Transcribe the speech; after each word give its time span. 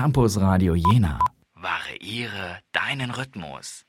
Campus 0.00 0.40
Radio 0.40 0.74
Jena. 0.74 1.18
Variiere 1.54 2.60
deinen 2.72 3.10
Rhythmus. 3.10 3.84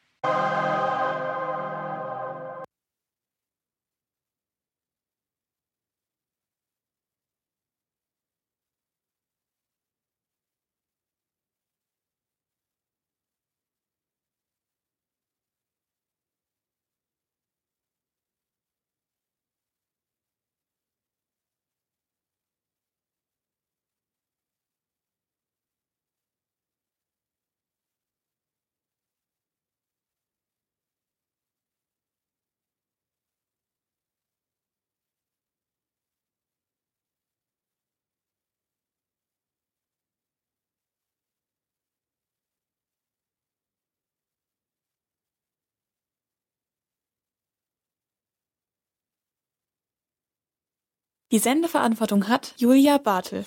Die 51.32 51.40
Sendeverantwortung 51.40 52.28
hat 52.28 52.54
Julia 52.58 52.98
Bartel. 52.98 53.46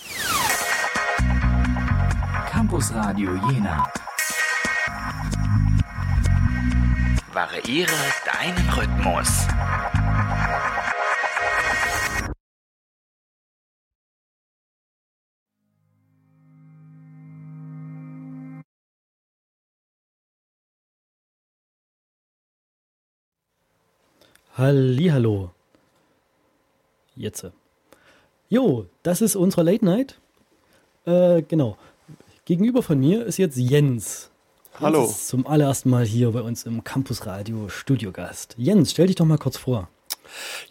Campus 2.49 2.95
Radio 2.95 3.35
Jena. 3.35 3.93
Variiere 7.35 7.93
deinen 8.25 8.71
Rhythmus. 8.71 9.47
Hallihallo. 24.57 25.51
Jetzt. 27.15 27.53
Jo, 28.51 28.87
das 29.03 29.23
ist 29.23 29.37
unsere 29.37 29.63
Late 29.63 29.85
Night. 29.85 30.19
Äh, 31.07 31.43
genau. 31.43 31.77
Gegenüber 32.45 32.83
von 32.83 33.01
mir 33.01 33.25
ist 33.25 33.39
jetzt 33.39 33.57
Jens. 33.57 34.31
Hallo. 34.79 35.03
Jens 35.03 35.13
ist 35.13 35.29
zum 35.29 35.47
allerersten 35.47 35.89
Mal 35.89 36.05
hier 36.05 36.31
bei 36.33 36.43
uns 36.43 36.65
im 36.65 36.85
Campus 36.85 37.27
Radio 37.27 37.69
Studiogast. 37.69 38.55
Jens, 38.59 38.91
stell 38.91 39.07
dich 39.07 39.17
doch 39.17 39.25
mal 39.25 39.39
kurz 39.39 39.57
vor. 39.57 39.89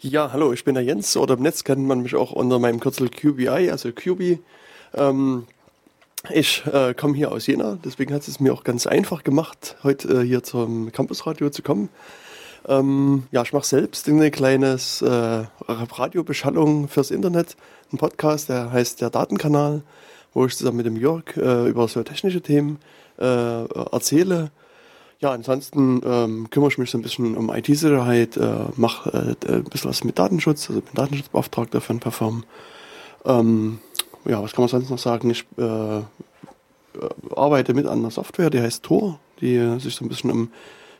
Ja, 0.00 0.32
hallo, 0.32 0.52
ich 0.52 0.64
bin 0.64 0.74
der 0.74 0.84
Jens 0.84 1.16
oder 1.16 1.34
im 1.34 1.42
Netz 1.42 1.64
kennt 1.64 1.84
man 1.86 2.02
mich 2.02 2.14
auch 2.14 2.30
unter 2.30 2.58
meinem 2.60 2.78
Kürzel 2.78 3.08
QBI, 3.08 3.70
also 3.70 3.90
QB. 3.90 4.38
Ähm, 4.94 5.46
ich 6.30 6.62
äh, 6.66 6.94
komme 6.94 7.14
hier 7.14 7.32
aus 7.32 7.46
Jena, 7.46 7.78
deswegen 7.84 8.14
hat 8.14 8.26
es 8.28 8.40
mir 8.40 8.52
auch 8.52 8.62
ganz 8.62 8.86
einfach 8.86 9.24
gemacht, 9.24 9.76
heute 9.82 10.22
äh, 10.22 10.24
hier 10.24 10.42
zum 10.42 10.92
Campusradio 10.92 11.50
zu 11.50 11.62
kommen. 11.62 11.88
Ähm, 12.66 13.24
ja, 13.30 13.42
ich 13.42 13.52
mache 13.52 13.66
selbst 13.66 14.08
eine 14.08 14.30
kleines 14.30 15.02
äh, 15.02 15.44
Radiobeschallung 15.68 16.88
fürs 16.88 17.10
Internet, 17.10 17.56
ein 17.92 17.98
Podcast, 17.98 18.48
der 18.48 18.72
heißt 18.72 19.00
der 19.00 19.10
Datenkanal, 19.10 19.82
wo 20.32 20.46
ich 20.46 20.56
zusammen 20.56 20.78
mit 20.78 20.86
dem 20.86 20.96
Jörg 20.96 21.36
äh, 21.36 21.68
über 21.68 21.86
so 21.88 22.02
technische 22.02 22.40
Themen 22.40 22.78
äh, 23.18 23.24
erzähle. 23.24 24.50
Ja, 25.20 25.32
ansonsten 25.32 26.00
ähm, 26.04 26.50
kümmere 26.50 26.70
ich 26.70 26.78
mich 26.78 26.90
so 26.90 26.98
ein 26.98 27.02
bisschen 27.02 27.36
um 27.36 27.54
IT-Sicherheit, 27.54 28.36
äh, 28.36 28.64
mache 28.76 29.36
äh, 29.46 29.52
ein 29.52 29.64
bisschen 29.64 29.90
was 29.90 30.04
mit 30.04 30.18
Datenschutz, 30.18 30.68
also 30.68 30.80
bin 30.80 30.94
Datenschutzbeauftragter 30.94 31.80
von 31.80 32.00
Perform. 32.00 32.44
Ähm, 33.24 33.78
ja, 34.24 34.42
was 34.42 34.52
kann 34.52 34.62
man 34.62 34.68
sonst 34.68 34.90
noch 34.90 34.98
sagen? 34.98 35.30
Ich 35.30 35.46
äh, 35.58 36.00
arbeite 37.34 37.74
mit 37.74 37.86
einer 37.86 38.10
Software, 38.10 38.50
die 38.50 38.60
heißt 38.60 38.82
Tor, 38.82 39.18
die 39.40 39.78
sich 39.80 39.94
so 39.94 40.04
ein 40.04 40.08
bisschen 40.08 40.30
um 40.30 40.50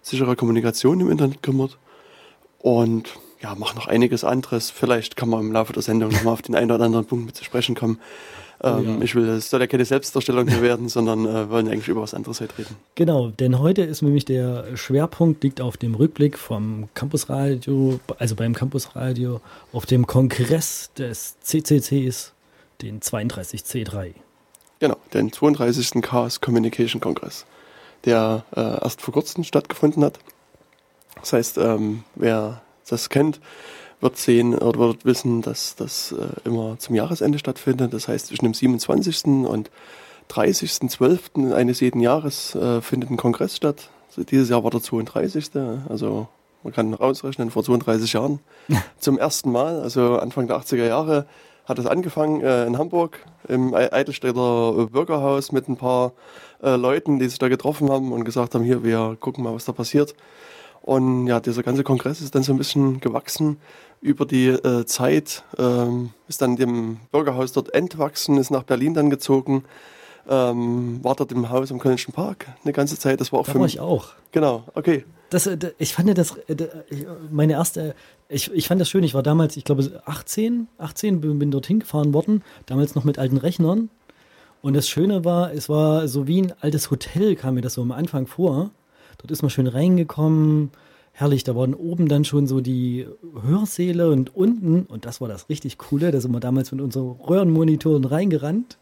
sichere 0.05 0.37
Kommunikation 0.37 1.01
im 1.01 1.11
Internet 1.11 1.43
kümmert. 1.43 1.79
Und 2.59 3.11
ja, 3.43 3.55
mache 3.55 3.75
noch 3.77 3.89
einiges 3.89 4.25
anderes. 4.25 4.71
Vielleicht 4.71 5.17
kann 5.17 5.29
man 5.29 5.41
im 5.41 5.53
Laufe 5.53 5.73
der 5.73 5.83
Sendung 5.83 6.11
nochmal 6.13 6.35
auf 6.35 6.43
den 6.43 6.55
einen 6.55 6.71
oder 6.71 6.85
anderen 6.85 7.07
Punkt 7.07 7.27
mit 7.27 7.37
zu 7.37 7.45
sprechen 7.45 7.75
kommen. 7.75 7.99
Ähm, 8.63 8.99
ja. 8.99 9.05
Ich 9.05 9.15
will, 9.15 9.29
es 9.29 9.51
soll 9.51 9.61
ja 9.61 9.67
keine 9.67 9.85
Selbstdarstellung 9.85 10.49
hier 10.49 10.63
werden, 10.63 10.89
sondern 10.89 11.27
äh, 11.27 11.51
wollen 11.51 11.69
eigentlich 11.69 11.89
über 11.89 12.03
was 12.03 12.15
anderes 12.15 12.41
heute 12.41 12.57
reden. 12.57 12.77
Genau, 12.95 13.29
denn 13.29 13.59
heute 13.59 13.83
ist 13.83 14.01
nämlich 14.03 14.25
der 14.25 14.77
Schwerpunkt 14.77 15.43
liegt 15.43 15.61
auf 15.61 15.77
dem 15.77 15.95
Rückblick 15.95 16.39
vom 16.39 16.89
Campusradio, 16.95 18.01
also 18.19 18.37
beim 18.37 18.55
Campusradio 18.55 19.41
auf 19.73 19.87
dem 19.87 20.07
Kongress 20.07 20.91
des 20.97 21.37
CCCs, 21.41 22.33
den 22.81 23.01
32C3. 23.01 24.13
Genau, 24.79 24.97
den 25.13 25.33
32. 25.33 26.03
Chaos 26.03 26.41
Communication 26.41 27.01
Kongress, 27.01 27.45
der 28.05 28.45
äh, 28.57 28.61
erst 28.83 29.01
vor 29.01 29.13
kurzem 29.15 29.45
stattgefunden 29.45 30.05
hat. 30.05 30.19
Das 31.21 31.33
heißt, 31.33 31.59
ähm, 31.59 32.05
wer 32.15 32.63
das 32.89 33.09
kennt, 33.09 33.41
wird 34.01 34.17
sehen 34.19 34.55
oder 34.55 34.79
wird 34.79 35.05
wissen, 35.05 35.41
dass 35.41 35.77
das 35.77 36.13
äh, 36.13 36.27
immer 36.45 36.79
zum 36.79 36.95
Jahresende 36.95 37.39
stattfindet. 37.39 37.95
Das 37.95 38.09
heißt, 38.09 38.27
zwischen 38.27 38.45
dem 38.45 38.55
27. 38.55 39.25
und 39.47 39.71
30.12. 40.31 41.53
eines 41.55 41.81
jeden 41.81 42.01
Jahres 42.01 42.55
äh, 42.55 42.81
findet 42.81 43.11
ein 43.11 43.17
Kongress 43.17 43.57
statt. 43.57 43.91
Also 44.09 44.25
dieses 44.25 44.49
Jahr 44.49 44.65
war 44.65 44.71
der 44.71 44.83
32. 44.83 45.51
Also 45.89 46.29
man 46.63 46.73
kann 46.73 46.95
rausrechnen, 46.95 47.51
vor 47.51 47.65
32 47.65 48.13
Jahren 48.13 48.41
zum 48.99 49.19
ersten 49.19 49.51
Mal, 49.51 49.81
also 49.81 50.19
Anfang 50.19 50.47
der 50.47 50.59
80er 50.59 50.87
Jahre, 50.87 51.27
hat 51.67 51.79
es 51.79 51.87
angefangen 51.87 52.43
äh, 52.43 52.67
in 52.67 52.77
Hamburg 52.77 53.25
im 53.49 53.75
Ei- 53.75 53.91
Eidelstädter 53.93 54.87
Bürgerhaus 54.93 55.51
mit 55.51 55.69
ein 55.69 55.77
paar 55.77 56.13
äh, 56.65 56.77
Leuten, 56.77 57.19
die 57.19 57.29
sich 57.29 57.39
da 57.39 57.49
getroffen 57.49 57.91
haben 57.91 58.13
und 58.13 58.25
gesagt 58.25 58.55
haben, 58.55 58.65
hier, 58.65 58.83
wir 58.83 59.17
gucken 59.21 59.45
mal, 59.45 59.55
was 59.55 59.65
da 59.65 59.73
passiert. 59.73 60.15
Und 60.83 61.27
ja, 61.29 61.41
dieser 61.41 61.63
ganze 61.63 61.83
Kongress 61.83 62.21
ist 62.21 62.35
dann 62.35 62.43
so 62.43 62.53
ein 62.53 62.59
bisschen 62.59 63.01
gewachsen 63.01 63.59
über 64.01 64.27
die 64.27 64.49
äh, 64.49 64.85
Zeit, 64.85 65.43
ähm, 65.57 66.11
ist 66.29 66.43
dann 66.43 66.57
dem 66.57 66.99
Bürgerhaus 67.11 67.53
dort 67.53 67.73
entwachsen, 67.73 68.37
ist 68.37 68.51
nach 68.51 68.65
Berlin 68.65 68.93
dann 68.93 69.09
gezogen, 69.09 69.65
ähm, 70.29 71.01
war 71.03 71.15
dort 71.15 71.33
im 71.33 71.49
Haus 71.49 71.73
am 71.73 71.79
Kölnischen 71.79 72.13
Park 72.13 72.49
eine 72.63 72.73
ganze 72.75 72.99
Zeit. 72.99 73.21
Das 73.21 73.33
war 73.33 73.41
auch 73.41 73.47
Da 73.47 73.53
für 73.53 73.59
war 73.59 73.65
mich. 73.65 73.75
ich 73.77 73.81
auch. 73.81 74.09
Genau, 74.33 74.65
okay. 74.75 75.05
Das, 75.31 75.47
äh, 75.47 75.57
ich 75.79 75.95
fand 75.95 76.17
das, 76.19 76.37
äh, 76.49 76.57
meine 77.31 77.55
erste, 77.55 77.95
ich, 78.29 78.53
ich 78.53 78.69
fand 78.69 78.79
das 78.81 78.91
schön, 78.91 79.05
ich 79.05 79.15
war 79.15 79.23
damals, 79.23 79.57
ich 79.57 79.65
glaube 79.65 80.03
18, 80.05 80.69
18, 80.77 81.21
bin, 81.23 81.39
bin 81.39 81.51
dorthin 81.51 81.81
gefahren 81.81 82.13
worden, 82.13 82.43
damals 82.67 82.95
noch 82.95 83.05
mit 83.05 83.19
alten 83.19 83.39
Rechnern. 83.39 83.89
Und 84.65 84.73
das 84.73 84.89
Schöne 84.89 85.27
war, 85.27 85.53
es 85.53 85.69
war 85.69 86.09
so 86.09 86.27
wie 86.27 86.41
ein 86.41 86.55
altes 86.63 86.91
Hotel, 86.91 87.37
kam 87.37 87.57
mir 87.57 87.61
das 87.61 87.75
so 87.75 87.83
am 87.83 87.93
Anfang 87.93 88.27
vor. 88.27 88.71
Dort 89.19 89.31
ist 89.31 89.43
man 89.43 89.51
schön 89.51 89.67
reingekommen, 89.67 90.71
herrlich, 91.13 91.45
da 91.45 91.55
waren 91.55 91.75
oben 91.75 92.09
dann 92.09 92.25
schon 92.25 92.47
so 92.47 92.63
die 92.63 93.07
Hörsäle 93.43 94.11
und 94.11 94.35
unten, 94.35 94.85
und 94.87 95.05
das 95.05 95.21
war 95.21 95.29
das 95.29 95.51
richtig 95.51 95.77
Coole, 95.77 96.13
da 96.13 96.21
sind 96.23 96.33
wir 96.33 96.41
damals 96.41 96.73
mit 96.73 96.81
unseren 96.81 97.11
Röhrenmonitoren 97.11 98.07
reingerannt 98.07 98.79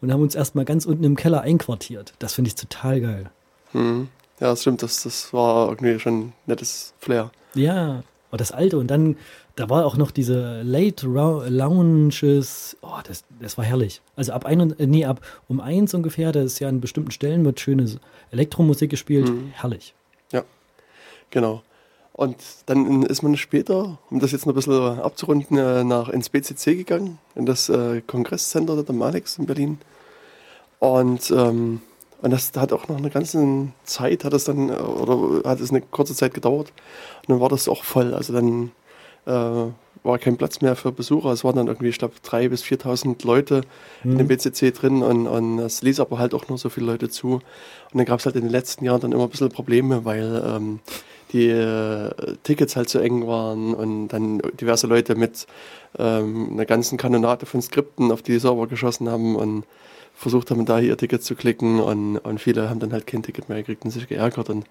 und 0.00 0.12
haben 0.12 0.22
uns 0.22 0.34
erstmal 0.34 0.64
ganz 0.64 0.86
unten 0.86 1.04
im 1.04 1.14
Keller 1.14 1.42
einquartiert. 1.42 2.14
Das 2.18 2.34
finde 2.34 2.48
ich 2.48 2.56
total 2.56 3.00
geil. 3.00 3.30
Hm. 3.70 4.08
Ja, 4.40 4.48
das 4.48 4.62
stimmt, 4.62 4.82
das, 4.82 5.04
das 5.04 5.32
war 5.32 5.68
irgendwie 5.68 6.00
schon 6.00 6.18
ein 6.18 6.32
nettes 6.46 6.94
Flair. 6.98 7.30
Ja, 7.54 8.02
und 8.32 8.40
das 8.40 8.50
alte. 8.50 8.78
Und 8.78 8.88
dann, 8.88 9.16
da 9.54 9.70
war 9.70 9.86
auch 9.86 9.96
noch 9.96 10.10
diese 10.10 10.62
Late 10.62 11.06
Lounges. 11.06 12.76
Oh, 12.82 12.98
das, 13.06 13.22
das 13.40 13.56
war 13.56 13.64
herrlich. 13.64 14.02
Also 14.16 14.32
ab 14.32 14.44
ein 14.44 14.60
und, 14.60 14.80
äh, 14.80 14.88
nee, 14.88 15.04
ab 15.04 15.20
um 15.46 15.60
eins 15.60 15.94
ungefähr, 15.94 16.32
da 16.32 16.42
ist 16.42 16.58
ja 16.58 16.68
an 16.68 16.80
bestimmten 16.80 17.12
Stellen 17.12 17.44
wird 17.44 17.60
schöne 17.60 17.86
Elektromusik 18.32 18.90
gespielt. 18.90 19.30
Herrlich. 19.52 19.94
Genau. 21.32 21.62
Und 22.12 22.36
dann 22.66 23.02
ist 23.04 23.22
man 23.22 23.36
später, 23.36 23.98
um 24.10 24.20
das 24.20 24.32
jetzt 24.32 24.46
noch 24.46 24.52
ein 24.52 24.56
bisschen 24.56 25.00
abzurunden, 25.00 25.56
äh, 25.56 25.82
nach 25.82 26.10
ins 26.10 26.28
BCC 26.28 26.76
gegangen, 26.76 27.18
in 27.34 27.46
das 27.46 27.70
äh, 27.70 28.02
Kongresscenter 28.06 28.76
dort 28.76 28.90
am 28.90 29.00
Alex 29.02 29.38
in 29.38 29.46
Berlin. 29.46 29.78
Und, 30.78 31.30
ähm, 31.30 31.80
und 32.22 32.30
das 32.30 32.52
hat 32.56 32.72
auch 32.72 32.88
noch 32.88 32.96
eine 32.96 33.10
ganze 33.10 33.68
Zeit, 33.84 34.24
hat 34.24 34.32
es 34.32 34.44
dann, 34.44 34.68
äh, 34.68 34.74
oder 34.74 35.48
hat 35.48 35.60
es 35.60 35.70
eine 35.70 35.82
kurze 35.82 36.14
Zeit 36.14 36.32
gedauert. 36.32 36.72
Und 37.22 37.30
dann 37.30 37.40
war 37.40 37.48
das 37.48 37.68
auch 37.68 37.82
voll. 37.82 38.14
Also 38.14 38.32
dann 38.32 38.70
äh, 39.26 39.72
war 40.04 40.18
kein 40.18 40.36
Platz 40.36 40.60
mehr 40.60 40.76
für 40.76 40.92
Besucher. 40.92 41.30
Es 41.30 41.42
waren 41.42 41.56
dann 41.56 41.66
irgendwie, 41.66 41.88
ich 41.88 41.98
glaube, 41.98 42.14
3.000 42.24 42.48
bis 42.48 42.62
4.000 42.62 43.26
Leute 43.26 43.62
in 44.04 44.18
dem 44.18 44.28
BCC 44.28 44.72
drin 44.72 45.02
und, 45.02 45.26
und 45.26 45.58
es 45.58 45.82
ließ 45.82 46.00
aber 46.00 46.18
halt 46.18 46.34
auch 46.34 46.48
nur 46.48 46.58
so 46.58 46.68
viele 46.68 46.86
Leute 46.86 47.08
zu. 47.08 47.34
Und 47.34 47.42
dann 47.94 48.04
gab 48.04 48.20
es 48.20 48.26
halt 48.26 48.36
in 48.36 48.42
den 48.42 48.50
letzten 48.50 48.84
Jahren 48.84 49.00
dann 49.00 49.12
immer 49.12 49.24
ein 49.24 49.30
bisschen 49.30 49.50
Probleme, 49.50 50.04
weil 50.04 50.42
ähm, 50.46 50.80
die 51.32 51.48
äh, 51.48 52.10
Tickets 52.42 52.76
halt 52.76 52.88
zu 52.88 52.98
eng 52.98 53.26
waren 53.26 53.74
und 53.74 54.08
dann 54.08 54.40
diverse 54.60 54.86
Leute 54.86 55.14
mit 55.14 55.46
ähm, 55.98 56.50
einer 56.52 56.66
ganzen 56.66 56.98
Kanonade 56.98 57.46
von 57.46 57.62
Skripten 57.62 58.12
auf 58.12 58.22
die 58.22 58.38
Server 58.38 58.66
geschossen 58.66 59.08
haben 59.08 59.36
und 59.36 59.64
versucht 60.22 60.50
haben, 60.50 60.64
da 60.64 60.78
ihr 60.78 60.96
Ticket 60.96 61.22
zu 61.22 61.34
klicken 61.34 61.80
und, 61.80 62.18
und 62.18 62.38
viele 62.38 62.70
haben 62.70 62.80
dann 62.80 62.92
halt 62.92 63.06
kein 63.06 63.22
Ticket 63.22 63.48
mehr 63.48 63.58
gekriegt 63.58 63.84
und 63.84 63.90
sich 63.90 64.08
geärgert 64.08 64.48
und 64.48 64.66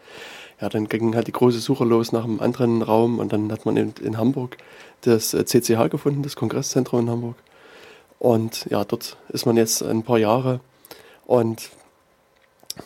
ja, 0.59 0.69
dann 0.69 0.87
ging 0.87 1.15
halt 1.15 1.27
die 1.27 1.31
große 1.31 1.59
Suche 1.59 1.83
los 1.83 2.11
nach 2.11 2.23
einem 2.23 2.39
anderen 2.39 2.81
Raum 2.81 3.19
und 3.19 3.33
dann 3.33 3.51
hat 3.51 3.65
man 3.65 3.77
in, 3.77 3.93
in 4.01 4.17
Hamburg 4.17 4.57
das 5.01 5.31
CCH 5.31 5.69
äh, 5.71 5.89
gefunden, 5.89 6.23
das 6.23 6.35
Kongresszentrum 6.35 7.01
in 7.01 7.09
Hamburg. 7.09 7.35
Und 8.19 8.65
ja, 8.69 8.83
dort 8.83 9.17
ist 9.29 9.45
man 9.45 9.57
jetzt 9.57 9.83
ein 9.83 10.03
paar 10.03 10.19
Jahre 10.19 10.59
und 11.25 11.71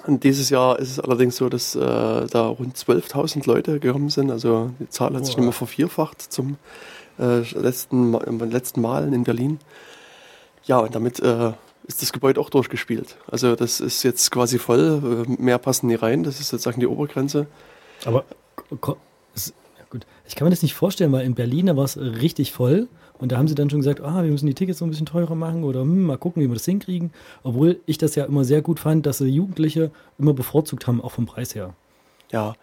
und 0.08 0.24
dieses 0.24 0.50
Jahr 0.50 0.80
ist 0.80 0.90
es 0.90 1.00
allerdings 1.00 1.36
so, 1.36 1.48
dass 1.48 1.76
äh, 1.76 1.80
da 1.80 2.48
rund 2.48 2.76
12.000 2.76 3.48
Leute 3.48 3.80
gekommen 3.80 4.10
sind. 4.10 4.32
Also 4.32 4.72
die 4.80 4.90
Zahl 4.90 5.14
hat 5.14 5.26
sich 5.26 5.38
nochmal 5.38 5.54
vervierfacht 5.54 6.22
zum 6.22 6.58
äh, 7.20 7.42
letzten, 7.42 8.14
letzten 8.50 8.82
Mal 8.82 9.14
in 9.14 9.24
Berlin. 9.24 9.60
Ja, 10.64 10.80
und 10.80 10.96
damit 10.96 11.20
äh, 11.20 11.52
ist 11.88 12.02
das 12.02 12.12
Gebäude 12.12 12.40
auch 12.42 12.50
durchgespielt. 12.50 13.18
Also 13.30 13.56
das 13.56 13.80
ist 13.80 14.04
jetzt 14.04 14.32
quasi 14.32 14.60
voll, 14.60 15.26
äh, 15.28 15.42
mehr 15.42 15.58
passen 15.58 15.88
nie 15.88 15.96
rein, 15.96 16.24
das 16.24 16.40
ist 16.40 16.50
sozusagen 16.50 16.80
die 16.80 16.88
Obergrenze. 16.88 17.48
Aber 18.06 18.26
gut, 18.80 18.98
ich 20.28 20.36
kann 20.36 20.46
mir 20.46 20.52
das 20.52 20.62
nicht 20.64 20.74
vorstellen, 20.74 21.12
weil 21.12 21.26
in 21.26 21.36
Berlin, 21.36 21.68
da 21.68 21.78
war 21.78 21.86
es 21.86 21.98
richtig 21.98 22.52
voll 22.52 22.88
und 23.20 23.32
da 23.32 23.38
haben 23.38 23.48
sie 23.48 23.56
dann 23.56 23.70
schon 23.70 23.80
gesagt, 23.80 24.02
ah, 24.02 24.24
wir 24.24 24.32
müssen 24.32 24.48
die 24.48 24.54
Tickets 24.54 24.80
so 24.80 24.86
ein 24.86 24.90
bisschen 24.90 25.06
teurer 25.06 25.36
machen 25.36 25.64
oder 25.64 25.82
hm, 25.82 26.04
mal 26.04 26.18
gucken, 26.18 26.42
wie 26.42 26.48
wir 26.48 26.56
das 26.56 26.66
hinkriegen. 26.66 27.12
Obwohl 27.44 27.80
ich 27.86 27.98
das 27.98 28.16
ja 28.16 28.26
immer 28.26 28.44
sehr 28.44 28.62
gut 28.62 28.80
fand, 28.80 29.06
dass 29.06 29.20
sie 29.20 29.28
Jugendliche 29.28 29.92
immer 30.18 30.34
bevorzugt 30.34 30.88
haben, 30.88 31.02
auch 31.02 31.12
vom 31.12 31.26
Preis 31.26 31.56
her. 31.56 31.74
Ja, 32.32 32.56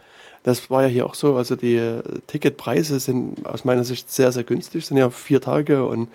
das 0.43 0.71
war 0.71 0.83
ja 0.83 0.89
hier 0.89 1.07
auch 1.07 1.15
so. 1.15 1.37
Also 1.37 1.57
die 1.57 1.77
äh, 1.77 2.03
Ticketpreise 2.27 3.01
sind 3.01 3.47
aus 3.47 3.65
meiner 3.65 3.85
Sicht 3.85 4.11
sehr, 4.11 4.33
sehr 4.33 4.45
günstig. 4.45 4.85
Sind 4.85 4.97
ja 4.97 5.09
vier 5.11 5.41
Tage 5.41 5.87
und 5.87 6.09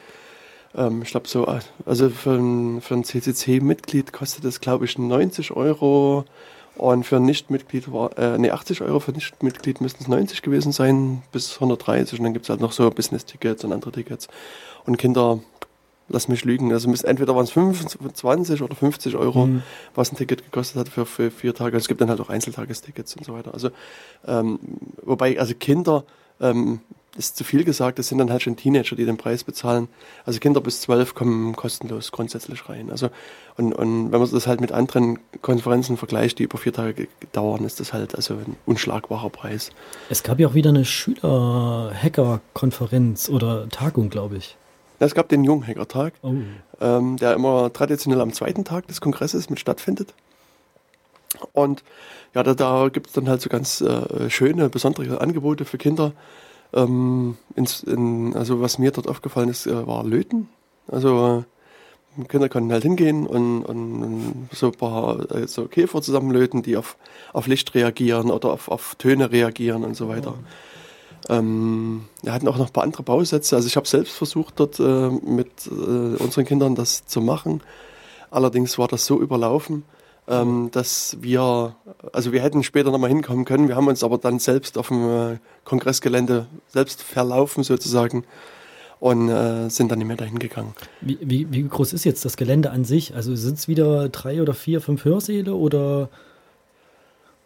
ähm, 0.77 1.01
ich 1.01 1.09
glaube 1.09 1.27
so, 1.27 1.47
also 1.85 2.09
für 2.09 2.35
ein, 2.35 2.81
für 2.81 2.94
ein 2.94 3.03
CCC-Mitglied 3.03 4.13
kostet 4.13 4.45
das, 4.45 4.62
glaube 4.62 4.85
ich, 4.85 4.97
90 4.97 5.51
Euro. 5.51 6.25
Und 6.75 7.06
für 7.06 7.15
ein 7.15 7.25
Nichtmitglied 7.25 7.91
war, 7.91 8.15
äh, 8.19 8.38
nee, 8.38 8.51
80 8.51 8.81
Euro 8.81 9.00
für 9.00 9.12
ein 9.12 9.15
Nichtmitglied 9.15 9.81
müssten 9.81 10.03
es 10.03 10.07
90 10.07 10.44
gewesen 10.44 10.71
sein, 10.71 11.24
bis 11.31 11.56
130. 11.56 12.19
Und 12.19 12.25
dann 12.25 12.33
gibt 12.33 12.45
es 12.45 12.50
halt 12.50 12.62
noch 12.62 12.71
so 12.71 12.89
Business-Tickets 12.91 13.63
und 13.63 13.74
andere 13.74 13.91
Tickets. 13.91 14.27
Und 14.85 14.97
Kinder, 14.97 15.39
lass 16.07 16.27
mich 16.27 16.45
lügen, 16.45 16.71
also 16.71 16.88
müssen, 16.88 17.07
entweder 17.07 17.35
waren 17.35 17.45
es 17.45 17.51
25 17.51 18.62
oder 18.62 18.75
50 18.75 19.15
Euro, 19.15 19.47
mhm. 19.47 19.63
was 19.95 20.12
ein 20.12 20.18
Ticket 20.18 20.44
gekostet 20.44 20.80
hat 20.80 20.89
für, 20.89 21.07
für 21.07 21.31
vier 21.31 21.56
Tage. 21.56 21.77
Es 21.77 21.88
gibt 21.88 22.00
dann 22.00 22.09
halt 22.09 22.21
auch 22.21 22.30
Einzeltagestickets 22.30 23.15
und 23.15 23.25
so 23.25 23.33
weiter. 23.33 23.53
Also, 23.53 23.71
ähm, 24.25 24.59
wobei, 25.01 25.39
also 25.39 25.56
Kinder, 25.56 26.03
ähm, 26.39 26.81
ist 27.17 27.37
zu 27.37 27.43
viel 27.43 27.63
gesagt, 27.63 27.99
das 27.99 28.07
sind 28.07 28.17
dann 28.19 28.31
halt 28.31 28.43
schon 28.43 28.55
Teenager, 28.55 28.95
die 28.95 29.05
den 29.05 29.17
Preis 29.17 29.43
bezahlen. 29.43 29.87
Also 30.25 30.39
Kinder 30.39 30.61
bis 30.61 30.81
zwölf 30.81 31.13
kommen 31.15 31.55
kostenlos 31.55 32.11
grundsätzlich 32.11 32.69
rein. 32.69 32.91
Also 32.91 33.09
und, 33.57 33.73
und 33.73 34.11
wenn 34.11 34.19
man 34.19 34.31
das 34.31 34.47
halt 34.47 34.61
mit 34.61 34.71
anderen 34.71 35.19
Konferenzen 35.41 35.97
vergleicht, 35.97 36.39
die 36.39 36.43
über 36.43 36.57
vier 36.57 36.71
Tage 36.73 37.07
dauern, 37.31 37.65
ist 37.65 37.79
das 37.79 37.93
halt 37.93 38.15
also 38.15 38.33
ein 38.35 38.55
unschlagbarer 38.65 39.29
Preis. 39.29 39.69
Es 40.09 40.23
gab 40.23 40.39
ja 40.39 40.47
auch 40.47 40.53
wieder 40.53 40.69
eine 40.69 40.85
Schüler-Hacker-Konferenz 40.85 43.27
oder 43.29 43.67
Tagung, 43.69 44.09
glaube 44.09 44.37
ich. 44.37 44.55
Es 44.99 45.13
gab 45.13 45.29
den 45.29 45.43
Junghacker-Tag, 45.43 46.13
oh. 46.23 46.33
ähm, 46.81 47.17
der 47.17 47.33
immer 47.33 47.71
traditionell 47.73 48.21
am 48.21 48.33
zweiten 48.33 48.63
Tag 48.63 48.87
des 48.87 49.01
Kongresses 49.01 49.49
mit 49.49 49.59
stattfindet. 49.59 50.13
Und 51.53 51.83
ja, 52.33 52.43
da, 52.43 52.53
da 52.53 52.89
gibt 52.89 53.07
es 53.07 53.13
dann 53.13 53.29
halt 53.29 53.41
so 53.41 53.49
ganz 53.49 53.81
äh, 53.81 54.29
schöne, 54.29 54.69
besondere 54.69 55.21
Angebote 55.21 55.65
für 55.65 55.77
Kinder. 55.77 56.13
Ähm, 56.73 57.37
ins, 57.55 57.81
in, 57.83 58.35
also 58.35 58.61
was 58.61 58.77
mir 58.77 58.91
dort 58.91 59.07
aufgefallen 59.07 59.49
ist, 59.49 59.67
äh, 59.67 59.87
war 59.87 60.03
Löten. 60.03 60.49
Also 60.87 61.45
äh, 62.17 62.23
Kinder 62.25 62.49
konnten 62.49 62.71
halt 62.71 62.83
hingehen 62.83 63.27
und, 63.27 63.63
und, 63.63 64.03
und 64.03 64.49
so 64.51 64.67
ein 64.67 64.71
paar 64.73 65.31
äh, 65.31 65.47
so 65.47 65.65
Käfer 65.67 66.01
zusammenlöten, 66.01 66.63
die 66.63 66.77
auf, 66.77 66.97
auf 67.33 67.47
Licht 67.47 67.73
reagieren 67.75 68.31
oder 68.31 68.51
auf, 68.51 68.69
auf 68.69 68.95
Töne 68.95 69.31
reagieren 69.31 69.83
und 69.83 69.95
so 69.95 70.09
weiter. 70.09 70.33
Oh. 70.37 71.33
Ähm, 71.33 72.05
wir 72.21 72.33
hatten 72.33 72.47
auch 72.47 72.57
noch 72.57 72.67
ein 72.67 72.73
paar 72.73 72.83
andere 72.83 73.03
Bausätze. 73.03 73.55
Also 73.55 73.67
ich 73.67 73.75
habe 73.75 73.87
selbst 73.87 74.13
versucht, 74.13 74.59
dort 74.59 74.79
äh, 74.79 75.09
mit 75.09 75.67
äh, 75.67 76.21
unseren 76.21 76.45
Kindern 76.45 76.75
das 76.75 77.05
zu 77.05 77.21
machen. 77.21 77.61
Allerdings 78.31 78.77
war 78.77 78.87
das 78.87 79.05
so 79.05 79.19
überlaufen, 79.19 79.83
ähm, 80.27 80.69
dass 80.71 81.18
wir, 81.21 81.75
also 82.12 82.31
wir 82.31 82.41
hätten 82.41 82.63
später 82.63 82.91
nochmal 82.91 83.09
hinkommen 83.09 83.45
können, 83.45 83.68
wir 83.68 83.75
haben 83.75 83.88
uns 83.88 84.03
aber 84.03 84.18
dann 84.18 84.39
selbst 84.39 84.77
auf 84.77 84.89
dem 84.89 85.33
äh, 85.33 85.38
Kongressgelände 85.63 86.47
selbst 86.68 87.01
verlaufen 87.01 87.63
sozusagen 87.63 88.25
und 89.00 89.29
äh, 89.29 89.69
sind 89.69 89.91
dann 89.91 90.00
nicht 90.00 90.07
mehr 90.07 90.18
dahin 90.18 90.39
gegangen. 90.39 90.74
Wie, 91.01 91.18
wie, 91.21 91.51
wie 91.51 91.63
groß 91.63 91.94
ist 91.94 92.03
jetzt 92.03 92.25
das 92.25 92.35
Gelände 92.35 92.71
an 92.71 92.83
sich? 92.83 93.15
Also 93.15 93.35
sind 93.35 93.57
es 93.57 93.68
wieder 93.68 94.09
drei 94.09 94.41
oder 94.41 94.53
vier, 94.53 94.81
fünf 94.81 95.06
Hörsäle 95.06 95.53
oder 95.53 96.09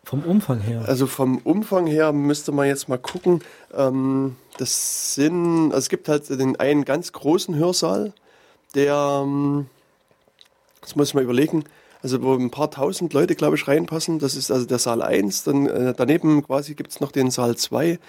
vom 0.04 0.24
Umfang 0.24 0.60
her? 0.60 0.84
Also 0.88 1.06
vom 1.08 1.38
Umfang 1.38 1.86
her 1.86 2.12
müsste 2.12 2.52
man 2.52 2.68
jetzt 2.68 2.90
mal 2.90 2.98
gucken. 2.98 3.42
Ähm, 3.74 4.36
das 4.58 5.14
sind, 5.16 5.66
also 5.66 5.78
es 5.78 5.90
gibt 5.90 6.10
halt 6.10 6.30
den 6.30 6.60
einen 6.60 6.86
ganz 6.86 7.12
großen 7.12 7.56
Hörsaal, 7.56 8.14
der, 8.74 9.22
ähm, 9.24 9.68
das 10.82 10.96
muss 10.96 11.10
ich 11.10 11.14
mal 11.14 11.24
überlegen, 11.24 11.66
also 12.02 12.22
wo 12.22 12.34
ein 12.34 12.52
paar 12.52 12.72
tausend 12.72 13.14
Leute, 13.14 13.36
glaube 13.36 13.56
ich, 13.56 13.68
reinpassen. 13.68 14.20
Das 14.20 14.36
ist 14.36 14.52
also 14.52 14.66
der 14.66 14.80
Saal 14.80 15.02
1. 15.02 15.44
Dann 15.44 15.68
äh, 15.68 15.94
daneben 15.96 16.44
quasi 16.44 16.76
gibt 16.76 16.92
es 16.92 17.00
noch 17.00 17.12
den 17.12 17.32
Saal 17.32 17.56
2, 17.56 18.00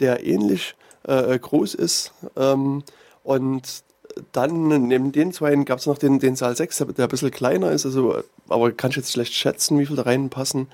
der 0.00 0.24
ähnlich 0.24 0.74
äh, 1.04 1.38
groß 1.38 1.74
ist. 1.74 2.12
Ähm, 2.36 2.82
und 3.22 3.84
dann 4.32 4.88
neben 4.88 5.12
den 5.12 5.32
zwei 5.32 5.54
gab 5.56 5.78
es 5.78 5.86
noch 5.86 5.98
den, 5.98 6.18
den 6.18 6.36
Saal 6.36 6.56
6, 6.56 6.84
der 6.96 7.06
ein 7.06 7.08
bisschen 7.08 7.30
kleiner 7.30 7.70
ist, 7.70 7.86
also, 7.86 8.22
aber 8.48 8.72
kann 8.72 8.90
ich 8.90 8.96
jetzt 8.96 9.12
schlecht 9.12 9.32
schätzen, 9.32 9.78
wie 9.78 9.86
viel 9.86 9.96
da 9.96 10.02
reinpassen. 10.02 10.68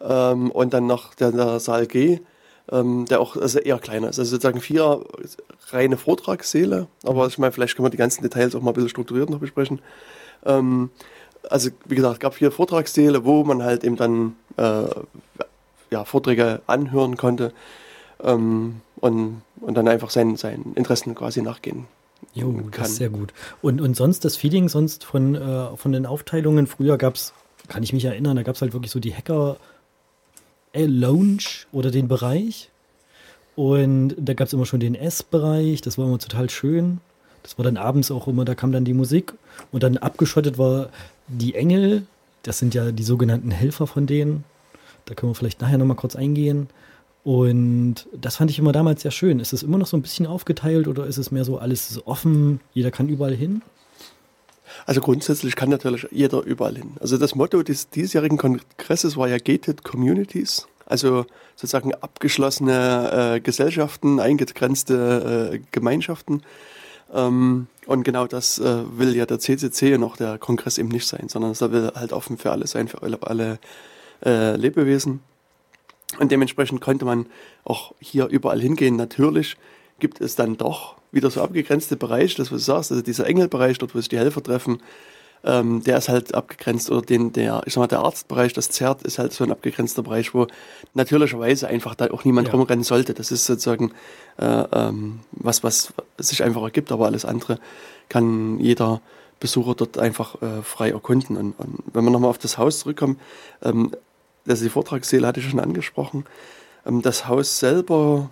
Ähm, 0.00 0.50
und 0.50 0.74
dann 0.74 0.86
noch 0.86 1.14
der, 1.14 1.32
der 1.32 1.60
Saal 1.60 1.86
G, 1.86 2.20
ähm, 2.70 3.06
der 3.06 3.20
auch 3.20 3.36
also 3.36 3.58
eher 3.58 3.78
kleiner 3.78 4.08
ist. 4.08 4.18
Also 4.18 4.32
sozusagen 4.32 4.60
vier 4.60 5.04
reine 5.70 5.96
Vortragssäle, 5.96 6.86
aber 7.04 7.26
ich 7.26 7.38
meine, 7.38 7.52
vielleicht 7.52 7.76
können 7.76 7.86
wir 7.86 7.90
die 7.90 7.96
ganzen 7.96 8.22
Details 8.22 8.54
auch 8.54 8.62
mal 8.62 8.70
ein 8.70 8.74
bisschen 8.74 8.90
strukturiert 8.90 9.30
noch 9.30 9.40
besprechen. 9.40 9.80
Ähm, 10.44 10.90
also 11.50 11.70
wie 11.86 11.94
gesagt, 11.94 12.14
es 12.14 12.20
gab 12.20 12.34
vier 12.34 12.50
Vortragssäle, 12.50 13.24
wo 13.24 13.44
man 13.44 13.62
halt 13.62 13.84
eben 13.84 13.96
dann 13.96 14.36
äh, 14.56 14.84
ja, 15.90 16.04
Vorträge 16.04 16.60
anhören 16.66 17.16
konnte 17.16 17.52
ähm, 18.22 18.80
und, 19.00 19.42
und 19.60 19.74
dann 19.74 19.88
einfach 19.88 20.10
seinen, 20.10 20.36
seinen 20.36 20.74
Interessen 20.74 21.14
quasi 21.14 21.42
nachgehen. 21.42 21.86
Jo, 22.34 22.52
kann. 22.52 22.70
das 22.76 22.90
ist 22.90 22.96
sehr 22.96 23.10
gut. 23.10 23.32
Und, 23.62 23.80
und 23.80 23.96
sonst 23.96 24.24
das 24.24 24.36
Feeling 24.36 24.68
sonst 24.68 25.04
von, 25.04 25.34
äh, 25.34 25.76
von 25.76 25.92
den 25.92 26.06
Aufteilungen, 26.06 26.66
früher 26.66 26.98
gab 26.98 27.14
es, 27.14 27.32
kann 27.68 27.82
ich 27.82 27.92
mich 27.92 28.04
erinnern, 28.04 28.36
da 28.36 28.42
gab 28.42 28.56
es 28.56 28.62
halt 28.62 28.72
wirklich 28.72 28.90
so 28.90 29.00
die 29.00 29.14
Hacker 29.14 29.56
äh, 30.72 30.86
Lounge 30.86 31.66
oder 31.72 31.90
den 31.90 32.08
Bereich. 32.08 32.70
Und 33.56 34.14
da 34.16 34.34
gab 34.34 34.46
es 34.46 34.52
immer 34.52 34.66
schon 34.66 34.80
den 34.80 34.94
S-Bereich, 34.94 35.80
das 35.80 35.98
war 35.98 36.06
immer 36.06 36.18
total 36.18 36.48
schön. 36.48 37.00
Das 37.42 37.58
war 37.58 37.64
dann 37.64 37.76
abends 37.76 38.10
auch 38.10 38.28
immer, 38.28 38.44
da 38.44 38.54
kam 38.54 38.72
dann 38.72 38.84
die 38.84 38.94
Musik 38.94 39.32
und 39.72 39.82
dann 39.82 39.96
abgeschottet 39.96 40.58
war 40.58 40.90
die 41.28 41.54
Engel, 41.54 42.06
das 42.42 42.58
sind 42.58 42.74
ja 42.74 42.90
die 42.90 43.02
sogenannten 43.02 43.50
Helfer 43.50 43.86
von 43.86 44.06
denen. 44.06 44.44
Da 45.04 45.14
können 45.14 45.30
wir 45.30 45.34
vielleicht 45.34 45.60
nachher 45.60 45.78
nochmal 45.78 45.96
kurz 45.96 46.16
eingehen. 46.16 46.68
Und 47.24 48.06
das 48.12 48.36
fand 48.36 48.50
ich 48.50 48.58
immer 48.58 48.72
damals 48.72 49.02
sehr 49.02 49.10
schön. 49.10 49.40
Ist 49.40 49.52
es 49.52 49.62
immer 49.62 49.78
noch 49.78 49.86
so 49.86 49.96
ein 49.96 50.02
bisschen 50.02 50.26
aufgeteilt 50.26 50.88
oder 50.88 51.06
ist 51.06 51.18
es 51.18 51.30
mehr 51.30 51.44
so 51.44 51.58
alles 51.58 52.00
offen, 52.06 52.60
jeder 52.72 52.90
kann 52.90 53.08
überall 53.08 53.34
hin? 53.34 53.62
Also 54.86 55.00
grundsätzlich 55.00 55.56
kann 55.56 55.70
natürlich 55.70 56.06
jeder 56.10 56.42
überall 56.42 56.76
hin. 56.76 56.92
Also 57.00 57.18
das 57.18 57.34
Motto 57.34 57.62
des 57.62 57.90
diesjährigen 57.90 58.38
Kongresses 58.38 59.16
war 59.16 59.28
ja 59.28 59.38
Gated 59.38 59.82
Communities, 59.82 60.66
also 60.86 61.26
sozusagen 61.56 61.94
abgeschlossene 61.94 63.34
äh, 63.36 63.40
Gesellschaften, 63.40 64.20
eingegrenzte 64.20 65.52
äh, 65.54 65.60
Gemeinschaften. 65.70 66.42
Ähm, 67.12 67.66
und 67.88 68.02
genau 68.02 68.26
das 68.26 68.58
äh, 68.58 68.98
will 68.98 69.16
ja 69.16 69.24
der 69.24 69.38
CCC 69.38 69.94
und 69.94 70.04
auch 70.04 70.18
der 70.18 70.36
Kongress 70.36 70.76
eben 70.76 70.90
nicht 70.90 71.08
sein, 71.08 71.30
sondern 71.30 71.52
es 71.52 71.62
will 71.62 71.90
halt 71.94 72.12
offen 72.12 72.36
für 72.36 72.52
alle 72.52 72.66
sein, 72.66 72.86
für 72.86 73.02
alle, 73.02 73.58
äh, 74.22 74.56
Lebewesen. 74.56 75.20
Und 76.18 76.30
dementsprechend 76.30 76.82
konnte 76.82 77.06
man 77.06 77.24
auch 77.64 77.94
hier 77.98 78.26
überall 78.26 78.60
hingehen. 78.60 78.96
Natürlich 78.96 79.56
gibt 80.00 80.20
es 80.20 80.36
dann 80.36 80.58
doch 80.58 80.96
wieder 81.12 81.30
so 81.30 81.40
abgegrenzte 81.40 81.96
Bereiche, 81.96 82.36
das 82.36 82.52
was 82.52 82.60
du 82.60 82.72
sagst, 82.72 82.90
also 82.92 83.02
dieser 83.02 83.26
Engelbereich, 83.26 83.78
dort 83.78 83.94
wo 83.94 83.98
sich 83.98 84.10
die 84.10 84.18
Helfer 84.18 84.42
treffen, 84.42 84.82
ähm, 85.44 85.82
der 85.82 85.98
ist 85.98 86.08
halt 86.08 86.34
abgegrenzt 86.34 86.90
oder 86.90 87.02
den, 87.02 87.32
der, 87.32 87.62
ich 87.66 87.74
sag 87.74 87.80
mal, 87.80 87.86
der 87.86 88.00
Arztbereich, 88.00 88.52
das 88.52 88.70
Zert 88.70 89.02
ist 89.02 89.18
halt 89.18 89.32
so 89.32 89.44
ein 89.44 89.52
abgegrenzter 89.52 90.02
Bereich, 90.02 90.34
wo 90.34 90.46
natürlicherweise 90.94 91.68
einfach 91.68 91.94
da 91.94 92.10
auch 92.10 92.24
niemand 92.24 92.48
ja. 92.48 92.54
rumrennen 92.54 92.84
sollte. 92.84 93.14
Das 93.14 93.30
ist 93.30 93.46
sozusagen 93.46 93.92
äh, 94.38 94.64
ähm, 94.72 95.20
was, 95.32 95.62
was 95.62 95.92
sich 96.18 96.42
einfach 96.42 96.62
ergibt, 96.62 96.92
aber 96.92 97.06
alles 97.06 97.24
andere 97.24 97.58
kann 98.08 98.58
jeder 98.58 99.00
Besucher 99.40 99.74
dort 99.74 99.98
einfach 99.98 100.40
äh, 100.42 100.62
frei 100.62 100.90
erkunden. 100.90 101.36
Und, 101.36 101.52
und 101.58 101.82
wenn 101.92 102.04
wir 102.04 102.10
nochmal 102.10 102.30
auf 102.30 102.38
das 102.38 102.58
Haus 102.58 102.80
zurückkommen, 102.80 103.18
ähm, 103.62 103.92
also 104.46 104.64
die 104.64 104.70
Vortragssäle 104.70 105.26
hatte 105.26 105.40
ich 105.40 105.48
schon 105.48 105.60
angesprochen. 105.60 106.24
Ähm, 106.86 107.02
das 107.02 107.28
Haus 107.28 107.58
selber 107.58 108.30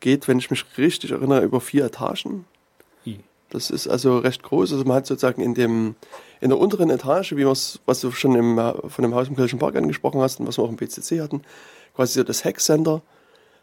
geht, 0.00 0.28
wenn 0.28 0.38
ich 0.38 0.50
mich 0.50 0.64
richtig 0.76 1.12
erinnere, 1.12 1.42
über 1.42 1.60
vier 1.60 1.84
Etagen. 1.84 2.44
Das 3.50 3.70
ist 3.70 3.88
also 3.88 4.18
recht 4.18 4.42
groß. 4.42 4.72
Also 4.72 4.84
man 4.84 4.98
hat 4.98 5.06
sozusagen 5.06 5.42
in 5.42 5.54
dem 5.54 5.94
in 6.40 6.50
der 6.50 6.58
unteren 6.58 6.90
Etage, 6.90 7.32
wie 7.32 7.46
was 7.46 8.00
du 8.00 8.10
schon 8.12 8.34
im, 8.34 8.56
von 8.56 9.02
dem 9.02 9.14
Haus 9.14 9.28
im 9.28 9.36
Kölschen 9.36 9.58
Park 9.58 9.76
angesprochen 9.76 10.20
hast 10.20 10.38
und 10.38 10.46
was 10.46 10.58
wir 10.58 10.64
auch 10.64 10.70
im 10.70 10.76
PCC 10.76 11.20
hatten, 11.20 11.42
quasi 11.94 12.14
so 12.14 12.22
das 12.22 12.44
Hack-Center. 12.44 13.02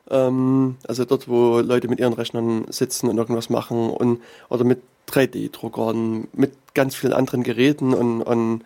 Ähm, 0.09 0.75
also 0.87 1.05
dort, 1.05 1.27
wo 1.27 1.59
Leute 1.59 1.87
mit 1.87 1.99
ihren 1.99 2.13
Rechnern 2.13 2.65
sitzen 2.69 3.09
und 3.09 3.17
irgendwas 3.17 3.49
machen 3.49 3.89
und 3.89 4.21
oder 4.49 4.63
mit 4.63 4.81
3D-Druckern, 5.09 6.27
mit 6.33 6.53
ganz 6.73 6.95
vielen 6.95 7.13
anderen 7.13 7.43
Geräten 7.43 7.93
und, 7.93 8.21
und 8.21 8.63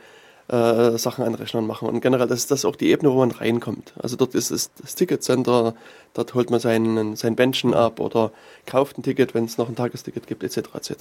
äh, 0.49 0.97
Sachen 0.97 1.23
an 1.23 1.35
Rechnern 1.35 1.67
machen. 1.67 1.87
Und 1.87 2.01
generell, 2.01 2.27
das 2.27 2.39
ist 2.39 2.51
das 2.51 2.65
auch 2.65 2.75
die 2.75 2.89
Ebene, 2.89 3.11
wo 3.11 3.19
man 3.19 3.31
reinkommt. 3.31 3.93
Also 3.99 4.15
dort 4.15 4.35
ist 4.35 4.51
es 4.51 4.71
das 4.81 4.95
Ticketcenter, 4.95 5.75
dort 6.13 6.33
holt 6.33 6.49
man 6.49 6.59
sein, 6.59 7.15
sein 7.15 7.35
Bändchen 7.35 7.73
ab 7.73 7.99
oder 7.99 8.31
kauft 8.65 8.97
ein 8.97 9.03
Ticket, 9.03 9.33
wenn 9.33 9.45
es 9.45 9.57
noch 9.57 9.69
ein 9.69 9.75
Tagesticket 9.75 10.27
gibt, 10.27 10.43
etc. 10.43 10.69
etc. 10.73 10.93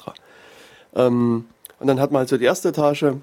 Ähm, 0.94 1.46
und 1.80 1.86
dann 1.86 2.00
hat 2.00 2.12
man 2.12 2.20
halt 2.20 2.28
so 2.28 2.36
die 2.36 2.44
erste 2.44 2.68
Etage 2.68 3.14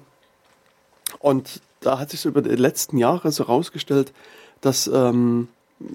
und 1.20 1.60
da 1.80 1.98
hat 1.98 2.10
sich 2.10 2.20
so 2.20 2.28
über 2.28 2.42
die 2.42 2.56
letzten 2.56 2.98
Jahre 2.98 3.30
so 3.30 3.44
rausgestellt, 3.44 4.12
dass 4.60 4.88
ähm, 4.88 5.48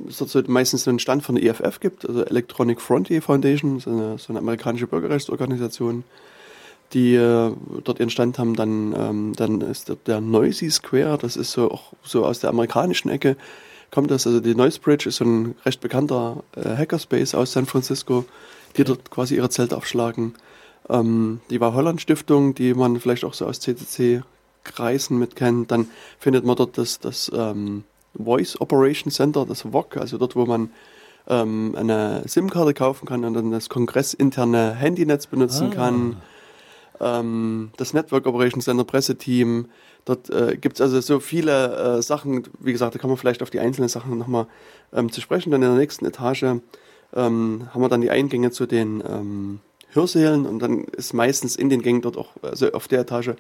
es 0.08 0.48
meistens 0.48 0.88
einen 0.88 1.00
Stand 1.00 1.24
von 1.24 1.36
der 1.36 1.44
EFF 1.44 1.80
gibt, 1.80 2.08
also 2.08 2.24
Electronic 2.24 2.80
Frontier 2.80 3.22
Foundation, 3.22 3.80
so 3.80 3.90
eine, 3.90 4.18
so 4.18 4.32
eine 4.32 4.40
amerikanische 4.40 4.88
Bürgerrechtsorganisation, 4.88 6.04
die 6.94 7.16
äh, 7.16 7.52
dort 7.84 8.00
ihren 8.00 8.10
Stand 8.10 8.40
haben. 8.40 8.56
Dann, 8.56 8.94
ähm, 8.98 9.34
dann 9.36 9.62
ist 9.62 9.90
der, 9.90 9.96
der 9.96 10.22
Noisy 10.22 10.70
Square, 10.70 11.18
das 11.18 11.36
ist 11.36 11.52
so 11.52 11.72
auch 11.72 11.94
so 12.04 12.26
aus 12.26 12.40
der 12.40 12.50
amerikanischen 12.50 13.10
Ecke, 13.10 13.38
kommt 13.92 14.12
das. 14.12 14.26
Also 14.26 14.40
die 14.40 14.56
Noise 14.56 14.80
Bridge 14.80 15.10
ist 15.10 15.18
so 15.18 15.26
ein 15.26 15.56
recht 15.66 15.82
bekannter 15.82 16.44
äh, 16.56 16.76
Hackerspace 16.76 17.36
aus 17.36 17.54
San 17.54 17.66
Francisco, 17.66 18.26
die 18.78 18.84
dort 18.84 19.12
quasi 19.12 19.36
ihre 19.36 19.50
Zelte 19.50 19.78
aufschlagen. 19.78 20.34
Ähm, 20.90 21.42
die 21.50 21.60
war 21.60 21.74
Holland 21.74 22.02
Stiftung, 22.02 22.56
die 22.56 22.74
man 22.74 23.00
vielleicht 23.00 23.24
auch 23.24 23.34
so 23.34 23.46
aus 23.46 23.60
CCC 23.60 24.24
Kreisen 24.64 25.18
mit 25.18 25.36
kennt. 25.36 25.72
Dann 25.72 25.88
findet 26.20 26.46
man 26.46 26.56
dort 26.56 26.78
das, 26.78 27.00
das 27.00 27.32
ähm, 27.34 27.84
Voice 28.16 28.60
Operation 28.60 29.12
Center, 29.12 29.46
das 29.46 29.64
VOC, 29.64 29.98
also 29.98 30.18
dort, 30.18 30.36
wo 30.36 30.46
man 30.46 30.70
ähm, 31.28 31.76
eine 31.78 32.24
SIM-Karte 32.26 32.74
kaufen 32.74 33.08
kann 33.08 33.24
und 33.26 33.34
dann 33.34 33.52
das 33.52 33.70
kongressinterne 33.70 34.76
Handynetz 34.76 35.28
benutzen 35.28 35.70
ah. 35.72 35.76
kann. 35.76 36.18
Ähm, 37.02 37.72
das 37.78 37.94
Network 37.94 38.28
Operation 38.28 38.62
Center 38.62 38.84
Presseteam. 38.84 39.66
Dort 40.06 40.30
äh, 40.30 40.56
gibt 40.56 40.76
es 40.76 40.82
also 40.82 41.02
so 41.02 41.20
viele 41.20 41.98
äh, 41.98 42.02
Sachen, 42.02 42.44
wie 42.60 42.72
gesagt, 42.72 42.96
da 42.96 43.00
kann 43.00 43.10
man 43.10 43.18
vielleicht 43.18 43.42
auf 43.42 43.50
die 43.50 43.60
einzelnen 43.60 43.90
Sachen 43.90 44.18
nochmal 44.18 44.48
ähm, 44.94 45.12
zu 45.12 45.20
sprechen. 45.22 45.52
Dann 45.52 45.62
in 45.62 45.70
der 45.70 45.78
nächsten 45.78 46.06
Etage 46.06 46.44
ähm, 46.44 47.68
haben 47.74 47.82
wir 47.82 47.90
dann 47.90 48.02
die 48.02 48.10
Eingänge 48.10 48.52
zu 48.52 48.66
den 48.66 49.04
ähm, 49.08 49.60
Hörsälen 49.94 50.46
und 50.46 50.60
dann 50.60 50.86
ist 50.86 51.14
meistens 51.14 51.56
in 51.56 51.70
den 51.70 51.82
Gängen 51.82 52.02
dort 52.02 52.18
auch, 52.18 52.30
also 52.42 52.72
auf 52.72 52.88
der 52.88 53.02
Etage, 53.02 53.32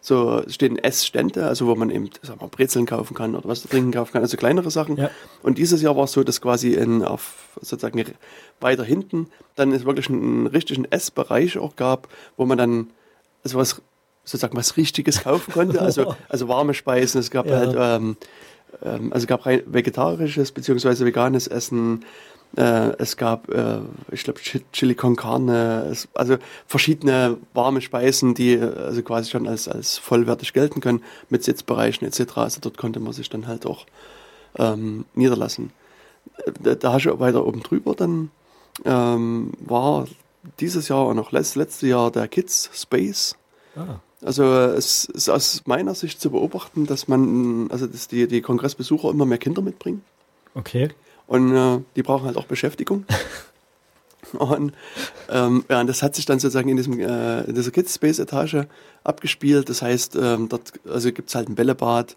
so 0.00 0.42
stehen 0.48 0.78
Essstände, 0.78 1.46
also 1.46 1.66
wo 1.66 1.74
man 1.74 1.90
eben 1.90 2.08
sag 2.22 2.40
mal, 2.40 2.48
Brezeln 2.48 2.86
kaufen 2.86 3.14
kann 3.14 3.34
oder 3.34 3.46
was 3.46 3.60
zu 3.62 3.68
trinken 3.68 3.92
kaufen 3.92 4.12
kann, 4.12 4.22
also 4.22 4.38
kleinere 4.38 4.70
Sachen. 4.70 4.96
Ja. 4.96 5.10
Und 5.42 5.58
dieses 5.58 5.82
Jahr 5.82 5.94
war 5.94 6.04
es 6.04 6.12
so, 6.12 6.24
dass 6.24 6.40
quasi 6.40 6.72
in, 6.72 7.04
auf 7.04 7.50
sozusagen 7.60 8.02
weiter 8.60 8.84
hinten 8.84 9.26
dann 9.56 9.72
es 9.72 9.84
wirklich 9.84 10.08
einen 10.08 10.46
richtigen 10.46 10.86
Essbereich 10.86 11.58
auch 11.58 11.76
gab, 11.76 12.08
wo 12.38 12.46
man 12.46 12.56
dann 12.56 12.86
also 13.44 13.58
was 13.58 13.82
sozusagen 14.24 14.56
was 14.56 14.76
Richtiges 14.76 15.22
kaufen 15.22 15.52
konnte, 15.52 15.80
also, 15.80 16.14
also 16.28 16.48
warme 16.48 16.74
Speisen, 16.74 17.20
es 17.20 17.30
gab 17.30 17.46
ja. 17.46 17.56
halt 17.56 17.74
ähm, 17.76 18.16
ähm, 18.82 19.12
also 19.12 19.26
gab 19.26 19.46
rein 19.46 19.62
vegetarisches 19.66 20.52
beziehungsweise 20.52 21.04
veganes 21.04 21.46
Essen, 21.46 22.04
äh, 22.56 22.90
es 22.98 23.16
gab, 23.16 23.48
äh, 23.50 23.78
ich 24.10 24.24
glaube, 24.24 24.40
Chili 24.72 24.94
con 24.94 25.16
Carne, 25.16 25.86
es, 25.90 26.08
also 26.14 26.36
verschiedene 26.66 27.36
warme 27.54 27.80
Speisen, 27.80 28.34
die 28.34 28.54
äh, 28.54 28.76
also 28.76 29.02
quasi 29.02 29.30
schon 29.30 29.46
als, 29.46 29.68
als 29.68 29.98
vollwertig 29.98 30.52
gelten 30.52 30.80
können, 30.80 31.02
mit 31.28 31.44
Sitzbereichen 31.44 32.06
etc. 32.06 32.38
Also 32.38 32.60
dort 32.60 32.76
konnte 32.76 32.98
man 32.98 33.12
sich 33.12 33.30
dann 33.30 33.46
halt 33.46 33.66
auch 33.66 33.86
ähm, 34.58 35.04
niederlassen. 35.14 35.70
Äh, 36.38 36.52
da, 36.60 36.74
da 36.74 36.92
hast 36.94 37.04
du 37.04 37.20
weiter 37.20 37.46
oben 37.46 37.62
drüber 37.62 37.94
dann 37.94 38.30
ähm, 38.84 39.52
war 39.60 40.06
dieses 40.58 40.88
Jahr 40.88 41.06
und 41.06 41.18
auch 41.18 41.32
letzt, 41.32 41.56
letztes 41.56 41.88
Jahr 41.88 42.10
der 42.10 42.28
Kids 42.28 42.70
Space. 42.74 43.36
Ah. 43.76 44.00
Also 44.22 44.44
es 44.44 45.06
ist 45.06 45.30
aus 45.30 45.62
meiner 45.64 45.94
Sicht 45.94 46.20
zu 46.20 46.30
beobachten, 46.30 46.86
dass 46.86 47.08
man, 47.08 47.70
also 47.70 47.86
dass 47.86 48.08
die, 48.08 48.26
die 48.28 48.42
Kongressbesucher 48.42 49.10
immer 49.10 49.24
mehr 49.24 49.38
Kinder 49.38 49.62
mitbringen. 49.62 50.02
Okay. 50.54 50.90
Und 51.26 51.54
äh, 51.54 51.80
die 51.96 52.02
brauchen 52.02 52.26
halt 52.26 52.36
auch 52.36 52.44
Beschäftigung. 52.46 53.06
und 54.32 54.74
ähm, 55.30 55.64
ja, 55.70 55.80
und 55.80 55.86
das 55.86 56.02
hat 56.02 56.14
sich 56.14 56.26
dann 56.26 56.38
sozusagen 56.38 56.68
in, 56.68 56.76
diesem, 56.76 56.98
äh, 57.00 57.42
in 57.44 57.54
dieser 57.54 57.70
Kids 57.70 57.94
Space 57.94 58.18
Etage 58.18 58.66
abgespielt. 59.04 59.68
Das 59.68 59.80
heißt, 59.80 60.16
ähm, 60.16 60.48
dort 60.48 60.72
also 60.88 61.12
gibt 61.12 61.28
es 61.30 61.34
halt 61.34 61.48
ein 61.48 61.54
Bällebad. 61.54 62.16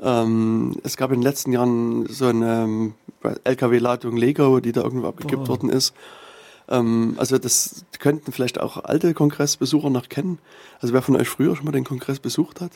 Ähm, 0.00 0.76
es 0.82 0.96
gab 0.96 1.10
in 1.10 1.20
den 1.20 1.22
letzten 1.22 1.52
Jahren 1.52 2.06
so 2.06 2.26
eine 2.26 2.64
ähm, 2.64 2.94
LKW-Ladung 3.44 4.16
Lego, 4.16 4.58
die 4.58 4.72
da 4.72 4.82
irgendwo 4.82 5.06
abgekippt 5.06 5.44
oh. 5.44 5.48
worden 5.48 5.70
ist. 5.70 5.94
Ähm, 6.68 7.14
also 7.18 7.38
das 7.38 7.84
könnten 7.98 8.32
vielleicht 8.32 8.60
auch 8.60 8.84
alte 8.84 9.14
Kongressbesucher 9.14 9.90
noch 9.90 10.08
kennen. 10.08 10.38
Also 10.80 10.94
wer 10.94 11.02
von 11.02 11.16
euch 11.16 11.28
früher 11.28 11.56
schon 11.56 11.64
mal 11.64 11.72
den 11.72 11.84
Kongress 11.84 12.20
besucht 12.20 12.60
hat, 12.60 12.72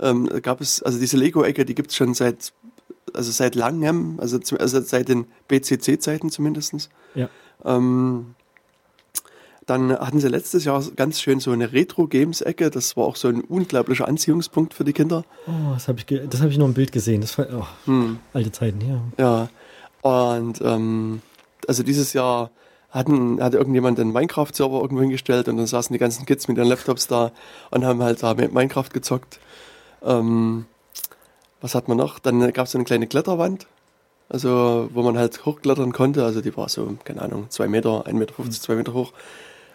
ähm, 0.00 0.28
gab 0.42 0.60
es, 0.60 0.82
also 0.82 0.98
diese 0.98 1.16
Lego-Ecke, 1.16 1.64
die 1.64 1.74
gibt 1.74 1.90
es 1.90 1.96
schon 1.96 2.14
seit 2.14 2.52
also 3.14 3.30
seit 3.30 3.54
langem, 3.54 4.18
also, 4.20 4.38
also 4.58 4.80
seit 4.80 5.08
den 5.08 5.26
BCC-Zeiten 5.48 6.30
zumindest. 6.30 6.90
Ja. 7.14 7.28
Ähm, 7.64 8.34
dann 9.66 9.92
hatten 9.92 10.18
sie 10.18 10.28
letztes 10.28 10.64
Jahr 10.64 10.82
ganz 10.96 11.20
schön 11.20 11.40
so 11.40 11.50
eine 11.50 11.72
Retro-Games-Ecke. 11.72 12.70
Das 12.70 12.96
war 12.96 13.04
auch 13.04 13.16
so 13.16 13.28
ein 13.28 13.42
unglaublicher 13.42 14.08
Anziehungspunkt 14.08 14.72
für 14.72 14.84
die 14.84 14.94
Kinder. 14.94 15.24
Oh, 15.46 15.74
das 15.74 15.88
habe 15.88 15.98
ich, 15.98 16.40
hab 16.40 16.48
ich 16.48 16.56
nur 16.56 16.68
im 16.68 16.74
Bild 16.74 16.90
gesehen. 16.90 17.20
Das 17.20 17.36
war 17.36 17.46
oh, 17.52 17.66
hm. 17.84 18.18
alte 18.32 18.50
Zeiten, 18.50 18.80
ja. 18.80 19.02
Ja. 19.18 19.48
Und 20.00 20.60
ähm, 20.62 21.20
also 21.66 21.82
dieses 21.82 22.14
Jahr 22.14 22.50
hatten, 22.90 23.42
hatte 23.42 23.58
irgendjemand 23.58 24.00
einen 24.00 24.12
Minecraft-Server 24.12 24.80
irgendwo 24.80 25.02
hingestellt 25.02 25.48
und 25.48 25.56
dann 25.56 25.66
saßen 25.66 25.92
die 25.92 25.98
ganzen 25.98 26.26
Kids 26.26 26.48
mit 26.48 26.56
ihren 26.56 26.68
Laptops 26.68 27.06
da 27.06 27.32
und 27.70 27.84
haben 27.84 28.02
halt 28.02 28.22
da 28.22 28.34
mit 28.34 28.52
Minecraft 28.52 28.88
gezockt. 28.92 29.40
Ähm, 30.02 30.66
was 31.60 31.74
hat 31.74 31.88
man 31.88 31.96
noch? 31.96 32.18
Dann 32.18 32.52
gab 32.52 32.66
es 32.66 32.74
eine 32.74 32.84
kleine 32.84 33.06
Kletterwand, 33.06 33.66
also 34.28 34.88
wo 34.92 35.02
man 35.02 35.18
halt 35.18 35.44
hochklettern 35.44 35.92
konnte. 35.92 36.24
Also 36.24 36.40
die 36.40 36.56
war 36.56 36.68
so, 36.68 36.96
keine 37.04 37.22
Ahnung, 37.22 37.46
zwei 37.50 37.68
Meter, 37.68 38.06
1,50 38.06 38.12
Meter, 38.14 38.34
50, 38.34 38.62
zwei 38.62 38.74
Meter 38.74 38.94
hoch. 38.94 39.12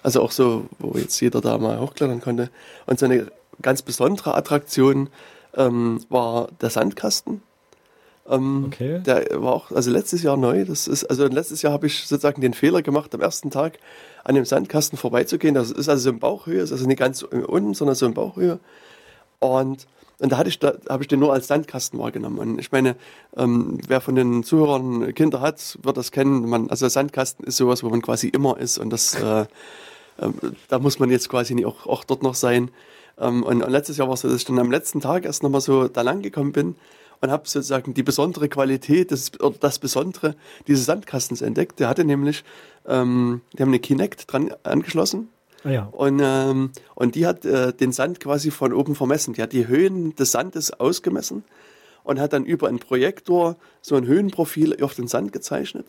Also 0.01 0.21
auch 0.21 0.31
so, 0.31 0.65
wo 0.79 0.97
jetzt 0.97 1.19
jeder 1.21 1.39
da 1.41 1.57
mal 1.57 1.79
hochklettern 1.79 2.21
konnte. 2.21 2.49
Und 2.87 2.99
so 2.99 3.05
eine 3.05 3.31
ganz 3.61 3.81
besondere 3.81 4.35
Attraktion 4.35 5.09
ähm, 5.55 6.03
war 6.09 6.49
der 6.61 6.69
Sandkasten. 6.69 7.41
Ähm, 8.29 8.65
okay. 8.67 9.01
Der 9.05 9.25
war 9.41 9.53
auch, 9.53 9.71
also 9.71 9.91
letztes 9.91 10.23
Jahr 10.23 10.37
neu. 10.37 10.65
Das 10.65 10.87
ist, 10.87 11.03
also 11.05 11.27
letztes 11.27 11.61
Jahr 11.61 11.73
habe 11.73 11.87
ich 11.87 12.07
sozusagen 12.07 12.41
den 12.41 12.53
Fehler 12.53 12.81
gemacht, 12.81 13.13
am 13.13 13.21
ersten 13.21 13.51
Tag 13.51 13.79
an 14.23 14.35
dem 14.35 14.45
Sandkasten 14.45 14.97
vorbeizugehen. 14.97 15.55
Das 15.55 15.71
ist 15.71 15.89
also 15.89 16.03
so 16.03 16.09
in 16.11 16.19
Bauchhöhe, 16.19 16.61
ist 16.61 16.71
also 16.71 16.87
nicht 16.87 16.99
ganz 16.99 17.23
unten, 17.23 17.73
sondern 17.73 17.95
so 17.95 18.05
in 18.05 18.13
Bauchhöhe. 18.13 18.59
Und 19.39 19.87
und 20.19 20.31
da 20.31 20.37
hatte 20.37 20.47
ich, 20.47 20.57
da 20.57 20.75
habe 20.87 21.03
ich 21.03 21.09
den 21.09 21.19
nur 21.19 21.33
als 21.33 21.47
Sandkasten 21.47 21.99
wahrgenommen. 21.99 22.37
Und 22.37 22.59
ich 22.59 22.71
meine, 22.71 22.95
ähm, 23.35 23.79
wer 23.87 23.99
von 23.99 24.15
den 24.15 24.43
Zuhörern 24.43 25.13
Kinder 25.13 25.41
hat, 25.41 25.77
wird 25.81 25.97
das 25.97 26.11
kennen. 26.11 26.47
Man, 26.47 26.69
also 26.69 26.87
Sandkasten 26.87 27.45
ist 27.45 27.57
sowas, 27.57 27.83
wo 27.83 27.89
man 27.89 28.01
quasi 28.01 28.29
immer 28.29 28.57
ist. 28.57 28.77
Und 28.77 28.91
das, 28.91 29.15
äh, 29.15 29.41
äh, 29.41 29.45
da 30.69 30.79
muss 30.79 30.99
man 30.99 31.09
jetzt 31.09 31.27
quasi 31.27 31.55
nicht 31.55 31.65
auch, 31.65 31.87
auch 31.87 32.05
dort 32.05 32.23
noch 32.23 32.35
sein. 32.35 32.71
Ähm, 33.19 33.43
und, 33.43 33.63
und, 33.63 33.69
letztes 33.69 33.97
Jahr 33.97 34.07
war 34.07 34.13
es 34.13 34.21
so, 34.21 34.29
dass 34.29 34.37
ich 34.37 34.45
dann 34.45 34.59
am 34.59 34.71
letzten 34.71 35.01
Tag 35.01 35.25
erst 35.25 35.43
nochmal 35.43 35.59
so 35.59 35.89
da 35.89 36.03
lang 36.03 36.21
gekommen 36.21 36.53
bin 36.53 36.75
und 37.21 37.31
habe 37.31 37.47
sozusagen 37.47 37.93
die 37.93 38.03
besondere 38.03 38.49
Qualität, 38.49 39.11
das, 39.11 39.39
oder 39.39 39.57
das 39.59 39.79
Besondere 39.79 40.35
dieses 40.67 40.85
Sandkastens 40.85 41.41
entdeckt. 41.41 41.79
Der 41.79 41.87
hatte 41.87 42.03
nämlich, 42.03 42.43
ähm, 42.87 43.41
die 43.53 43.61
haben 43.61 43.69
eine 43.69 43.79
Kinect 43.79 44.31
dran 44.31 44.53
angeschlossen 44.63 45.29
Ah, 45.63 45.69
ja. 45.69 45.89
Und, 45.91 46.19
ähm, 46.21 46.71
und 46.95 47.15
die 47.15 47.25
hat 47.25 47.45
äh, 47.45 47.73
den 47.73 47.91
Sand 47.91 48.19
quasi 48.19 48.51
von 48.51 48.73
oben 48.73 48.95
vermessen. 48.95 49.33
Die 49.33 49.41
hat 49.41 49.53
die 49.53 49.67
Höhen 49.67 50.15
des 50.15 50.31
Sandes 50.31 50.77
ausgemessen 50.79 51.43
und 52.03 52.19
hat 52.19 52.33
dann 52.33 52.45
über 52.45 52.67
einen 52.67 52.79
Projektor 52.79 53.55
so 53.81 53.95
ein 53.95 54.05
Höhenprofil 54.05 54.81
auf 54.83 54.93
den 54.93 55.07
Sand 55.07 55.31
gezeichnet. 55.31 55.87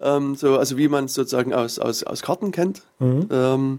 Ähm, 0.00 0.34
so, 0.34 0.58
also 0.58 0.76
wie 0.76 0.88
man 0.88 1.04
es 1.04 1.14
sozusagen 1.14 1.54
aus, 1.54 1.78
aus, 1.78 2.02
aus 2.02 2.22
Karten 2.22 2.50
kennt. 2.50 2.82
Mhm. 2.98 3.28
Ähm, 3.30 3.78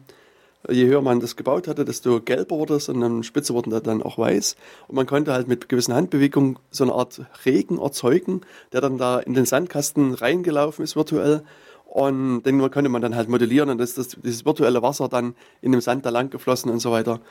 je 0.69 0.85
höher 0.85 1.01
man 1.01 1.19
das 1.19 1.35
gebaut 1.35 1.67
hatte, 1.67 1.85
desto 1.85 2.21
gelber 2.21 2.57
wurde 2.57 2.75
es 2.75 2.89
und 2.89 3.01
dann 3.01 3.23
spitze 3.23 3.53
wurde 3.53 3.81
dann 3.81 4.03
auch 4.03 4.17
weiß. 4.17 4.55
Und 4.87 4.95
man 4.95 5.05
konnte 5.05 5.33
halt 5.33 5.47
mit 5.47 5.69
gewissen 5.69 5.93
Handbewegungen 5.93 6.59
so 6.71 6.83
eine 6.83 6.93
Art 6.93 7.21
Regen 7.45 7.79
erzeugen, 7.79 8.41
der 8.73 8.81
dann 8.81 8.97
da 8.97 9.19
in 9.19 9.33
den 9.33 9.45
Sandkasten 9.45 10.13
reingelaufen 10.13 10.83
ist 10.83 10.95
virtuell 10.95 11.43
und 11.85 12.43
den 12.43 12.59
konnte 12.69 12.89
man 12.89 13.01
dann 13.01 13.15
halt 13.15 13.29
modellieren 13.29 13.69
und 13.69 13.77
das, 13.77 13.95
das, 13.95 14.09
dieses 14.09 14.45
virtuelle 14.45 14.81
Wasser 14.81 15.07
dann 15.07 15.35
in 15.61 15.71
dem 15.71 15.81
Sand 15.81 16.05
da 16.05 16.09
lang 16.09 16.29
geflossen 16.29 16.69
und 16.69 16.79
so 16.79 16.91
weiter. 16.91 17.21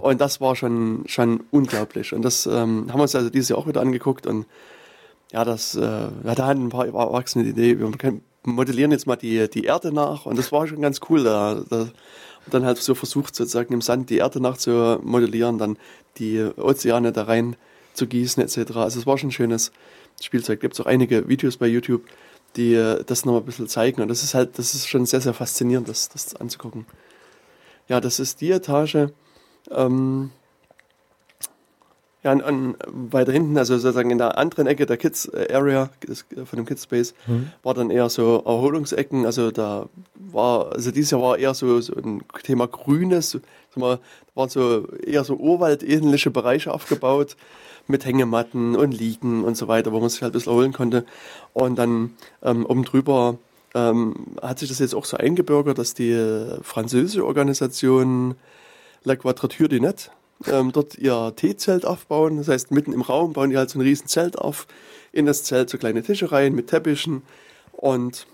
Oh. 0.00 0.08
Und 0.08 0.20
das 0.20 0.40
war 0.40 0.56
schon, 0.56 1.04
schon 1.06 1.44
unglaublich. 1.50 2.12
Und 2.14 2.22
das 2.22 2.46
ähm, 2.46 2.86
haben 2.88 2.98
wir 2.98 3.02
uns 3.02 3.14
also 3.14 3.30
dieses 3.30 3.50
Jahr 3.50 3.58
auch 3.58 3.66
wieder 3.66 3.80
angeguckt 3.80 4.26
und 4.26 4.46
ja, 5.30 5.44
das, 5.44 5.76
äh, 5.76 5.80
wir 5.80 6.30
hatten 6.30 6.66
ein 6.66 6.68
paar 6.70 6.86
Erwachsene 6.86 7.44
die 7.44 7.50
Idee, 7.50 7.78
wir 7.78 7.92
modellieren 8.44 8.92
jetzt 8.92 9.06
mal 9.06 9.16
die, 9.16 9.48
die 9.50 9.64
Erde 9.64 9.92
nach 9.92 10.24
und 10.24 10.38
das 10.38 10.50
war 10.52 10.66
schon 10.66 10.80
ganz 10.80 11.00
cool. 11.10 11.22
Da, 11.22 11.62
da 11.68 11.88
dann 12.50 12.64
halt 12.64 12.78
so 12.78 12.94
versucht, 12.94 13.34
sozusagen 13.34 13.72
im 13.72 13.80
Sand 13.80 14.10
die 14.10 14.18
Erde 14.18 14.40
nachzumodellieren, 14.40 15.58
dann 15.58 15.78
die 16.18 16.42
Ozeane 16.56 17.12
da 17.12 17.24
rein 17.24 17.56
zu 17.94 18.06
gießen, 18.06 18.42
etc. 18.42 18.76
Also 18.76 19.00
es 19.00 19.06
war 19.06 19.18
schon 19.18 19.28
ein 19.28 19.32
schönes 19.32 19.72
Spielzeug. 20.22 20.60
Gibt 20.60 20.74
es 20.74 20.80
auch 20.80 20.86
einige 20.86 21.28
Videos 21.28 21.56
bei 21.56 21.66
YouTube, 21.66 22.02
die 22.56 22.74
äh, 22.74 23.04
das 23.04 23.24
nochmal 23.24 23.42
ein 23.42 23.46
bisschen 23.46 23.68
zeigen. 23.68 24.02
Und 24.02 24.08
das 24.08 24.22
ist 24.22 24.34
halt, 24.34 24.58
das 24.58 24.74
ist 24.74 24.88
schon 24.88 25.06
sehr, 25.06 25.20
sehr 25.20 25.34
faszinierend, 25.34 25.88
das, 25.88 26.08
das 26.08 26.34
anzugucken. 26.36 26.86
Ja, 27.88 28.00
das 28.00 28.20
ist 28.20 28.40
die 28.40 28.50
Etage. 28.50 29.08
Ähm, 29.70 30.30
ja, 32.24 32.32
an, 32.32 32.40
an, 32.40 32.74
weiter 32.88 33.32
hinten, 33.32 33.56
also 33.56 33.78
sozusagen 33.78 34.10
in 34.10 34.18
der 34.18 34.38
anderen 34.38 34.66
Ecke 34.66 34.86
der 34.86 34.96
Kids 34.96 35.26
äh, 35.26 35.52
Area 35.52 35.90
äh, 36.06 36.44
von 36.44 36.56
dem 36.56 36.66
Kids 36.66 36.84
Space, 36.84 37.14
mhm. 37.26 37.50
war 37.62 37.74
dann 37.74 37.90
eher 37.90 38.08
so 38.08 38.42
Erholungsecken. 38.44 39.24
Also 39.24 39.50
da 39.50 39.88
war, 40.14 40.72
also 40.72 40.90
dieses 40.90 41.12
Jahr 41.12 41.22
war 41.22 41.38
eher 41.38 41.54
so, 41.54 41.80
so 41.80 41.94
ein 41.94 42.22
Thema 42.42 42.66
Grünes. 42.66 43.30
So, 43.30 43.40
da 43.76 44.00
waren 44.34 44.48
so 44.48 44.88
eher 45.04 45.22
so 45.24 45.36
urwaldähnliche 45.36 46.30
Bereiche 46.30 46.72
aufgebaut 46.72 47.36
mit 47.86 48.04
Hängematten 48.04 48.76
und 48.76 48.92
Liegen 48.92 49.44
und 49.44 49.56
so 49.56 49.68
weiter, 49.68 49.92
wo 49.92 50.00
man 50.00 50.08
sich 50.08 50.22
halt 50.22 50.32
ein 50.32 50.34
bisschen 50.34 50.52
erholen 50.52 50.72
konnte. 50.72 51.06
Und 51.54 51.76
dann 51.76 52.14
ähm, 52.42 52.66
oben 52.66 52.84
drüber 52.84 53.38
ähm, 53.74 54.14
hat 54.42 54.58
sich 54.58 54.68
das 54.68 54.80
jetzt 54.80 54.94
auch 54.94 55.04
so 55.04 55.16
eingebürgert, 55.16 55.78
dass 55.78 55.94
die 55.94 56.18
französische 56.62 57.24
Organisation 57.24 58.34
La 59.04 59.16
Quadrature 59.16 59.68
du 59.68 59.80
Net 59.80 60.10
ähm, 60.46 60.72
dort 60.72 60.96
ihr 60.98 61.32
Teezelt 61.36 61.84
aufbauen. 61.84 62.36
Das 62.36 62.48
heißt, 62.48 62.70
mitten 62.70 62.92
im 62.92 63.02
Raum 63.02 63.32
bauen 63.32 63.50
die 63.50 63.56
halt 63.56 63.70
so 63.70 63.78
ein 63.78 63.82
riesen 63.82 64.06
Zelt 64.06 64.38
auf. 64.38 64.66
In 65.12 65.26
das 65.26 65.42
Zelt 65.42 65.70
so 65.70 65.78
kleine 65.78 66.02
Tische 66.02 66.30
rein 66.30 66.54
mit 66.54 66.68
Teppichen 66.68 67.22
und 67.72 68.26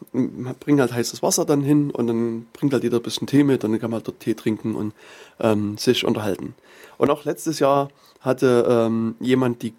bringen 0.61 0.81
halt 0.81 0.93
heißes 0.93 1.23
Wasser 1.23 1.45
dann 1.45 1.63
hin 1.63 1.91
und 1.91 2.07
dann 2.07 2.47
bringt 2.53 2.73
halt 2.73 2.83
jeder 2.83 2.97
ein 2.97 3.03
bisschen 3.03 3.27
Tee 3.27 3.45
mit 3.45 3.63
und 3.63 3.73
dann 3.73 3.81
kann 3.81 3.91
man 3.91 3.99
halt 3.99 4.09
dort 4.09 4.21
Tee 4.21 4.35
trinken 4.35 4.75
und 4.75 4.95
ähm, 5.39 5.77
sich 5.77 6.05
unterhalten. 6.05 6.55
Und 6.99 7.11
auch 7.11 7.25
letztes 7.25 7.59
Jahr 7.59 7.91
hatte 8.21 8.67
ähm, 8.69 9.17
jemand 9.21 9.63
die 9.63 9.75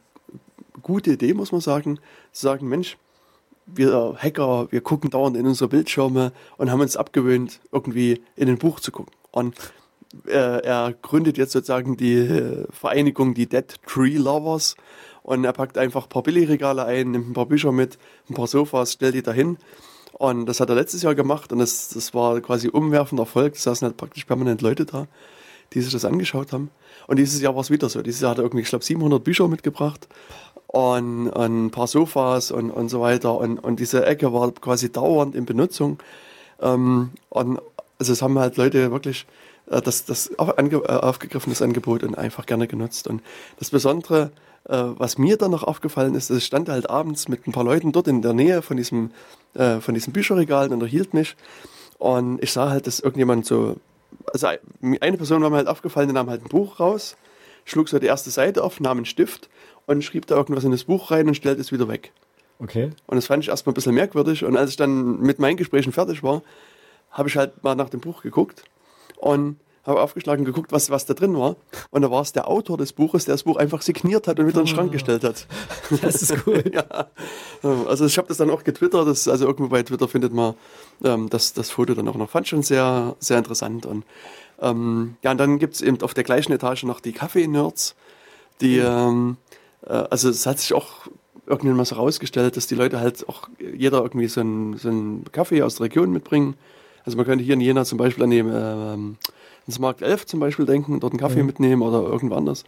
gute 0.84 1.14
Idee, 1.14 1.34
muss 1.34 1.52
man 1.52 1.62
sagen, 1.62 2.00
zu 2.32 2.44
sagen, 2.44 2.70
Mensch, 2.70 2.98
wir 3.66 4.16
Hacker, 4.20 4.68
wir 4.72 4.82
gucken 4.82 5.10
dauernd 5.10 5.36
in 5.36 5.48
unsere 5.48 5.68
Bildschirme 5.68 6.32
und 6.58 6.72
haben 6.72 6.82
uns 6.82 6.96
abgewöhnt, 6.96 7.60
irgendwie 7.72 8.22
in 8.36 8.50
ein 8.50 8.60
Buch 8.60 8.80
zu 8.80 8.92
gucken. 8.92 9.12
Und 9.32 9.56
er 10.26 10.94
gründet 11.02 11.38
jetzt 11.38 11.52
sozusagen 11.52 11.98
die 11.98 12.16
äh, 12.16 12.66
Vereinigung, 12.72 13.34
die 13.34 13.48
Dead 13.48 13.66
Tree 13.86 14.18
Lovers. 14.18 14.76
Und 15.24 15.44
er 15.44 15.54
packt 15.54 15.78
einfach 15.78 16.04
ein 16.04 16.10
paar 16.10 16.24
Billigregale 16.24 16.86
ein, 16.86 17.12
nimmt 17.12 17.30
ein 17.30 17.34
paar 17.34 17.48
Bücher 17.48 17.72
mit, 17.72 17.98
ein 18.30 18.36
paar 18.36 18.48
Sofas, 18.48 18.94
stellt 18.94 19.16
die 19.16 19.24
dahin. 19.24 19.58
Und 20.14 20.46
das 20.46 20.60
hat 20.60 20.70
er 20.70 20.76
letztes 20.76 21.02
Jahr 21.02 21.16
gemacht 21.16 21.52
und 21.52 21.60
das, 21.60 21.90
das 21.90 22.14
war 22.14 22.40
quasi 22.42 22.70
umwerfender 22.70 23.24
Erfolg. 23.24 23.56
Es 23.56 23.64
saßen 23.64 23.86
halt 23.86 23.98
praktisch 23.98 24.24
permanent 24.26 24.62
Leute 24.62 24.86
da, 24.86 25.08
die 25.74 25.82
sich 25.82 25.92
das 25.92 26.06
angeschaut 26.06 26.54
haben. 26.54 26.70
Und 27.08 27.18
dieses 27.18 27.42
Jahr 27.42 27.56
war 27.56 27.62
es 27.62 27.72
wieder 27.72 27.90
so. 27.90 28.02
Dieses 28.02 28.22
Jahr 28.22 28.32
hat 28.32 28.38
er 28.38 28.44
irgendwie, 28.44 28.62
ich 28.62 28.70
glaube, 28.70 28.86
700 28.86 29.24
Bücher 29.24 29.48
mitgebracht 29.48 30.08
und, 30.68 31.30
und, 31.30 31.66
ein 31.66 31.72
paar 31.72 31.88
Sofas 31.88 32.52
und, 32.52 32.72
und 32.72 32.90
so 32.90 33.02
weiter. 33.02 33.38
Und, 33.38 33.58
und 33.58 33.80
diese 33.80 34.06
Ecke 34.06 34.32
war 34.32 34.52
quasi 34.54 34.92
dauernd 34.92 35.36
in 35.36 35.46
Benutzung. 35.46 35.98
Ähm, 36.62 37.12
und 37.30 37.60
also 37.98 38.14
es 38.14 38.22
haben 38.22 38.38
halt 38.40 38.58
Leute 38.58 38.92
wirklich 38.92 39.24
äh, 39.24 39.45
das, 39.68 40.06
das 40.06 40.28
äh, 40.28 40.36
aufgegriffen, 40.38 41.52
das 41.52 41.62
Angebot 41.62 42.04
und 42.04 42.18
einfach 42.18 42.46
gerne 42.46 42.68
genutzt. 42.68 43.08
Und 43.08 43.22
das 43.60 43.70
Besondere, 43.70 44.32
äh, 44.66 44.78
was 44.98 45.18
mir 45.18 45.38
dann 45.38 45.52
noch 45.52 45.64
aufgefallen 45.64 46.16
ist, 46.16 46.30
es 46.30 46.46
stand 46.46 46.70
halt 46.70 46.90
abends 46.90 47.28
mit 47.28 47.48
ein 47.48 47.52
paar 47.52 47.64
Leuten 47.64 47.92
dort 47.92 48.08
in 48.08 48.22
der 48.22 48.34
Nähe 48.34 48.62
von 48.62 48.78
diesem, 48.78 49.12
von 49.54 49.94
diesem 49.94 50.12
Bücherregal 50.12 50.68
und 50.68 50.74
unterhielt 50.74 51.14
mich. 51.14 51.38
Und 51.98 52.44
ich 52.44 52.52
sah 52.52 52.70
halt, 52.70 52.88
dass 52.88 53.00
irgendjemand 53.00 53.46
so, 53.46 53.78
also 54.34 54.48
eine 54.82 55.18
Person 55.18 55.42
war 55.42 55.50
mir 55.50 55.56
halt 55.56 55.70
aufgefallen, 55.70 56.10
die 56.10 56.14
nahm 56.14 56.30
halt 56.30 56.44
ein 56.44 56.50
Buch 56.50 56.82
raus, 56.82 57.16
schlug 57.64 57.88
so 57.88 57.98
die 57.98 58.08
erste 58.08 58.32
Seite 58.32 58.66
auf, 58.66 58.82
nahm 58.82 58.98
einen 58.98 59.06
Stift 59.06 59.50
und 59.86 60.04
schrieb 60.04 60.28
da 60.28 60.36
irgendwas 60.36 60.66
in 60.66 60.72
das 60.72 60.84
Buch 60.84 61.10
rein 61.10 61.30
und 61.30 61.36
stellte 61.36 61.62
es 61.62 61.72
wieder 61.72 61.88
weg. 61.88 62.12
Okay. 62.60 62.92
Und 63.08 63.16
das 63.16 63.28
fand 63.28 63.44
ich 63.44 63.50
erstmal 63.50 63.72
ein 63.72 63.76
bisschen 63.76 63.96
merkwürdig. 63.96 64.44
Und 64.44 64.58
als 64.58 64.72
ich 64.72 64.76
dann 64.76 65.22
mit 65.22 65.40
meinen 65.40 65.56
Gesprächen 65.56 65.94
fertig 65.94 66.22
war, 66.22 66.42
habe 67.12 67.30
ich 67.30 67.38
halt 67.38 67.64
mal 67.64 67.76
nach 67.76 67.90
dem 67.90 68.02
Buch 68.02 68.22
geguckt 68.22 68.64
und 69.18 69.58
habe 69.86 70.02
aufgeschlagen 70.02 70.46
geguckt, 70.46 70.72
was, 70.72 70.90
was 70.90 71.06
da 71.06 71.14
drin 71.14 71.38
war. 71.38 71.58
Und 71.92 72.02
da 72.02 72.10
war 72.10 72.22
es 72.22 72.32
der 72.32 72.48
Autor 72.48 72.78
des 72.78 72.94
Buches, 72.94 73.26
der 73.26 73.36
das 73.36 73.44
Buch 73.44 73.58
einfach 73.58 73.82
signiert 73.82 74.28
hat 74.28 74.40
und 74.40 74.48
wieder 74.48 74.60
in 74.60 74.66
den 74.66 74.74
Schrank 74.74 74.90
ah. 74.90 74.94
gestellt 74.94 75.24
hat. 75.24 75.48
Das 76.02 76.22
ist 76.22 76.36
cool. 76.48 76.64
ja. 76.74 77.08
Also 77.88 78.06
ich 78.06 78.18
habe 78.18 78.28
das 78.28 78.38
dann 78.38 78.50
auch 78.50 78.64
getwittert. 78.64 79.08
Das, 79.08 79.28
also 79.28 79.46
irgendwo 79.46 79.70
bei 79.70 79.84
Twitter 79.84 80.08
findet 80.08 80.34
man 80.34 80.56
ähm, 81.04 81.30
das, 81.30 81.54
das 81.54 81.70
Foto 81.70 81.94
dann 81.94 82.08
auch 82.08 82.16
noch. 82.16 82.30
Fand 82.30 82.48
schon 82.48 82.64
sehr, 82.64 83.16
sehr 83.20 83.38
interessant. 83.38 83.86
Und 83.86 84.06
ähm, 84.60 85.18
ja, 85.22 85.32
und 85.32 85.38
dann 85.38 85.60
gibt 85.60 85.76
es 85.76 85.82
eben 85.82 86.02
auf 86.02 86.14
der 86.14 86.24
gleichen 86.24 86.52
Etage 86.52 86.84
noch 86.84 87.00
die 87.00 87.12
Kaffee-Nerds, 87.12 87.96
die, 88.62 88.78
ähm, 88.78 89.38
äh, 89.86 89.94
also 89.94 90.30
es 90.30 90.46
hat 90.46 90.60
sich 90.60 90.74
auch 90.74 91.08
irgendwann 91.46 91.78
mal 91.78 91.86
so 91.86 91.96
rausgestellt, 91.96 92.58
dass 92.58 92.68
die 92.68 92.76
Leute 92.76 93.00
halt 93.00 93.28
auch 93.30 93.50
jeder 93.60 94.02
irgendwie 94.02 94.28
so 94.28 94.42
einen, 94.42 94.78
so 94.78 94.90
einen 94.90 95.26
Kaffee 95.32 95.62
aus 95.62 95.76
der 95.76 95.86
Region 95.86 96.12
mitbringen. 96.12 96.56
Also 97.06 97.18
man 97.18 97.26
könnte 97.26 97.44
hier 97.44 97.54
in 97.54 97.62
Jena 97.62 97.86
zum 97.86 97.98
Beispiel 97.98 98.24
an 98.24 98.30
dem 98.32 98.52
ähm, 98.54 99.18
ins 99.68 99.80
Markt 99.80 100.02
11 100.02 100.26
zum 100.26 100.40
Beispiel 100.40 100.66
denken, 100.66 101.00
dort 101.00 101.14
einen 101.14 101.20
Kaffee 101.20 101.42
mhm. 101.42 101.48
mitnehmen 101.48 101.82
oder 101.82 102.02
irgendwo 102.02 102.36
anders. 102.36 102.64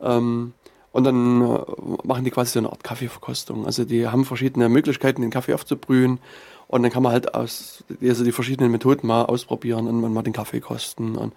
Ähm, 0.00 0.52
und 0.92 1.04
dann 1.04 1.42
äh, 1.42 1.58
machen 2.04 2.24
die 2.24 2.30
quasi 2.30 2.52
so 2.52 2.60
eine 2.60 2.70
Art 2.70 2.84
Kaffeeverkostung. 2.84 3.66
Also 3.66 3.84
die 3.84 4.06
haben 4.06 4.24
verschiedene 4.24 4.68
Möglichkeiten, 4.68 5.22
den 5.22 5.30
Kaffee 5.30 5.54
aufzubrühen. 5.54 6.20
Und 6.66 6.82
dann 6.82 6.90
kann 6.90 7.02
man 7.02 7.12
halt 7.12 7.34
aus, 7.34 7.84
also 8.00 8.24
die 8.24 8.32
verschiedenen 8.32 8.70
Methoden 8.70 9.06
mal 9.06 9.24
ausprobieren 9.24 9.86
und 9.86 10.12
mal 10.12 10.22
den 10.22 10.32
Kaffee 10.32 10.60
kosten. 10.60 11.16
Und 11.16 11.34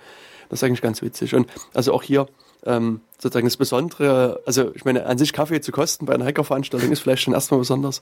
das 0.49 0.59
ist 0.59 0.63
eigentlich 0.63 0.81
ganz 0.81 1.01
witzig. 1.01 1.35
Und 1.35 1.47
also 1.73 1.93
auch 1.93 2.03
hier 2.03 2.27
ähm, 2.65 3.01
sozusagen 3.17 3.47
das 3.47 3.57
Besondere, 3.57 4.41
also 4.45 4.73
ich 4.75 4.85
meine, 4.85 5.05
an 5.05 5.17
sich 5.17 5.33
Kaffee 5.33 5.61
zu 5.61 5.71
kosten 5.71 6.05
bei 6.05 6.13
einer 6.13 6.25
Hackerveranstaltung 6.25 6.91
ist 6.91 6.99
vielleicht 6.99 7.23
schon 7.23 7.33
erstmal 7.33 7.59
besonders. 7.59 8.01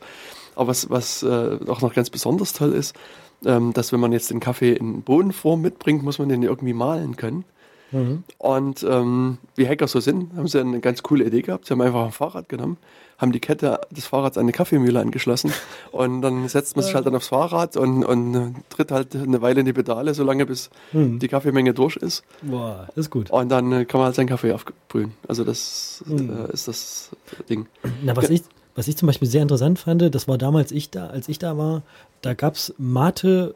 Aber 0.56 0.68
was, 0.68 0.90
was 0.90 1.24
äh, 1.24 1.58
auch 1.68 1.82
noch 1.82 1.94
ganz 1.94 2.10
besonders 2.10 2.54
toll 2.54 2.74
ist, 2.74 2.96
ähm, 3.46 3.74
dass 3.74 3.92
wenn 3.92 4.00
man 4.00 4.12
jetzt 4.12 4.30
den 4.30 4.40
Kaffee 4.40 4.74
in 4.74 5.02
Bodenform 5.02 5.62
mitbringt, 5.62 6.04
muss 6.04 6.20
man 6.20 6.30
den 6.30 6.44
irgendwie 6.44 6.74
malen 6.74 7.16
können. 7.16 7.46
Mhm. 7.92 8.24
Und 8.38 8.84
ähm, 8.84 9.38
wie 9.56 9.68
Hacker 9.68 9.88
so 9.88 10.00
sind, 10.00 10.36
haben 10.36 10.48
sie 10.48 10.60
eine 10.60 10.80
ganz 10.80 11.04
coole 11.04 11.26
Idee 11.26 11.42
gehabt. 11.42 11.66
Sie 11.66 11.74
haben 11.74 11.82
einfach 11.82 12.06
ein 12.06 12.12
Fahrrad 12.12 12.50
genommen, 12.50 12.78
haben 13.18 13.32
die 13.32 13.40
Kette 13.40 13.80
des 13.92 14.08
Fahrrads 14.08 14.38
an 14.38 14.44
eine 14.44 14.52
Kaffeemühle 14.52 15.00
angeschlossen 15.00 15.54
und 15.92 16.22
dann 16.22 16.48
setzt 16.48 16.76
man 16.76 16.84
sich 16.84 16.96
halt 16.96 17.06
dann 17.06 17.16
aufs 17.16 17.28
Fahrrad 17.30 17.78
und, 17.78 18.04
und 18.04 18.56
tritt 18.70 18.92
halt 18.92 19.16
eine 19.16 19.42
Weile 19.42 19.62
in 19.62 19.66
die 19.66 19.74
Pedale, 19.74 20.14
solange 20.14 20.46
bis 20.46 20.70
mhm. 20.92 21.20
die 21.20 21.28
Kaffeemenge 21.28 21.74
durch 21.74 21.96
ist. 21.96 22.24
Boah, 22.42 22.88
ist 22.96 23.10
gut. 23.10 23.30
Und 23.30 23.50
dann 23.50 23.72
äh, 23.72 23.86
kann 23.86 24.00
man 24.00 24.08
halt 24.08 24.16
seinen 24.16 24.28
Kaffee 24.28 24.52
aufbrühen. 24.52 25.14
Also 25.28 25.44
das 25.44 26.04
mhm. 26.06 26.48
äh, 26.50 26.54
ist 26.54 26.68
das 26.68 27.12
Ding. 27.50 27.68
Na, 28.04 28.16
was 28.16 28.30
ich, 28.30 28.42
was 28.76 28.88
ich 28.88 28.98
zum 28.98 29.08
Beispiel 29.08 29.28
sehr 29.28 29.42
interessant 29.42 29.80
fand, 29.80 30.14
das 30.14 30.28
war 30.28 30.38
damals 30.38 30.72
ich 30.72 30.90
da, 30.90 31.08
als 31.08 31.30
ich 31.30 31.40
da 31.40 31.58
war, 31.58 31.82
da 32.22 32.34
gab 32.34 32.56
es 32.56 32.74
Mate 32.78 33.56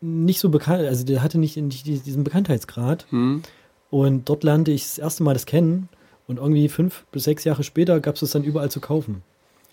nicht 0.00 0.40
so 0.40 0.48
bekannt, 0.48 0.84
also 0.84 1.04
der 1.04 1.22
hatte 1.22 1.38
nicht, 1.38 1.56
nicht 1.56 1.86
diesen 1.86 2.24
Bekanntheitsgrad. 2.24 3.06
Hm. 3.10 3.42
Und 3.90 4.28
dort 4.28 4.42
lernte 4.42 4.72
ich 4.72 4.82
das 4.82 4.98
erste 4.98 5.22
Mal 5.22 5.34
das 5.34 5.46
kennen. 5.46 5.88
Und 6.26 6.38
irgendwie 6.38 6.68
fünf 6.68 7.04
bis 7.12 7.24
sechs 7.24 7.44
Jahre 7.44 7.62
später 7.62 8.00
gab 8.00 8.16
es 8.16 8.22
es 8.22 8.30
dann 8.30 8.42
überall 8.42 8.70
zu 8.70 8.80
kaufen. 8.80 9.22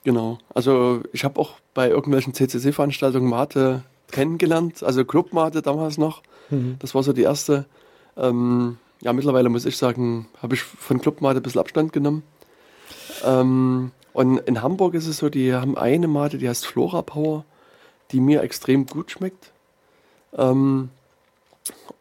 Genau. 0.03 0.39
Also 0.53 1.01
ich 1.13 1.23
habe 1.23 1.39
auch 1.39 1.53
bei 1.73 1.89
irgendwelchen 1.89 2.34
CCC-Veranstaltungen 2.34 3.29
Mate 3.29 3.84
kennengelernt. 4.12 4.84
Also 4.84 5.05
Club 5.05 5.34
Mate 5.34 5.62
damals 5.62 5.97
noch. 5.97 6.21
Mhm. 6.49 6.75
Das 6.79 6.93
war 6.95 7.03
so 7.03 7.13
die 7.13 7.23
erste. 7.23 7.65
Ähm, 8.17 8.77
ja, 9.01 9.13
mittlerweile 9.13 9.49
muss 9.49 9.65
ich 9.65 9.77
sagen, 9.77 10.27
habe 10.41 10.55
ich 10.55 10.62
von 10.62 10.99
Club 10.99 11.21
Mate 11.21 11.39
ein 11.39 11.43
bisschen 11.43 11.62
Abstand 11.62 11.93
genommen. 11.93 12.23
Ähm, 13.23 13.91
und 14.19 14.39
in 14.39 14.62
Hamburg 14.62 14.95
ist 14.95 15.08
es 15.08 15.19
so, 15.19 15.29
die 15.29 15.53
haben 15.53 15.77
eine 15.77 16.10
Mate, 16.10 16.39
die 16.39 16.49
heißt 16.49 16.65
Flora 16.65 17.03
Power, 17.03 17.45
die 18.12 18.19
mir 18.19 18.43
extrem 18.43 18.86
gut 18.86 19.12
schmeckt. 19.12 19.53
Ähm, 20.38 20.89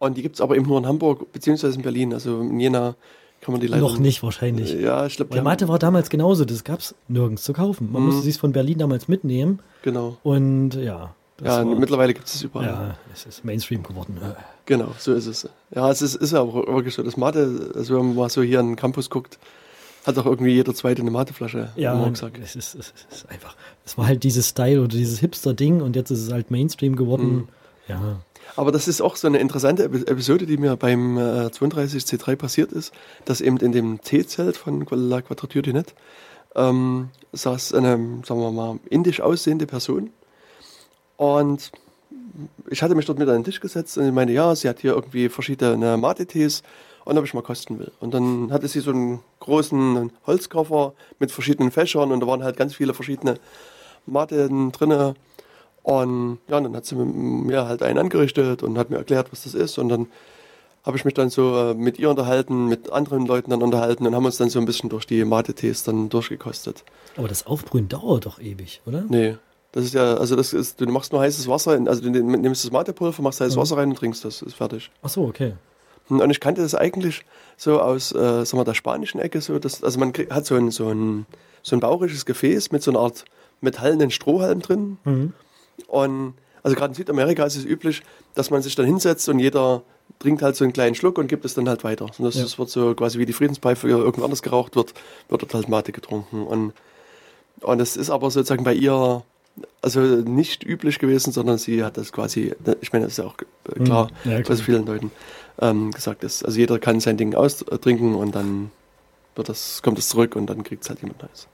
und 0.01 0.17
die 0.17 0.23
gibt 0.23 0.35
es 0.35 0.41
aber 0.41 0.57
eben 0.57 0.67
nur 0.67 0.79
in 0.79 0.87
Hamburg 0.87 1.33
beziehungsweise 1.33 1.77
in 1.77 1.83
Berlin. 1.83 2.13
Also 2.13 2.41
in 2.41 2.59
Jena 2.59 2.97
kann 3.41 3.53
man 3.53 3.61
die 3.61 3.69
leider. 3.69 3.83
Noch 3.83 4.01
nicht 4.01 4.25
wahrscheinlich. 4.25 4.73
Ja, 4.73 5.07
ich 5.07 5.15
glaube. 5.15 5.33
Der 5.33 5.45
Mate 5.45 5.69
war 5.69 5.79
damals 5.79 6.11
genauso, 6.11 6.45
das 6.45 6.65
gab 6.65 6.81
es 6.81 6.97
nirgends 7.07 7.45
zu 7.45 7.53
kaufen. 7.53 7.93
Man 7.93 8.03
mhm. 8.03 8.09
musste 8.09 8.23
sich 8.23 8.37
von 8.37 8.51
Berlin 8.51 8.79
damals 8.79 9.07
mitnehmen. 9.07 9.61
Genau. 9.83 10.17
Und 10.25 10.75
ja. 10.75 11.15
Ja, 11.41 11.59
war, 11.59 11.65
mittlerweile 11.65 12.15
gibt 12.15 12.27
es 12.27 12.43
überall. 12.43 12.67
Ja, 12.67 12.99
es 13.15 13.27
ist 13.27 13.45
Mainstream 13.45 13.85
geworden. 13.85 14.19
Genau, 14.67 14.89
so 14.99 15.15
ist 15.15 15.29
es. 15.29 15.49
Ja, 15.73 15.89
es 15.89 16.03
ist, 16.03 16.17
ist 16.17 16.33
ja 16.33 16.41
auch 16.41 16.53
wirklich 16.67 16.95
so. 16.95 17.05
Das 17.05 17.17
Mate, 17.17 17.71
also 17.77 17.97
wenn 17.97 18.07
man 18.07 18.17
mal 18.17 18.29
so 18.29 18.43
hier 18.43 18.59
an 18.59 18.71
den 18.71 18.77
Campus 18.77 19.09
guckt, 19.09 19.39
hat 20.09 20.19
auch 20.19 20.27
irgendwie 20.27 20.53
jeder 20.53 20.75
zweite 20.75 21.03
eine 21.03 21.11
Mateflasche 21.11 21.71
ja, 21.77 21.93
im 21.93 22.01
Rucksack. 22.01 22.39
Es 22.43 22.57
ist, 22.57 22.75
es 22.75 22.95
ist 23.11 23.29
einfach, 23.29 23.55
es 23.85 23.99
war 23.99 24.07
halt 24.07 24.25
dieses 24.25 24.49
Style 24.49 24.81
oder 24.81 24.89
dieses 24.89 25.21
Hipster-Ding 25.21 25.83
und 25.83 25.95
jetzt 25.97 26.11
ist 26.11 26.23
es 26.23 26.33
halt 26.33 26.51
Mainstream 26.51 26.97
geworden. 26.97 27.35
Mhm. 27.35 27.49
Ja. 27.89 28.21
Aber 28.57 28.73
das 28.73 28.89
ist 28.89 29.01
auch 29.03 29.17
so 29.17 29.27
eine 29.27 29.39
interessante 29.39 29.85
Episode, 29.85 30.47
die 30.47 30.57
mir 30.57 30.77
beim 30.77 31.19
äh, 31.19 31.47
32C3 31.47 32.37
passiert 32.37 32.73
ist, 32.73 32.93
dass 33.27 33.41
eben 33.41 33.59
in 33.59 33.73
dem 33.73 34.01
T-Zelt 34.01 34.57
von 34.57 34.87
La 34.91 35.21
Quadrature 35.21 35.63
du 35.63 35.73
Net 35.73 35.95
ähm, 36.57 37.11
saß 37.33 37.75
eine, 37.75 38.23
sagen 38.27 38.41
wir 38.41 38.51
mal, 38.51 38.79
indisch 38.89 39.21
aussehende 39.21 39.67
Person 39.67 40.11
und 41.17 41.71
ich 42.71 42.83
hatte 42.83 42.95
mich 42.95 43.07
dort 43.07 43.19
mit 43.19 43.29
an 43.29 43.35
den 43.35 43.45
Tisch 43.45 43.61
gesetzt 43.61 43.99
und 43.99 44.05
sie 44.05 44.13
meinte, 44.13 44.33
ja, 44.33 44.55
sie 44.55 44.69
hat 44.69 44.81
hier 44.81 44.93
irgendwie 44.95 45.29
verschiedene 45.29 45.97
Mate-Tees 45.97 46.63
und 47.09 47.17
ob 47.17 47.25
ich 47.25 47.33
mal 47.33 47.43
kosten 47.43 47.79
will. 47.79 47.91
Und 48.01 48.13
dann 48.13 48.53
hatte 48.53 48.69
sie 48.69 48.81
so 48.81 48.91
einen 48.91 49.21
großen 49.41 50.13
Holzkoffer 50.27 50.93
mit 51.19 51.33
verschiedenen 51.33 51.71
Fächern 51.71 52.13
und 52.13 52.21
da 52.21 52.27
waren 52.27 52.45
halt 52.45 52.59
ganz 52.59 52.75
viele 52.75 52.93
verschiedene 52.93 53.39
Maten 54.05 54.73
drinne. 54.73 55.15
Und 55.83 56.39
ja, 56.49 56.61
dann 56.61 56.77
hat 56.77 56.85
sie 56.85 56.97
mir 56.97 57.67
halt 57.67 57.83
einen 57.83 57.99
angerichtet 57.99 58.63
und 58.63 58.77
hat 58.77 58.91
mir 58.91 58.99
erklärt, 58.99 59.33
was 59.33 59.45
das 59.45 59.55
ist. 59.55 59.79
Und 59.79 59.89
dann 59.89 60.09
habe 60.85 60.99
ich 60.99 61.07
mich 61.07 61.15
dann 61.15 61.31
so 61.31 61.71
äh, 61.71 61.75
mit 61.75 61.99
ihr 61.99 62.11
unterhalten, 62.11 62.67
mit 62.67 62.93
anderen 62.93 63.25
Leuten 63.25 63.53
dann 63.53 63.63
unterhalten 63.63 64.07
und 64.07 64.15
haben 64.15 64.27
uns 64.27 64.37
dann 64.37 64.51
so 64.51 64.59
ein 64.59 64.67
bisschen 64.67 64.91
durch 64.91 65.07
die 65.07 65.25
Mate-Tees 65.25 65.85
dann 65.85 66.11
durchgekostet. 66.11 66.85
Aber 67.17 67.27
das 67.27 67.47
Aufbrühen 67.47 67.89
dauert 67.89 68.27
doch 68.27 68.39
ewig, 68.39 68.83
oder? 68.85 69.07
Nee, 69.09 69.37
das 69.73 69.85
ist 69.85 69.95
ja, 69.95 70.15
also 70.19 70.37
das 70.37 70.53
ist, 70.53 70.79
du 70.79 70.85
machst 70.87 71.13
nur 71.13 71.23
heißes 71.23 71.49
Wasser, 71.49 71.75
in, 71.75 71.89
also 71.89 72.03
du 72.03 72.11
nimmst 72.11 72.67
das 72.67 72.71
Matepulver, 72.71 73.23
machst 73.23 73.41
heißes 73.41 73.57
Wasser 73.57 73.79
rein 73.79 73.89
und 73.89 73.97
trinkst 73.97 74.27
das, 74.27 74.43
ist 74.43 74.57
fertig. 74.57 74.91
Ach 75.01 75.09
so, 75.09 75.25
okay. 75.25 75.55
Und 76.09 76.31
ich 76.31 76.41
kannte 76.41 76.63
das 76.63 76.75
eigentlich 76.75 77.25
so 77.57 77.81
aus, 77.81 78.13
äh, 78.13 78.45
sagen 78.45 78.59
wir, 78.59 78.65
der 78.65 78.75
spanischen 78.75 79.21
Ecke, 79.21 79.41
so, 79.41 79.59
dass, 79.59 79.83
also 79.83 79.99
man 79.99 80.13
krieg, 80.13 80.31
hat 80.31 80.47
so 80.47 80.55
ein, 80.55 80.71
so, 80.71 80.89
ein, 80.89 81.27
so 81.63 81.77
ein 81.77 81.81
bauchiges 81.81 82.25
Gefäß 82.25 82.73
mit 82.73 82.83
so 82.83 82.91
einer 82.91 83.01
Art 83.01 83.25
metallenen 83.61 84.11
Strohhalm 84.11 84.61
drin. 84.61 84.99
Mhm. 85.05 85.33
Und 85.87 86.35
also 86.63 86.77
gerade 86.77 86.91
in 86.93 86.95
Südamerika 86.95 87.45
ist 87.45 87.57
es 87.57 87.65
üblich, 87.65 88.03
dass 88.35 88.51
man 88.51 88.63
sich 88.63 88.75
dann 88.75 88.87
hinsetzt 88.87 89.29
und 89.29 89.39
jeder 89.39 89.83
trinkt 90.19 90.43
halt 90.43 90.57
so 90.57 90.65
einen 90.65 90.73
kleinen 90.73 90.95
Schluck 90.95 91.19
und 91.19 91.27
gibt 91.29 91.45
es 91.45 91.55
dann 91.55 91.69
halt 91.69 91.85
weiter. 91.85 92.07
Und 92.07 92.21
das, 92.25 92.35
Ja. 92.37 92.43
das 92.43 92.59
wird 92.59 92.71
so 92.71 92.95
quasi 92.95 93.19
wie 93.19 93.27
die 93.27 93.33
Friedenspfeife 93.33 93.89
irgendwo 93.89 94.25
anders 94.25 94.43
geraucht 94.43 94.75
wird, 94.77 94.95
wird 95.29 95.43
dort 95.43 95.55
halt 95.55 95.69
Mate 95.69 95.93
getrunken. 95.93 96.45
Und, 96.47 96.73
und 97.61 97.79
das 97.79 97.97
ist 97.97 98.11
aber 98.11 98.31
sozusagen 98.31 98.65
bei 98.65 98.75
ihr 98.75 99.23
also 99.83 100.01
nicht 100.01 100.63
üblich 100.65 101.01
gewesen, 101.01 101.33
sondern 101.33 101.59
sie 101.59 101.83
hat 101.83 101.97
das 101.97 102.13
quasi, 102.13 102.55
ich 102.81 102.93
meine, 102.93 103.07
das 103.07 103.15
ist 103.15 103.19
ja 103.19 103.25
auch 103.25 103.35
äh, 103.75 103.83
klar, 103.85 104.09
Mhm. 104.25 104.31
Ja, 104.31 104.41
klar. 104.43 104.57
was 104.57 104.61
vielen 104.65 104.87
Leuten 104.87 105.11
ähm, 105.61 105.91
gesagt 105.93 106.25
ist. 106.25 106.45
Also 106.45 106.59
jeder 106.59 106.79
kann 106.79 107.01
sein 107.01 107.17
Ding 107.17 107.35
austrinken 107.35 108.15
und 108.15 108.35
dann 108.35 108.71
wird 109.35 109.49
das, 109.49 109.83
kommt 109.83 109.99
es 109.99 110.09
zurück 110.09 110.37
und 110.37 110.47
dann 110.47 110.63
kriegt 110.65 110.83
es 110.85 110.89
halt 110.91 111.01
jemand 111.03 111.23
Neues. 111.23 111.47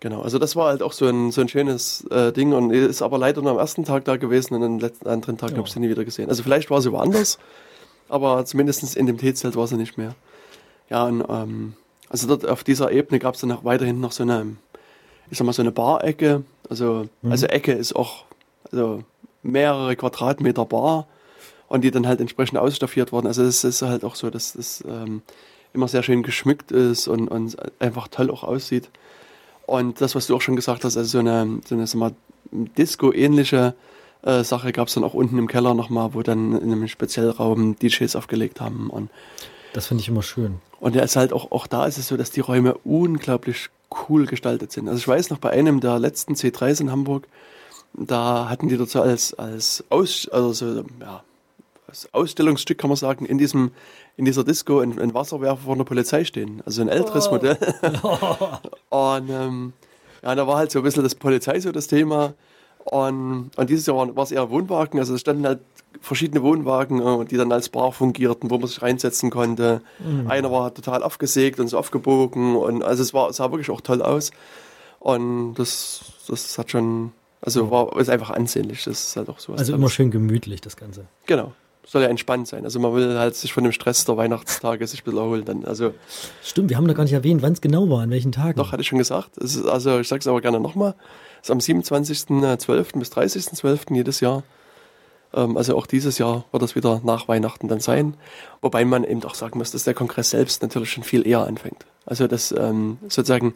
Genau, 0.00 0.22
also 0.22 0.38
das 0.38 0.54
war 0.54 0.68
halt 0.68 0.80
auch 0.82 0.92
so 0.92 1.06
ein, 1.06 1.32
so 1.32 1.40
ein 1.40 1.48
schönes 1.48 2.04
äh, 2.10 2.32
Ding 2.32 2.52
und 2.52 2.70
ist 2.70 3.02
aber 3.02 3.18
leider 3.18 3.42
nur 3.42 3.50
am 3.52 3.58
ersten 3.58 3.84
Tag 3.84 4.04
da 4.04 4.16
gewesen 4.16 4.54
und 4.54 4.62
am 4.62 4.78
letzten 4.78 5.08
anderen 5.08 5.38
Tag 5.38 5.50
Ja. 5.50 5.56
habe 5.56 5.66
ich 5.66 5.74
sie 5.74 5.80
nie 5.80 5.88
wieder 5.88 6.04
gesehen. 6.04 6.28
Also 6.28 6.44
vielleicht 6.44 6.70
war 6.70 6.80
sie 6.80 6.92
woanders, 6.92 7.38
aber 8.08 8.44
zumindest 8.44 8.96
in 8.96 9.06
dem 9.06 9.18
Teezelt 9.18 9.56
war 9.56 9.66
sie 9.66 9.76
nicht 9.76 9.98
mehr. 9.98 10.14
Ja, 10.88 11.04
und 11.06 11.24
ähm, 11.28 11.74
also 12.08 12.28
dort 12.28 12.46
auf 12.48 12.62
dieser 12.62 12.92
Ebene 12.92 13.18
gab 13.18 13.34
es 13.34 13.40
dann 13.40 13.50
auch 13.50 13.64
weiterhin 13.64 14.00
noch 14.00 14.12
so 14.12 14.22
eine, 14.22 14.56
ich 15.30 15.38
sag 15.38 15.44
mal, 15.46 15.52
so 15.52 15.62
eine 15.62 15.72
Bar-Ecke. 15.72 16.44
Also, 16.70 17.08
Mhm. 17.22 17.32
also 17.32 17.46
Ecke 17.46 17.72
ist 17.72 17.96
auch 17.96 18.24
also 18.70 19.02
mehrere 19.42 19.96
Quadratmeter 19.96 20.64
Bar 20.64 21.08
und 21.68 21.82
die 21.82 21.90
dann 21.90 22.06
halt 22.06 22.20
entsprechend 22.20 22.58
ausstaffiert 22.58 23.12
worden. 23.12 23.26
Also 23.26 23.42
es 23.42 23.64
ist 23.64 23.82
halt 23.82 24.04
auch 24.04 24.14
so, 24.14 24.30
dass 24.30 24.54
das 24.54 24.82
ähm, 24.88 25.22
immer 25.72 25.88
sehr 25.88 26.02
schön 26.02 26.22
geschmückt 26.22 26.72
ist 26.72 27.08
und, 27.08 27.28
und 27.28 27.56
einfach 27.80 28.08
toll 28.08 28.30
auch 28.30 28.42
aussieht. 28.42 28.88
Und 29.66 30.00
das, 30.00 30.14
was 30.14 30.26
du 30.26 30.36
auch 30.36 30.40
schon 30.40 30.56
gesagt 30.56 30.84
hast, 30.84 30.96
also 30.96 31.08
so 31.08 31.18
eine, 31.18 31.60
so 31.66 31.74
eine 31.74 31.86
mal, 31.94 32.12
Disco-ähnliche 32.50 33.74
äh, 34.22 34.42
Sache 34.42 34.72
gab 34.72 34.88
es 34.88 34.94
dann 34.94 35.04
auch 35.04 35.14
unten 35.14 35.38
im 35.38 35.46
Keller 35.46 35.74
nochmal, 35.74 36.14
wo 36.14 36.22
dann 36.22 36.52
in 36.52 36.72
einem 36.72 36.88
Speziellraum 36.88 37.76
DJs 37.76 38.16
aufgelegt 38.16 38.60
haben. 38.60 38.88
Und, 38.88 39.10
Das 39.74 39.86
finde 39.86 40.00
ich 40.02 40.08
immer 40.08 40.22
schön. 40.22 40.56
und 40.80 40.94
der 40.94 41.02
ist 41.02 41.16
halt 41.16 41.32
auch, 41.32 41.52
auch 41.52 41.66
da 41.66 41.84
ist 41.86 41.98
es 41.98 42.08
so, 42.08 42.16
dass 42.16 42.30
die 42.30 42.40
Räume 42.40 42.74
unglaublich 42.84 43.68
cool 44.08 44.26
gestaltet 44.26 44.72
sind. 44.72 44.88
Also 44.88 44.98
ich 44.98 45.08
weiß 45.08 45.30
noch, 45.30 45.38
bei 45.38 45.50
einem 45.50 45.80
der 45.80 45.98
letzten 45.98 46.34
C3s 46.34 46.80
in 46.80 46.90
Hamburg, 46.90 47.28
da 47.94 48.48
hatten 48.48 48.68
die 48.68 48.76
so 48.76 49.02
als, 49.02 49.34
als, 49.34 49.84
Aus, 49.88 50.28
also 50.28 50.52
so, 50.52 50.84
ja, 51.00 51.22
Ausstellungsstück, 52.12 52.78
kann 52.78 52.88
man 52.88 52.96
sagen, 52.96 53.24
in 53.24 53.38
diesem 53.38 53.72
in 54.16 54.24
dieser 54.24 54.44
Disco 54.44 54.80
ein, 54.80 54.98
ein 54.98 55.14
Wasserwerfer 55.14 55.62
von 55.62 55.78
der 55.78 55.84
Polizei 55.84 56.24
stehen. 56.24 56.60
Also 56.66 56.82
ein 56.82 56.88
älteres 56.88 57.30
Modell. 57.30 57.56
und 58.88 59.30
ähm, 59.30 59.72
ja, 60.22 60.34
da 60.34 60.46
war 60.46 60.56
halt 60.56 60.72
so 60.72 60.80
ein 60.80 60.82
bisschen 60.82 61.04
das 61.04 61.14
Polizei 61.14 61.60
so 61.60 61.70
das 61.70 61.86
Thema. 61.86 62.34
Und, 62.84 63.50
und 63.54 63.70
dieses 63.70 63.86
Jahr 63.86 64.16
war 64.16 64.24
es 64.24 64.32
eher 64.32 64.50
Wohnwagen. 64.50 64.98
Also 64.98 65.14
es 65.14 65.20
standen 65.20 65.46
halt 65.46 65.60
verschiedene 66.00 66.42
Wohnwagen, 66.42 67.00
äh, 67.00 67.24
die 67.26 67.36
dann 67.36 67.52
als 67.52 67.68
Bar 67.68 67.92
fungierten, 67.92 68.50
wo 68.50 68.58
man 68.58 68.66
sich 68.66 68.82
reinsetzen 68.82 69.30
konnte. 69.30 69.82
Einer 70.26 70.50
war 70.50 70.74
total 70.74 71.02
aufgesägt 71.02 71.60
und 71.60 71.68
so 71.68 71.78
aufgebogen. 71.78 72.56
Und 72.56 72.82
also 72.82 73.02
es 73.02 73.14
war, 73.14 73.32
sah 73.32 73.50
wirklich 73.52 73.70
auch 73.70 73.80
toll 73.80 74.02
aus. 74.02 74.32
Und 74.98 75.54
das, 75.54 76.00
das 76.26 76.58
hat 76.58 76.70
schon, 76.70 77.12
also 77.40 77.70
war 77.70 77.96
ist 78.00 78.10
einfach 78.10 78.30
ansehnlich. 78.30 78.84
Das 78.84 79.00
ist 79.00 79.16
halt 79.16 79.28
auch 79.28 79.38
so 79.38 79.52
was 79.52 79.60
Also 79.60 79.74
immer 79.74 79.90
schön 79.90 80.10
gemütlich, 80.10 80.60
das 80.60 80.76
Ganze. 80.76 81.06
Genau. 81.26 81.52
Soll 81.90 82.02
ja 82.02 82.08
entspannt 82.08 82.46
sein. 82.46 82.64
Also 82.64 82.78
man 82.80 82.94
will 82.94 83.18
halt 83.18 83.34
sich 83.34 83.54
von 83.54 83.64
dem 83.64 83.72
Stress 83.72 84.04
der 84.04 84.18
Weihnachtstage 84.18 84.86
sich 84.86 85.00
ein 85.00 85.04
bisschen 85.04 85.18
erholen 85.18 85.44
dann. 85.46 85.64
Also 85.64 85.94
Stimmt, 86.44 86.68
wir 86.68 86.76
haben 86.76 86.86
da 86.86 86.92
gar 86.92 87.04
nicht 87.04 87.14
erwähnt, 87.14 87.40
wann 87.40 87.54
es 87.54 87.62
genau 87.62 87.88
war, 87.88 88.02
an 88.02 88.10
welchen 88.10 88.30
Tagen. 88.30 88.58
doch, 88.58 88.72
hatte 88.72 88.82
ich 88.82 88.88
schon 88.88 88.98
gesagt. 88.98 89.38
Es 89.38 89.56
ist, 89.56 89.66
also 89.66 89.98
ich 89.98 90.06
sage 90.06 90.20
es 90.20 90.26
aber 90.26 90.42
gerne 90.42 90.60
nochmal. 90.60 90.94
Es 91.40 91.48
ist 91.48 91.50
am 91.50 91.58
27.12. 91.60 92.98
bis 92.98 93.10
30.12. 93.10 93.94
jedes 93.94 94.20
Jahr. 94.20 94.42
Ähm, 95.32 95.56
also 95.56 95.78
auch 95.78 95.86
dieses 95.86 96.18
Jahr 96.18 96.44
wird 96.52 96.62
das 96.62 96.76
wieder 96.76 97.00
nach 97.04 97.26
Weihnachten 97.26 97.68
dann 97.68 97.80
sein. 97.80 98.18
Wobei 98.60 98.84
man 98.84 99.04
eben 99.04 99.22
auch 99.24 99.34
sagen 99.34 99.58
muss, 99.58 99.70
dass 99.70 99.84
der 99.84 99.94
Kongress 99.94 100.28
selbst 100.28 100.60
natürlich 100.60 100.92
schon 100.92 101.04
viel 101.04 101.26
eher 101.26 101.46
anfängt. 101.46 101.86
Also 102.04 102.26
das 102.26 102.52
ähm, 102.52 102.98
sozusagen 103.04 103.54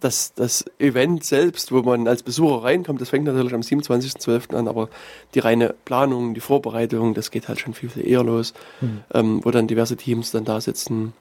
das, 0.00 0.34
das 0.34 0.64
Event 0.78 1.24
selbst, 1.24 1.72
wo 1.72 1.82
man 1.82 2.06
als 2.06 2.22
Besucher 2.22 2.64
reinkommt, 2.64 3.00
das 3.00 3.08
fängt 3.10 3.24
natürlich 3.24 3.54
am 3.54 3.60
27.12. 3.60 4.54
an, 4.54 4.68
aber 4.68 4.88
die 5.34 5.40
reine 5.40 5.74
Planung, 5.84 6.34
die 6.34 6.40
Vorbereitung, 6.40 7.14
das 7.14 7.30
geht 7.30 7.48
halt 7.48 7.60
schon 7.60 7.74
viel, 7.74 7.88
viel 7.88 8.06
eher 8.06 8.22
los, 8.22 8.54
Hm. 8.80 9.00
ähm, 9.14 9.40
wo 9.44 9.50
dann 9.50 9.66
diverse 9.66 9.96
Teams 9.96 10.30
dann 10.30 10.44
da 10.44 10.60
sitzen 10.60 11.12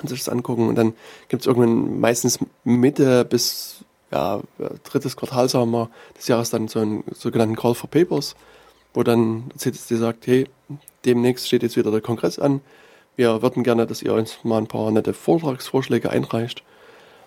und 0.00 0.08
sich 0.08 0.20
das 0.20 0.28
angucken. 0.28 0.68
Und 0.68 0.76
dann 0.76 0.94
gibt 1.28 1.42
es 1.42 1.46
irgendwann 1.46 2.00
meistens 2.00 2.38
Mitte 2.64 3.24
bis 3.24 3.84
ja, 4.10 4.40
drittes 4.84 5.16
Quartal, 5.16 5.48
sagen 5.48 5.70
wir, 5.70 5.90
des 6.16 6.28
Jahres 6.28 6.50
dann 6.50 6.68
so 6.68 6.80
einen 6.80 7.04
sogenannten 7.12 7.56
Call 7.56 7.74
for 7.74 7.90
Papers, 7.90 8.36
wo 8.92 9.02
dann 9.02 9.50
CCC 9.56 9.96
sagt, 9.96 10.26
hey, 10.26 10.46
demnächst 11.04 11.46
steht 11.46 11.62
jetzt 11.62 11.76
wieder 11.76 11.90
der 11.90 12.00
Kongress 12.00 12.38
an. 12.38 12.60
Wir 13.16 13.42
würden 13.42 13.62
gerne, 13.62 13.86
dass 13.86 14.02
ihr 14.02 14.12
uns 14.14 14.38
mal 14.42 14.58
ein 14.58 14.66
paar 14.66 14.90
nette 14.90 15.14
Vortragsvorschläge 15.14 16.10
einreicht. 16.10 16.62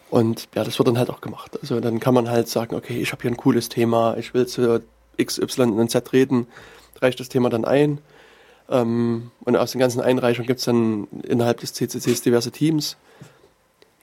Und 0.10 0.48
ja, 0.56 0.64
das 0.64 0.80
wird 0.80 0.88
dann 0.88 0.98
halt 0.98 1.10
auch 1.10 1.22
gemacht. 1.22 1.58
Also 1.62 1.80
dann 1.80 2.00
kann 2.00 2.14
man 2.14 2.30
halt 2.30 2.48
sagen, 2.48 2.76
okay, 2.76 3.00
ich 3.00 3.12
habe 3.12 3.22
hier 3.22 3.32
ein 3.32 3.38
cooles 3.38 3.70
Thema, 3.70 4.16
ich 4.18 4.34
will 4.34 4.48
zu 4.48 4.82
X, 5.18 5.38
Y 5.38 5.78
und 5.80 5.92
Z 5.92 6.14
reden, 6.14 6.48
reicht 7.02 7.20
das 7.20 7.30
Thema 7.30 7.50
dann 7.50 7.66
ein. 7.66 8.00
Ähm, 8.70 9.32
und 9.42 9.56
aus 9.56 9.72
den 9.72 9.80
ganzen 9.80 10.02
Einreichungen 10.02 10.48
gibt 10.48 10.60
es 10.60 10.66
dann 10.66 11.08
innerhalb 11.24 11.60
des 11.60 11.74
CCCs 11.74 12.22
diverse 12.22 12.52
Teams, 12.52 12.98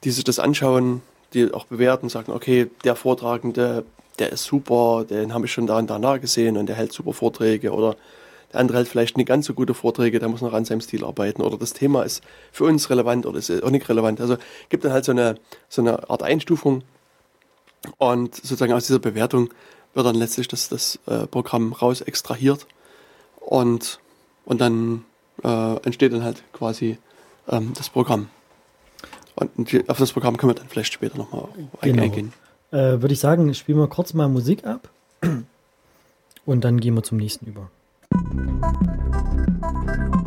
die 0.04 0.10
sich 0.10 0.24
das 0.24 0.38
anschauen, 0.38 1.02
die 1.32 1.52
auch 1.52 1.66
bewerten, 1.66 2.08
sagen, 2.08 2.32
okay, 2.32 2.70
der 2.84 2.96
Vortragende, 2.96 3.84
der 4.18 4.30
ist 4.30 4.44
super, 4.44 5.04
den 5.08 5.34
habe 5.34 5.46
ich 5.46 5.52
schon 5.52 5.66
da 5.66 5.78
und 5.78 5.88
da 5.88 5.98
nah 5.98 6.18
gesehen 6.18 6.56
und 6.56 6.66
der 6.66 6.76
hält 6.76 6.92
super 6.92 7.12
Vorträge 7.12 7.72
oder 7.72 7.96
der 8.54 8.60
andere 8.60 8.78
hält 8.78 8.88
vielleicht 8.88 9.16
nicht 9.18 9.26
ganz 9.26 9.46
so 9.46 9.52
gute 9.54 9.74
Vorträge, 9.74 10.18
der 10.18 10.28
muss 10.28 10.40
noch 10.40 10.52
an 10.52 10.64
seinem 10.64 10.80
Stil 10.80 11.04
arbeiten 11.04 11.42
oder 11.42 11.58
das 11.58 11.72
Thema 11.72 12.04
ist 12.04 12.22
für 12.52 12.64
uns 12.64 12.88
relevant 12.88 13.26
oder 13.26 13.38
ist 13.38 13.50
auch 13.62 13.70
nicht 13.70 13.88
relevant. 13.88 14.20
Also 14.20 14.36
gibt 14.68 14.84
dann 14.84 14.92
halt 14.92 15.04
so 15.04 15.12
eine, 15.12 15.34
so 15.68 15.82
eine 15.82 16.08
Art 16.08 16.22
Einstufung 16.22 16.82
und 17.98 18.34
sozusagen 18.34 18.72
aus 18.72 18.86
dieser 18.86 19.00
Bewertung 19.00 19.50
wird 19.94 20.06
dann 20.06 20.14
letztlich 20.14 20.48
das, 20.48 20.68
das 20.68 20.98
äh, 21.06 21.26
Programm 21.26 21.72
raus 21.72 22.00
extrahiert 22.00 22.66
und, 23.40 24.00
und 24.44 24.60
dann 24.60 25.04
äh, 25.42 25.76
entsteht 25.84 26.12
dann 26.12 26.24
halt 26.24 26.42
quasi 26.52 26.98
ähm, 27.48 27.72
das 27.76 27.90
Programm. 27.90 28.28
Und 29.36 29.90
auf 29.90 29.98
das 29.98 30.12
Programm 30.12 30.36
können 30.36 30.50
wir 30.50 30.54
dann 30.54 30.68
vielleicht 30.68 30.92
später 30.92 31.18
nochmal 31.18 31.48
Genau. 31.82 32.02
eingehen. 32.02 32.32
Äh, 32.70 32.76
Würde 33.02 33.12
ich 33.12 33.20
sagen, 33.20 33.52
spielen 33.54 33.78
wir 33.78 33.88
kurz 33.88 34.14
mal 34.14 34.28
Musik 34.28 34.64
ab 34.64 34.88
und 36.46 36.64
dann 36.64 36.80
gehen 36.80 36.94
wir 36.94 37.02
zum 37.02 37.18
nächsten 37.18 37.46
über. 37.46 37.70
Thank 38.14 40.14
you. 40.14 40.23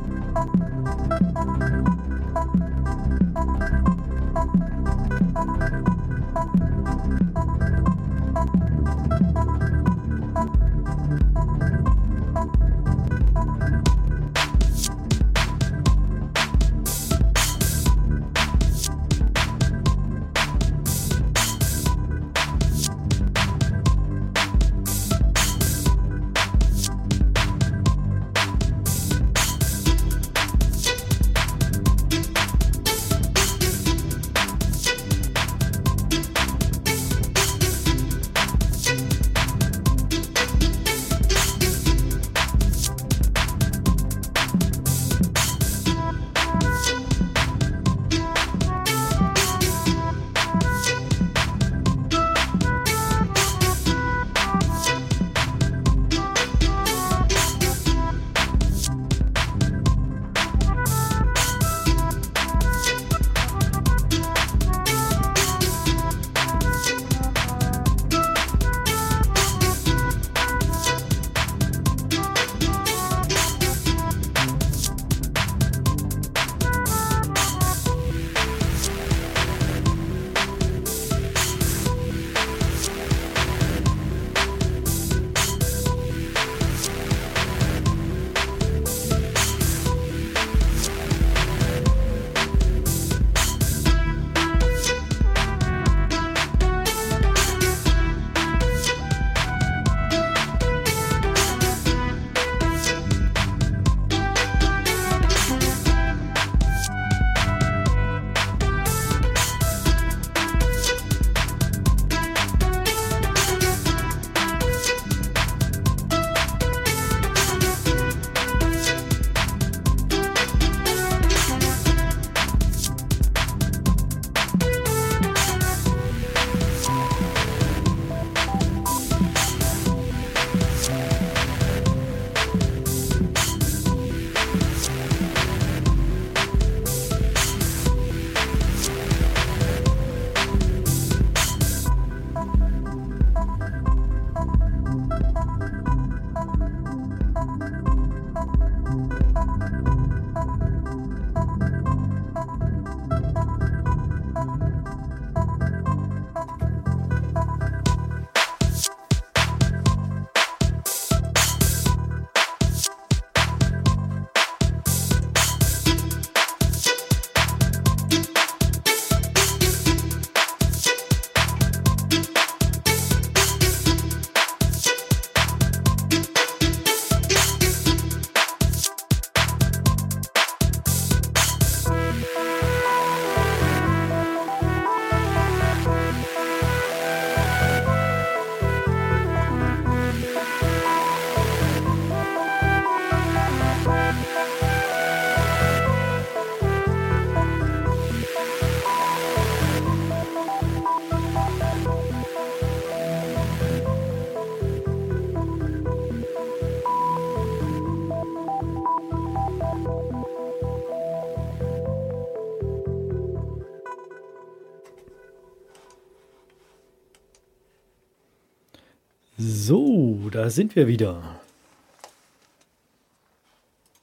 Da 220.37 220.51
sind 220.51 220.75
wir 220.75 220.85
wieder. 220.85 221.39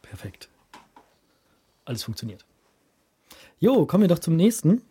Perfekt. 0.03 0.49
Alles 1.85 2.03
funktioniert. 2.03 2.45
Jo, 3.61 3.87
kommen 3.87 4.03
wir 4.03 4.09
doch 4.09 4.19
zum 4.19 4.35
nächsten. 4.35 4.83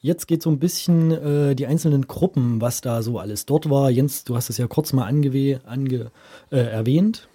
Jetzt 0.00 0.26
geht 0.26 0.42
so 0.42 0.48
ein 0.48 0.58
bisschen 0.58 1.10
äh, 1.10 1.54
die 1.54 1.66
einzelnen 1.66 2.06
Gruppen, 2.06 2.62
was 2.62 2.80
da 2.80 3.02
so 3.02 3.18
alles 3.18 3.44
dort 3.44 3.68
war. 3.68 3.90
Jens, 3.90 4.24
du 4.24 4.36
hast 4.36 4.48
es 4.48 4.56
ja 4.56 4.66
kurz 4.66 4.94
mal 4.94 5.04
ange, 5.04 6.10
äh, 6.50 6.56
erwähnt. 6.56 7.28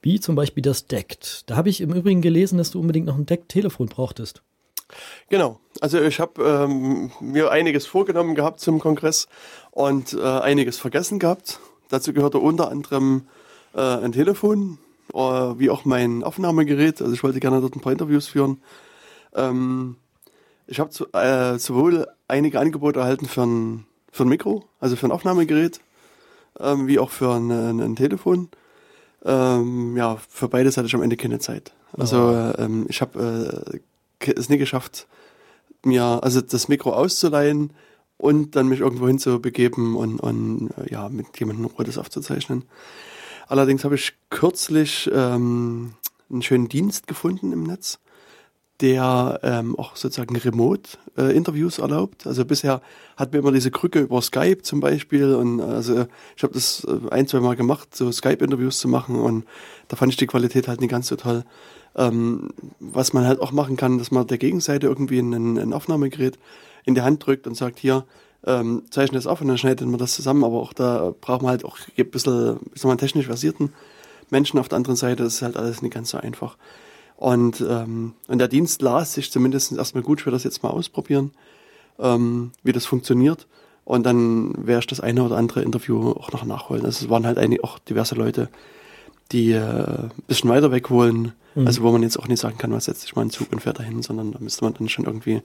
Wie 0.00 0.20
zum 0.20 0.36
Beispiel 0.36 0.62
das 0.62 0.86
DECT. 0.86 1.50
Da 1.50 1.56
habe 1.56 1.70
ich 1.70 1.80
im 1.80 1.92
Übrigen 1.92 2.22
gelesen, 2.22 2.56
dass 2.56 2.70
du 2.70 2.78
unbedingt 2.78 3.06
noch 3.06 3.16
ein 3.16 3.26
DECT-Telefon 3.26 3.88
brauchtest. 3.88 4.42
Genau. 5.28 5.58
Also 5.80 6.00
ich 6.00 6.20
habe 6.20 6.40
ähm, 6.44 7.10
mir 7.20 7.50
einiges 7.50 7.86
vorgenommen 7.86 8.36
gehabt 8.36 8.60
zum 8.60 8.78
Kongress 8.78 9.26
und 9.72 10.12
äh, 10.12 10.20
einiges 10.22 10.78
vergessen 10.78 11.18
gehabt. 11.18 11.58
Dazu 11.90 12.12
gehörte 12.14 12.38
unter 12.38 12.70
anderem 12.70 13.26
äh, 13.74 13.80
ein 13.80 14.12
Telefon, 14.12 14.78
äh, 15.12 15.18
wie 15.18 15.68
auch 15.70 15.84
mein 15.84 16.22
Aufnahmegerät. 16.22 17.02
Also 17.02 17.12
ich 17.12 17.22
wollte 17.22 17.40
gerne 17.40 17.60
dort 17.60 17.76
ein 17.76 17.80
paar 17.80 17.92
Interviews 17.92 18.28
führen. 18.28 18.62
Ähm, 19.34 19.96
ich 20.66 20.80
habe 20.80 20.90
zu, 20.90 21.12
äh, 21.12 21.58
sowohl 21.58 22.06
einige 22.28 22.60
Angebote 22.60 23.00
erhalten 23.00 23.26
für 23.26 23.42
ein, 23.42 23.86
für 24.12 24.24
ein 24.24 24.28
Mikro, 24.28 24.64
also 24.78 24.96
für 24.96 25.06
ein 25.06 25.12
Aufnahmegerät, 25.12 25.80
ähm, 26.60 26.86
wie 26.86 27.00
auch 27.00 27.10
für 27.10 27.34
ein, 27.34 27.50
ein, 27.50 27.80
ein 27.80 27.96
Telefon. 27.96 28.48
Ähm, 29.24 29.96
ja, 29.96 30.16
für 30.28 30.48
beides 30.48 30.76
hatte 30.76 30.86
ich 30.86 30.94
am 30.94 31.02
Ende 31.02 31.16
keine 31.16 31.40
Zeit. 31.40 31.72
Also 31.98 32.18
oh. 32.18 32.62
ähm, 32.62 32.86
ich 32.88 33.00
habe 33.00 33.74
äh, 34.20 34.30
es 34.30 34.48
nie 34.48 34.58
geschafft, 34.58 35.08
mir 35.84 36.22
also 36.22 36.40
das 36.40 36.68
Mikro 36.68 36.92
auszuleihen 36.92 37.72
und 38.20 38.54
dann 38.54 38.68
mich 38.68 38.80
irgendwo 38.80 39.06
hinzubegeben 39.06 39.96
und, 39.96 40.20
und 40.20 40.70
äh, 40.76 40.92
ja, 40.92 41.08
mit 41.08 41.38
jemandem 41.38 41.66
Rotes 41.66 41.98
aufzuzeichnen. 41.98 42.64
Allerdings 43.48 43.84
habe 43.84 43.96
ich 43.96 44.12
kürzlich 44.28 45.10
ähm, 45.12 45.94
einen 46.30 46.42
schönen 46.42 46.68
Dienst 46.68 47.06
gefunden 47.06 47.52
im 47.52 47.64
Netz 47.64 47.98
der 48.80 49.40
ähm, 49.42 49.78
auch 49.78 49.96
sozusagen 49.96 50.36
Remote-Interviews 50.36 51.78
äh, 51.78 51.82
erlaubt. 51.82 52.26
Also 52.26 52.44
bisher 52.44 52.80
hat 53.16 53.32
mir 53.32 53.40
immer 53.40 53.52
diese 53.52 53.70
Krücke 53.70 54.00
über 54.00 54.22
Skype 54.22 54.62
zum 54.62 54.80
Beispiel 54.80 55.34
und 55.34 55.60
also 55.60 56.06
ich 56.36 56.42
habe 56.42 56.54
das 56.54 56.84
äh, 56.84 57.10
ein, 57.10 57.26
zwei 57.26 57.40
Mal 57.40 57.56
gemacht, 57.56 57.94
so 57.94 58.10
Skype-Interviews 58.10 58.78
zu 58.78 58.88
machen 58.88 59.16
und 59.16 59.44
da 59.88 59.96
fand 59.96 60.12
ich 60.12 60.16
die 60.16 60.26
Qualität 60.26 60.66
halt 60.66 60.80
nicht 60.80 60.90
ganz 60.90 61.08
so 61.08 61.16
toll. 61.16 61.44
Ähm, 61.96 62.50
was 62.78 63.12
man 63.12 63.26
halt 63.26 63.40
auch 63.40 63.52
machen 63.52 63.76
kann, 63.76 63.98
dass 63.98 64.10
man 64.10 64.26
der 64.26 64.38
Gegenseite 64.38 64.86
irgendwie 64.86 65.18
ein, 65.18 65.58
ein 65.58 65.72
Aufnahmegerät 65.72 66.38
in 66.84 66.94
die 66.94 67.02
Hand 67.02 67.26
drückt 67.26 67.46
und 67.46 67.56
sagt, 67.56 67.78
hier, 67.78 68.04
ähm, 68.46 68.82
zeichne 68.90 69.18
das 69.18 69.26
auf 69.26 69.40
und 69.40 69.48
dann 69.48 69.58
schneidet 69.58 69.86
man 69.86 69.98
das 69.98 70.14
zusammen, 70.14 70.44
aber 70.44 70.60
auch 70.60 70.72
da 70.72 71.12
braucht 71.20 71.42
man 71.42 71.50
halt 71.50 71.64
auch 71.64 71.78
ein 71.96 72.10
bisschen, 72.10 72.58
ich 72.74 72.84
mal, 72.84 72.96
technisch 72.96 73.26
versierten 73.26 73.72
Menschen 74.30 74.58
auf 74.58 74.68
der 74.68 74.76
anderen 74.76 74.96
Seite, 74.96 75.24
das 75.24 75.34
ist 75.34 75.42
halt 75.42 75.56
alles 75.56 75.82
nicht 75.82 75.92
ganz 75.92 76.10
so 76.10 76.18
einfach. 76.18 76.56
Und, 77.16 77.60
ähm, 77.68 78.14
und 78.28 78.38
der 78.38 78.48
Dienst 78.48 78.80
las 78.80 79.12
sich 79.12 79.30
zumindest 79.30 79.72
erstmal 79.72 80.02
gut, 80.02 80.20
ich 80.20 80.26
will 80.26 80.32
das 80.32 80.44
jetzt 80.44 80.62
mal 80.62 80.70
ausprobieren, 80.70 81.32
ähm, 81.98 82.52
wie 82.62 82.72
das 82.72 82.86
funktioniert. 82.86 83.46
Und 83.84 84.06
dann 84.06 84.54
werde 84.56 84.80
ich 84.80 84.86
das 84.86 85.00
eine 85.00 85.22
oder 85.22 85.36
andere 85.36 85.62
Interview 85.62 86.12
auch 86.12 86.32
noch 86.32 86.44
nachholen. 86.44 86.84
Also 86.84 87.04
es 87.04 87.10
waren 87.10 87.26
halt 87.26 87.38
eigentlich 87.38 87.64
auch 87.64 87.78
diverse 87.78 88.14
Leute, 88.14 88.48
die 89.32 89.52
äh, 89.52 89.58
ein 89.58 90.10
bisschen 90.28 90.48
weiter 90.48 90.70
weg 90.70 90.90
wollen. 90.90 91.32
Mhm. 91.54 91.66
Also 91.66 91.82
wo 91.82 91.90
man 91.90 92.02
jetzt 92.02 92.18
auch 92.18 92.28
nicht 92.28 92.40
sagen 92.40 92.58
kann, 92.58 92.72
was 92.72 92.84
setzt 92.84 93.02
sich 93.02 93.16
mal 93.16 93.22
ein 93.22 93.30
Zug 93.30 93.52
und 93.52 93.60
fährt 93.60 93.78
dahin, 93.78 94.02
sondern 94.02 94.32
da 94.32 94.38
müsste 94.40 94.64
man 94.64 94.74
dann 94.74 94.88
schon 94.88 95.04
irgendwie 95.04 95.36
ein 95.36 95.42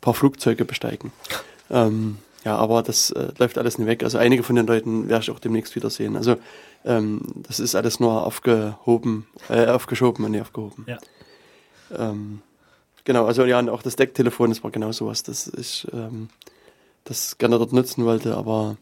paar 0.00 0.14
Flugzeuge 0.14 0.64
besteigen. 0.64 1.12
Ähm, 1.70 2.18
ja, 2.44 2.56
aber 2.56 2.82
das 2.82 3.10
äh, 3.10 3.28
läuft 3.38 3.58
alles 3.58 3.78
nicht 3.78 3.86
weg. 3.86 4.02
Also 4.02 4.18
einige 4.18 4.42
von 4.42 4.56
den 4.56 4.66
Leuten 4.66 5.08
werde 5.08 5.22
ich 5.22 5.30
auch 5.30 5.38
demnächst 5.38 5.76
wiedersehen. 5.76 6.16
Also 6.16 6.36
ähm, 6.84 7.20
das 7.36 7.60
ist 7.60 7.74
alles 7.74 8.00
nur 8.00 8.26
aufgehoben, 8.26 9.26
äh, 9.48 9.66
aufgeschoben 9.66 10.24
und 10.24 10.32
nicht 10.32 10.42
aufgehoben. 10.42 10.86
Ja. 10.88 10.98
Ähm, 11.96 12.42
genau, 13.04 13.26
also 13.26 13.44
ja, 13.44 13.58
und 13.58 13.68
auch 13.68 13.82
das 13.82 13.96
Decktelefon, 13.96 14.50
das 14.50 14.64
war 14.64 14.70
genau 14.70 14.90
sowas, 14.92 15.22
das 15.22 15.46
ich 15.48 15.86
ähm, 15.92 16.28
das 17.04 17.38
gerne 17.38 17.58
dort 17.58 17.72
nutzen 17.72 18.04
wollte, 18.04 18.36
aber 18.36 18.76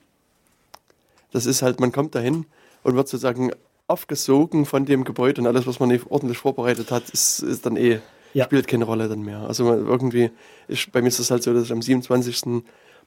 das 1.32 1.46
ist 1.46 1.62
halt, 1.62 1.80
man 1.80 1.92
kommt 1.92 2.14
dahin 2.14 2.46
und 2.82 2.96
wird 2.96 3.08
sozusagen 3.08 3.52
aufgesogen 3.90 4.66
von 4.66 4.84
dem 4.84 5.04
Gebäude 5.04 5.40
und 5.40 5.46
alles, 5.46 5.66
was 5.66 5.80
man 5.80 5.88
nicht 5.88 6.06
ordentlich 6.10 6.38
vorbereitet 6.38 6.90
hat, 6.90 7.10
ist, 7.10 7.40
ist 7.40 7.66
dann 7.66 7.76
eh, 7.76 8.00
ja. 8.34 8.44
spielt 8.44 8.68
keine 8.68 8.84
Rolle 8.84 9.08
dann 9.08 9.22
mehr. 9.22 9.40
Also 9.40 9.72
irgendwie, 9.72 10.30
ich, 10.68 10.90
bei 10.92 11.02
mir 11.02 11.08
ist 11.08 11.18
es 11.18 11.30
halt 11.30 11.42
so, 11.42 11.52
dass 11.52 11.64
ich 11.64 11.72
am 11.72 11.82
27 11.82 12.44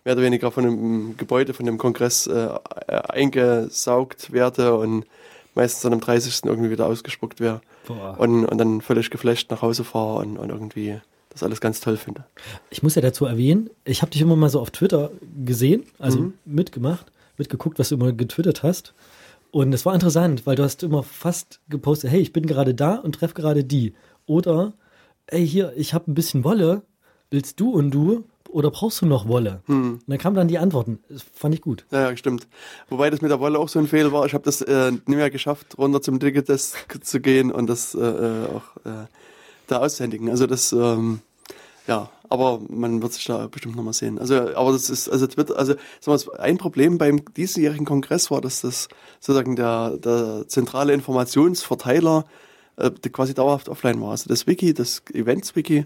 mehr 0.06 0.16
oder 0.16 0.22
weniger 0.22 0.52
von 0.52 0.64
dem 0.64 1.18
Gebäude, 1.18 1.54
von 1.54 1.66
dem 1.66 1.78
Kongress 1.78 2.28
äh, 2.28 2.50
eingesaugt 2.88 4.32
werde 4.32 4.76
und 4.76 5.06
meistens 5.56 5.82
dann 5.82 5.94
am 5.94 6.02
30. 6.02 6.42
irgendwie 6.46 6.70
wieder 6.70 6.88
ausgespuckt 6.88 7.40
wäre. 7.40 7.62
Und, 8.18 8.46
und 8.46 8.58
dann 8.58 8.82
völlig 8.82 9.10
geflasht 9.10 9.52
nach 9.52 9.62
Hause 9.62 9.84
fahre 9.84 10.20
und, 10.20 10.38
und 10.38 10.50
irgendwie 10.50 11.00
das 11.30 11.44
alles 11.44 11.60
ganz 11.60 11.82
toll 11.82 11.98
finde. 11.98 12.24
Ich 12.70 12.84
muss 12.84 12.96
ja 12.96 13.02
dazu 13.02 13.26
erwähnen, 13.26 13.70
ich 13.86 14.02
habe 14.02 14.12
dich 14.12 14.22
immer 14.22 14.36
mal 14.36 14.50
so 14.50 14.60
auf 14.62 14.72
Twitter 14.72 15.12
gesehen, 15.44 15.84
also 16.00 16.20
mhm. 16.20 16.34
mitgemacht, 16.46 17.12
mitgeguckt, 17.38 17.80
was 17.80 17.90
du 17.90 17.96
immer 17.96 18.14
getwittert 18.14 18.64
hast. 18.64 18.94
Und 19.54 19.72
es 19.72 19.86
war 19.86 19.94
interessant, 19.94 20.48
weil 20.48 20.56
du 20.56 20.64
hast 20.64 20.82
immer 20.82 21.04
fast 21.04 21.62
gepostet, 21.70 22.10
hey, 22.10 22.20
ich 22.20 22.34
bin 22.34 22.48
gerade 22.48 22.74
da 22.74 22.96
und 22.96 23.14
treffe 23.14 23.36
gerade 23.36 23.64
die. 23.64 23.94
Oder, 24.26 24.74
ey, 25.28 25.48
hier, 25.48 25.74
ich 25.76 25.94
habe 25.94 26.10
ein 26.10 26.16
bisschen 26.16 26.44
Wolle, 26.44 26.82
willst 27.30 27.60
du 27.60 27.70
und 27.70 27.92
du? 27.92 28.24
oder 28.50 28.72
brauchst 28.72 29.02
du 29.02 29.06
noch 29.06 29.28
Wolle? 29.28 29.62
Hm. 29.66 29.94
Und 29.94 30.04
dann 30.08 30.18
kamen 30.18 30.36
dann 30.36 30.48
die 30.48 30.58
Antworten. 30.58 31.00
Das 31.08 31.24
fand 31.36 31.54
ich 31.54 31.62
gut. 31.62 31.86
Ja, 31.92 32.10
ja, 32.10 32.18
stimmt. 32.18 32.48
Wobei 32.90 33.12
das 33.12 33.22
mit 33.22 33.30
der 33.30 33.40
Wolle 33.40 33.60
auch 33.60 33.70
so 33.70 33.78
ein 33.78 33.88
Fehler 33.88 34.12
war. 34.12 34.26
Ich 34.26 34.34
habe 34.34 34.44
das 34.44 34.62
äh, 34.62 34.92
nicht 34.92 35.08
mehr 35.08 35.30
geschafft, 35.30 35.78
runter 35.78 36.02
zum 36.02 36.20
Ticketdesk 36.20 37.04
zu 37.04 37.20
gehen 37.20 37.52
und 37.52 37.68
das 37.68 37.94
äh, 37.94 38.00
äh, 38.00 38.46
auch 38.46 38.86
äh, 38.86 39.06
da 39.68 39.80
auszuhändigen. 39.80 40.30
Also 40.30 40.48
das, 40.48 40.72
ähm, 40.72 41.20
ja, 41.88 42.10
aber 42.34 42.62
man 42.68 43.04
wird 43.04 43.14
sich 43.14 43.26
da 43.26 43.46
bestimmt 43.46 43.76
nochmal 43.76 43.94
sehen. 43.94 44.18
Also, 44.18 44.56
aber 44.56 44.72
das 44.72 44.90
ist, 44.90 45.08
also 45.08 45.28
Twitter, 45.28 45.56
also 45.56 45.76
sagen 46.00 46.20
wir, 46.20 46.40
ein 46.40 46.58
Problem 46.58 46.98
beim 46.98 47.24
diesjährigen 47.36 47.86
Kongress 47.86 48.32
war, 48.32 48.42
dass 48.42 48.62
das 48.62 48.88
sozusagen 49.20 49.56
der, 49.56 49.98
der 49.98 50.46
zentrale 50.48 50.94
Informationsverteiler 50.94 52.26
äh, 52.78 52.90
quasi 52.90 53.36
dauerhaft 53.36 53.70
offline 53.70 54.02
war. 54.02 54.10
Also 54.10 54.30
das 54.30 54.48
Wiki, 54.48 54.74
das 54.74 55.04
Events-Wiki, 55.14 55.86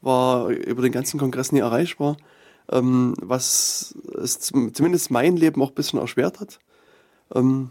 war 0.00 0.48
über 0.48 0.82
den 0.82 0.90
ganzen 0.90 1.20
Kongress 1.20 1.52
nie 1.52 1.60
erreichbar, 1.60 2.16
ähm, 2.72 3.14
was 3.20 3.94
es 4.20 4.40
zumindest 4.40 5.12
mein 5.12 5.36
Leben 5.36 5.62
auch 5.62 5.68
ein 5.68 5.76
bisschen 5.76 6.00
erschwert 6.00 6.40
hat. 6.40 6.58
Ähm, 7.36 7.70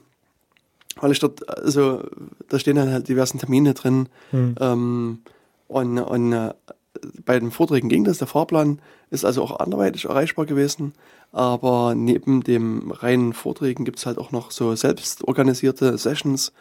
weil 0.96 1.12
ich 1.12 1.20
dort, 1.20 1.50
also 1.50 2.06
da 2.48 2.58
stehen 2.58 2.78
dann 2.78 2.90
halt 2.90 3.10
diversen 3.10 3.40
Termine 3.40 3.74
drin 3.74 4.08
mhm. 4.32 4.56
ähm, 4.62 5.22
und, 5.68 6.00
und 6.00 6.54
bei 7.26 7.40
den 7.40 7.52
Vorträgen 7.52 7.90
ging 7.90 8.04
das, 8.04 8.18
der 8.18 8.28
Fahrplan 8.28 8.80
ist 9.10 9.26
also 9.26 9.44
auch 9.44 9.60
anderweitig 9.60 10.06
erreichbar 10.06 10.46
gewesen, 10.46 10.94
aber 11.32 11.94
neben 11.96 12.44
dem 12.44 12.92
reinen 12.92 13.34
Vorträgen 13.34 13.86
gibt 13.86 14.00
es 14.00 14.06
halt 14.06 14.18
auch 14.18 14.32
noch 14.32 14.52
so 14.52 14.76
selbst 14.76 15.24
organisierte 15.28 15.98
Sessions, 15.98 16.52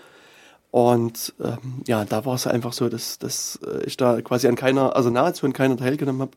und 0.72 1.34
ähm, 1.38 1.82
ja, 1.86 2.06
da 2.06 2.24
war 2.24 2.34
es 2.34 2.46
einfach 2.46 2.72
so, 2.72 2.88
dass, 2.88 3.18
dass 3.18 3.60
äh, 3.66 3.84
ich 3.84 3.98
da 3.98 4.22
quasi 4.22 4.48
an 4.48 4.56
keiner, 4.56 4.96
also 4.96 5.10
nahezu 5.10 5.44
an 5.44 5.52
keiner 5.52 5.76
teilgenommen 5.76 6.22
habe, 6.22 6.32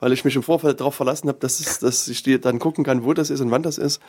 weil 0.00 0.10
ich 0.14 0.24
mich 0.24 0.34
im 0.36 0.42
Vorfeld 0.42 0.80
darauf 0.80 0.94
verlassen 0.94 1.28
habe, 1.28 1.38
dass, 1.38 1.60
es, 1.60 1.80
dass 1.80 2.08
ich 2.08 2.22
die 2.22 2.40
dann 2.40 2.58
gucken 2.58 2.82
kann, 2.82 3.04
wo 3.04 3.12
das 3.12 3.28
ist 3.28 3.42
und 3.42 3.50
wann 3.50 3.62
das 3.62 3.76
ist. 3.76 4.00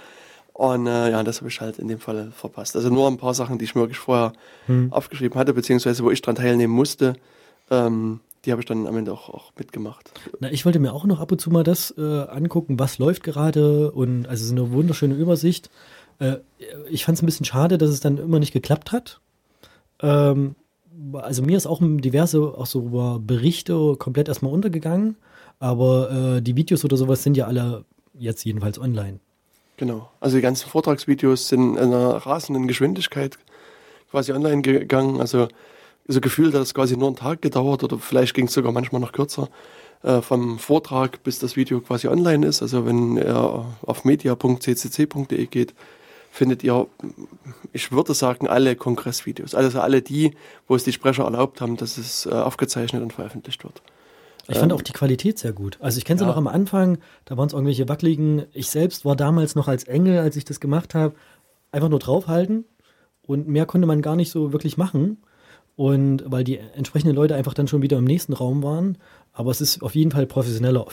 Und 0.54 0.88
äh, 0.88 1.12
ja, 1.12 1.24
das 1.24 1.42
habe 1.42 1.50
ich 1.50 1.60
halt 1.60 1.78
in 1.78 1.90
dem 1.90 2.00
Fall 2.00 2.32
verpasst. 2.32 2.78
Also 2.78 2.90
nur 2.90 3.10
ein 3.10 3.18
paar 3.18 3.34
Sachen, 3.34 3.58
die 3.58 3.66
ich 3.66 3.76
mir 3.76 3.82
wirklich 3.82 4.00
vorher 4.00 4.32
hm. 4.68 4.94
aufgeschrieben 4.94 5.38
hatte, 5.38 5.54
beziehungsweise 5.54 6.06
wo 6.06 6.10
ich 6.10 6.22
dran 6.22 6.36
teilnehmen 6.36 6.74
musste, 6.74 7.18
ähm, 7.70 8.22
die 8.46 8.52
habe 8.52 8.62
ich 8.62 8.66
dann 8.66 8.88
am 8.88 8.98
Ende 8.98 9.12
auch, 9.12 9.30
auch 9.30 9.52
mitgemacht. 9.58 10.12
Na, 10.40 10.52
ich 10.52 10.66
wollte 10.66 10.80
mir 10.80 10.94
auch 10.94 11.06
noch 11.06 11.20
ab 11.20 11.32
und 11.32 11.40
zu 11.40 11.50
mal 11.50 11.64
das 11.64 11.94
äh, 11.98 12.02
angucken, 12.02 12.80
was 12.80 12.98
läuft 12.98 13.24
gerade 13.24 13.92
und 13.92 14.28
also 14.28 14.46
ist 14.46 14.52
eine 14.52 14.72
wunderschöne 14.72 15.16
Übersicht. 15.16 15.70
Äh, 16.20 16.38
ich 16.90 17.06
fand 17.06 17.18
es 17.18 17.24
ein 17.24 17.26
bisschen 17.26 17.46
schade, 17.46 17.78
dass 17.78 17.90
es 17.90 18.00
dann 18.00 18.18
immer 18.18 18.40
nicht 18.40 18.54
geklappt 18.54 18.92
hat. 18.92 19.20
Ähm, 20.02 20.56
also 21.14 21.44
mir 21.44 21.58
ist 21.58 21.68
auch 21.68 21.82
diverse 21.82 22.42
auch 22.42 22.66
so 22.66 23.20
Berichte 23.20 23.96
komplett 23.98 24.28
erstmal 24.28 24.54
untergegangen, 24.54 25.18
aber 25.60 26.38
äh, 26.38 26.42
die 26.42 26.56
Videos 26.56 26.86
oder 26.86 26.98
sowas 26.98 27.24
sind 27.24 27.36
ja 27.36 27.48
alle 27.48 27.86
jetzt 28.14 28.46
jedenfalls 28.46 28.80
online. 28.80 29.20
Genau. 29.78 30.10
Also 30.22 30.38
die 30.38 30.42
ganzen 30.42 30.70
Vortragsvideos 30.70 31.50
sind 31.50 31.76
in 31.76 31.94
einer 31.94 32.16
rasenden 32.16 32.68
Geschwindigkeit 32.68 33.38
quasi 34.10 34.32
online 34.32 34.62
gegangen. 34.62 35.20
Also 35.20 35.50
so 36.08 36.22
gefühlt 36.22 36.54
hat 36.54 36.62
es 36.62 36.74
quasi 36.74 36.98
nur 36.98 37.08
einen 37.08 37.16
Tag 37.16 37.42
gedauert 37.42 37.84
oder 37.84 37.98
vielleicht 37.98 38.34
ging 38.34 38.46
es 38.46 38.54
sogar 38.54 38.72
manchmal 38.72 39.02
noch 39.02 39.12
kürzer 39.12 39.50
äh, 40.04 40.22
vom 40.22 40.60
Vortrag 40.60 41.24
bis 41.24 41.40
das 41.40 41.56
Video 41.56 41.82
quasi 41.82 42.08
online 42.08 42.46
ist. 42.46 42.62
Also 42.62 42.86
wenn 42.86 43.18
er 43.18 43.66
auf 43.82 44.06
media.ccc.de 44.06 45.46
geht, 45.48 45.74
findet 46.32 46.64
ihr, 46.64 46.88
ich 47.72 47.92
würde 47.92 48.14
sagen, 48.14 48.48
alle 48.48 48.76
Kongressvideos. 48.76 49.56
Also 49.56 49.80
alle 49.80 50.02
die, 50.02 50.36
wo 50.68 50.76
es 50.76 50.84
die 50.84 50.92
Sprecher 50.92 51.24
erlaubt 51.24 51.62
haben, 51.62 51.78
dass 51.78 51.98
es 51.98 52.26
äh, 52.26 52.32
aufgezeichnet 52.32 53.02
und 53.02 53.14
veröffentlicht 53.14 53.64
wird. 53.64 53.82
Ich 54.48 54.58
fand 54.58 54.72
ähm, 54.72 54.78
auch 54.78 54.82
die 54.82 54.94
Qualität 54.94 55.40
sehr 55.40 55.54
gut. 55.54 55.78
Also 55.82 55.98
ich 55.98 56.06
kenne 56.06 56.20
sie 56.20 56.26
ja. 56.26 56.30
noch 56.30 56.38
am 56.38 56.48
Anfang, 56.48 57.00
da 57.24 57.38
waren 57.38 57.48
es 57.48 57.54
irgendwelche 57.54 57.90
wackeligen. 57.90 58.44
Ich 58.54 58.70
selbst 58.70 59.06
war 59.06 59.16
damals 59.16 59.56
noch 59.56 59.68
als 59.68 59.86
Engel, 59.86 60.20
als 60.20 60.36
ich 60.36 60.46
das 60.46 60.60
gemacht 60.60 60.94
habe, 60.94 61.16
einfach 61.72 61.90
nur 61.90 62.00
draufhalten 62.00 62.66
und 63.24 63.48
mehr 63.48 63.66
konnte 63.66 63.88
man 63.88 64.02
gar 64.02 64.16
nicht 64.16 64.30
so 64.30 64.54
wirklich 64.54 64.78
machen. 64.78 65.18
Und 65.76 66.24
weil 66.26 66.44
die 66.44 66.58
entsprechenden 66.58 67.16
Leute 67.16 67.36
einfach 67.36 67.54
dann 67.54 67.68
schon 67.68 67.82
wieder 67.82 67.98
im 67.98 68.06
nächsten 68.06 68.34
Raum 68.34 68.64
waren. 68.64 68.98
Aber 69.34 69.52
es 69.52 69.60
ist 69.60 69.82
auf 69.82 69.96
jeden 69.96 70.12
Fall 70.12 70.26
professioneller 70.26 70.86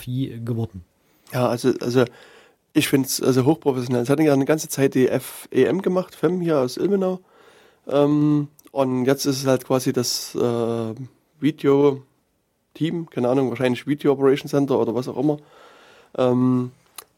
geworden. 0.45 0.85
Ja, 1.33 1.49
also, 1.49 1.73
also 1.81 2.05
ich 2.73 2.89
finde 2.89 3.07
es 3.07 3.23
also 3.23 3.45
hochprofessionell. 3.45 4.03
Es 4.03 4.09
hat 4.09 4.21
ja 4.21 4.33
eine 4.33 4.45
ganze 4.45 4.69
Zeit 4.69 4.95
die 4.95 5.09
FEM 5.09 5.83
gemacht, 5.83 6.15
FEM 6.15 6.41
hier 6.41 6.59
aus 6.59 6.77
Ilmenau. 6.77 7.21
Ähm, 7.87 8.49
und 8.71 9.05
jetzt 9.05 9.27
ist 9.27 9.39
es 9.39 9.47
halt 9.47 9.65
quasi 9.65 9.93
das 9.93 10.35
äh, 10.35 10.95
Video-Team, 11.41 13.11
keine 13.11 13.29
Ahnung, 13.29 13.51
wahrscheinlich 13.51 13.87
Video 13.87 14.13
Operation 14.13 14.49
Center 14.49 14.79
oder 14.79 14.95
was 14.95 15.09
auch 15.09 15.19
immer, 15.19 15.39
ähm, 16.17 16.71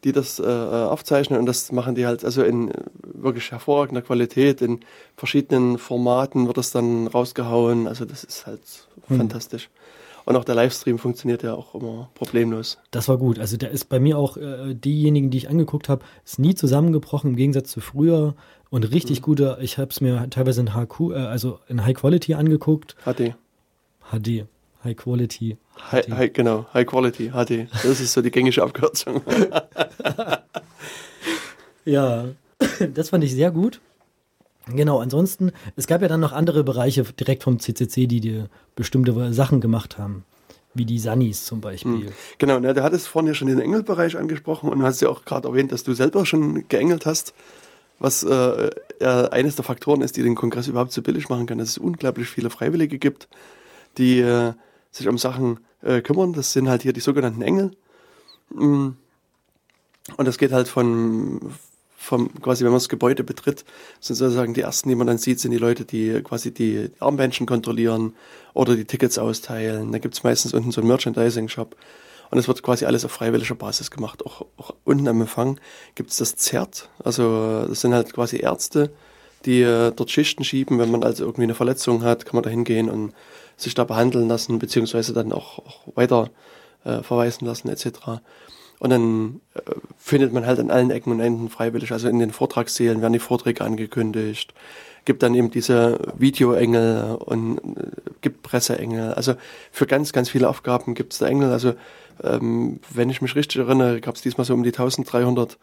die 0.04 0.12
das 0.12 0.38
äh, 0.38 0.44
aufzeichnen 0.44 1.38
und 1.38 1.46
das 1.46 1.72
machen 1.72 1.94
die 1.94 2.06
halt 2.06 2.24
also 2.24 2.42
in 2.42 2.70
wirklich 3.02 3.50
hervorragender 3.50 4.02
Qualität, 4.02 4.60
in 4.60 4.80
verschiedenen 5.16 5.78
Formaten 5.78 6.46
wird 6.46 6.58
das 6.58 6.70
dann 6.70 7.06
rausgehauen. 7.06 7.88
Also 7.88 8.04
das 8.04 8.22
ist 8.22 8.46
halt 8.46 8.60
hm. 9.08 9.16
fantastisch. 9.18 9.70
Und 10.26 10.36
auch 10.36 10.44
der 10.44 10.54
Livestream 10.54 10.98
funktioniert 10.98 11.42
ja 11.42 11.54
auch 11.54 11.74
immer 11.74 12.08
problemlos. 12.14 12.78
Das 12.90 13.08
war 13.08 13.18
gut. 13.18 13.38
Also 13.38 13.56
der 13.56 13.70
ist 13.70 13.88
bei 13.88 14.00
mir 14.00 14.18
auch, 14.18 14.36
äh, 14.36 14.74
diejenigen, 14.74 15.30
die 15.30 15.38
ich 15.38 15.50
angeguckt 15.50 15.88
habe, 15.88 16.04
ist 16.24 16.38
nie 16.38 16.54
zusammengebrochen 16.54 17.30
im 17.30 17.36
Gegensatz 17.36 17.70
zu 17.70 17.80
früher. 17.80 18.34
Und 18.70 18.90
richtig 18.90 19.20
mhm. 19.20 19.24
guter, 19.24 19.60
ich 19.60 19.76
habe 19.78 19.90
es 19.90 20.00
mir 20.00 20.26
teilweise 20.30 20.62
in 20.62 20.74
HQ, 20.74 21.10
äh, 21.10 21.14
also 21.14 21.58
in 21.68 21.84
High 21.84 21.94
Quality 21.94 22.34
angeguckt. 22.34 22.96
HD. 23.04 23.34
HD. 24.10 24.46
High 24.82 24.96
Quality. 24.96 25.58
High, 25.90 26.08
high, 26.10 26.32
genau, 26.32 26.66
High 26.72 26.86
Quality, 26.86 27.30
HD. 27.30 27.68
Das 27.82 28.00
ist 28.00 28.12
so 28.12 28.22
die 28.22 28.30
gängige 28.30 28.62
Abkürzung. 28.62 29.22
ja, 31.84 32.26
das 32.94 33.10
fand 33.10 33.24
ich 33.24 33.32
sehr 33.32 33.50
gut. 33.50 33.80
Genau, 34.66 35.00
ansonsten, 35.00 35.52
es 35.76 35.86
gab 35.86 36.00
ja 36.00 36.08
dann 36.08 36.20
noch 36.20 36.32
andere 36.32 36.64
Bereiche 36.64 37.04
direkt 37.04 37.42
vom 37.42 37.58
CCC, 37.58 38.06
die 38.06 38.20
dir 38.20 38.48
bestimmte 38.76 39.32
Sachen 39.32 39.60
gemacht 39.60 39.98
haben. 39.98 40.24
Wie 40.72 40.84
die 40.84 40.98
Sunnies 40.98 41.44
zum 41.44 41.60
Beispiel. 41.60 42.06
Hm. 42.06 42.12
Genau, 42.38 42.58
ne, 42.58 42.74
der 42.74 42.82
hat 42.82 42.94
es 42.94 43.06
vorhin 43.06 43.28
ja 43.28 43.34
schon 43.34 43.46
den 43.46 43.60
Engelbereich 43.60 44.16
angesprochen 44.16 44.70
und 44.70 44.80
du 44.80 44.84
hast 44.84 45.00
ja 45.00 45.08
auch 45.08 45.24
gerade 45.24 45.46
erwähnt, 45.46 45.70
dass 45.70 45.84
du 45.84 45.92
selber 45.92 46.26
schon 46.26 46.66
geengelt 46.66 47.06
hast, 47.06 47.32
was 48.00 48.24
äh, 48.24 48.70
äh, 48.98 49.28
eines 49.28 49.54
der 49.54 49.64
Faktoren 49.64 50.00
ist, 50.00 50.16
die 50.16 50.22
den 50.22 50.34
Kongress 50.34 50.66
überhaupt 50.66 50.90
so 50.90 51.02
billig 51.02 51.28
machen 51.28 51.46
kann, 51.46 51.58
dass 51.58 51.68
es 51.68 51.78
unglaublich 51.78 52.28
viele 52.28 52.50
Freiwillige 52.50 52.98
gibt, 52.98 53.28
die 53.98 54.18
äh, 54.18 54.54
sich 54.94 55.08
um 55.08 55.18
Sachen 55.18 55.60
äh, 55.82 56.00
kümmern. 56.00 56.32
Das 56.32 56.52
sind 56.52 56.68
halt 56.68 56.82
hier 56.82 56.92
die 56.92 57.00
sogenannten 57.00 57.42
Engel. 57.42 57.72
Hm. 58.56 58.96
Und 60.16 60.28
das 60.28 60.38
geht 60.38 60.52
halt 60.52 60.68
von, 60.68 61.52
vom, 61.96 62.30
quasi, 62.40 62.62
wenn 62.62 62.70
man 62.70 62.78
das 62.78 62.88
Gebäude 62.88 63.24
betritt, 63.24 63.64
sind 64.00 64.16
sozusagen 64.16 64.54
die 64.54 64.60
ersten, 64.60 64.88
die 64.88 64.94
man 64.94 65.06
dann 65.06 65.18
sieht, 65.18 65.40
sind 65.40 65.50
die 65.50 65.58
Leute, 65.58 65.84
die 65.84 66.22
quasi 66.22 66.52
die 66.52 66.90
Armbändchen 67.00 67.46
kontrollieren 67.46 68.14
oder 68.52 68.76
die 68.76 68.84
Tickets 68.84 69.18
austeilen. 69.18 69.92
Da 69.92 69.98
gibt 69.98 70.14
es 70.14 70.22
meistens 70.22 70.54
unten 70.54 70.70
so 70.70 70.80
einen 70.80 70.88
Merchandising-Shop. 70.88 71.74
Und 72.30 72.38
es 72.38 72.48
wird 72.48 72.62
quasi 72.62 72.84
alles 72.84 73.04
auf 73.04 73.12
freiwilliger 73.12 73.54
Basis 73.54 73.90
gemacht. 73.90 74.24
Auch, 74.26 74.46
auch 74.56 74.74
unten 74.84 75.08
am 75.08 75.20
Empfang 75.20 75.58
gibt 75.94 76.10
es 76.10 76.16
das 76.16 76.36
ZERT. 76.36 76.88
Also 77.02 77.66
das 77.68 77.80
sind 77.80 77.94
halt 77.94 78.12
quasi 78.12 78.38
Ärzte, 78.38 78.92
die 79.44 79.62
äh, 79.62 79.92
dort 79.94 80.10
Schichten 80.10 80.44
schieben. 80.44 80.78
Wenn 80.78 80.90
man 80.90 81.04
also 81.04 81.24
irgendwie 81.24 81.44
eine 81.44 81.54
Verletzung 81.54 82.02
hat, 82.02 82.24
kann 82.26 82.34
man 82.34 82.42
da 82.42 82.50
hingehen 82.50 82.90
und 82.90 83.12
sich 83.56 83.74
da 83.74 83.84
behandeln 83.84 84.28
lassen, 84.28 84.58
beziehungsweise 84.58 85.12
dann 85.12 85.32
auch, 85.32 85.58
auch 85.58 85.96
weiter 85.96 86.30
äh, 86.84 87.02
verweisen 87.02 87.46
lassen 87.46 87.68
etc. 87.68 87.88
Und 88.78 88.90
dann 88.90 89.40
äh, 89.54 89.60
findet 89.96 90.32
man 90.32 90.46
halt 90.46 90.58
an 90.58 90.70
allen 90.70 90.90
Ecken 90.90 91.12
und 91.12 91.20
Enden 91.20 91.48
freiwillig, 91.48 91.92
also 91.92 92.08
in 92.08 92.18
den 92.18 92.32
Vortragssälen 92.32 93.00
werden 93.00 93.12
die 93.12 93.18
Vorträge 93.18 93.64
angekündigt, 93.64 94.52
gibt 95.04 95.22
dann 95.22 95.34
eben 95.34 95.50
diese 95.50 95.98
Videoengel 96.16 97.16
und 97.20 97.58
äh, 97.58 97.90
gibt 98.20 98.42
Presseengel. 98.42 99.14
Also 99.14 99.34
für 99.70 99.86
ganz, 99.86 100.12
ganz 100.12 100.28
viele 100.30 100.48
Aufgaben 100.48 100.94
gibt 100.94 101.12
es 101.12 101.18
da 101.20 101.26
Engel. 101.26 101.52
Also 101.52 101.74
ähm, 102.22 102.80
wenn 102.92 103.10
ich 103.10 103.22
mich 103.22 103.36
richtig 103.36 103.60
erinnere, 103.60 104.00
gab 104.00 104.16
es 104.16 104.22
diesmal 104.22 104.44
so 104.44 104.54
um 104.54 104.62
die 104.62 104.70
1300 104.70 105.58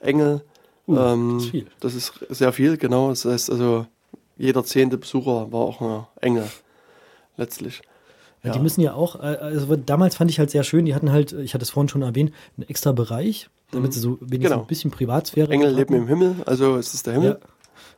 Engel. 0.00 0.42
Uh, 0.88 0.96
ähm, 0.98 1.34
das, 1.34 1.44
ist 1.44 1.50
viel. 1.50 1.66
das 1.80 1.94
ist 1.94 2.12
sehr 2.30 2.52
viel, 2.52 2.76
genau. 2.76 3.08
Das 3.08 3.24
heißt 3.24 3.50
also, 3.50 3.86
jeder 4.36 4.64
zehnte 4.64 4.98
Besucher 4.98 5.50
war 5.50 5.60
auch 5.60 5.80
ein 5.80 6.06
Engel 6.20 6.48
letztlich. 7.36 7.82
Ja. 8.42 8.52
Die 8.52 8.60
müssen 8.60 8.80
ja 8.80 8.94
auch, 8.94 9.16
äh, 9.16 9.36
also 9.38 9.74
damals 9.76 10.16
fand 10.16 10.30
ich 10.30 10.38
halt 10.38 10.50
sehr 10.50 10.62
schön, 10.62 10.84
die 10.84 10.94
hatten 10.94 11.10
halt, 11.10 11.32
ich 11.32 11.54
hatte 11.54 11.62
es 11.62 11.70
vorhin 11.70 11.88
schon 11.88 12.02
erwähnt, 12.02 12.32
einen 12.56 12.68
extra 12.68 12.92
Bereich, 12.92 13.48
damit 13.72 13.90
mhm. 13.90 13.92
sie 13.92 14.00
so 14.00 14.18
wenigstens 14.20 14.50
genau. 14.50 14.60
ein 14.60 14.66
bisschen 14.66 14.90
Privatsphäre 14.90 15.50
Engel 15.50 15.74
leben 15.74 15.94
im 15.94 16.06
Himmel, 16.06 16.36
also 16.46 16.76
es 16.76 16.94
ist 16.94 17.06
der 17.06 17.14
Himmel. 17.14 17.38
Ja, 17.40 17.48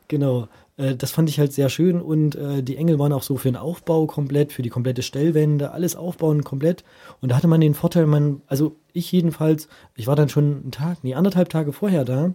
genau. 0.06 0.48
Äh, 0.78 0.96
das 0.96 1.10
fand 1.10 1.28
ich 1.28 1.38
halt 1.38 1.52
sehr 1.52 1.68
schön 1.68 2.00
und 2.00 2.36
äh, 2.36 2.62
die 2.62 2.76
Engel 2.76 2.98
waren 2.98 3.12
auch 3.12 3.22
so 3.22 3.36
für 3.36 3.48
den 3.48 3.56
Aufbau 3.56 4.06
komplett, 4.06 4.52
für 4.52 4.62
die 4.62 4.70
komplette 4.70 5.02
Stellwände, 5.02 5.72
alles 5.72 5.96
aufbauen 5.96 6.44
komplett. 6.44 6.84
Und 7.20 7.30
da 7.30 7.36
hatte 7.36 7.48
man 7.48 7.60
den 7.60 7.74
Vorteil, 7.74 8.06
man, 8.06 8.40
also 8.46 8.76
ich 8.92 9.12
jedenfalls, 9.12 9.68
ich 9.96 10.06
war 10.06 10.16
dann 10.16 10.30
schon 10.30 10.62
einen 10.62 10.70
Tag, 10.70 10.98
nee, 11.02 11.14
anderthalb 11.14 11.50
Tage 11.50 11.72
vorher 11.72 12.04
da 12.04 12.32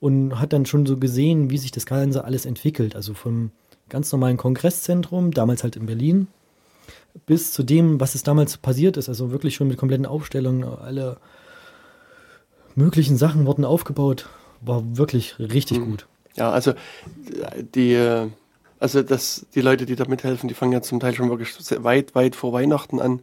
und 0.00 0.38
hat 0.38 0.52
dann 0.52 0.66
schon 0.66 0.84
so 0.84 0.98
gesehen, 0.98 1.48
wie 1.48 1.58
sich 1.58 1.70
das 1.70 1.86
Ganze 1.86 2.24
alles 2.24 2.44
entwickelt. 2.44 2.94
Also 2.94 3.14
vom 3.14 3.52
ganz 3.88 4.10
normalen 4.12 4.36
Kongresszentrum, 4.36 5.30
damals 5.30 5.62
halt 5.62 5.76
in 5.76 5.86
Berlin, 5.86 6.28
bis 7.26 7.52
zu 7.52 7.62
dem, 7.62 8.00
was 8.00 8.14
es 8.14 8.22
damals 8.22 8.56
passiert 8.58 8.96
ist. 8.96 9.08
Also 9.08 9.30
wirklich 9.30 9.54
schon 9.54 9.68
mit 9.68 9.78
kompletten 9.78 10.06
Aufstellungen, 10.06 10.64
alle 10.64 11.18
möglichen 12.74 13.16
Sachen 13.16 13.46
wurden 13.46 13.64
aufgebaut. 13.64 14.28
War 14.60 14.82
wirklich 14.96 15.38
richtig 15.38 15.78
mhm. 15.78 15.90
gut. 15.90 16.06
Ja, 16.36 16.50
also 16.50 16.74
die, 17.74 18.28
also 18.78 19.02
das, 19.02 19.46
die 19.54 19.60
Leute, 19.60 19.86
die 19.86 19.96
da 19.96 20.04
mithelfen, 20.06 20.48
die 20.48 20.54
fangen 20.54 20.72
ja 20.72 20.82
zum 20.82 21.00
Teil 21.00 21.14
schon 21.14 21.30
wirklich 21.30 21.54
weit, 21.82 22.14
weit 22.14 22.36
vor 22.36 22.52
Weihnachten 22.52 23.00
an, 23.00 23.22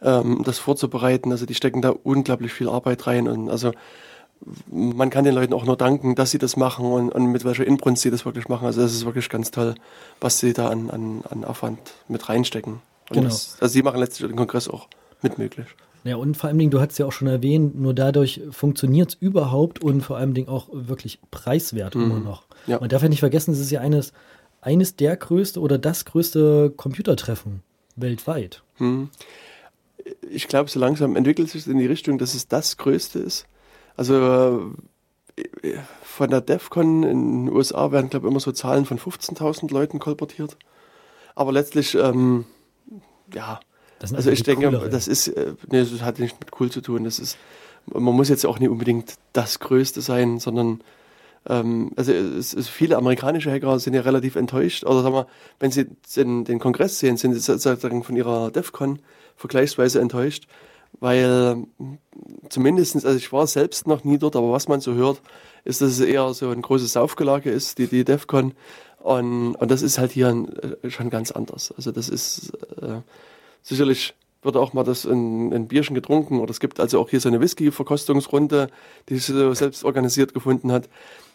ähm, 0.00 0.42
das 0.44 0.58
vorzubereiten. 0.58 1.30
Also 1.30 1.44
die 1.44 1.54
stecken 1.54 1.82
da 1.82 1.90
unglaublich 1.90 2.52
viel 2.52 2.68
Arbeit 2.68 3.06
rein 3.06 3.28
und 3.28 3.50
also 3.50 3.72
man 4.70 5.10
kann 5.10 5.24
den 5.24 5.34
Leuten 5.34 5.52
auch 5.52 5.64
nur 5.64 5.76
danken, 5.76 6.14
dass 6.14 6.30
sie 6.30 6.38
das 6.38 6.56
machen 6.56 6.86
und, 6.86 7.10
und 7.10 7.26
mit 7.26 7.44
welcher 7.44 7.66
Inbrunst 7.66 8.02
sie 8.02 8.10
das 8.10 8.24
wirklich 8.24 8.48
machen. 8.48 8.66
Also 8.66 8.80
das 8.80 8.92
ist 8.92 9.04
wirklich 9.04 9.28
ganz 9.28 9.50
toll, 9.50 9.74
was 10.20 10.38
sie 10.38 10.52
da 10.52 10.68
an, 10.68 10.90
an, 10.90 11.22
an 11.28 11.44
Aufwand 11.44 11.78
mit 12.08 12.28
reinstecken. 12.28 12.74
Und 12.74 12.80
genau. 13.10 13.28
Das, 13.28 13.56
also 13.60 13.72
sie 13.72 13.82
machen 13.82 14.00
letztlich 14.00 14.28
den 14.28 14.36
Kongress 14.36 14.68
auch 14.68 14.88
mit 15.22 15.38
möglich. 15.38 15.66
Ja, 16.04 16.16
und 16.16 16.36
vor 16.36 16.48
allem, 16.48 16.70
du 16.70 16.80
hast 16.80 16.98
ja 16.98 17.06
auch 17.06 17.12
schon 17.12 17.28
erwähnt, 17.28 17.80
nur 17.80 17.94
dadurch 17.94 18.40
funktioniert 18.50 19.10
es 19.10 19.14
überhaupt 19.14 19.82
und 19.82 20.00
vor 20.00 20.16
allem 20.16 20.48
auch 20.48 20.68
wirklich 20.72 21.20
preiswert 21.30 21.94
mhm. 21.94 22.02
immer 22.02 22.18
noch. 22.18 22.44
Ja. 22.66 22.80
Man 22.80 22.88
darf 22.88 23.02
ja 23.02 23.08
nicht 23.08 23.20
vergessen, 23.20 23.52
es 23.52 23.60
ist 23.60 23.70
ja 23.70 23.80
eines, 23.80 24.12
eines 24.60 24.96
der 24.96 25.16
größte 25.16 25.60
oder 25.60 25.78
das 25.78 26.04
größte 26.04 26.72
Computertreffen 26.76 27.62
weltweit. 27.94 28.62
Mhm. 28.78 29.10
Ich 30.28 30.48
glaube, 30.48 30.68
so 30.68 30.80
langsam 30.80 31.14
entwickelt 31.14 31.50
sich 31.50 31.68
in 31.68 31.78
die 31.78 31.86
Richtung, 31.86 32.18
dass 32.18 32.34
es 32.34 32.48
das 32.48 32.76
größte 32.76 33.20
ist. 33.20 33.46
Also 33.96 34.72
äh, 35.36 35.78
von 36.02 36.30
der 36.30 36.40
DEFCON 36.40 37.02
in 37.02 37.46
den 37.46 37.54
USA 37.54 37.92
werden, 37.92 38.10
glaube 38.10 38.26
ich, 38.26 38.30
immer 38.30 38.40
so 38.40 38.52
Zahlen 38.52 38.84
von 38.84 38.98
15.000 38.98 39.72
Leuten 39.72 39.98
kolportiert. 39.98 40.56
Aber 41.34 41.52
letztlich 41.52 41.94
ähm, 41.94 42.44
ja, 43.34 43.60
also 44.00 44.30
ich 44.30 44.42
denke, 44.42 44.66
coolere. 44.66 44.90
das 44.90 45.06
ist, 45.06 45.28
äh, 45.28 45.54
nee, 45.70 45.80
das 45.80 46.02
hat 46.02 46.18
nichts 46.18 46.38
mit 46.40 46.50
cool 46.60 46.70
zu 46.70 46.80
tun. 46.80 47.04
Das 47.04 47.18
ist, 47.18 47.38
man 47.86 48.14
muss 48.14 48.28
jetzt 48.28 48.44
auch 48.44 48.58
nicht 48.58 48.68
unbedingt 48.68 49.14
das 49.32 49.60
Größte 49.60 50.00
sein, 50.00 50.38
sondern 50.40 50.82
ähm, 51.48 51.92
also 51.96 52.12
es, 52.12 52.52
es, 52.52 52.68
viele 52.68 52.96
amerikanische 52.96 53.50
Hacker 53.50 53.78
sind 53.78 53.94
ja 53.94 54.00
relativ 54.00 54.36
enttäuscht. 54.36 54.84
Oder 54.84 55.02
sagen 55.02 55.14
wir, 55.14 55.26
wenn 55.60 55.70
sie 55.70 55.86
den, 56.16 56.44
den 56.44 56.58
Kongress 56.58 56.98
sehen, 56.98 57.16
sind 57.16 57.34
sie 57.34 57.40
sozusagen 57.40 58.02
von 58.02 58.16
ihrer 58.16 58.50
DEFCON 58.50 58.98
vergleichsweise 59.36 60.00
enttäuscht, 60.00 60.46
weil 61.02 61.66
zumindest, 62.48 62.94
also 63.04 63.16
ich 63.16 63.32
war 63.32 63.46
selbst 63.48 63.88
noch 63.88 64.04
nie 64.04 64.18
dort, 64.18 64.36
aber 64.36 64.52
was 64.52 64.68
man 64.68 64.80
so 64.80 64.94
hört, 64.94 65.20
ist, 65.64 65.80
dass 65.80 65.90
es 65.90 66.00
eher 66.00 66.32
so 66.32 66.50
ein 66.50 66.62
großes 66.62 66.92
Saufgelage 66.92 67.50
ist, 67.50 67.78
die, 67.78 67.88
die 67.88 68.04
DEFCON. 68.04 68.54
Und, 69.00 69.56
und 69.56 69.70
das 69.70 69.82
ist 69.82 69.98
halt 69.98 70.12
hier 70.12 70.28
äh, 70.82 70.90
schon 70.90 71.10
ganz 71.10 71.32
anders. 71.32 71.74
Also 71.76 71.90
das 71.90 72.08
ist 72.08 72.52
äh, 72.80 73.00
sicherlich 73.62 74.14
wird 74.42 74.56
auch 74.56 74.72
mal 74.72 74.84
das 74.84 75.04
in, 75.04 75.52
in 75.52 75.68
Bierchen 75.68 75.94
getrunken 75.94 76.40
oder 76.40 76.50
es 76.50 76.60
gibt 76.60 76.80
also 76.80 77.00
auch 77.00 77.10
hier 77.10 77.20
so 77.20 77.28
eine 77.28 77.40
Whisky-Verkostungsrunde, 77.40 78.68
die 79.08 79.14
sich 79.14 79.26
so 79.26 79.54
selbst 79.54 79.84
organisiert 79.84 80.34
gefunden 80.34 80.70
hat. 80.70 80.88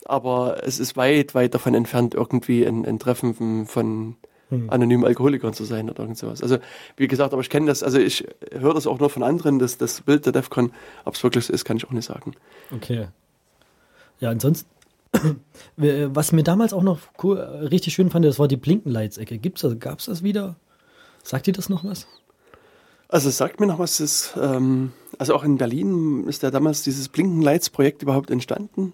Aber 0.06 0.64
es 0.66 0.80
ist 0.80 0.96
weit, 0.96 1.36
weit 1.36 1.54
davon 1.54 1.74
entfernt, 1.74 2.16
irgendwie 2.16 2.66
ein, 2.66 2.86
ein 2.86 3.00
Treffen 3.00 3.66
von 3.66 4.16
hm. 4.50 4.70
anonymen 4.70 5.06
Alkoholikern 5.06 5.54
zu 5.54 5.66
sein 5.66 5.90
oder 5.90 6.02
irgend 6.02 6.18
sowas. 6.18 6.42
Also 6.42 6.58
wie 6.96 7.08
gesagt, 7.08 7.34
aber 7.34 7.42
ich 7.42 7.50
kenne 7.50 7.68
das, 7.68 7.84
also 7.84 8.00
ich 8.00 8.26
höre 8.52 8.74
das 8.74 8.88
auch 8.88 9.00
nur 9.00 9.10
von 9.10 9.24
anderen, 9.24 9.60
dass 9.60 9.78
das 9.78 10.02
Bild 10.02 10.26
der 10.26 10.34
DEFCON, 10.34 10.72
ob 11.06 11.16
es 11.16 11.24
wirklich 11.24 11.46
so 11.46 11.54
ist, 11.54 11.66
kann 11.66 11.78
ich 11.78 11.86
auch 11.86 11.92
nicht 11.92 12.06
sagen. 12.06 12.34
Okay. 12.72 13.08
Ja, 14.20 14.30
ansonsten 14.30 14.68
was 15.78 16.32
mir 16.32 16.44
damals 16.44 16.74
auch 16.74 16.84
noch 16.84 17.00
cool, 17.24 17.38
richtig 17.38 17.94
schön 17.94 18.10
fand, 18.10 18.26
das 18.26 18.40
war 18.40 18.48
die 18.48 18.58
Blinkenlights-Ecke. 18.58 19.38
Gibt's 19.38 19.62
das, 19.62 19.80
gab's 19.80 20.06
das 20.06 20.24
wieder? 20.24 20.56
Sagt 21.24 21.48
ihr 21.48 21.54
das 21.54 21.70
noch 21.70 21.84
was? 21.84 22.08
Also 23.10 23.30
es 23.30 23.38
sagt 23.38 23.60
mir 23.60 23.68
noch 23.68 23.80
was, 23.80 24.00
ist, 24.00 24.34
ähm, 24.42 24.92
also 25.18 25.34
auch 25.34 25.44
in 25.44 25.58
Berlin 25.58 26.28
ist 26.28 26.44
ja 26.44 26.52
damals 26.52 26.84
dieses 26.84 27.10
Blinkenlights-Projekt 27.10 28.04
überhaupt 28.04 28.32
entstanden. 28.32 28.94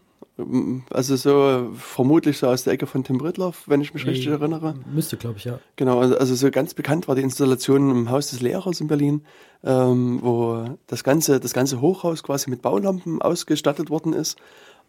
Also 0.90 1.16
so 1.16 1.72
vermutlich 1.78 2.40
so 2.40 2.48
aus 2.48 2.64
der 2.64 2.74
Ecke 2.74 2.88
von 2.88 3.04
Tim 3.04 3.22
Ritloff, 3.22 3.64
wenn 3.68 3.82
ich 3.82 3.94
mich 3.94 4.08
richtig 4.08 4.26
Nee, 4.26 4.32
erinnere. 4.34 4.74
Müsste, 4.92 5.16
glaube 5.16 5.38
ich, 5.38 5.44
ja. 5.44 5.60
Genau, 5.76 6.00
also, 6.00 6.18
also 6.18 6.34
so 6.34 6.50
ganz 6.50 6.74
bekannt 6.74 7.08
war 7.08 7.14
die 7.14 7.22
Installation 7.22 7.92
im 7.92 8.10
Haus 8.10 8.32
des 8.32 8.42
Lehrers 8.42 8.82
in 8.82 8.88
Berlin, 8.88 9.22
ähm, 9.64 10.20
wo 10.24 10.76
das 10.88 11.04
ganze, 11.04 11.40
das 11.40 11.54
ganze 11.54 11.82
Hochhaus 11.82 12.24
quasi 12.24 12.50
mit 12.50 12.64
Baulampen 12.64 13.22
ausgestattet 13.22 13.92
worden 13.92 14.14
ist. 14.14 14.40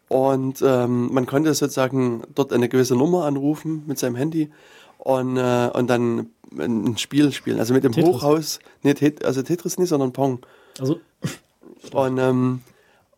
Und 0.09 0.62
ähm, 0.66 1.12
man 1.12 1.26
konnte 1.26 1.53
sozusagen 1.53 2.22
dort 2.34 2.53
eine 2.53 2.70
gewisse 2.70 2.97
Nummer 2.97 3.24
anrufen 3.24 3.84
mit 3.86 3.99
seinem 3.99 4.16
Handy 4.16 4.51
und, 4.97 5.36
äh, 5.36 5.70
und 5.74 5.88
dann 5.88 6.30
ein 6.59 6.97
Spiel 6.97 7.32
spielen. 7.32 7.59
Also 7.59 7.74
mit 7.74 7.84
dem 7.84 7.92
Tetris. 7.92 8.14
Hochhaus, 8.14 8.59
nee, 8.82 8.95
also 9.22 9.42
Tetris 9.42 9.78
nicht, 9.78 9.88
sondern 9.90 10.12
Pong. 10.12 10.40
Also, 10.78 11.01
Und 11.92 12.18
ähm, 12.18 12.61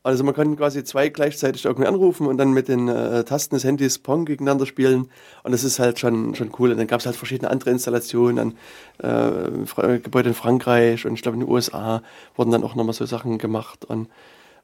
also 0.06 0.22
man 0.24 0.34
kann 0.34 0.56
quasi 0.56 0.84
zwei 0.84 1.08
gleichzeitig 1.08 1.64
irgendwie 1.64 1.88
anrufen 1.88 2.26
und 2.28 2.38
dann 2.38 2.52
mit 2.52 2.68
den 2.68 2.88
äh, 2.88 3.24
Tasten 3.24 3.56
des 3.56 3.64
Handys 3.64 3.98
Pong 3.98 4.24
gegeneinander 4.24 4.64
spielen. 4.64 5.10
Und 5.42 5.52
das 5.52 5.64
ist 5.64 5.78
halt 5.78 5.98
schon, 5.98 6.34
schon 6.36 6.52
cool. 6.58 6.70
Und 6.70 6.78
dann 6.78 6.86
gab 6.86 7.00
es 7.00 7.06
halt 7.06 7.16
verschiedene 7.16 7.50
andere 7.50 7.70
Installationen 7.70 8.38
an 8.38 9.62
äh, 9.62 9.66
Fra- 9.66 9.96
Gebäude 9.96 10.28
in 10.28 10.34
Frankreich 10.34 11.04
und 11.06 11.14
ich 11.14 11.22
glaube 11.22 11.36
in 11.36 11.40
den 11.40 11.50
USA 11.50 12.02
wurden 12.36 12.52
dann 12.52 12.62
auch 12.62 12.76
nochmal 12.76 12.94
so 12.94 13.04
Sachen 13.04 13.38
gemacht. 13.38 13.84
Und 13.84 14.08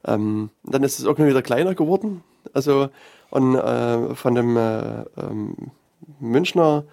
ähm, 0.05 0.49
dann 0.63 0.83
ist 0.83 0.99
es 0.99 1.05
irgendwann 1.05 1.27
wieder 1.29 1.41
kleiner 1.41 1.75
geworden. 1.75 2.23
Also 2.53 2.89
und 3.29 3.55
äh, 3.55 4.15
von 4.15 4.35
dem 4.35 4.55
äh, 4.55 5.01
ähm, 5.17 5.55
Münchner 6.19 6.85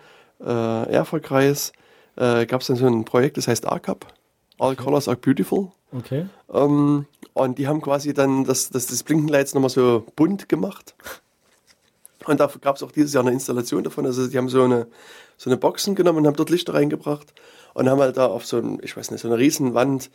äh, 0.45 0.91
Erfolgkreis 0.93 1.73
äh, 2.17 2.47
gab 2.47 2.63
es 2.63 2.67
dann 2.67 2.77
so 2.77 2.87
ein 2.87 3.05
Projekt, 3.05 3.37
das 3.37 3.47
heißt 3.47 3.67
ACAP. 3.67 4.07
All 4.59 4.75
Colors 4.75 5.07
are 5.09 5.17
Beautiful. 5.17 5.71
Okay. 5.93 6.26
Ähm, 6.53 7.07
und 7.32 7.59
die 7.59 7.68
haben 7.68 7.80
quasi 7.80 8.14
dann 8.14 8.45
das, 8.45 8.70
das, 8.70 8.86
das 8.86 9.03
Blinkenlights 9.03 9.55
nochmal 9.55 9.70
so 9.70 10.05
bunt 10.16 10.49
gemacht. 10.49 10.95
Und 12.26 12.41
da 12.41 12.51
gab 12.61 12.76
es 12.76 12.82
auch 12.82 12.93
dieses 12.93 13.14
Jahr 13.14 13.24
eine 13.24 13.32
Installation 13.32 13.82
davon. 13.82 14.07
Also 14.07 14.26
die 14.26 14.36
haben 14.36 14.49
so 14.49 14.62
eine, 14.62 14.86
so 15.36 15.49
eine 15.49 15.57
Boxen 15.57 15.95
genommen 15.95 16.18
und 16.18 16.26
haben 16.26 16.36
dort 16.36 16.51
Lichter 16.51 16.74
reingebracht 16.74 17.32
und 17.74 17.88
haben 17.88 18.01
halt 18.01 18.16
da 18.16 18.26
auf 18.26 18.45
so 18.45 18.59
ein, 18.59 18.78
ich 18.82 18.97
weiß 18.97 19.11
nicht, 19.11 19.22
so 19.22 19.28
eine 19.28 19.38
Riesenwand, 19.38 20.11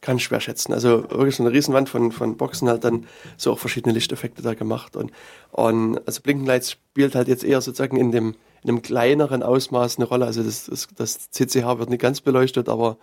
kann 0.00 0.16
ich 0.16 0.24
schwer 0.24 0.40
schätzen, 0.40 0.72
also 0.72 1.08
wirklich 1.10 1.36
so 1.36 1.44
eine 1.44 1.52
Riesenwand 1.52 1.88
von, 1.88 2.10
von 2.10 2.36
Boxen 2.36 2.68
halt 2.68 2.82
dann 2.82 3.06
so 3.36 3.52
auch 3.52 3.60
verschiedene 3.60 3.94
Lichteffekte 3.94 4.42
da 4.42 4.54
gemacht. 4.54 4.96
Und, 4.96 5.12
und 5.52 6.00
also 6.06 6.20
Blinkenlights 6.22 6.72
spielt 6.72 7.14
halt 7.14 7.28
jetzt 7.28 7.44
eher 7.44 7.60
sozusagen 7.60 7.96
in 7.96 8.10
dem 8.10 8.34
in 8.62 8.70
einem 8.70 8.82
kleineren 8.82 9.42
Ausmaß 9.42 9.98
eine 9.98 10.06
Rolle. 10.06 10.26
Also 10.26 10.42
das, 10.42 10.66
das, 10.66 10.88
das 10.96 11.30
CCH 11.30 11.78
wird 11.78 11.90
nicht 11.90 12.00
ganz 12.00 12.20
beleuchtet, 12.20 12.68
aber 12.68 12.96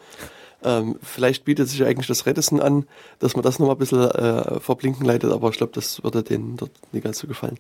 ähm, 0.64 0.97
vielleicht 1.01 1.45
bietet 1.45 1.70
sich 1.70 1.84
eigentlich 1.84 2.07
das 2.07 2.26
Redison 2.26 2.60
an, 2.60 2.86
dass 3.20 3.36
man 3.36 3.43
das 3.43 3.60
nochmal 3.60 3.76
ein 3.76 3.80
bisschen 3.80 4.01
äh, 4.01 4.60
verblinken 4.60 5.05
leitet, 5.05 5.32
aber 5.32 5.49
ich 5.49 5.57
glaube, 5.57 5.72
das 5.74 6.03
würde 6.03 6.22
denen 6.22 6.57
dort 6.57 6.72
nicht 6.91 7.03
ganz 7.03 7.20
so 7.20 7.28
gefallen. 7.28 7.57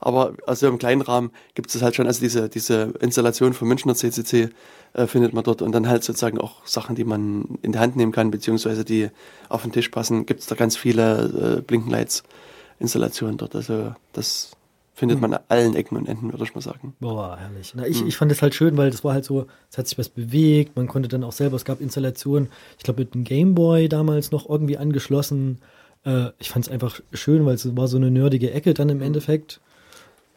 Aber 0.00 0.34
also 0.46 0.68
im 0.68 0.78
kleinen 0.78 1.02
Rahmen 1.02 1.30
gibt 1.54 1.74
es 1.74 1.82
halt 1.82 1.96
schon, 1.96 2.06
also 2.06 2.20
diese, 2.20 2.48
diese 2.48 2.94
Installation 3.00 3.52
vom 3.52 3.68
Münchner 3.68 3.94
CCC 3.94 4.50
äh, 4.92 5.06
findet 5.06 5.32
man 5.32 5.42
dort 5.42 5.60
und 5.60 5.72
dann 5.72 5.88
halt 5.88 6.04
sozusagen 6.04 6.38
auch 6.38 6.64
Sachen, 6.66 6.94
die 6.94 7.04
man 7.04 7.58
in 7.62 7.72
die 7.72 7.78
Hand 7.78 7.96
nehmen 7.96 8.12
kann, 8.12 8.30
beziehungsweise 8.30 8.84
die 8.84 9.10
auf 9.48 9.62
den 9.62 9.72
Tisch 9.72 9.88
passen, 9.88 10.24
gibt 10.24 10.40
es 10.40 10.46
da 10.46 10.54
ganz 10.54 10.76
viele 10.76 11.58
äh, 11.58 11.62
Blinkenlights-Installationen 11.62 13.38
dort. 13.38 13.56
Also 13.56 13.94
das 14.12 14.55
findet 14.96 15.20
man 15.20 15.34
an 15.34 15.42
allen 15.48 15.76
Ecken 15.76 15.98
und 15.98 16.08
Enden, 16.08 16.32
würde 16.32 16.42
ich 16.42 16.54
mal 16.54 16.62
sagen. 16.62 16.96
Boah, 17.00 17.36
herrlich. 17.38 17.74
Na, 17.76 17.86
ich, 17.86 18.02
ich 18.02 18.16
fand 18.16 18.30
das 18.30 18.40
halt 18.40 18.54
schön, 18.54 18.78
weil 18.78 18.90
das 18.90 19.04
war 19.04 19.12
halt 19.12 19.26
so, 19.26 19.46
es 19.70 19.76
hat 19.76 19.86
sich 19.86 19.98
was 19.98 20.08
bewegt, 20.08 20.74
man 20.74 20.86
konnte 20.88 21.10
dann 21.10 21.22
auch 21.22 21.32
selber, 21.32 21.56
es 21.56 21.66
gab 21.66 21.82
Installationen, 21.82 22.48
ich 22.78 22.84
glaube 22.84 23.00
mit 23.02 23.12
dem 23.12 23.22
Gameboy 23.22 23.90
damals 23.90 24.30
noch 24.30 24.48
irgendwie 24.48 24.78
angeschlossen. 24.78 25.58
Äh, 26.06 26.30
ich 26.38 26.48
fand 26.48 26.64
es 26.64 26.72
einfach 26.72 26.98
schön, 27.12 27.44
weil 27.44 27.56
es 27.56 27.76
war 27.76 27.88
so 27.88 27.98
eine 27.98 28.10
nerdige 28.10 28.50
Ecke 28.52 28.72
dann 28.72 28.88
im 28.88 29.02
Endeffekt. 29.02 29.60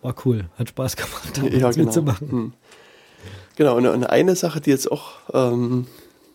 War 0.01 0.13
cool, 0.25 0.49
hat 0.57 0.67
Spaß 0.67 0.97
gemacht, 0.97 1.37
da 1.37 1.43
Ja, 1.57 1.71
genau. 1.71 1.85
mitzumachen. 1.85 2.29
Hm. 2.29 2.53
Genau, 3.55 3.77
und, 3.77 3.87
und 3.87 4.03
eine 4.03 4.35
Sache, 4.35 4.59
die 4.59 4.71
jetzt 4.71 4.91
auch, 4.91 5.11
ähm, 5.33 5.87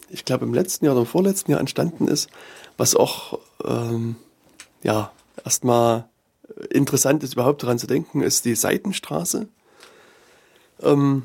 ich 0.08 0.24
glaube, 0.24 0.46
im 0.46 0.54
letzten 0.54 0.86
Jahr 0.86 0.94
oder 0.94 1.02
im 1.02 1.06
vorletzten 1.06 1.50
Jahr 1.50 1.60
entstanden 1.60 2.08
ist, 2.08 2.30
was 2.78 2.96
auch, 2.96 3.38
ähm, 3.66 4.16
ja, 4.82 5.12
erstmal 5.44 6.06
interessant 6.70 7.22
ist, 7.22 7.34
überhaupt 7.34 7.62
daran 7.62 7.78
zu 7.78 7.86
denken, 7.86 8.20
ist 8.20 8.44
die 8.44 8.54
Seitenstraße. 8.54 9.48
Ähm, 10.82 11.22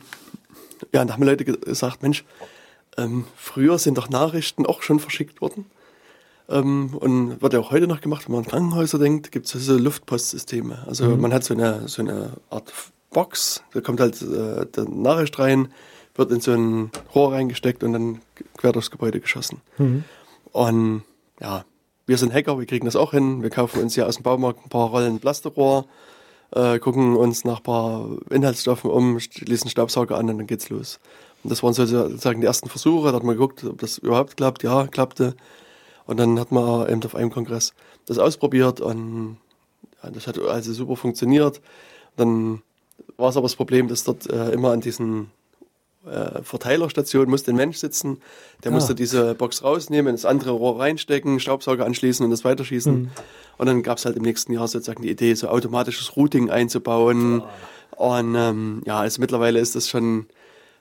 ja, 0.93 1.01
und 1.01 1.07
da 1.07 1.13
haben 1.13 1.23
Leute 1.23 1.45
ge- 1.45 1.57
gesagt, 1.59 2.01
Mensch, 2.01 2.23
ähm, 2.97 3.25
früher 3.35 3.77
sind 3.77 3.97
doch 3.97 4.09
Nachrichten 4.09 4.65
auch 4.65 4.81
schon 4.81 4.99
verschickt 4.99 5.41
worden. 5.41 5.65
Ähm, 6.49 6.95
und 6.95 7.41
wird 7.41 7.53
ja 7.53 7.59
auch 7.59 7.71
heute 7.71 7.87
noch 7.87 8.01
gemacht, 8.01 8.25
wenn 8.27 8.33
man 8.35 8.43
an 8.43 8.49
Krankenhäuser 8.49 8.97
denkt, 8.97 9.31
gibt 9.31 9.45
es 9.45 9.51
so 9.65 9.77
Luftpostsysteme. 9.77 10.83
Also 10.87 11.05
man 11.21 11.33
hat 11.33 11.43
so 11.43 11.53
eine, 11.53 11.87
so 11.87 12.01
eine 12.01 12.31
Art 12.49 12.73
Box, 13.11 13.61
da 13.73 13.81
kommt 13.81 13.99
halt 13.99 14.21
äh, 14.21 14.65
der 14.65 14.85
Nachricht 14.89 15.37
rein, 15.39 15.71
wird 16.15 16.31
in 16.31 16.41
so 16.41 16.51
ein 16.51 16.91
Rohr 17.13 17.33
reingesteckt 17.33 17.83
und 17.83 17.93
dann 17.93 18.21
quer 18.57 18.71
durchs 18.71 18.91
Gebäude 18.91 19.19
geschossen. 19.19 19.61
Und 20.51 21.03
ja, 21.39 21.63
wir 22.09 22.17
sind 22.17 22.33
Hacker, 22.33 22.57
wir 22.57 22.65
kriegen 22.65 22.85
das 22.85 22.95
auch 22.95 23.11
hin. 23.11 23.43
Wir 23.43 23.51
kaufen 23.51 23.83
uns 23.83 23.93
hier 23.93 24.07
aus 24.07 24.15
dem 24.15 24.23
Baumarkt 24.23 24.65
ein 24.65 24.69
paar 24.69 24.89
Rollen 24.89 25.19
Plasterrohr, 25.19 25.85
äh, 26.49 26.79
gucken 26.79 27.15
uns 27.15 27.45
nach 27.45 27.57
ein 27.57 27.63
paar 27.63 28.09
Inhaltsstoffen 28.31 28.89
um, 28.89 29.19
schließen 29.19 29.69
Staubsauger 29.69 30.17
an 30.17 30.27
und 30.27 30.39
dann 30.39 30.47
geht's 30.47 30.71
los. 30.71 30.99
Und 31.43 31.51
das 31.51 31.61
waren 31.61 31.73
sozusagen 31.73 32.41
die 32.41 32.47
ersten 32.47 32.67
Versuche. 32.67 33.09
Da 33.09 33.17
hat 33.17 33.23
man 33.23 33.35
geguckt, 33.35 33.63
ob 33.63 33.77
das 33.77 33.99
überhaupt 33.99 34.37
klappt. 34.37 34.63
Ja, 34.63 34.87
klappte. 34.87 35.35
Und 36.07 36.17
dann 36.17 36.39
hat 36.39 36.51
man 36.51 36.89
eben 36.89 37.03
auf 37.03 37.13
einem 37.13 37.29
Kongress 37.29 37.75
das 38.07 38.17
ausprobiert 38.17 38.81
und 38.81 39.37
ja, 40.01 40.09
das 40.09 40.25
hat 40.25 40.39
also 40.39 40.73
super 40.73 40.95
funktioniert. 40.95 41.61
Dann 42.17 42.63
war 43.17 43.29
es 43.29 43.37
aber 43.37 43.45
das 43.45 43.55
Problem, 43.55 43.87
dass 43.87 44.03
dort 44.03 44.27
äh, 44.27 44.49
immer 44.49 44.71
an 44.71 44.81
diesen 44.81 45.29
äh, 46.05 46.41
Verteilerstation 46.43 47.29
musste 47.29 47.51
ein 47.51 47.55
Mensch 47.57 47.77
sitzen, 47.77 48.19
der 48.63 48.71
Ah. 48.71 48.75
musste 48.75 48.95
diese 48.95 49.35
Box 49.35 49.63
rausnehmen, 49.63 50.11
ins 50.11 50.25
andere 50.25 50.51
Rohr 50.51 50.79
reinstecken, 50.79 51.39
Staubsauger 51.39 51.85
anschließen 51.85 52.23
und 52.23 52.31
das 52.31 52.43
weiterschießen. 52.45 53.11
Und 53.57 53.65
dann 53.65 53.83
gab 53.83 53.97
es 53.97 54.05
halt 54.05 54.15
im 54.15 54.23
nächsten 54.23 54.53
Jahr 54.53 54.67
sozusagen 54.67 55.01
die 55.01 55.09
Idee, 55.11 55.33
so 55.33 55.49
automatisches 55.49 56.15
Routing 56.15 56.49
einzubauen. 56.49 57.43
Und 57.97 58.35
ähm, 58.35 58.81
ja, 58.85 58.99
also 58.99 59.19
mittlerweile 59.19 59.59
ist 59.59 59.75
das 59.75 59.89
schon, 59.89 60.27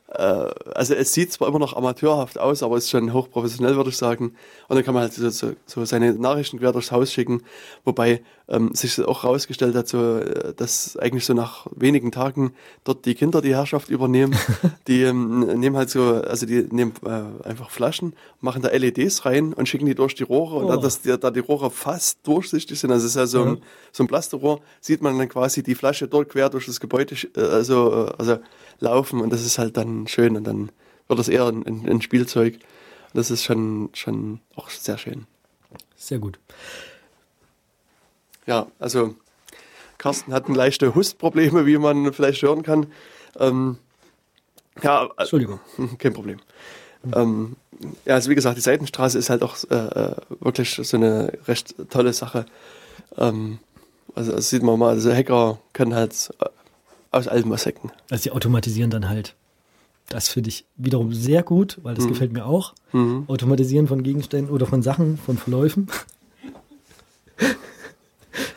also 0.09 0.95
es 0.95 1.13
sieht 1.13 1.33
zwar 1.33 1.49
immer 1.49 1.59
noch 1.59 1.77
amateurhaft 1.77 2.39
aus, 2.39 2.63
aber 2.63 2.77
es 2.77 2.85
ist 2.85 2.91
schon 2.91 3.13
hochprofessionell, 3.13 3.77
würde 3.77 3.91
ich 3.91 3.97
sagen. 3.97 4.35
Und 4.69 4.77
dann 4.77 4.85
kann 4.85 4.95
man 4.95 5.03
halt 5.03 5.13
so, 5.13 5.29
so, 5.29 5.53
so 5.67 5.85
seine 5.85 6.15
Nachrichten 6.15 6.59
quer 6.59 6.73
durchs 6.73 6.91
Haus 6.93 7.13
schicken, 7.13 7.43
wobei 7.85 8.23
ähm, 8.49 8.75
sich 8.75 8.99
auch 9.05 9.25
herausgestellt 9.25 9.75
hat, 9.75 9.89
so, 9.89 10.17
äh, 10.17 10.55
dass 10.55 10.97
eigentlich 10.97 11.27
so 11.27 11.35
nach 11.35 11.67
wenigen 11.77 12.11
Tagen 12.13 12.55
dort 12.85 13.05
die 13.05 13.15
Kinder 13.15 13.43
die 13.43 13.55
Herrschaft 13.55 13.91
übernehmen. 13.91 14.35
die 14.89 15.03
ähm, 15.03 15.41
nehmen 15.41 15.77
halt 15.77 15.91
so, 15.91 16.03
also 16.03 16.47
die 16.47 16.67
nehmen 16.71 16.93
äh, 17.05 17.47
einfach 17.47 17.71
Flaschen, 17.71 18.15
machen 18.41 18.63
da 18.63 18.69
LEDs 18.71 19.27
rein 19.27 19.53
und 19.53 19.69
schicken 19.69 19.85
die 19.87 19.95
durch 19.95 20.15
die 20.15 20.23
Rohre 20.25 20.57
und 20.57 20.65
Oh. 20.65 20.69
dann, 20.69 20.81
dass 20.81 21.03
die, 21.03 21.17
da 21.19 21.31
die 21.31 21.41
Rohre 21.41 21.71
fast 21.71 22.27
durchsichtig 22.27 22.79
sind, 22.79 22.91
also 22.91 23.05
es 23.05 23.13
ist 23.13 23.17
ja 23.17 23.27
so, 23.27 23.43
ein, 23.43 23.63
so 23.93 24.05
ein 24.05 24.07
Plasterrohr, 24.07 24.61
sieht 24.81 25.03
man 25.03 25.19
dann 25.19 25.29
quasi 25.29 25.63
die 25.63 25.75
Flasche 25.75 26.09
dort 26.09 26.29
quer 26.31 26.49
durch 26.51 26.67
das 26.67 26.81
Gebäude 26.81 27.15
äh, 27.37 27.41
also, 27.41 28.07
äh, 28.07 28.13
also 28.19 28.39
laufen 28.81 29.21
und 29.21 29.31
das 29.33 29.45
ist 29.45 29.59
halt 29.59 29.77
dann 29.77 29.98
schön 30.07 30.37
und 30.37 30.45
dann 30.45 30.71
wird 31.09 31.19
das 31.19 31.29
eher 31.29 31.47
ein, 31.47 31.65
ein, 31.67 32.03
Spielzeug. 32.03 32.59
Das 33.15 33.31
ist 33.31 33.45
schon, 33.45 33.91
schon 33.95 34.41
auch 34.55 34.71
sehr 34.71 34.99
schön. 34.99 35.27
Sehr 35.97 36.19
gut. 36.19 36.39
Ja, 38.47 38.67
also 38.79 39.15
Carsten 39.97 40.33
hat 40.33 40.49
leichte 40.49 40.95
Hustprobleme, 40.95 41.67
wie 41.67 41.79
man 41.79 42.13
vielleicht 42.13 42.43
hören 42.43 42.63
kann. 42.63 42.87
Ähm, 43.39 43.79
ja, 44.83 45.05
äh, 45.05 45.09
Entschuldigung. 45.19 45.61
kein 45.99 46.13
Problem. 46.13 46.39
Ähm, 47.15 47.57
ja, 48.05 48.15
also 48.15 48.31
wie 48.31 48.35
gesagt, 48.35 48.57
die 48.57 48.63
Seitenstraße 48.63 49.19
ist 49.19 49.31
halt 49.31 49.43
auch 49.43 49.57
äh, 49.71 49.75
äh, 49.75 50.17
wirklich 50.41 50.75
so 50.75 50.97
eine 50.97 51.33
recht 51.47 51.75
tolle 51.91 52.13
Sache. 52.13 52.47
Ähm, 53.17 53.59
also 54.15 54.33
das 54.33 54.51
sieht 54.51 54.63
man 54.63 54.79
mal, 54.79 54.91
also 54.91 55.13
Hacker 55.13 55.59
können 55.73 55.95
halt 55.95 56.31
äh, 56.41 56.47
aus 57.11 57.29
allem 57.29 57.51
was 57.51 57.67
hacken. 57.67 57.93
Also 58.11 58.25
die 58.25 58.31
automatisieren 58.33 58.91
dann 58.91 59.09
halt. 59.09 59.35
Das 60.09 60.29
finde 60.29 60.49
ich 60.49 60.65
wiederum 60.77 61.13
sehr 61.13 61.43
gut, 61.43 61.79
weil 61.83 61.95
das 61.95 62.05
Mhm. 62.05 62.09
gefällt 62.11 62.33
mir 62.33 62.47
auch. 62.47 62.75
Automatisieren 63.27 63.87
von 63.87 64.03
Gegenständen 64.03 64.53
oder 64.55 64.65
von 64.67 64.81
Sachen, 64.83 65.19
von 65.19 65.37
Verläufen. 65.37 65.89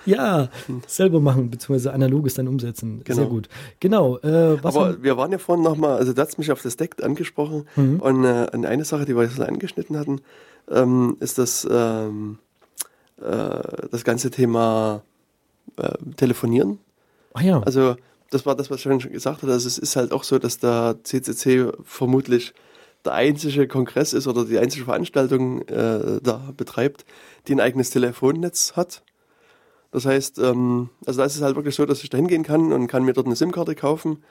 ja, 0.06 0.50
selber 0.88 1.20
machen, 1.20 1.50
beziehungsweise 1.50 1.92
analoges 1.94 2.36
dann 2.36 2.48
umsetzen. 2.48 3.02
Sehr 3.06 3.16
Genau. 3.16 3.30
gut. 3.30 3.50
Genau. 3.80 4.18
Äh, 4.20 4.58
Aber 4.64 4.74
haben- 4.94 5.04
wir 5.04 5.18
waren 5.18 5.32
ja 5.32 5.38
vorhin 5.38 5.64
nochmal, 5.64 5.98
also 5.98 6.14
du 6.14 6.22
hast 6.22 6.38
mich 6.38 6.52
auf 6.52 6.62
das 6.62 6.78
Deck 6.78 7.04
angesprochen 7.04 7.68
und, 7.76 8.24
äh, 8.24 8.48
und 8.54 8.66
eine 8.66 8.86
Sache, 8.86 9.06
die 9.06 9.16
wir 9.16 9.24
jetzt 9.24 9.40
angeschnitten 9.40 9.98
hatten, 9.98 10.22
ähm, 10.70 11.18
ist 11.20 11.38
das, 11.38 11.68
ähm, 11.70 12.38
äh, 13.22 13.88
das 13.92 14.04
ganze 14.04 14.32
Thema 14.32 15.02
äh, 15.78 15.92
Telefonieren. 16.16 16.80
Ach 17.34 17.42
ja, 17.42 17.62
Also 17.62 17.96
das 18.32 18.46
war 18.46 18.56
das, 18.56 18.72
was 18.72 18.78
ich 18.78 18.84
schon 18.84 19.00
gesagt 19.00 19.44
hatte. 19.44 19.52
Also 19.52 19.68
es 19.68 19.78
ist 19.78 19.96
halt 19.96 20.12
auch 20.12 20.24
so, 20.24 20.40
dass 20.40 20.58
der 20.58 20.98
CCC 21.04 21.72
vermutlich 21.84 22.54
der 23.06 23.14
einzige 23.14 23.68
Kongress 23.68 24.14
ist 24.14 24.28
oder 24.28 24.46
die 24.46 24.58
einzige 24.58 24.86
Veranstaltung 24.86 25.62
äh, 25.68 26.20
da 26.22 26.52
betreibt, 26.56 27.06
die 27.48 27.54
ein 27.54 27.60
eigenes 27.60 27.90
Telefonnetz 27.90 28.74
hat. 28.76 29.04
Das 29.92 30.06
heißt, 30.06 30.40
ähm, 30.40 30.90
also 31.06 31.20
da 31.20 31.26
ist 31.26 31.36
es 31.36 31.42
halt 31.42 31.56
wirklich 31.56 31.76
so, 31.76 31.86
dass 31.86 32.04
ich 32.04 32.10
da 32.10 32.18
hingehen 32.18 32.44
kann 32.44 32.72
und 32.72 32.88
kann 32.88 33.04
mir 33.04 33.14
dort 33.14 33.28
eine 33.28 33.36
SIM-Karte 33.36 33.76
kaufen 33.76 34.24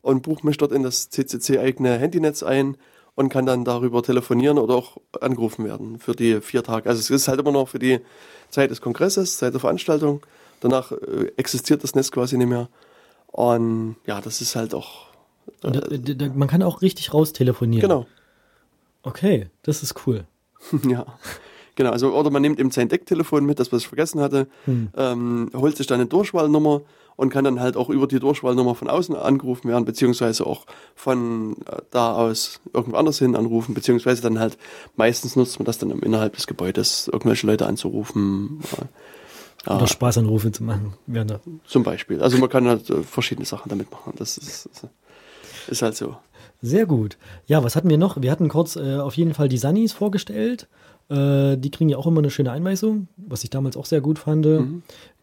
und 0.00 0.22
buche 0.22 0.46
mich 0.46 0.56
dort 0.56 0.72
in 0.72 0.82
das 0.82 1.10
CCC-eigene 1.10 1.98
Handynetz 1.98 2.42
ein 2.42 2.78
und 3.14 3.28
kann 3.28 3.44
dann 3.44 3.64
darüber 3.64 4.02
telefonieren 4.02 4.58
oder 4.58 4.74
auch 4.74 4.96
angerufen 5.20 5.66
werden 5.66 5.98
für 5.98 6.14
die 6.14 6.40
vier 6.40 6.62
Tage. 6.62 6.88
Also 6.88 7.00
es 7.00 7.10
ist 7.10 7.28
halt 7.28 7.40
immer 7.40 7.52
noch 7.52 7.68
für 7.68 7.78
die 7.78 8.00
Zeit 8.48 8.70
des 8.70 8.80
Kongresses, 8.80 9.36
Zeit 9.36 9.52
der 9.52 9.60
Veranstaltung. 9.60 10.22
Danach 10.60 10.92
äh, 10.92 11.32
existiert 11.36 11.84
das 11.84 11.94
Netz 11.94 12.10
quasi 12.10 12.38
nicht 12.38 12.48
mehr. 12.48 12.70
Und 13.32 13.96
ja, 14.06 14.20
das 14.20 14.40
ist 14.40 14.54
halt 14.56 14.74
auch. 14.74 15.08
Äh, 15.62 15.66
Und 15.66 15.76
da, 15.76 15.80
da, 15.80 16.14
da, 16.14 16.32
man 16.34 16.48
kann 16.48 16.62
auch 16.62 16.80
richtig 16.82 17.12
raus 17.12 17.32
telefonieren. 17.32 17.80
genau. 17.82 18.06
Okay, 19.02 19.48
das 19.62 19.82
ist 19.82 20.06
cool. 20.06 20.24
ja. 20.88 21.06
Genau, 21.74 21.90
also 21.90 22.14
oder 22.14 22.30
man 22.30 22.42
nimmt 22.42 22.60
eben 22.60 22.70
sein 22.70 22.88
Decktelefon 22.88 23.44
mit, 23.46 23.58
das 23.58 23.72
was 23.72 23.82
ich 23.82 23.88
vergessen 23.88 24.20
hatte, 24.20 24.46
Hm. 24.66 24.88
ähm, 24.96 25.50
holt 25.56 25.76
sich 25.76 25.86
dann 25.86 26.00
eine 26.00 26.08
Durchwahlnummer 26.08 26.82
und 27.16 27.30
kann 27.30 27.44
dann 27.44 27.60
halt 27.60 27.76
auch 27.76 27.88
über 27.88 28.06
die 28.06 28.20
Durchwahlnummer 28.20 28.74
von 28.74 28.88
außen 28.88 29.16
angerufen 29.16 29.68
werden, 29.68 29.84
beziehungsweise 29.86 30.46
auch 30.46 30.66
von 30.94 31.56
äh, 31.66 31.78
da 31.90 32.12
aus 32.14 32.60
irgendwo 32.74 32.96
anders 32.98 33.18
hin 33.18 33.34
anrufen, 33.34 33.74
beziehungsweise 33.74 34.20
dann 34.22 34.38
halt 34.38 34.56
meistens 34.96 35.34
nutzt 35.34 35.58
man 35.58 35.64
das 35.66 35.78
dann 35.78 35.90
innerhalb 35.90 36.36
des 36.36 36.46
Gebäudes, 36.46 37.08
irgendwelche 37.08 37.46
Leute 37.46 37.66
anzurufen. 37.66 38.60
Äh, 39.66 39.70
Oder 39.74 39.86
Spaßanrufe 39.86 40.52
zu 40.52 40.64
machen. 40.64 40.94
zum 41.64 41.82
Beispiel. 41.82 42.20
Also 42.22 42.38
man 42.38 42.48
kann 42.48 42.66
halt 42.66 42.90
äh, 42.90 43.02
verschiedene 43.02 43.46
Sachen 43.46 43.68
damit 43.68 43.90
machen. 43.90 44.14
Das 44.16 44.36
ist, 44.38 44.66
ist, 44.66 44.86
ist 45.68 45.82
halt 45.82 45.96
so. 45.96 46.16
Sehr 46.60 46.86
gut. 46.86 47.16
Ja, 47.46 47.64
was 47.64 47.74
hatten 47.74 47.90
wir 47.90 47.98
noch? 47.98 48.20
Wir 48.22 48.30
hatten 48.30 48.48
kurz 48.48 48.76
äh, 48.76 48.96
auf 48.96 49.16
jeden 49.16 49.34
Fall 49.34 49.48
die 49.48 49.58
Sunnies 49.58 49.92
vorgestellt. 49.92 50.68
Äh, 51.12 51.56
die 51.58 51.70
kriegen 51.70 51.90
ja 51.90 51.98
auch 51.98 52.06
immer 52.06 52.20
eine 52.20 52.30
schöne 52.30 52.50
Einweisung, 52.50 53.08
was 53.16 53.44
ich 53.44 53.50
damals 53.50 53.76
auch 53.76 53.84
sehr 53.86 54.00
gut 54.00 54.18
fand. 54.18 54.46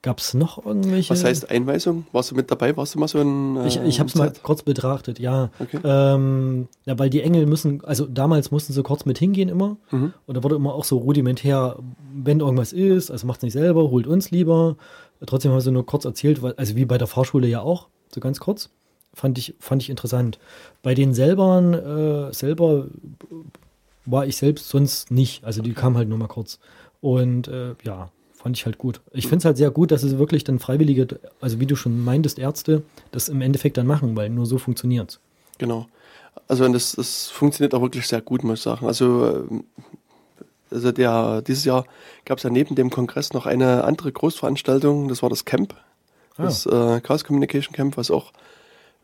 Gab 0.01 0.19
es 0.19 0.33
noch 0.33 0.65
irgendwelche? 0.65 1.11
Mhm. 1.11 1.17
Was 1.17 1.23
heißt 1.25 1.49
Einweisung? 1.49 2.05
Warst 2.13 2.31
du 2.31 2.35
mit 2.35 2.49
dabei? 2.49 2.77
Warst 2.77 2.95
du 2.95 2.99
mal 2.99 3.07
so 3.07 3.19
ein. 3.19 3.57
Äh, 3.57 3.67
Ich, 3.67 3.79
ich 3.81 3.99
habe 3.99 4.07
es 4.07 4.15
mal 4.15 4.31
kurz 4.43 4.63
betrachtet, 4.63 5.19
ja. 5.19 5.49
Okay. 5.59 5.79
Ähm, 5.83 6.67
ja, 6.85 6.97
weil 6.97 7.09
die 7.09 7.21
Engel 7.21 7.45
müssen, 7.45 7.83
also 7.83 8.05
damals 8.05 8.49
mussten 8.51 8.71
sie 8.71 8.81
kurz 8.83 9.05
mit 9.05 9.17
hingehen 9.17 9.49
immer. 9.49 9.75
Mhm. 9.91 10.13
Und 10.25 10.37
da 10.37 10.43
wurde 10.43 10.55
immer 10.55 10.73
auch 10.73 10.85
so 10.85 10.99
rudimentär, 10.99 11.77
wenn 12.13 12.39
irgendwas 12.39 12.71
ist, 12.71 13.11
also 13.11 13.27
macht 13.27 13.39
es 13.39 13.43
nicht 13.43 13.53
selber, 13.53 13.89
holt 13.89 14.07
uns 14.07 14.31
lieber. 14.31 14.77
Trotzdem 15.25 15.51
haben 15.51 15.59
sie 15.59 15.71
nur 15.71 15.85
kurz 15.85 16.05
erzählt, 16.05 16.41
weil, 16.41 16.53
also 16.55 16.77
wie 16.77 16.85
bei 16.85 16.97
der 16.97 17.07
Fahrschule 17.07 17.47
ja 17.47 17.61
auch, 17.61 17.87
so 18.13 18.21
ganz 18.21 18.39
kurz. 18.39 18.69
Fand 19.13 19.37
ich, 19.37 19.55
fand 19.59 19.81
ich 19.81 19.89
interessant. 19.89 20.39
Bei 20.81 20.93
den 20.93 21.13
selber, 21.13 22.29
äh, 22.29 22.33
selber 22.33 22.85
war 24.05 24.25
ich 24.25 24.37
selbst 24.37 24.69
sonst 24.69 25.11
nicht. 25.11 25.43
Also 25.43 25.61
die 25.61 25.73
kamen 25.73 25.97
halt 25.97 26.09
nur 26.09 26.17
mal 26.17 26.27
kurz. 26.27 26.59
Und 27.01 27.47
äh, 27.47 27.75
ja, 27.83 28.11
fand 28.33 28.57
ich 28.57 28.65
halt 28.65 28.77
gut. 28.77 29.01
Ich 29.11 29.25
finde 29.25 29.37
es 29.39 29.45
halt 29.45 29.57
sehr 29.57 29.71
gut, 29.71 29.91
dass 29.91 30.03
es 30.03 30.17
wirklich 30.17 30.43
dann 30.43 30.59
Freiwillige, 30.59 31.19
also 31.41 31.59
wie 31.59 31.65
du 31.65 31.75
schon 31.75 32.03
meintest, 32.03 32.39
Ärzte, 32.39 32.83
das 33.11 33.29
im 33.29 33.41
Endeffekt 33.41 33.77
dann 33.77 33.87
machen, 33.87 34.15
weil 34.15 34.29
nur 34.29 34.45
so 34.45 34.57
funktioniert 34.57 35.19
Genau. 35.57 35.87
Also 36.47 36.67
das, 36.71 36.93
das 36.93 37.27
funktioniert 37.27 37.73
auch 37.73 37.81
wirklich 37.81 38.07
sehr 38.07 38.21
gut, 38.21 38.43
muss 38.45 38.59
ich 38.59 38.63
sagen. 38.63 38.87
Also, 38.87 39.45
ähm, 39.49 39.65
also 40.71 40.91
der, 40.91 41.41
dieses 41.41 41.65
Jahr 41.65 41.85
gab 42.25 42.37
es 42.37 42.43
ja 42.43 42.49
neben 42.49 42.75
dem 42.75 42.89
Kongress 42.89 43.33
noch 43.33 43.45
eine 43.45 43.83
andere 43.83 44.11
Großveranstaltung, 44.11 45.09
das 45.09 45.21
war 45.21 45.29
das 45.29 45.43
Camp, 45.45 45.75
Ah. 46.37 46.43
das 46.43 46.65
äh, 46.65 47.01
Chaos 47.01 47.25
Communication 47.25 47.73
Camp, 47.73 47.97
was 47.97 48.09
auch, 48.09 48.31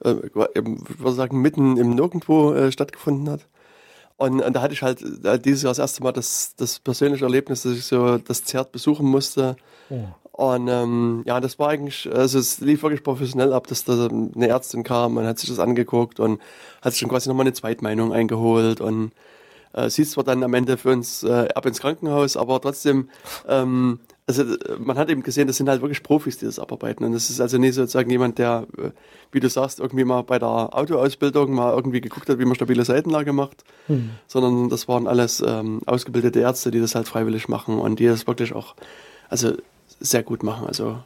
äh, 0.05 0.13
ich 0.13 0.33
würde 0.35 1.11
sagen, 1.11 1.41
mitten 1.41 1.75
im 1.75 1.89
Nirgendwo 1.89 2.53
äh, 2.53 2.71
stattgefunden 2.71 3.29
hat. 3.29 3.45
Und, 4.17 4.41
und 4.41 4.55
da 4.55 4.61
hatte 4.61 4.73
ich 4.73 4.81
halt 4.81 5.01
äh, 5.25 5.39
dieses 5.39 5.63
Jahr 5.63 5.71
das 5.71 5.79
erste 5.79 6.03
Mal 6.03 6.13
das, 6.13 6.55
das 6.55 6.79
persönliche 6.79 7.25
Erlebnis, 7.25 7.63
dass 7.63 7.73
ich 7.73 7.85
so 7.85 8.17
das 8.17 8.43
Zert 8.45 8.71
besuchen 8.71 9.05
musste. 9.05 9.57
Oh. 9.89 10.05
Und 10.31 10.67
ähm, 10.67 11.23
ja, 11.25 11.39
das 11.39 11.59
war 11.59 11.69
eigentlich, 11.69 12.09
also 12.13 12.39
es 12.39 12.59
lief 12.59 12.83
wirklich 12.83 13.03
professionell 13.03 13.53
ab, 13.53 13.67
dass 13.67 13.85
da 13.85 14.07
eine 14.07 14.47
Ärztin 14.47 14.83
kam 14.83 15.15
und 15.15 15.25
hat 15.25 15.39
sich 15.39 15.49
das 15.49 15.59
angeguckt 15.59 16.19
und 16.19 16.41
hat 16.81 16.91
sich 16.91 17.01
dann 17.01 17.09
quasi 17.09 17.29
nochmal 17.29 17.45
eine 17.45 17.53
Zweitmeinung 17.53 18.11
eingeholt 18.11 18.81
und 18.81 19.11
äh, 19.71 19.89
sie 19.89 20.01
ist 20.01 20.11
zwar 20.11 20.25
dann 20.25 20.43
am 20.43 20.53
Ende 20.53 20.77
für 20.77 20.91
uns 20.91 21.23
äh, 21.23 21.47
ab 21.55 21.65
ins 21.65 21.79
Krankenhaus, 21.79 22.35
aber 22.35 22.61
trotzdem, 22.61 23.09
ähm, 23.47 23.99
also 24.27 24.43
äh, 24.43 24.77
man 24.79 24.97
hat 24.97 25.09
eben 25.09 25.21
gesehen, 25.23 25.47
das 25.47 25.57
sind 25.57 25.69
halt 25.69 25.81
wirklich 25.81 26.01
Profis, 26.03 26.37
die 26.37 26.45
das 26.45 26.59
abarbeiten 26.59 27.05
und 27.05 27.11
das 27.13 27.29
ist 27.29 27.39
also 27.41 27.57
nicht 27.57 27.75
sozusagen 27.75 28.09
jemand, 28.09 28.37
der, 28.37 28.65
äh, 28.77 28.89
wie 29.31 29.39
du 29.39 29.49
sagst, 29.49 29.79
irgendwie 29.79 30.03
mal 30.05 30.21
bei 30.23 30.39
der 30.39 30.47
Autoausbildung 30.47 31.53
mal 31.53 31.73
irgendwie 31.75 32.01
geguckt 32.01 32.29
hat, 32.29 32.39
wie 32.39 32.45
man 32.45 32.55
stabile 32.55 32.85
Seitenlage 32.85 33.33
macht, 33.33 33.63
Hm. 33.87 34.11
sondern 34.27 34.69
das 34.69 34.87
waren 34.87 35.07
alles 35.07 35.43
ähm, 35.45 35.81
ausgebildete 35.85 36.39
Ärzte, 36.39 36.71
die 36.71 36.79
das 36.79 36.95
halt 36.95 37.07
freiwillig 37.07 37.47
machen 37.49 37.77
und 37.79 37.99
die 37.99 38.07
das 38.07 38.25
wirklich 38.27 38.53
auch, 38.53 38.75
also 39.29 39.53
sehr 39.99 40.23
gut 40.23 40.41
machen. 40.43 40.65
Also 40.67 40.97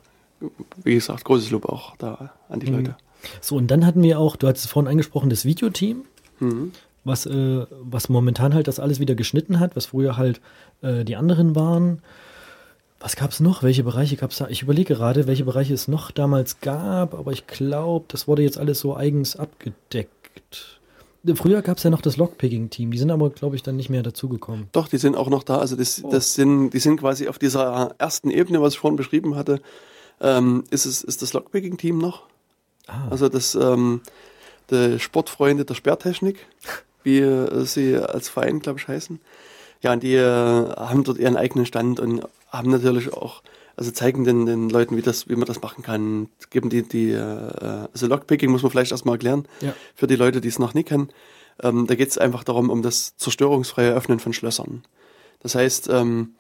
wie 0.84 0.94
gesagt, 0.96 1.26
großes 1.26 1.52
Lob 1.52 1.66
auch 1.66 1.96
da 1.98 2.32
an 2.48 2.62
die 2.62 2.68
Leute. 2.68 2.96
So, 3.42 3.58
und 3.58 3.68
dann 3.68 3.86
hatten 3.86 4.02
wir 4.02 4.18
auch, 4.18 4.38
du 4.38 4.48
hattest 4.48 4.66
es 4.66 4.72
vorhin 4.72 4.90
angesprochen, 4.90 5.30
das 5.30 5.44
Videoteam, 5.44 6.04
Mhm. 6.40 6.72
was, 7.04 7.26
äh, 7.26 7.66
was 7.82 8.08
momentan 8.08 8.54
halt 8.54 8.70
das 8.70 8.80
alles 8.80 9.02
wieder 9.02 9.16
geschnitten 9.16 9.60
hat, 9.60 9.76
was 9.76 9.88
früher 9.88 10.16
halt 10.16 10.40
äh, 10.82 11.04
die 11.04 11.18
anderen 11.18 11.54
waren. 11.56 12.02
Was 13.00 13.16
gab 13.16 13.32
es 13.32 13.40
noch? 13.40 13.64
Welche 13.64 13.84
Bereiche 13.84 14.18
gab 14.18 14.32
es 14.32 14.38
da? 14.38 14.48
Ich 14.50 14.62
überlege 14.62 14.94
gerade, 14.94 15.26
welche 15.26 15.46
Bereiche 15.46 15.74
es 15.74 15.88
noch 15.88 16.12
damals 16.12 16.60
gab, 16.60 17.14
aber 17.14 17.32
ich 17.32 17.48
glaube, 17.48 18.06
das 18.10 18.28
wurde 18.28 18.42
jetzt 18.44 18.58
alles 18.58 18.80
so 18.80 18.96
eigens 18.96 19.38
abgedeckt. 19.38 20.80
Früher 21.36 21.62
gab 21.62 21.78
es 21.78 21.84
ja 21.84 21.90
noch 21.90 22.02
das 22.02 22.18
Lockpicking-Team, 22.18 22.92
die 22.92 22.98
sind 22.98 23.12
aber, 23.12 23.30
glaube 23.30 23.56
ich, 23.56 23.64
dann 23.64 23.76
nicht 23.76 23.90
mehr 23.90 24.04
dazugekommen. 24.04 24.68
Doch, 24.72 24.88
die 24.88 24.98
sind 24.98 25.16
auch 25.16 25.30
noch 25.30 25.44
da. 25.44 25.58
Also 25.58 25.76
das, 25.76 26.02
das 26.10 26.34
sind, 26.34 26.72
die 26.72 26.80
sind 26.80 26.98
quasi 27.00 27.28
auf 27.28 27.38
dieser 27.40 27.94
ersten 27.98 28.30
Ebene, 28.32 28.62
was 28.62 28.74
ich 28.74 28.80
vorhin 28.80 28.96
beschrieben 28.98 29.36
hatte, 29.36 29.62
ähm, 30.22 30.64
ist 30.70 30.86
es 30.86 31.02
ist 31.04 31.22
das 31.22 31.34
Lockpicking-Team 31.34 31.98
noch. 31.98 32.24
Ah, 32.88 33.08
Also 33.10 33.30
das 33.30 33.56
ähm, 33.56 34.02
die 34.72 35.00
Sportfreunde 35.00 35.66
der 35.66 35.76
Sperrtechnik, 35.76 36.46
wie 37.04 37.20
äh, 37.20 37.66
sie 37.66 37.98
als 37.98 38.30
Verein, 38.30 38.60
glaube 38.60 38.80
ich, 38.80 38.88
heißen. 38.88 39.20
Ja, 39.82 39.94
und 39.94 40.04
die 40.04 40.16
äh, 40.16 40.22
haben 40.76 41.04
dort 41.06 41.18
ihren 41.18 41.38
eigenen 41.38 41.66
Stand 41.66 42.00
und 42.00 42.24
haben 42.50 42.70
natürlich 42.72 43.14
auch, 43.14 43.42
also 43.76 43.92
zeigen 43.92 44.24
den, 44.24 44.46
den 44.46 44.70
Leuten, 44.70 44.98
wie, 44.98 45.02
das, 45.02 45.30
wie 45.30 45.36
man 45.36 45.46
das 45.46 45.62
machen 45.62 45.84
kann. 45.84 46.30
Geben 46.50 46.70
die, 46.70 46.84
die 46.84 47.12
äh, 47.12 47.88
also 47.94 48.08
Lockpicking 48.08 48.50
muss 48.52 48.62
man 48.64 48.72
vielleicht 48.72 48.92
erstmal 48.92 49.16
erklären, 49.16 49.48
Ja. 49.62 49.74
für 49.96 50.08
die 50.08 50.16
Leute, 50.16 50.42
die 50.42 50.48
es 50.50 50.60
noch 50.60 50.74
nie 50.74 50.84
kennen. 50.84 51.10
Ähm, 51.62 51.88
da 51.88 51.96
geht 51.96 52.10
es 52.10 52.18
einfach 52.18 52.44
darum, 52.44 52.70
um 52.70 52.82
das 52.82 53.16
zerstörungsfreie 53.18 53.94
Öffnen 53.94 54.20
von 54.20 54.34
Schlössern. 54.34 54.84
Das 55.42 55.56
heißt, 55.56 55.90
ähm, 55.90 56.34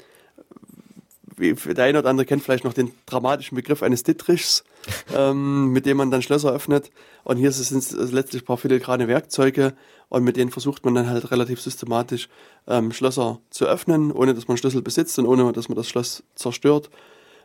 wie 1.39 1.53
der 1.73 1.85
eine 1.85 1.99
oder 1.99 2.09
andere 2.09 2.25
kennt 2.25 2.43
vielleicht 2.43 2.63
noch 2.63 2.73
den 2.73 2.91
dramatischen 3.05 3.55
Begriff 3.55 3.81
eines 3.81 4.03
Dittrichs, 4.03 4.63
ähm, 5.15 5.71
mit 5.71 5.85
dem 5.85 5.97
man 5.97 6.11
dann 6.11 6.21
Schlösser 6.21 6.53
öffnet. 6.53 6.91
Und 7.23 7.37
hier 7.37 7.51
sind 7.51 7.79
es 7.79 8.11
letztlich 8.11 8.43
ein 8.43 8.45
paar 8.45 8.57
filigrane 8.57 9.07
Werkzeuge 9.07 9.73
und 10.09 10.23
mit 10.23 10.37
denen 10.37 10.51
versucht 10.51 10.85
man 10.85 10.95
dann 10.95 11.09
halt 11.09 11.31
relativ 11.31 11.61
systematisch 11.61 12.29
ähm, 12.67 12.91
Schlösser 12.91 13.39
zu 13.49 13.65
öffnen, 13.65 14.11
ohne 14.11 14.33
dass 14.33 14.47
man 14.47 14.57
Schlüssel 14.57 14.81
besitzt 14.81 15.17
und 15.19 15.25
ohne 15.25 15.51
dass 15.53 15.69
man 15.69 15.75
das 15.75 15.87
Schloss 15.87 16.23
zerstört. 16.35 16.89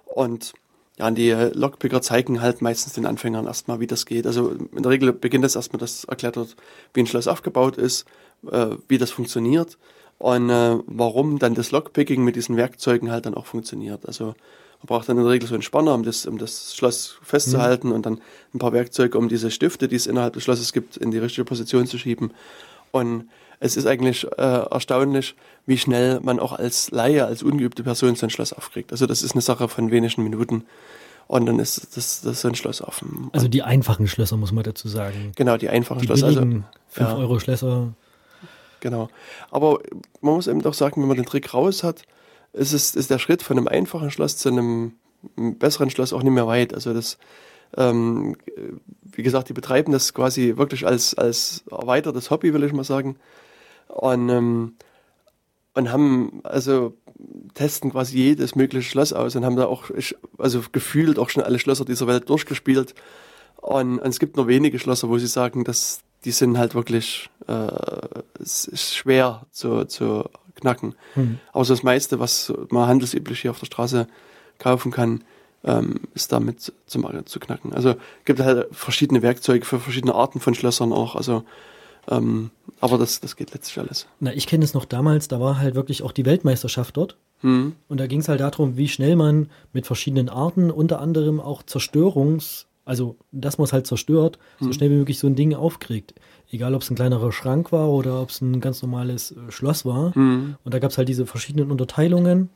Und 0.05 0.55
ja, 0.99 1.11
die 1.11 1.31
Lockpicker 1.31 2.03
zeigen 2.03 2.41
halt 2.41 2.63
meistens 2.63 2.93
den 2.93 3.07
Anfängern 3.07 3.47
erstmal, 3.47 3.81
wie 3.81 3.87
das 3.87 4.07
geht. 4.07 4.27
Also 4.27 4.51
in 4.51 4.83
der 4.83 4.93
Regel 4.93 5.13
beginnt 5.13 5.45
das 5.45 5.57
erstmal, 5.57 5.81
dass 5.81 6.05
erklärt 6.05 6.37
wird, 6.37 6.57
wie 6.93 7.01
ein 7.01 7.07
Schloss 7.07 7.27
aufgebaut 7.27 7.79
ist, 7.79 8.07
äh, 8.51 8.77
wie 8.89 8.99
das 8.99 9.11
funktioniert 9.11 9.77
und 10.19 10.51
äh, 10.51 10.79
warum 10.87 11.39
dann 11.39 11.55
das 11.55 11.71
Lockpicking 11.71 12.23
mit 12.25 12.37
diesen 12.37 12.57
Werkzeugen 12.57 13.11
halt 13.11 13.27
dann 13.27 13.35
auch 13.35 13.47
funktioniert. 13.47 14.07
Also 14.07 14.27
man 14.27 14.87
braucht 14.87 15.09
dann 15.09 15.17
in 15.19 15.25
der 15.25 15.33
Regel 15.33 15.49
so 15.49 15.55
einen 15.55 15.63
Spanner, 15.63 15.95
um 15.95 16.03
das, 16.03 16.27
um 16.27 16.39
das 16.39 16.75
Schloss 16.75 17.19
festzuhalten 17.23 17.93
und 17.93 18.07
dann 18.07 18.21
ein 18.53 18.59
paar 18.59 18.73
Werkzeuge, 18.73 19.19
um 19.19 19.29
diese 19.29 19.51
Stifte, 19.51 19.89
die 19.89 19.97
es 19.97 20.07
innerhalb 20.07 20.35
des 20.35 20.43
Schlosses 20.45 20.73
gibt, 20.73 20.97
in 20.97 21.11
die 21.11 21.19
richtige 21.19 21.45
Position 21.45 21.87
zu 21.87 21.99
schieben. 21.99 22.33
Und 22.91 23.29
es 23.61 23.77
ist 23.77 23.87
eigentlich 23.87 24.27
äh, 24.37 24.67
erstaunlich, 24.71 25.35
wie 25.67 25.79
schnell 25.79 26.21
man 26.21 26.39
auch 26.39 26.53
als 26.53 26.91
Laie, 26.91 27.25
als 27.25 27.43
ungeübte 27.43 27.83
Person 27.83 28.15
so 28.15 28.27
ein 28.27 28.31
Schloss 28.31 28.53
aufkriegt. 28.53 28.93
Also 28.93 29.07
das 29.07 29.23
ist 29.23 29.33
eine 29.33 29.41
Sache 29.43 29.69
von 29.69 29.91
wenigen 29.91 30.23
Minuten 30.23 30.65
und 31.27 31.47
dann 31.47 31.59
ist 31.59 31.97
das, 31.97 32.21
das 32.21 32.43
so 32.43 32.49
ein 32.49 32.55
Schloss 32.55 32.83
offen. 32.83 33.31
also 33.33 33.49
die 33.49 33.63
einfachen 33.63 34.07
Schlösser, 34.07 34.37
muss 34.37 34.53
man 34.53 34.65
dazu 34.65 34.89
sagen. 34.89 35.33
genau, 35.37 35.57
die 35.57 35.69
einfachen 35.69 36.01
Die 36.01 36.07
Schloss. 36.07 36.23
Also, 36.23 36.41
billigen 36.41 36.65
ja. 36.97 37.15
5-Euro-Schlösser. 37.15 37.95
Genau. 38.85 39.09
Aber 39.51 39.81
man 40.21 40.35
muss 40.35 40.47
eben 40.47 40.61
doch 40.61 40.75
sagen, 40.75 41.01
wenn 41.01 41.09
man 41.09 41.17
den 41.17 41.25
Trick 41.25 41.55
raus 41.55 41.83
hat, 41.83 42.03
ist, 42.53 42.75
es, 42.75 42.95
ist 42.95 43.09
der 43.09 43.19
Schritt 43.19 43.43
von 43.43 43.57
einem 43.57 43.67
einfachen 43.67 44.11
Schloss 44.11 44.37
zu 44.37 44.51
einem 44.51 44.93
besseren 45.37 45.89
Schloss 45.89 46.13
auch 46.13 46.23
nicht 46.23 46.35
mehr 46.35 46.47
weit. 46.47 46.75
Also 46.75 46.93
das, 46.93 47.17
ähm, 47.79 48.37
wie 49.03 49.23
gesagt, 49.23 49.49
die 49.49 49.55
betreiben 49.55 49.91
das 49.91 50.13
quasi 50.13 50.59
wirklich 50.59 50.87
als, 50.87 51.15
als 51.15 51.65
erweitertes 51.71 52.31
Hobby, 52.31 52.53
will 52.53 52.63
ich 52.63 52.75
mal 52.75 52.85
sagen. 52.85 53.17
Und, 53.89 54.29
ähm, 54.29 54.75
und 55.73 55.91
haben, 55.91 56.41
also 56.43 56.95
testen 57.55 57.91
quasi 57.91 58.19
jedes 58.19 58.55
mögliche 58.55 58.91
Schloss 58.91 59.15
aus 59.15 59.35
und 59.35 59.47
haben 59.47 59.57
da 59.57 59.65
auch, 59.65 59.85
also 60.37 60.61
gefühlt 60.73 61.19
auch 61.19 61.31
schon 61.31 61.43
alle 61.43 61.59
Schlösser 61.59 61.87
dieser 61.87 62.07
Welt 62.07 62.29
durchgespielt. 62.29 62.95
Und, 63.57 63.99
und 63.99 64.09
es 64.11 64.21
gibt 64.21 64.37
nur 64.37 64.47
wenige 64.47 64.79
Schlösser, 64.79 65.09
wo 65.09 65.17
sie 65.17 65.27
sagen, 65.27 65.65
dass 65.65 66.03
die 66.25 66.33
sind 66.33 66.59
halt 66.59 66.75
wirklich 66.75 67.31
äh, 67.47 67.67
schwer 68.45 69.47
zu, 69.51 69.85
zu 69.85 70.25
knacken. 70.55 70.95
Hm. 71.15 71.39
Aber 71.53 71.65
so 71.65 71.75
das 71.75 71.83
meiste, 71.83 72.21
was 72.21 72.53
man 72.71 72.89
handelsüblich 72.89 73.41
hier 73.41 73.51
auf 73.51 73.59
der 73.59 73.67
Straße 73.67 74.07
kaufen 74.59 74.93
kann, 74.93 75.25
ähm, 75.65 76.01
ist 76.15 76.33
damit 76.33 76.61
zu, 76.61 76.73
zu 76.87 77.41
knacken. 77.41 77.73
Also 77.73 77.95
gibt 78.25 78.41
halt 78.41 78.69
verschiedene 78.73 79.23
Werkzeuge 79.23 79.65
für 79.65 79.81
verschiedene 79.81 80.15
Arten 80.15 80.41
von 80.41 80.55
Schlössern 80.55 80.93
auch. 80.93 81.17
Also 81.17 81.45
ähm, 82.09 82.51
aber 82.81 82.99
das, 82.99 83.21
das 83.21 83.37
geht 83.37 83.53
letztlich 83.55 83.79
alles. 83.79 84.07
Na, 84.21 84.33
ich 84.33 84.47
kenne 84.47 84.65
es 84.65 84.75
noch 84.75 84.85
damals, 84.85 85.29
da 85.29 85.41
war 85.41 85.59
halt 85.59 85.75
wirklich 85.75 86.03
auch 86.03 86.13
die 86.13 86.27
Weltmeisterschaft 86.27 86.97
dort. 86.97 87.17
Mhm. 87.43 87.75
Und 87.89 87.99
da 87.99 88.07
ging 88.07 88.21
es 88.21 88.29
halt 88.29 88.41
darum, 88.41 88.77
wie 88.77 88.89
schnell 88.89 89.17
man 89.17 89.49
mit 89.73 89.87
verschiedenen 89.87 90.29
Arten, 90.29 90.71
unter 90.71 91.01
anderem 91.01 91.41
auch 91.41 91.63
Zerstörungs-, 91.63 92.67
also 92.85 93.17
dass 93.33 93.59
man 93.59 93.65
es 93.65 93.73
halt 93.73 93.87
zerstört, 93.87 94.39
mhm. 94.61 94.67
so 94.67 94.73
schnell 94.73 94.91
wie 94.91 94.97
möglich 94.97 95.19
so 95.19 95.27
ein 95.27 95.35
Ding 95.35 95.55
aufkriegt. 95.55 96.15
Egal, 96.51 96.75
ob 96.75 96.83
es 96.83 96.91
ein 96.91 96.97
kleinerer 96.97 97.33
Schrank 97.33 97.73
war 97.73 97.89
oder 97.89 98.21
ob 98.21 98.31
es 98.31 98.41
ein 98.41 98.61
ganz 98.61 98.83
normales 98.83 99.33
äh, 99.33 99.51
Schloss 99.51 99.85
war. 99.85 100.17
Mhm. 100.17 100.57
Und 100.65 100.75
da 100.75 100.79
gab 100.79 100.91
es 100.91 100.99
halt 100.99 101.09
diese 101.09 101.27
verschiedenen 101.27 101.71
Unterteilungen. 101.71 102.51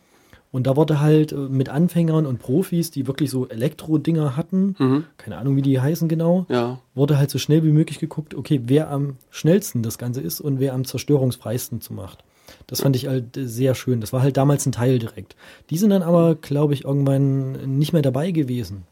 Und 0.51 0.67
da 0.67 0.77
wurde 0.77 1.01
halt 1.01 1.33
äh, 1.33 1.37
mit 1.37 1.69
Anfängern 1.69 2.27
und 2.27 2.39
Profis, 2.39 2.91
die 2.91 3.07
wirklich 3.07 3.31
so 3.31 3.49
Elektro-Dinger 3.49 4.37
hatten, 4.37 4.77
mhm. 4.79 5.05
keine 5.17 5.37
Ahnung, 5.39 5.57
wie 5.57 5.63
die 5.63 5.81
heißen 5.81 6.09
genau, 6.09 6.47
ja. 6.49 6.79
wurde 6.95 7.19
halt 7.19 7.31
so 7.31 7.39
schnell 7.39 7.65
wie 7.65 7.73
möglich 7.73 7.99
geguckt, 7.99 8.35
okay, 8.35 8.63
wer 8.65 8.91
am 8.91 9.17
schnellsten 9.31 9.83
das 9.83 9.99
Ganze 9.99 10.21
ist 10.21 10.41
und 10.41 10.59
wer 10.59 10.75
am 10.75 10.85
zerstörungsfreisten 10.85 11.81
zu 11.81 11.93
macht. 11.93 12.25
Das 12.67 12.81
fand 12.81 12.97
ich 12.97 13.09
halt 13.09 13.39
sehr 13.39 13.75
schön. 13.75 14.01
Das 14.01 14.13
war 14.13 14.23
halt 14.23 14.39
damals 14.39 14.65
ein 14.65 14.73
Teil 14.73 14.99
direkt. 14.99 15.37
Die 15.69 15.77
sind 15.77 15.91
dann 15.91 16.03
aber, 16.03 16.35
glaube 16.35 16.73
ich, 16.73 16.85
irgendwann 16.85 17.79
nicht 17.79 17.93
mehr 17.93 18.03
dabei 18.03 18.31
gewesen. 18.31 18.85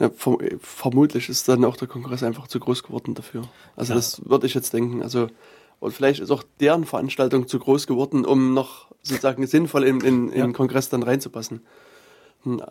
Ja, 0.00 0.10
vermutlich 0.60 1.28
ist 1.28 1.48
dann 1.48 1.64
auch 1.64 1.76
der 1.76 1.86
Kongress 1.86 2.22
einfach 2.22 2.48
zu 2.48 2.58
groß 2.58 2.82
geworden 2.82 3.14
dafür. 3.14 3.42
Also 3.76 3.92
ja. 3.92 3.96
das 3.96 4.22
würde 4.24 4.46
ich 4.46 4.54
jetzt 4.54 4.72
denken. 4.72 5.02
Also 5.02 5.28
und 5.78 5.92
vielleicht 5.92 6.20
ist 6.20 6.30
auch 6.30 6.42
deren 6.60 6.84
Veranstaltung 6.84 7.48
zu 7.48 7.58
groß 7.58 7.86
geworden, 7.86 8.24
um 8.24 8.54
noch 8.54 8.88
sozusagen 9.02 9.46
sinnvoll 9.46 9.84
in, 9.84 10.00
in, 10.00 10.28
in 10.30 10.38
ja. 10.38 10.46
den 10.46 10.52
Kongress 10.52 10.88
dann 10.88 11.02
reinzupassen. 11.02 11.62
Hm, 12.44 12.62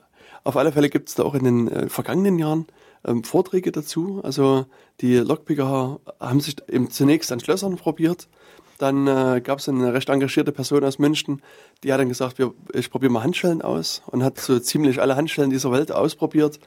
auf 0.44 0.58
alle 0.58 0.72
Fälle 0.72 0.90
gibt 0.90 1.10
es 1.10 1.16
da 1.16 1.24
auch 1.24 1.34
in 1.36 1.44
den 1.44 1.68
äh, 1.68 1.90
vergangenen 1.90 2.40
Jahren 2.40 2.68
ähm, 3.06 3.24
Vorträge 3.24 3.72
dazu. 3.72 4.22
Also 4.24 4.66
die 5.02 5.18
Lockpicker 5.18 6.00
haben 6.20 6.40
sich 6.40 6.56
eben 6.68 6.90
zunächst 6.90 7.32
an 7.32 7.40
Schlössern 7.40 7.76
probiert. 7.76 8.28
Dann 8.78 9.08
äh, 9.08 9.42
gab 9.44 9.60
es 9.60 9.68
eine 9.68 9.94
recht 9.94 10.08
engagierte 10.08 10.52
Person 10.52 10.84
aus 10.86 11.00
München, 11.00 11.42
die 11.84 11.92
hat 11.92 12.00
dann 12.00 12.08
gesagt, 12.08 12.40
wir, 12.40 12.54
ich 12.74 12.90
probiere 12.90 13.12
mal 13.12 13.24
Handschellen 13.24 13.62
aus 13.62 14.02
und 14.08 14.24
hat 14.24 14.40
so 14.40 14.58
ziemlich 14.60 15.02
alle 15.02 15.18
Handschellen 15.18 15.50
dieser 15.50 15.72
Welt 15.72 15.92
ausprobiert. 15.92 16.60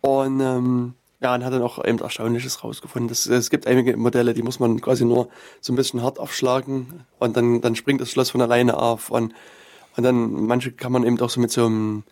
Und 0.00 0.40
ähm, 0.40 0.94
ja, 1.20 1.34
und 1.34 1.44
hat 1.44 1.52
dann 1.52 1.62
auch 1.62 1.84
eben 1.84 1.98
Erstaunliches 1.98 2.62
rausgefunden. 2.62 3.08
Das, 3.08 3.26
es 3.26 3.50
gibt 3.50 3.66
einige 3.66 3.96
Modelle, 3.96 4.34
die 4.34 4.42
muss 4.42 4.60
man 4.60 4.80
quasi 4.80 5.04
nur 5.04 5.28
so 5.60 5.72
ein 5.72 5.76
bisschen 5.76 6.02
hart 6.02 6.20
aufschlagen 6.20 7.04
und 7.18 7.36
dann, 7.36 7.60
dann 7.60 7.74
springt 7.74 8.00
das 8.00 8.10
Schloss 8.10 8.30
von 8.30 8.40
alleine 8.40 8.76
auf. 8.76 9.10
Und, 9.10 9.34
und 9.96 10.04
dann, 10.04 10.46
manche 10.46 10.70
kann 10.70 10.92
man 10.92 11.04
eben 11.04 11.20
auch 11.20 11.30
so 11.30 11.40
mit 11.40 11.50
so 11.50 11.66
einem, 11.66 12.04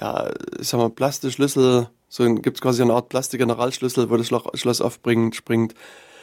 ja, 0.00 0.30
ich 0.58 0.68
sag 0.68 0.78
mal, 0.78 0.88
Plastikschlüssel, 0.88 1.90
so 2.08 2.34
gibt 2.36 2.56
es 2.56 2.62
quasi 2.62 2.82
eine 2.82 2.94
Art 2.94 3.10
Plastik-Generalschlüssel, 3.10 4.08
wo 4.08 4.16
das 4.16 4.28
Schloss 4.28 4.80
aufbringt, 4.80 5.36
springt. 5.36 5.74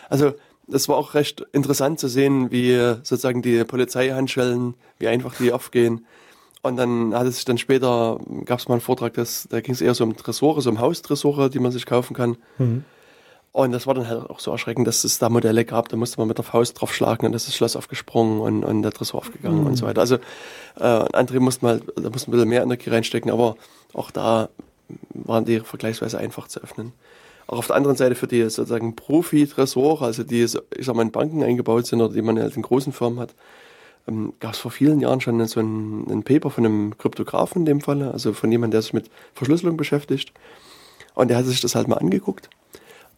Also, 0.10 0.34
das 0.66 0.88
war 0.88 0.96
auch 0.96 1.14
recht 1.14 1.46
interessant 1.52 2.00
zu 2.00 2.08
sehen, 2.08 2.50
wie 2.50 2.74
sozusagen 3.04 3.42
die 3.42 3.64
Polizeihandschellen, 3.66 4.76
wie 4.98 5.08
einfach 5.08 5.36
die 5.36 5.52
aufgehen. 5.52 6.06
Und 6.64 6.78
dann 6.78 7.14
hat 7.14 7.28
es 7.28 7.36
sich 7.36 7.46
dann 7.46 7.58
später, 7.58 8.20
gab 8.46 8.60
es 8.60 8.70
mal 8.70 8.76
einen 8.76 8.82
Vortrag, 8.82 9.14
das, 9.16 9.48
da 9.50 9.60
ging 9.60 9.74
es 9.74 9.82
eher 9.82 9.94
so 9.94 10.06
um 10.06 10.16
Tresore, 10.16 10.62
so 10.62 10.70
um 10.70 10.80
Haustresore, 10.80 11.50
die 11.50 11.60
man 11.60 11.74
sich 11.74 11.86
kaufen 11.86 12.16
kann. 12.16 12.38
Mhm. 12.58 12.86
Und 13.52 13.72
das 13.72 13.86
war 13.86 13.94
dann 13.94 14.08
halt 14.08 14.30
auch 14.30 14.40
so 14.40 14.50
erschreckend, 14.50 14.88
dass 14.88 15.04
es 15.04 15.20
da 15.20 15.30
Modelle 15.30 15.66
gab, 15.66 15.90
da 15.90 15.98
musste 15.98 16.20
man 16.20 16.28
mit 16.28 16.38
der 16.38 16.46
Faust 16.46 16.82
drauf 16.82 16.96
schlagen 16.96 17.28
und 17.28 17.34
das 17.34 17.44
ist 17.44 17.50
das 17.50 17.56
Schloss 17.58 17.76
aufgesprungen 17.76 18.40
und, 18.40 18.64
und 18.64 18.82
der 18.82 18.92
Tresor 18.92 19.20
aufgegangen 19.20 19.60
mhm. 19.60 19.68
und 19.68 19.76
so 19.76 19.86
weiter. 19.86 20.02
Also 20.02 20.16
äh, 20.80 20.84
andere 20.84 21.40
mussten 21.40 21.66
mal, 21.66 21.82
da 21.96 22.10
mussten 22.10 22.32
ein 22.32 22.34
bisschen 22.34 22.50
mehr 22.50 22.64
Energie 22.64 22.90
reinstecken, 22.90 23.30
aber 23.30 23.58
auch 23.94 24.10
da 24.10 24.50
waren 25.14 25.46
die 25.46 25.60
vergleichsweise 25.60 26.18
einfach 26.18 26.48
zu 26.48 26.62
öffnen. 26.62 26.94
Auch 27.46 27.58
auf 27.58 27.68
der 27.68 27.76
anderen 27.76 27.98
Seite 27.98 28.16
für 28.16 28.26
die 28.26 28.42
sozusagen 28.42 28.96
Profi-Tresore, 28.96 30.04
also 30.04 30.24
die 30.24 30.44
ich 30.44 30.52
sag 30.86 30.96
mal 30.96 31.04
in 31.04 31.12
Banken 31.12 31.44
eingebaut 31.44 31.86
sind 31.86 32.02
oder 32.02 32.14
die 32.14 32.22
man 32.22 32.40
halt 32.40 32.56
in 32.56 32.64
großen 32.64 32.94
Firmen 32.94 33.20
hat, 33.20 33.36
ähm, 34.08 34.34
gab 34.40 34.54
es 34.54 34.60
vor 34.60 34.72
vielen 34.72 35.00
Jahren 35.00 35.22
schon 35.22 35.46
so 35.48 35.60
ein, 35.60 36.10
ein, 36.10 36.24
Paper 36.24 36.50
von 36.50 36.66
einem 36.66 36.98
Kryptografen 36.98 37.62
in 37.62 37.66
dem 37.66 37.82
Falle, 37.82 38.12
also 38.12 38.34
von 38.34 38.52
jemandem, 38.52 38.72
der 38.72 38.82
sich 38.82 38.94
mit 38.94 39.10
Verschlüsselung 39.34 39.78
beschäftigt. 39.78 40.34
Und 41.16 41.30
der 41.30 41.38
hat 41.38 41.46
sich 41.46 41.62
das 41.62 41.76
halt 41.76 41.88
mal 41.88 41.98
angeguckt 41.98 42.50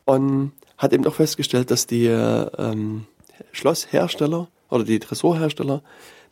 und 0.03 0.51
hat 0.77 0.93
eben 0.93 1.05
auch 1.07 1.15
festgestellt, 1.15 1.71
dass 1.71 1.87
die 1.87 2.05
ähm, 2.07 3.05
Schlosshersteller 3.51 4.49
oder 4.69 4.83
die 4.83 4.99
Tresorhersteller, 4.99 5.81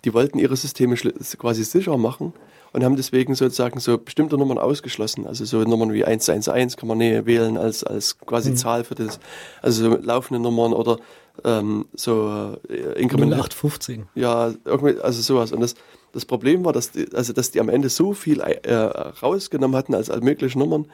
die 0.04 0.14
wollten 0.14 0.40
ihre 0.40 0.56
Systeme 0.58 0.96
quasi 0.96 1.64
sicher 1.64 1.98
machen 1.98 2.34
und 2.74 2.84
haben 2.84 2.96
deswegen 2.96 3.36
sozusagen 3.36 3.80
so 3.80 3.98
bestimmte 3.98 4.38
Nummern 4.38 4.58
ausgeschlossen. 4.58 5.28
Also 5.28 5.46
so 5.46 5.62
Nummern 5.62 5.94
wie 5.94 6.04
111 6.04 6.76
kann 6.76 6.88
man 6.90 6.98
nicht 6.98 7.26
wählen 7.26 7.58
als, 7.58 7.84
als 7.84 8.18
quasi 8.18 8.52
mhm. 8.52 8.56
Zahl 8.58 8.84
für 8.84 8.96
das, 8.96 9.20
also 9.62 9.92
so 9.92 9.98
laufende 9.98 10.42
Nummern 10.42 10.74
oder 10.74 10.98
ähm, 11.44 11.86
so 11.94 12.58
äh, 12.70 13.02
Inkrement. 13.02 13.34
0815. 13.34 14.08
Ja, 14.16 14.54
irgendwie, 14.66 15.00
also 15.00 15.22
sowas. 15.22 15.52
Und 15.52 15.62
das, 15.62 15.76
das 16.12 16.26
Problem 16.26 16.64
war, 16.64 16.74
dass 16.74 16.92
die, 16.92 17.08
also 17.14 17.34
dass 17.34 17.52
die 17.52 17.60
am 17.60 17.70
Ende 17.70 17.90
so 17.90 18.14
viel 18.14 18.40
äh, 18.40 18.74
rausgenommen 18.74 19.76
hatten 19.76 19.96
als, 19.96 20.10
als 20.10 20.24
mögliche 20.24 20.58
Nummern, 20.60 20.86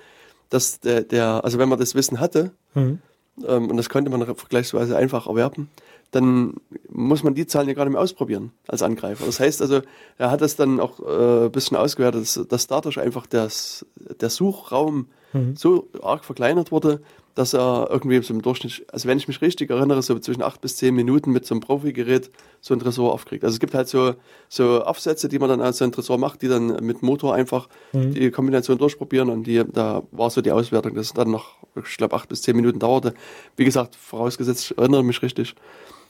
dass 0.50 0.80
der, 0.80 1.02
der, 1.02 1.44
also 1.44 1.60
wenn 1.60 1.70
man 1.70 1.80
das 1.80 1.96
Wissen 1.96 2.20
hatte, 2.20 2.52
mhm. 2.74 3.00
ähm, 3.46 3.70
und 3.70 3.78
das 3.78 3.90
konnte 3.90 4.10
man 4.10 4.26
vergleichsweise 4.36 4.98
einfach 4.98 5.28
erwerben, 5.28 5.70
dann 6.12 6.56
muss 6.90 7.24
man 7.24 7.36
die 7.36 7.46
Zahlen 7.46 7.68
ja 7.68 7.76
gar 7.76 7.86
nicht 7.86 7.94
mehr 7.94 8.02
ausprobieren 8.02 8.52
als 8.68 8.82
Angreifer. 8.82 9.26
Das 9.26 9.40
heißt 9.40 9.62
also, 9.62 9.82
er 10.18 10.32
hat 10.32 10.42
das 10.42 10.56
dann 10.56 10.80
auch 10.80 11.00
äh, 11.00 11.46
ein 11.46 11.52
bisschen 11.52 11.78
ausgewertet, 11.78 12.22
dass, 12.22 12.48
dass 12.48 12.68
dadurch 12.68 13.00
einfach 13.00 13.28
das, 13.28 13.86
der 14.20 14.30
Suchraum 14.30 15.08
mhm. 15.34 15.56
so 15.56 15.88
arg 16.02 16.26
verkleinert 16.26 16.72
wurde, 16.72 17.02
dass 17.40 17.54
er 17.54 17.88
irgendwie 17.90 18.22
so 18.22 18.34
im 18.34 18.42
Durchschnitt, 18.42 18.86
also 18.92 19.08
wenn 19.08 19.18
ich 19.18 19.30
mich 19.30 19.42
richtig 19.42 19.70
erinnere, 19.70 20.02
so 20.02 20.20
zwischen 20.20 20.44
acht 20.44 20.60
bis 20.60 20.76
zehn 20.76 20.94
Minuten 20.94 21.32
mit 21.32 21.46
so 21.46 21.54
einem 21.54 21.62
Profi-Gerät 21.62 22.32
so 22.60 22.74
ein 22.74 22.82
Tresor 22.82 23.14
aufkriegt. 23.14 23.46
Also 23.46 23.54
es 23.54 23.62
gibt 23.62 23.74
halt 23.74 23.88
so, 23.88 24.16
so 24.50 24.84
Aufsätze, 24.84 25.30
die 25.30 25.40
man 25.40 25.48
dann 25.48 25.62
als 25.62 25.78
so 25.78 25.86
ein 25.86 25.94
Tresor 25.94 26.18
macht, 26.18 26.42
die 26.42 26.50
dann 26.50 26.84
mit 26.86 27.02
Motor 27.02 27.34
einfach 27.34 27.70
mhm. 27.94 28.14
die 28.14 28.30
Kombination 28.30 28.78
durchprobieren 28.78 29.30
und 29.30 29.48
die, 29.48 29.64
da 29.66 30.04
war 30.12 30.30
so 30.30 30.42
die 30.42 30.52
Auswertung, 30.52 30.96
dass 30.96 31.06
es 31.06 31.14
dann 31.14 31.32
noch, 31.32 31.56
ich 31.78 31.96
glaube, 31.96 32.14
acht 32.18 32.28
bis 32.28 32.42
zehn 32.42 32.58
Minuten 32.58 32.80
dauerte. 32.80 33.14
Wie 33.56 33.64
gesagt, 33.64 33.96
vorausgesetzt, 33.96 34.72
ich 34.72 34.78
erinnere 34.78 35.06
mich 35.06 35.22
richtig. 35.22 35.56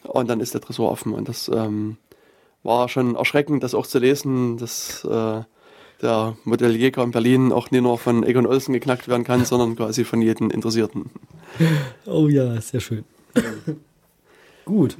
Und 0.01 0.31
dann 0.31 0.39
ist 0.39 0.55
der 0.55 0.61
Tresor 0.61 0.89
offen 0.89 1.13
und 1.13 1.29
das 1.29 1.47
ähm, 1.53 1.97
war 2.63 2.89
schon 2.89 3.13
erschreckend, 3.13 3.61
das 3.61 3.75
auch 3.75 3.85
zu 3.85 3.99
lesen, 3.99 4.57
dass 4.57 5.05
äh, 5.05 5.43
der 6.01 6.37
Modellierker 6.43 7.03
in 7.03 7.11
Berlin 7.11 7.51
auch 7.51 7.71
nicht 7.71 7.81
nur 7.81 7.97
von 7.97 8.23
Egon 8.23 8.45
Olsen 8.45 8.73
geknackt 8.73 9.07
werden 9.07 9.23
kann, 9.23 9.45
sondern 9.45 9.75
quasi 9.75 10.03
von 10.03 10.21
jedem 10.21 10.49
Interessierten. 10.51 11.09
Oh 12.05 12.27
ja, 12.27 12.59
sehr 12.61 12.79
schön. 12.79 13.03
Gut. 14.65 14.97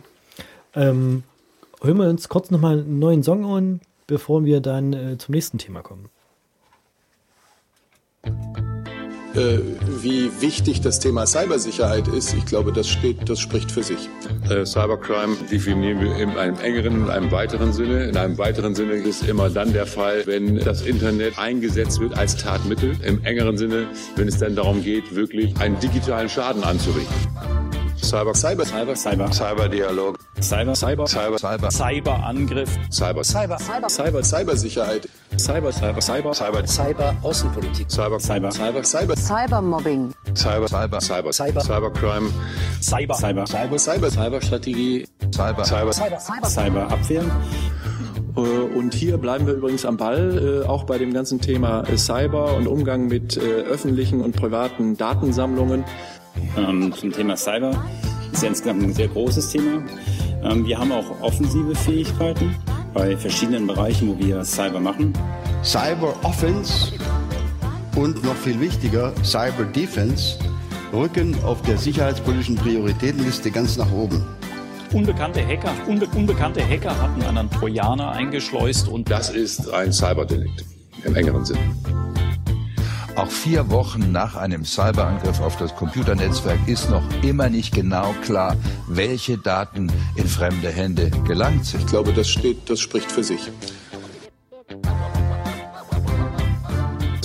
Ähm, 0.76 1.24
hören 1.82 1.98
wir 1.98 2.10
uns 2.10 2.30
kurz 2.30 2.52
nochmal 2.52 2.80
einen 2.80 3.00
neuen 3.00 3.24
Song 3.24 3.46
an, 3.46 3.82
bevor 4.08 4.46
wir 4.46 4.62
dann 4.62 4.94
äh, 4.94 5.18
zum 5.18 5.34
nächsten 5.34 5.58
Thema 5.58 5.82
kommen. 5.82 6.10
Äh, 9.40 9.60
wie 10.02 10.30
wichtig 10.42 10.82
das 10.82 11.00
Thema 11.00 11.26
Cybersicherheit 11.26 12.10
ist, 12.10 12.34
ich 12.34 12.46
glaube, 12.46 12.74
das 12.74 12.90
steht, 12.90 13.30
das 13.30 13.40
spricht 13.40 13.72
für 13.72 13.84
sich. 13.84 14.10
Äh, 14.50 14.66
Cybercrime 14.66 15.38
definieren 15.50 16.02
wir 16.02 16.18
in 16.18 16.32
einem 16.32 16.60
engeren, 16.60 17.04
in 17.04 17.10
einem 17.10 17.32
weiteren 17.32 17.72
Sinne. 17.72 18.04
In 18.10 18.18
einem 18.18 18.38
weiteren 18.38 18.76
Sinne 18.76 18.96
ist 18.96 19.26
immer 19.26 19.50
dann 19.50 19.72
der 19.72 19.86
Fall, 19.86 20.24
wenn 20.26 20.58
das 20.58 20.82
Internet 20.82 21.40
eingesetzt 21.40 22.02
wird 22.02 22.18
als 22.18 22.36
Tatmittel. 22.36 22.98
Im 23.02 23.24
engeren 23.24 23.58
Sinne, 23.58 23.88
wenn 24.18 24.28
es 24.28 24.40
dann 24.40 24.58
darum 24.58 24.84
geht, 24.84 25.16
wirklich 25.16 25.56
einen 25.58 25.80
digitalen 25.80 26.28
Schaden 26.28 26.66
anzurichten. 26.66 27.16
Cyber, 28.02 28.34
Cyber, 28.34 28.66
Cyber, 28.66 28.96
Cyber, 28.96 29.32
Cyberdialog, 29.32 30.18
Cyber, 30.42 30.74
Cyber, 30.74 31.06
Cyber, 31.06 31.38
Cyber, 31.38 31.70
Cyberangriff, 31.70 32.70
Cyber, 32.90 33.24
Cyber, 33.24 33.60
Cyber, 33.60 33.90
Cyber, 33.90 34.24
Cybersicherheit, 34.24 35.08
Cyber, 35.38 35.72
Cyber, 35.72 36.02
Cyber, 36.02 36.34
Cyber, 36.34 36.66
Cyber 36.66 37.16
Außenpolitik, 37.22 37.90
Cyber, 37.92 38.20
Cyber, 38.20 38.52
Cyber, 38.52 38.84
Cyber, 38.84 39.16
Cybermobbing, 39.16 40.14
Cyber, 40.34 40.68
Cyber, 40.68 41.02
Cyber, 41.02 41.34
Cyber, 41.34 41.62
Cybercrime, 41.62 42.30
Cyber, 42.82 43.16
Cyber, 43.16 43.46
Cyber, 43.46 43.78
Cyber, 43.78 44.10
Cyberstrategie, 44.10 45.06
Cyber, 45.32 45.66
Cyber, 45.66 45.94
Cyber, 45.94 46.20
Cyberabwehr. 46.46 47.24
Und 48.36 48.94
hier 48.94 49.18
bleiben 49.18 49.46
wir 49.48 49.56
übrigens 49.56 49.86
am 49.86 49.98
Ball, 49.98 50.64
auch 50.66 50.86
bei 50.86 50.98
dem 50.98 51.14
ganzen 51.14 51.42
Thema 51.42 51.84
Cyber 51.98 52.56
und 52.56 52.68
Umgang 52.68 53.08
mit 53.08 53.38
öffentlichen 53.38 54.22
und 54.22 54.36
privaten 54.36 54.96
Datensammlungen. 54.96 55.84
Ähm, 56.58 56.94
zum 56.94 57.12
Thema 57.12 57.36
Cyber 57.36 57.72
ist 58.32 58.44
ja 58.44 58.50
insgesamt 58.50 58.84
ein 58.84 58.94
sehr 58.94 59.08
großes 59.08 59.52
Thema. 59.52 59.84
Ähm, 60.44 60.66
wir 60.66 60.78
haben 60.78 60.92
auch 60.92 61.22
offensive 61.22 61.76
Fähigkeiten 61.76 62.56
bei 62.94 63.16
verschiedenen 63.18 63.68
Bereichen, 63.68 64.10
wo 64.10 64.20
wir 64.20 64.44
Cyber 64.44 64.80
machen. 64.80 65.14
Cyber 65.64 66.14
Offense 66.24 66.94
und 67.96 68.24
noch 68.24 68.36
viel 68.36 68.60
wichtiger, 68.60 69.14
Cyber 69.24 69.66
Defense 69.66 70.38
rücken 70.94 71.36
auf 71.44 71.62
der 71.64 71.78
sicherheitspolitischen 71.78 72.56
Prioritätenliste 72.56 73.52
ganz 73.52 73.78
nach 73.78 73.92
oben. 73.92 74.26
Unbekannte 74.94 75.46
Hacker, 75.46 75.72
unbe 75.88 76.08
unbekannte 76.08 76.68
Hacker 76.68 77.00
hatten 77.00 77.22
einen 77.22 77.50
Trojaner 77.52 78.12
eingeschleust 78.12 78.88
und 78.88 79.10
das 79.12 79.30
ist 79.30 79.72
ein 79.72 79.92
Cyberdelikt 79.92 80.66
im 81.04 81.16
engeren 81.16 81.46
Sinn. 81.46 81.60
Auch 83.20 83.30
vier 83.30 83.70
Wochen 83.70 84.14
nach 84.14 84.38
einem 84.38 84.64
Cyberangriff 84.64 85.42
auf 85.42 85.58
das 85.58 85.76
Computernetzwerk 85.76 86.66
ist 86.70 86.90
noch 86.90 87.04
immer 87.22 87.50
nicht 87.50 87.76
genau 87.76 88.16
klar, 88.24 88.56
welche 88.88 89.38
Daten 89.38 89.92
in 90.16 90.26
fremde 90.26 90.70
Hände 90.70 91.12
gelangt 91.28 91.66
sind. 91.66 91.82
Ich 91.82 91.88
glaube, 91.88 92.14
das 92.14 92.30
steht, 92.30 92.70
das 92.70 92.80
spricht 92.80 93.12
für 93.12 93.26
sich. 93.26 93.42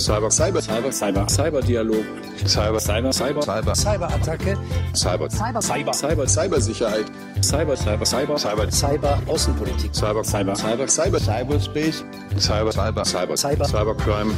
Cyber, 0.05 0.29
Cyber, 0.29 0.61
Cyber, 0.61 0.91
Cyber, 0.91 1.25
Cyberdialog, 1.27 2.05
Cyber, 2.45 2.79
Cyber, 2.79 3.11
Cyber, 3.11 3.41
Cyber, 3.41 3.73
Cyberattacke, 3.73 4.55
Cyber, 4.93 5.29
Cyber, 5.31 5.61
Cyber, 5.63 5.93
Cyber, 5.93 6.27
Cybersicherheit, 6.27 7.05
Cyber, 7.41 7.75
Cyber, 7.75 8.05
Cyber, 8.05 8.37
Cyber, 8.37 8.71
Cyber, 8.71 9.17
Außenpolitik, 9.25 9.91
Cyber, 9.95 10.23
Cyber, 10.23 10.55
Cyber, 10.55 10.87
Cyber, 10.87 11.19
Cyberspace, 11.19 12.03
Cyber, 12.37 12.71
Cyber, 12.71 13.03
Cyber, 13.03 13.35
Cyber, 13.35 13.65
Cybercrime, 13.65 14.31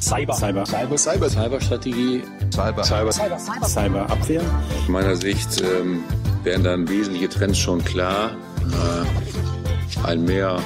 Cyber, 0.00 0.32
Cyber, 0.32 0.64
Cyber, 0.64 0.96
Cyber, 0.96 1.28
Cyberstrategie, 1.28 2.22
Cyber, 2.50 2.82
Cyber, 2.82 3.12
Cyber, 3.12 3.38
Cyber, 3.38 3.68
Cyberabwehr, 3.68 4.40
Aus 4.40 4.88
meiner 4.88 5.16
Sicht 5.16 5.60
ähm, 5.60 6.02
wären 6.44 6.64
dann 6.64 6.88
wesentliche 6.88 7.28
Trends 7.28 7.58
schon 7.58 7.84
klar. 7.84 8.30
Äh, 8.72 10.06
ein 10.08 10.24
mehr 10.24 10.58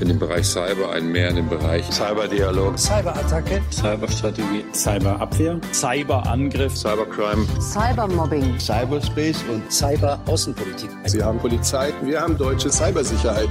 in 0.00 0.08
dem 0.08 0.18
Bereich 0.18 0.46
Cyber, 0.46 0.90
ein 0.90 1.10
mehr 1.10 1.28
in 1.30 1.36
dem 1.36 1.48
Bereich 1.48 1.84
Cyberdialog, 1.90 2.78
Cyberattacke, 2.78 3.62
Cyberstrategie, 3.70 4.64
Cyberabwehr, 4.72 5.60
Cyberangriff, 5.72 6.76
Cybercrime. 6.76 7.46
Cybermobbing, 7.60 8.58
Cyberspace 8.58 9.42
und 9.52 9.70
Cyberaußenpolitik. 9.72 10.90
Sie 11.06 11.22
haben 11.22 11.38
Polizei, 11.38 11.92
wir 12.02 12.20
haben 12.20 12.36
deutsche 12.36 12.70
Cybersicherheit. 12.70 13.48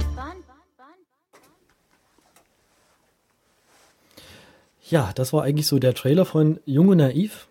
Ja, 4.88 5.10
das 5.14 5.32
war 5.32 5.42
eigentlich 5.42 5.66
so 5.66 5.78
der 5.80 5.94
Trailer 5.94 6.24
von 6.24 6.60
Jung 6.64 6.88
und 6.88 6.98
Naiv. 6.98 7.48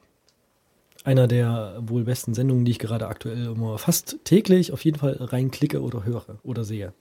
Einer 1.03 1.27
der 1.27 1.75
wohl 1.81 2.03
besten 2.03 2.33
Sendungen, 2.33 2.65
die 2.65 2.71
ich 2.71 2.79
gerade 2.79 3.07
aktuell 3.07 3.45
immer 3.45 3.77
fast 3.77 4.17
täglich 4.23 4.71
auf 4.71 4.83
jeden 4.85 4.97
Fall 4.97 5.17
reinklicke 5.19 5.81
oder 5.81 6.05
höre 6.05 6.39
oder 6.43 6.63
sehe. 6.63 6.93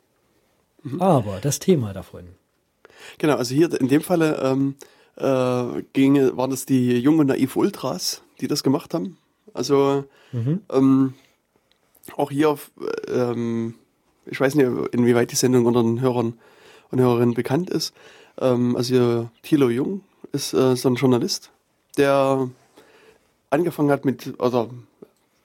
Aber 0.98 1.40
das 1.40 1.58
Thema 1.58 1.92
davon. 1.92 2.24
Genau, 3.18 3.36
also 3.36 3.54
hier 3.54 3.72
in 3.80 3.88
dem 3.88 4.00
Falle 4.02 4.38
ähm, 4.42 4.74
äh, 5.16 5.82
ging, 5.92 6.36
waren 6.36 6.50
das 6.50 6.66
die 6.66 6.98
Jung 6.98 7.18
und 7.18 7.26
Naiv 7.28 7.56
Ultras, 7.56 8.22
die 8.40 8.48
das 8.48 8.62
gemacht 8.62 8.94
haben. 8.94 9.16
Also 9.52 10.04
Mhm. 10.32 10.60
ähm, 10.72 11.14
auch 12.16 12.30
hier, 12.30 12.58
ähm, 13.08 13.74
ich 14.26 14.40
weiß 14.40 14.56
nicht, 14.56 14.66
inwieweit 14.92 15.30
die 15.30 15.36
Sendung 15.36 15.66
unter 15.66 15.82
den 15.82 16.00
Hörern 16.00 16.34
und 16.90 17.00
Hörerinnen 17.00 17.34
bekannt 17.34 17.70
ist. 17.70 17.94
Ähm, 18.40 18.74
also 18.76 18.94
hier, 18.94 19.30
Thilo 19.42 19.68
Jung 19.70 20.00
ist 20.32 20.52
äh, 20.54 20.74
so 20.76 20.88
ein 20.88 20.96
Journalist, 20.96 21.50
der 21.96 22.48
angefangen 23.50 23.90
hat 23.90 24.04
mit, 24.04 24.34
oder 24.40 24.68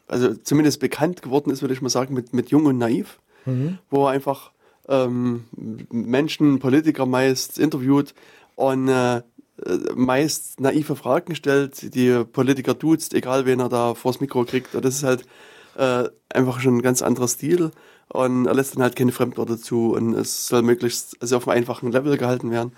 also 0.07 0.33
zumindest 0.33 0.79
bekannt 0.79 1.21
geworden 1.21 1.51
ist, 1.51 1.61
würde 1.61 1.73
ich 1.75 1.81
mal 1.81 1.89
sagen, 1.89 2.13
mit, 2.15 2.33
mit 2.33 2.49
Jung 2.49 2.65
und 2.65 2.77
Naiv, 2.77 3.19
Mhm. 3.45 3.77
wo 3.89 4.05
er 4.07 4.11
einfach 4.11 4.51
ähm, 4.89 5.45
Menschen, 5.91 6.59
Politiker 6.59 7.05
meist 7.05 7.59
interviewt 7.59 8.13
und 8.55 8.89
äh, 8.89 9.21
meist 9.95 10.59
naive 10.59 10.95
Fragen 10.95 11.35
stellt, 11.35 11.93
die 11.93 12.23
Politiker 12.25 12.73
duzt, 12.73 13.13
egal 13.13 13.45
wen 13.45 13.59
er 13.59 13.69
da 13.69 13.93
vors 13.93 14.19
Mikro 14.19 14.43
kriegt. 14.45 14.75
Und 14.75 14.83
das 14.83 14.95
ist 14.95 15.03
halt 15.03 15.25
äh, 15.77 16.09
einfach 16.29 16.59
schon 16.59 16.77
ein 16.77 16.81
ganz 16.81 17.01
anderer 17.01 17.27
Stil. 17.27 17.71
Und 18.07 18.47
er 18.47 18.55
lässt 18.55 18.75
dann 18.75 18.83
halt 18.83 18.95
keine 18.95 19.11
Fremdwörter 19.11 19.59
zu 19.59 19.93
und 19.93 20.15
es 20.15 20.47
soll 20.47 20.63
möglichst 20.63 21.15
also 21.21 21.37
auf 21.37 21.47
einem 21.47 21.59
einfachen 21.59 21.91
Level 21.91 22.17
gehalten 22.17 22.49
werden. 22.49 22.71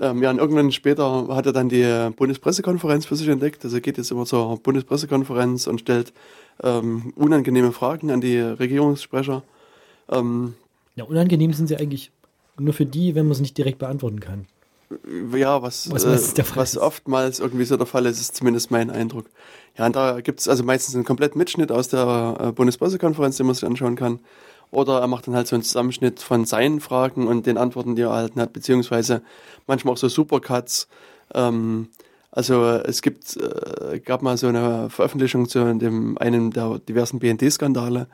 Ähm, 0.00 0.22
ja, 0.22 0.30
und 0.30 0.38
irgendwann 0.38 0.72
später 0.72 1.28
hat 1.34 1.44
er 1.46 1.52
dann 1.52 1.68
die 1.68 2.10
Bundespressekonferenz 2.16 3.04
für 3.04 3.16
sich 3.16 3.28
entdeckt. 3.28 3.64
Also 3.64 3.76
er 3.76 3.80
geht 3.82 3.98
jetzt 3.98 4.10
immer 4.10 4.24
zur 4.24 4.56
Bundespressekonferenz 4.58 5.66
und 5.66 5.80
stellt 5.80 6.14
ähm, 6.62 7.12
unangenehme 7.16 7.72
Fragen 7.72 8.10
an 8.10 8.20
die 8.20 8.38
Regierungssprecher. 8.38 9.42
Ähm, 10.08 10.54
Ja, 10.98 11.04
unangenehm 11.04 11.52
sind 11.52 11.68
sie 11.68 11.76
eigentlich 11.76 12.10
nur 12.58 12.74
für 12.74 12.84
die, 12.84 13.14
wenn 13.14 13.26
man 13.26 13.34
sie 13.34 13.42
nicht 13.42 13.56
direkt 13.56 13.78
beantworten 13.78 14.18
kann. 14.18 14.46
Ja, 15.32 15.62
was, 15.62 15.88
Was 15.92 16.04
äh, 16.04 16.44
was 16.56 16.76
oftmals 16.76 17.38
irgendwie 17.38 17.66
so 17.66 17.76
der 17.76 17.86
Fall 17.86 18.04
ist, 18.06 18.20
ist 18.20 18.34
zumindest 18.34 18.72
mein 18.72 18.90
Eindruck. 18.90 19.26
Ja, 19.76 19.86
und 19.86 19.94
da 19.94 20.20
gibt 20.20 20.40
es 20.40 20.48
also 20.48 20.64
meistens 20.64 20.96
einen 20.96 21.04
kompletten 21.04 21.38
Mitschnitt 21.38 21.70
aus 21.70 21.88
der 21.88 22.36
äh, 22.40 22.52
Bundespressekonferenz, 22.52 23.36
den 23.36 23.46
man 23.46 23.54
sich 23.54 23.64
anschauen 23.64 23.94
kann. 23.94 24.18
Oder 24.72 24.98
er 24.98 25.06
macht 25.06 25.28
dann 25.28 25.36
halt 25.36 25.46
so 25.46 25.54
einen 25.54 25.62
Zusammenschnitt 25.62 26.20
von 26.20 26.44
seinen 26.46 26.80
Fragen 26.80 27.28
und 27.28 27.46
den 27.46 27.58
Antworten, 27.58 27.94
die 27.94 28.02
er 28.02 28.08
erhalten 28.08 28.40
hat, 28.40 28.52
beziehungsweise 28.52 29.22
manchmal 29.68 29.94
auch 29.94 29.98
so 29.98 30.08
Supercuts. 30.08 30.88
Ähm, 31.32 31.90
also 32.32 32.64
es 32.64 33.02
gibt, 33.02 33.36
äh, 33.36 34.00
gab 34.00 34.22
mal 34.22 34.36
so 34.36 34.48
eine 34.48 34.90
Veröffentlichung 34.90 35.48
zu 35.48 35.74
dem 35.74 36.18
einen 36.18 36.50
der 36.50 36.80
diversen 36.80 37.20
BND-Skandale, 37.20 38.08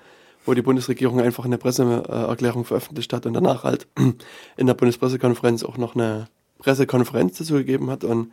wo 0.44 0.54
die 0.54 0.62
Bundesregierung 0.62 1.20
einfach 1.20 1.44
eine 1.44 1.58
Presseerklärung 1.58 2.64
veröffentlicht 2.64 3.12
hat 3.12 3.26
und 3.26 3.34
danach 3.34 3.64
halt 3.64 3.86
in 4.56 4.66
der 4.66 4.74
Bundespressekonferenz 4.74 5.64
auch 5.64 5.76
noch 5.76 5.94
eine 5.94 6.28
Pressekonferenz 6.58 7.38
dazu 7.38 7.54
gegeben 7.54 7.90
hat 7.90 8.04
und 8.04 8.32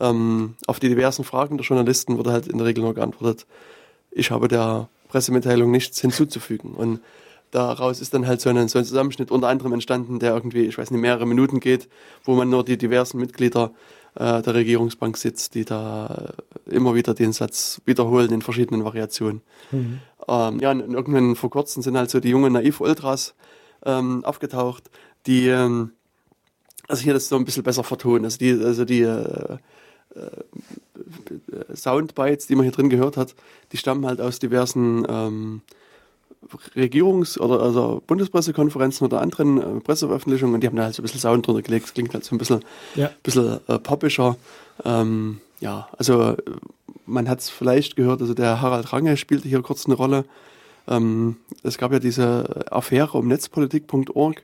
ähm, 0.00 0.54
auf 0.66 0.80
die 0.80 0.88
diversen 0.88 1.24
Fragen 1.24 1.56
der 1.56 1.66
Journalisten 1.66 2.18
wurde 2.18 2.32
halt 2.32 2.48
in 2.48 2.58
der 2.58 2.66
Regel 2.66 2.82
nur 2.82 2.94
geantwortet, 2.94 3.46
ich 4.10 4.30
habe 4.30 4.48
der 4.48 4.88
Pressemitteilung 5.08 5.70
nichts 5.70 6.00
hinzuzufügen. 6.00 6.74
Und 6.74 7.00
daraus 7.50 8.00
ist 8.00 8.14
dann 8.14 8.26
halt 8.26 8.40
so 8.40 8.50
ein, 8.50 8.68
so 8.68 8.78
ein 8.78 8.84
Zusammenschnitt 8.84 9.30
unter 9.30 9.48
anderem 9.48 9.72
entstanden, 9.72 10.18
der 10.18 10.34
irgendwie, 10.34 10.62
ich 10.62 10.78
weiß 10.78 10.90
nicht, 10.90 11.00
mehrere 11.00 11.26
Minuten 11.26 11.60
geht, 11.60 11.88
wo 12.24 12.34
man 12.34 12.50
nur 12.50 12.64
die 12.64 12.76
diversen 12.76 13.18
Mitglieder 13.18 13.72
äh, 14.16 14.42
der 14.42 14.54
Regierungsbank 14.54 15.16
sitzt, 15.16 15.54
die 15.54 15.64
da 15.64 16.32
immer 16.66 16.94
wieder 16.94 17.14
den 17.14 17.32
Satz 17.32 17.80
wiederholen 17.84 18.30
in 18.32 18.42
verschiedenen 18.42 18.84
Variationen. 18.84 19.42
Mhm. 19.70 20.00
Ähm, 20.28 20.60
ja, 20.60 20.70
und 20.70 20.94
irgendwann 20.94 21.36
vor 21.36 21.50
kurzem 21.50 21.82
sind 21.82 21.96
halt 21.96 22.10
so 22.10 22.20
die 22.20 22.30
jungen 22.30 22.52
Naiv-Ultras 22.52 23.34
ähm, 23.84 24.24
aufgetaucht, 24.24 24.84
die 25.26 25.48
ähm, 25.48 25.92
also 26.88 27.02
hier 27.02 27.14
das 27.14 27.28
so 27.28 27.36
ein 27.36 27.44
bisschen 27.44 27.62
besser 27.62 27.84
vertonen. 27.84 28.24
Also 28.24 28.38
die, 28.38 28.52
also 28.52 28.84
die 28.84 29.02
äh, 29.02 29.58
äh, 30.14 31.74
Soundbites, 31.74 32.46
die 32.46 32.54
man 32.54 32.64
hier 32.64 32.72
drin 32.72 32.90
gehört 32.90 33.16
hat, 33.16 33.34
die 33.72 33.76
stammen 33.76 34.06
halt 34.06 34.20
aus 34.20 34.38
diversen 34.38 35.04
ähm, 35.08 35.60
Regierungs- 36.76 37.38
oder 37.38 37.60
also 37.60 38.02
Bundespressekonferenzen 38.06 39.06
oder 39.06 39.20
anderen 39.20 39.60
äh, 39.60 39.80
Presseveröffentlichungen 39.80 40.54
und 40.54 40.60
die 40.60 40.66
haben 40.66 40.76
da 40.76 40.84
halt 40.84 40.94
so 40.94 41.00
ein 41.02 41.04
bisschen 41.04 41.20
Sound 41.20 41.46
drunter 41.46 41.62
gelegt. 41.62 41.86
Das 41.86 41.94
klingt 41.94 42.12
halt 42.12 42.24
so 42.24 42.34
ein 42.34 42.38
bisschen, 42.38 42.60
Ja. 42.94 43.10
bisschen 43.22 43.60
äh, 43.66 43.78
poppischer. 43.78 44.36
Ähm, 44.84 45.40
ja, 45.60 45.88
also 45.96 46.36
man 47.06 47.28
hat 47.28 47.40
es 47.40 47.50
vielleicht 47.50 47.96
gehört, 47.96 48.20
also 48.20 48.34
der 48.34 48.60
Harald 48.60 48.92
Range 48.92 49.16
spielte 49.16 49.48
hier 49.48 49.62
kurz 49.62 49.86
eine 49.86 49.94
Rolle. 49.94 50.24
Ähm, 50.86 51.36
es 51.62 51.78
gab 51.78 51.92
ja 51.92 51.98
diese 51.98 52.70
Affäre 52.70 53.18
um 53.18 53.28
netzpolitik.org, 53.28 54.42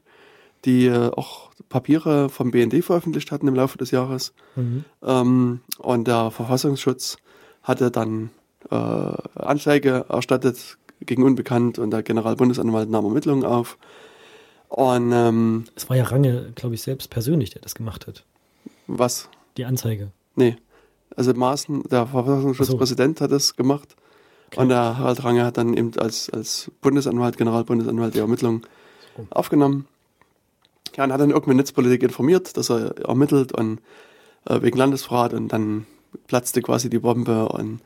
die 0.64 0.86
äh, 0.86 1.11
auch 1.11 1.50
Papiere 1.68 2.28
vom 2.28 2.50
BND 2.50 2.84
veröffentlicht 2.84 3.30
hatten 3.32 3.48
im 3.48 3.54
Laufe 3.54 3.78
des 3.78 3.90
Jahres. 3.90 4.32
Mhm. 4.56 4.84
Ähm, 5.02 5.61
und 5.78 6.08
der 6.08 6.30
Verfassungsschutz 6.30 7.16
hatte 7.62 7.90
dann 7.90 8.30
äh, 8.70 8.74
Anzeige 8.74 10.06
erstattet 10.08 10.78
gegen 11.00 11.22
Unbekannt 11.22 11.78
und 11.78 11.90
der 11.90 12.02
Generalbundesanwalt 12.02 12.90
nahm 12.90 13.04
Ermittlungen 13.06 13.44
auf. 13.44 13.78
Und 14.68 15.12
ähm, 15.12 15.64
Es 15.74 15.88
war 15.88 15.96
ja 15.96 16.04
Range, 16.04 16.52
glaube 16.54 16.74
ich, 16.74 16.82
selbst 16.82 17.11
persönlich, 17.11 17.50
der 17.50 17.62
das 17.62 17.74
gemacht 17.74 18.06
hat. 18.06 18.24
was? 18.86 19.28
Die 19.56 19.64
Anzeige. 19.64 20.12
Nee. 20.36 20.56
Also 21.16 21.34
Maaßen, 21.34 21.82
der 21.90 22.06
Verfassungsschutzpräsident 22.06 23.20
hat 23.20 23.32
das 23.32 23.56
gemacht. 23.56 23.96
Und 24.56 24.68
der 24.68 24.98
Harald 24.98 25.22
Range 25.22 25.44
hat 25.44 25.58
dann 25.58 25.74
eben 25.74 25.92
als, 25.98 26.28
als 26.30 26.70
Bundesanwalt, 26.80 27.36
Generalbundesanwalt 27.36 28.14
die 28.14 28.18
Ermittlungen 28.18 28.62
aufgenommen. 29.30 29.86
Ja, 30.96 31.04
und 31.04 31.12
hat 31.12 31.20
dann 31.20 31.30
irgendwann 31.30 31.56
Netzpolitik 31.56 32.02
informiert, 32.02 32.56
dass 32.56 32.70
er 32.70 32.96
ermittelt 33.06 33.52
und 33.52 33.80
äh, 34.46 34.61
wegen 34.61 34.76
Landesverrat 34.76 35.34
und 35.34 35.48
dann 35.48 35.86
platzte 36.26 36.62
quasi 36.62 36.90
die 36.90 36.98
Bombe 36.98 37.48
und 37.48 37.80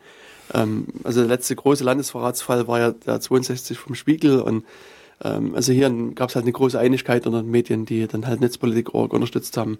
ähm, 0.54 0.86
also 1.04 1.20
der 1.20 1.28
letzte 1.28 1.54
große 1.54 1.84
Landesverratsfall 1.84 2.66
war 2.66 2.78
ja 2.78 2.92
der 2.92 3.20
62 3.20 3.78
vom 3.78 3.94
Spiegel 3.94 4.40
und 4.40 4.64
ähm, 5.22 5.54
also 5.54 5.72
hier 5.72 5.90
gab 6.14 6.30
es 6.30 6.34
halt 6.34 6.44
eine 6.44 6.52
große 6.52 6.78
Einigkeit 6.78 7.26
unter 7.26 7.42
den 7.42 7.50
Medien, 7.50 7.84
die 7.84 8.06
dann 8.06 8.26
halt 8.26 8.40
Netzpolitik.org 8.40 9.12
unterstützt 9.12 9.56
haben, 9.56 9.78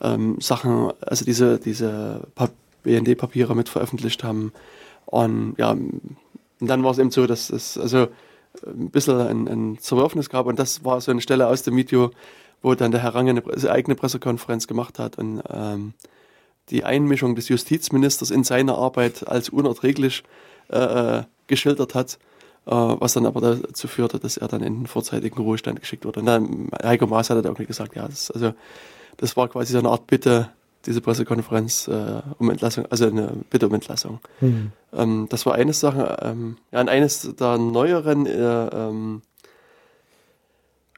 ähm, 0.00 0.36
Sachen, 0.40 0.92
also 1.00 1.24
diese, 1.24 1.58
diese 1.58 2.22
BND-Papiere 2.84 3.56
mit 3.56 3.68
veröffentlicht 3.68 4.22
haben. 4.22 4.52
Und 5.06 5.54
ja, 5.58 5.70
und 5.72 6.16
dann 6.60 6.84
war 6.84 6.92
es 6.92 6.98
eben 6.98 7.10
so, 7.10 7.26
dass 7.26 7.50
es 7.50 7.76
also 7.76 8.08
ein 8.64 8.90
bisschen 8.90 9.20
ein, 9.20 9.48
ein 9.48 9.78
Zerwürfnis 9.78 10.30
gab 10.30 10.46
und 10.46 10.58
das 10.58 10.84
war 10.84 11.00
so 11.00 11.10
eine 11.10 11.20
Stelle 11.20 11.48
aus 11.48 11.62
dem 11.62 11.76
Video, 11.76 12.10
wo 12.62 12.74
dann 12.74 12.92
der 12.92 13.02
Herr 13.02 13.14
Range 13.14 13.30
eine 13.30 13.70
eigene 13.70 13.94
Pressekonferenz 13.94 14.66
gemacht 14.66 14.98
hat 14.98 15.18
und 15.18 15.42
ähm, 15.50 15.94
die 16.70 16.84
Einmischung 16.84 17.34
des 17.34 17.48
Justizministers 17.48 18.30
in 18.30 18.44
seine 18.44 18.74
Arbeit 18.74 19.28
als 19.28 19.48
unerträglich 19.48 20.22
äh, 20.68 21.22
geschildert 21.46 21.94
hat, 21.94 22.18
äh, 22.66 22.70
was 22.70 23.12
dann 23.12 23.26
aber 23.26 23.40
dazu 23.40 23.88
führte, 23.88 24.18
dass 24.18 24.36
er 24.36 24.48
dann 24.48 24.62
in 24.62 24.80
den 24.80 24.86
vorzeitigen 24.86 25.36
Ruhestand 25.36 25.80
geschickt 25.80 26.04
wurde. 26.04 26.20
Und 26.20 26.26
dann 26.26 26.70
Heiko 26.82 27.06
Maas 27.06 27.28
hat 27.28 27.36
dann 27.36 27.44
irgendwie 27.44 27.66
gesagt, 27.66 27.96
ja, 27.96 28.08
das, 28.08 28.30
also, 28.30 28.54
das 29.18 29.36
war 29.36 29.48
quasi 29.48 29.72
so 29.72 29.78
eine 29.78 29.90
Art 29.90 30.06
Bitte, 30.06 30.50
diese 30.86 31.00
Pressekonferenz 31.00 31.88
äh, 31.88 32.22
um 32.38 32.50
Entlassung, 32.50 32.86
also 32.90 33.06
eine 33.06 33.32
Bitte 33.50 33.66
um 33.66 33.74
Entlassung. 33.74 34.20
Hm. 34.40 34.72
Ähm, 34.92 35.26
das 35.30 35.46
war 35.46 35.54
eine 35.54 35.72
Sache. 35.72 36.18
Ähm, 36.22 36.56
ja, 36.72 36.80
und 36.80 36.88
eines 36.88 37.34
der 37.36 37.58
neueren 37.58 38.26
äh, 38.26 38.66
ähm, 38.66 39.22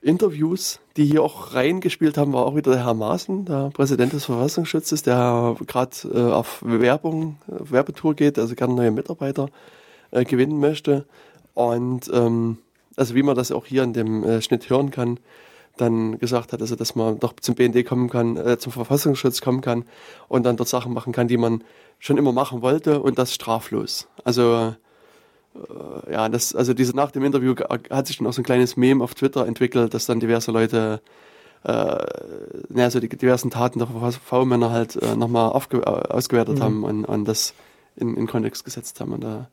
Interviews, 0.03 0.81
die 0.97 1.05
hier 1.05 1.23
auch 1.23 1.55
reingespielt 1.55 2.17
haben, 2.17 2.33
war 2.33 2.47
auch 2.47 2.55
wieder 2.55 2.73
der 2.73 2.85
Herr 2.85 2.95
Maaßen, 2.95 3.45
der 3.45 3.71
Präsident 3.73 4.13
des 4.13 4.27
Verfassungsschutzes, 4.27 5.03
der 5.03 5.57
gerade 5.67 5.97
äh, 6.13 6.33
auf 6.33 6.63
Werbung, 6.65 7.39
äh, 7.49 7.73
Werbetour 7.73 8.15
geht, 8.15 8.39
also 8.39 8.55
gerne 8.55 8.75
neue 8.75 8.91
Mitarbeiter 8.93 9.49
äh, 10.13 10.25
gewinnen 10.25 10.61
möchte. 10.61 11.07
Und 11.55 12.11
ähm, 12.13 12.59
also 12.97 13.15
wie 13.15 13.23
man 13.23 13.37
das 13.37 13.53
auch 13.53 13.67
hier 13.67 13.83
in 13.83 13.93
dem 13.93 14.25
äh, 14.25 14.43
Schnitt 14.43 14.71
hören 14.71 14.91
kann, 14.91 15.19
dann 15.77 16.19
gesagt 16.19 16.53
hat, 16.53 16.61
also 16.61 16.77
dass 16.77 16.95
man 16.95 17.19
doch 17.19 17.35
zum 17.41 17.55
BND 17.55 17.85
kommen 17.87 18.09
kann, 18.09 18.37
äh, 18.37 18.59
zum 18.59 18.73
Verfassungsschutz 18.73 19.41
kommen 19.41 19.61
kann 19.61 19.85
und 20.29 20.45
dann 20.45 20.57
dort 20.57 20.69
Sachen 20.69 20.93
machen 20.93 21.13
kann, 21.13 21.29
die 21.29 21.37
man 21.37 21.63
schon 21.99 22.17
immer 22.17 22.33
machen 22.33 22.63
wollte 22.63 23.01
und 23.01 23.19
das 23.19 23.35
straflos. 23.35 24.09
Also 24.25 24.75
äh, 25.55 26.13
ja, 26.13 26.29
das, 26.29 26.55
also 26.55 26.75
diese 26.75 26.95
nach 26.95 27.11
dem 27.11 27.25
Interview 27.25 27.55
hat 27.91 28.07
sich 28.07 28.19
dann 28.19 28.27
auch 28.27 28.33
so 28.33 28.43
ein 28.43 28.45
kleines 28.45 28.77
Meme 28.77 29.03
auf 29.03 29.15
Twitter 29.15 29.47
entwickelt, 29.47 29.95
dass 29.95 30.07
dann 30.07 30.21
diverse 30.21 30.51
Leute 30.51 31.01
äh, 31.65 31.71
ja, 31.71 32.85
also 32.85 33.01
die 33.01 33.09
diversen 33.09 33.51
Taten 33.51 33.81
der 33.81 33.89
V-Männer 33.89 34.71
halt 34.71 34.97
äh, 34.97 35.17
nochmal 35.17 35.51
ausgewertet 35.51 36.59
mhm. 36.59 36.63
haben 36.63 36.85
und, 36.85 37.05
und 37.05 37.25
das 37.25 37.55
in, 37.97 38.17
in 38.17 38.27
Kontext 38.27 38.65
gesetzt 38.65 39.01
haben. 39.01 39.13
Und 39.13 39.25
da 39.25 39.49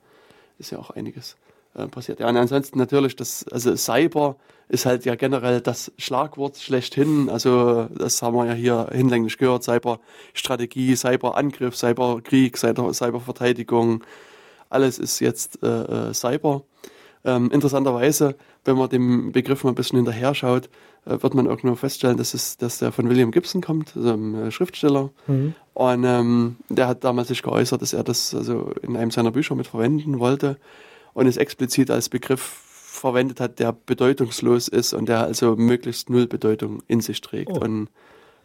ist 0.60 0.72
ja 0.72 0.78
auch 0.78 0.92
einiges 0.92 1.38
äh, 1.76 1.88
passiert. 1.88 2.20
Ja, 2.20 2.30
und 2.30 2.38
ansonsten 2.38 2.78
natürlich, 2.78 3.16
das, 3.16 3.48
also 3.48 3.76
Cyber 3.76 4.36
ist 4.74 4.88
halt 4.88 5.06
ja 5.06 5.14
generell 5.14 5.62
das 5.62 5.92
Schlagwort 6.00 6.58
schlechthin. 6.58 7.30
Also 7.30 7.88
das 7.96 8.22
haben 8.24 8.36
wir 8.36 8.48
ja 8.48 8.54
hier 8.54 8.90
hinlänglich 8.92 9.38
gehört. 9.38 9.64
Cyberstrategie, 9.64 10.96
Cyberangriff, 10.96 11.76
Cyberkrieg, 11.76 12.58
Cyber, 12.58 12.92
Cyberverteidigung, 12.92 14.04
alles 14.70 14.98
ist 14.98 15.20
jetzt 15.20 15.62
äh, 15.62 15.68
äh, 16.10 16.14
Cyber. 16.14 16.64
Ähm, 17.24 17.52
interessanterweise, 17.52 18.36
wenn 18.66 18.76
man 18.76 18.90
dem 18.90 19.32
Begriff 19.32 19.64
mal 19.64 19.70
ein 19.70 19.76
bisschen 19.76 19.98
hinterher 19.98 20.34
schaut, 20.34 20.70
äh, 21.06 21.22
wird 21.22 21.36
man 21.36 21.46
irgendwo 21.46 21.76
feststellen, 21.76 22.18
dass, 22.18 22.34
es, 22.34 22.58
dass 22.58 22.80
der 22.80 22.92
von 22.92 23.08
William 23.10 23.30
Gibson 23.30 23.62
kommt, 23.62 23.96
also 23.96 24.14
einem 24.14 24.48
äh, 24.48 24.52
Schriftsteller. 24.52 25.12
Mhm. 25.28 25.54
Und 25.76 26.04
ähm, 26.04 26.56
der 26.70 26.88
hat 26.88 27.04
damals 27.04 27.28
sich 27.28 27.44
geäußert, 27.44 27.82
dass 27.84 27.94
er 27.94 28.04
das 28.04 28.34
also 28.34 28.72
in 28.82 28.98
einem 28.98 29.12
seiner 29.12 29.32
Bücher 29.32 29.54
mit 29.54 29.68
verwenden 29.68 30.20
wollte 30.20 30.58
und 31.14 31.28
es 31.28 31.38
explizit 31.38 31.92
als 31.92 32.10
Begriff 32.10 32.63
verwendet 33.04 33.42
hat, 33.42 33.60
der 33.60 33.74
bedeutungslos 33.74 34.70
ist 34.70 34.94
und 34.94 35.10
der 35.10 35.24
also 35.26 35.58
möglichst 35.58 36.10
null 36.10 36.26
Bedeutung 36.26 36.82
in 36.88 37.02
sich 37.02 37.20
trägt. 37.20 37.52
Oh. 37.52 37.60
Und 37.60 37.90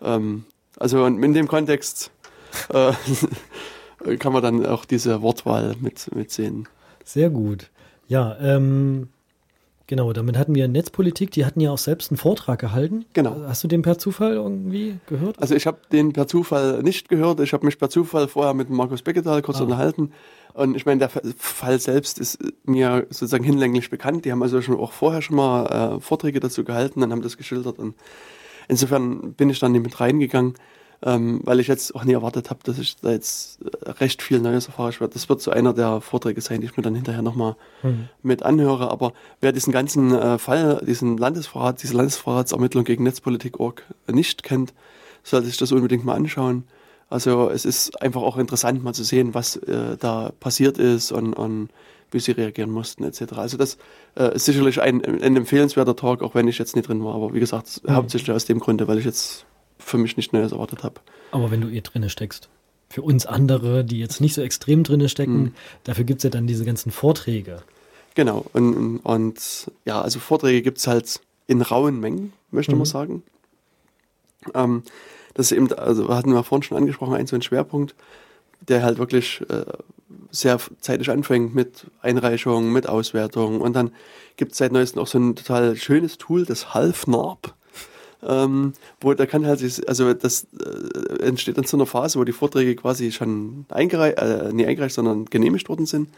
ähm, 0.03 0.47
also 0.77 1.07
in 1.07 1.33
dem 1.33 1.47
Kontext 1.47 2.11
äh, 2.75 2.93
kann 4.19 4.33
man 4.33 4.43
dann 4.43 4.67
auch 4.67 4.85
diese 4.85 5.23
Wortwahl 5.23 5.77
mit, 5.81 6.13
mitsehen. 6.13 6.67
Sehr 7.05 7.31
gut. 7.31 7.71
Ja, 8.09 8.37
ähm, 8.41 9.11
genau, 9.89 10.13
damit 10.13 10.39
hatten 10.39 10.55
wir 10.55 10.69
Netzpolitik, 10.69 11.33
die 11.33 11.45
hatten 11.45 11.61
ja 11.61 11.73
auch 11.73 11.79
selbst 11.79 12.13
einen 12.13 12.19
Vortrag 12.19 12.61
gehalten. 12.61 13.05
Genau. 13.15 13.37
Hast 13.49 13.65
du 13.65 13.69
den 13.69 13.83
per 13.83 13.99
Zufall 13.99 14.35
irgendwie 14.35 14.99
gehört? 15.09 15.41
Also 15.43 15.57
ich 15.57 15.67
habe 15.67 15.79
den 15.91 16.13
per 16.13 16.29
Zufall 16.29 16.83
nicht 16.85 17.09
gehört. 17.09 17.41
Ich 17.41 17.53
habe 17.53 17.67
mich 17.67 17.79
per 17.79 17.91
Zufall 17.91 18.29
vorher 18.29 18.55
mit 18.55 18.71
Markus 18.71 19.03
Becketal 19.03 19.43
kurz 19.43 19.59
ah. 19.59 19.65
unterhalten. 19.65 20.13
Und 20.55 20.77
ich 20.77 20.87
meine, 20.87 20.99
der 21.01 21.09
Fall 21.09 21.81
selbst 21.81 22.19
ist 22.19 22.39
mir 22.65 23.07
sozusagen 23.11 23.45
hinlänglich 23.45 23.91
bekannt. 23.91 24.25
Die 24.25 24.33
haben 24.33 24.43
also 24.43 24.63
schon 24.63 24.79
auch 24.79 24.93
vorher 24.93 25.23
schon 25.23 25.37
mal 25.37 25.97
äh, 25.97 26.01
Vorträge 26.01 26.41
dazu 26.41 26.63
gehalten 26.63 27.03
und 27.03 27.11
haben 27.11 27.23
das 27.23 27.37
geschildert. 27.37 27.79
Und 27.79 27.95
insofern 28.69 29.35
bin 29.35 29.51
ich 29.51 29.59
dann 29.59 29.73
nicht 29.73 29.85
mit 29.85 29.99
reingegangen 30.01 30.55
ähm, 31.03 31.41
weil 31.45 31.61
ich 31.61 31.69
jetzt 31.69 31.95
auch 31.95 32.05
nie 32.05 32.15
erwartet 32.15 32.51
habe, 32.51 32.61
dass 32.65 32.79
ich 32.79 32.97
da 32.97 33.11
jetzt 33.11 33.61
äh, 33.63 33.91
recht 33.91 34.21
viel 34.23 34.41
Neues 34.41 34.67
erfahre. 34.67 35.09
Das 35.09 35.29
wird 35.29 35.41
so 35.41 35.51
einer 35.51 35.73
der 35.73 36.01
Vorträge 36.01 36.41
sein, 36.41 36.61
die 36.61 36.67
ich 36.67 36.77
mir 36.77 36.83
dann 36.83 36.95
hinterher 36.95 37.23
nochmal 37.23 37.57
mhm. 37.83 38.09
mit 38.23 38.43
anhöre. 38.43 38.91
Aber 38.91 39.13
wer 39.41 39.53
diesen 39.53 39.73
ganzen 39.73 40.13
äh, 40.13 40.39
Fall, 40.39 40.83
diesen 40.85 41.17
Landesverrat, 41.17 41.83
diese 41.83 41.97
Landesverratsermittlung 41.97 42.85
gegen 42.85 43.05
Netzpolitik.org 43.05 43.85
nicht 44.11 44.43
kennt, 44.43 44.75
sollte 45.23 45.47
sich 45.47 45.57
das 45.57 45.71
unbedingt 45.71 46.05
mal 46.05 46.15
anschauen. 46.15 46.65
Also 47.11 47.49
es 47.49 47.65
ist 47.65 48.03
einfach 48.03 48.23
auch 48.23 48.37
interessant 48.37 48.83
mal 48.83 48.93
zu 48.93 49.05
sehen, 49.05 49.35
was 49.35 49.57
äh, 49.57 49.97
da 49.99 50.33
passiert 50.41 50.79
ist 50.79 51.13
und, 51.13 51.33
und 51.33 51.69
wie 52.11 52.21
sie 52.21 52.33
reagieren 52.33 52.71
mussten 52.71 53.05
etc. 53.05 53.35
Also 53.37 53.57
das 53.57 53.79
äh, 54.17 54.35
ist 54.35 54.47
sicherlich 54.47 54.81
ein, 54.81 55.05
ein 55.05 55.37
empfehlenswerter 55.37 55.95
Talk, 55.95 56.23
auch 56.23 56.35
wenn 56.35 56.49
ich 56.49 56.59
jetzt 56.59 56.75
nicht 56.75 56.89
drin 56.89 57.05
war. 57.05 57.15
Aber 57.15 57.35
wie 57.35 57.41
gesagt, 57.41 57.83
mhm. 57.85 57.95
hauptsächlich 57.95 58.35
aus 58.35 58.47
dem 58.47 58.59
Grunde, 58.59 58.89
weil 58.89 58.99
ich 58.99 59.05
jetzt 59.05 59.47
für 59.89 59.99
mich 59.99 60.17
nicht 60.17 60.33
Neues 60.33 60.53
erwartet 60.53 60.85
habe. 60.85 61.01
Aber 61.31 61.51
wenn 61.51 61.61
du 61.61 61.69
eh 61.69 61.81
drinne 61.81 62.11
steckst. 62.11 62.49
Für 62.91 63.03
uns 63.03 63.27
andere, 63.27 63.85
die 63.85 63.99
jetzt 63.99 64.21
nicht 64.21 64.35
so 64.35 64.41
extrem 64.41 64.83
drinne 64.83 65.09
stecken, 65.09 65.39
mhm. 65.39 65.55
dafür 65.85 66.05
gibt 66.05 66.21
es 66.21 66.25
ja 66.25 66.31
dann 66.31 66.47
diese 66.47 66.65
ganzen 66.65 66.91
Vorträge. 66.91 67.63
Genau, 68.15 68.47
und, 68.53 68.99
und 68.99 69.71
ja, 69.85 70.01
also 70.01 70.19
Vorträge 70.19 70.63
gibt 70.63 70.79
es 70.79 70.87
halt 70.87 71.21
in 71.47 71.63
rauen 71.63 72.01
Mengen, 72.01 72.33
möchte 72.51 72.73
mhm. 72.73 72.79
man 72.79 72.87
sagen. 72.87 73.23
Ähm, 74.55 74.83
das 75.35 75.53
ist 75.53 75.57
eben, 75.57 75.73
also 75.75 76.09
hatten 76.09 76.33
wir 76.33 76.43
vorhin 76.43 76.63
schon 76.63 76.79
angesprochen, 76.79 77.15
ein 77.15 77.27
so 77.27 77.37
ein 77.37 77.43
Schwerpunkt, 77.43 77.95
der 78.61 78.83
halt 78.83 78.99
wirklich 78.99 79.41
äh, 79.49 79.65
sehr 80.31 80.59
zeitig 80.81 81.11
anfängt 81.11 81.55
mit 81.55 81.87
Einreichungen, 82.03 82.73
mit 82.73 82.89
Auswertungen. 82.89 83.61
Und 83.61 83.75
dann 83.75 83.93
gibt 84.37 84.53
es 84.53 84.59
seit 84.59 84.73
neuestem 84.73 85.01
auch 85.03 85.07
so 85.07 85.19
ein 85.19 85.37
total 85.37 85.77
schönes 85.77 86.19
Tool, 86.19 86.45
das 86.45 86.75
Half-NARP 86.75 87.55
ähm, 88.23 88.73
wo 89.01 89.15
da 89.15 89.27
kann 89.27 89.47
halt, 89.47 89.63
also 89.87 90.13
das 90.13 90.47
äh, 90.59 91.23
entsteht 91.23 91.57
dann 91.57 91.65
so 91.65 91.77
einer 91.77 91.87
Phase, 91.87 92.19
wo 92.19 92.25
die 92.25 92.33
Vorträge 92.33 92.75
quasi 92.75 93.13
schon 93.13 93.67
eingereicht, 93.69 94.19
äh, 94.19 94.53
nicht 94.53 94.67
eingereicht, 94.67 94.95
sondern 94.95 95.27
genehmigt 95.27 95.69
worden 95.69 95.87
sind. 95.87 96.09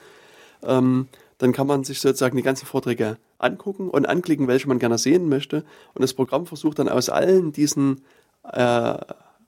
Ähm, 0.62 1.09
dann 1.38 1.53
kann 1.53 1.66
man 1.66 1.84
sich 1.84 2.01
sozusagen 2.01 2.36
die 2.36 2.42
ganzen 2.42 2.66
Vorträge 2.66 3.16
angucken 3.38 3.88
und 3.88 4.07
anklicken, 4.07 4.46
welche 4.46 4.68
man 4.68 4.78
gerne 4.78 4.98
sehen 4.98 5.28
möchte. 5.28 5.64
Und 5.94 6.03
das 6.03 6.12
Programm 6.12 6.46
versucht 6.46 6.78
dann 6.78 6.88
aus 6.88 7.09
allen 7.09 7.53
diesen 7.53 8.03
äh, 8.44 8.98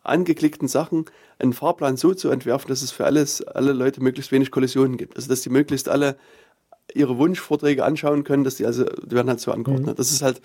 angeklickten 0.02 0.68
Sachen 0.68 1.04
einen 1.38 1.52
Fahrplan 1.52 1.96
so 1.96 2.14
zu 2.14 2.30
entwerfen, 2.30 2.68
dass 2.68 2.82
es 2.82 2.90
für 2.90 3.04
alles, 3.04 3.42
alle 3.42 3.72
Leute 3.72 4.02
möglichst 4.02 4.32
wenig 4.32 4.50
Kollisionen 4.50 4.96
gibt. 4.96 5.16
Also 5.16 5.28
dass 5.28 5.42
die 5.42 5.50
möglichst 5.50 5.88
alle 5.88 6.16
ihre 6.94 7.18
Wunschvorträge 7.18 7.84
anschauen 7.84 8.24
können, 8.24 8.44
dass 8.44 8.56
die 8.56 8.66
also, 8.66 8.84
die 8.84 9.12
werden 9.14 9.28
halt 9.28 9.40
so 9.40 9.52
angeordnet. 9.52 9.94
Mhm. 9.94 9.96
Das 9.96 10.10
ist 10.10 10.22
halt 10.22 10.40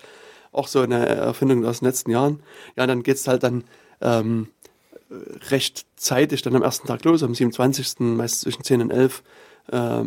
auch 0.52 0.68
so 0.68 0.80
eine 0.80 1.06
Erfindung 1.06 1.64
aus 1.64 1.80
den 1.80 1.86
letzten 1.86 2.10
Jahren. 2.10 2.40
Ja, 2.76 2.86
dann 2.86 3.02
geht 3.02 3.16
es 3.16 3.28
halt 3.28 3.42
dann 3.42 3.64
ähm, 4.00 4.48
recht 5.50 5.86
zeitig, 5.96 6.42
dann 6.42 6.56
am 6.56 6.62
ersten 6.62 6.86
Tag 6.86 7.04
los, 7.04 7.22
am 7.22 7.34
27. 7.34 8.00
meist 8.00 8.42
zwischen 8.42 8.62
10 8.62 8.82
und 8.82 8.90
11 8.90 9.22
äh, 9.72 10.02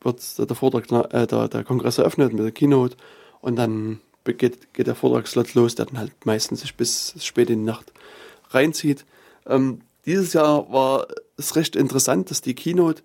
wird 0.00 0.50
der 0.50 0.56
Vortrag, 0.56 0.90
äh, 1.12 1.26
der, 1.26 1.48
der 1.48 1.64
Kongress 1.64 1.98
eröffnet 1.98 2.32
mit 2.32 2.42
der 2.42 2.52
Keynote 2.52 2.96
und 3.40 3.56
dann 3.56 4.00
geht, 4.24 4.74
geht 4.74 4.86
der 4.86 4.94
Vortragslot 4.94 5.54
los, 5.54 5.74
der 5.74 5.86
dann 5.86 5.98
halt 5.98 6.26
meistens 6.26 6.60
sich 6.60 6.74
bis 6.74 7.14
spät 7.20 7.50
in 7.50 7.60
die 7.60 7.64
Nacht 7.64 7.92
reinzieht. 8.50 9.04
Ähm, 9.46 9.80
dieses 10.04 10.32
Jahr 10.32 10.70
war 10.72 11.06
es 11.36 11.54
recht 11.56 11.76
interessant, 11.76 12.30
dass 12.30 12.40
die 12.40 12.54
Keynote 12.54 13.02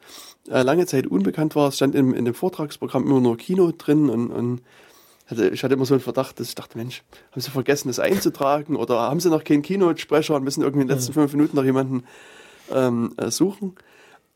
äh, 0.50 0.64
lange 0.64 0.86
Zeit 0.86 1.08
unbekannt 1.08 1.56
war. 1.56 1.70
Es 1.70 1.76
stand 1.76 1.96
in, 1.96 2.14
in 2.14 2.26
dem 2.26 2.34
Vortragsprogramm 2.34 3.06
immer 3.06 3.22
nur 3.22 3.38
Keynote 3.38 3.78
drin 3.78 4.10
und, 4.10 4.32
und 4.32 4.62
hatte, 5.32 5.50
ich 5.50 5.64
hatte 5.64 5.74
immer 5.74 5.86
so 5.86 5.94
einen 5.94 6.02
Verdacht, 6.02 6.40
dass 6.40 6.50
ich 6.50 6.56
dachte, 6.56 6.78
Mensch, 6.78 7.04
haben 7.32 7.42
sie 7.42 7.52
vergessen, 7.52 7.90
das 7.90 8.00
einzutragen 8.00 8.76
oder 8.76 9.00
haben 9.02 9.20
sie 9.20 9.30
noch 9.30 9.44
keinen 9.44 9.62
Keynote-Sprecher 9.62 10.36
und 10.36 10.44
müssen 10.44 10.62
irgendwie 10.62 10.84
in 10.84 10.88
den 10.88 10.96
letzten 10.96 11.14
fünf 11.14 11.34
Minuten 11.34 11.56
noch 11.56 11.66
jemanden 11.66 12.04
ähm, 12.72 13.14
äh, 13.18 13.30
suchen. 13.30 13.76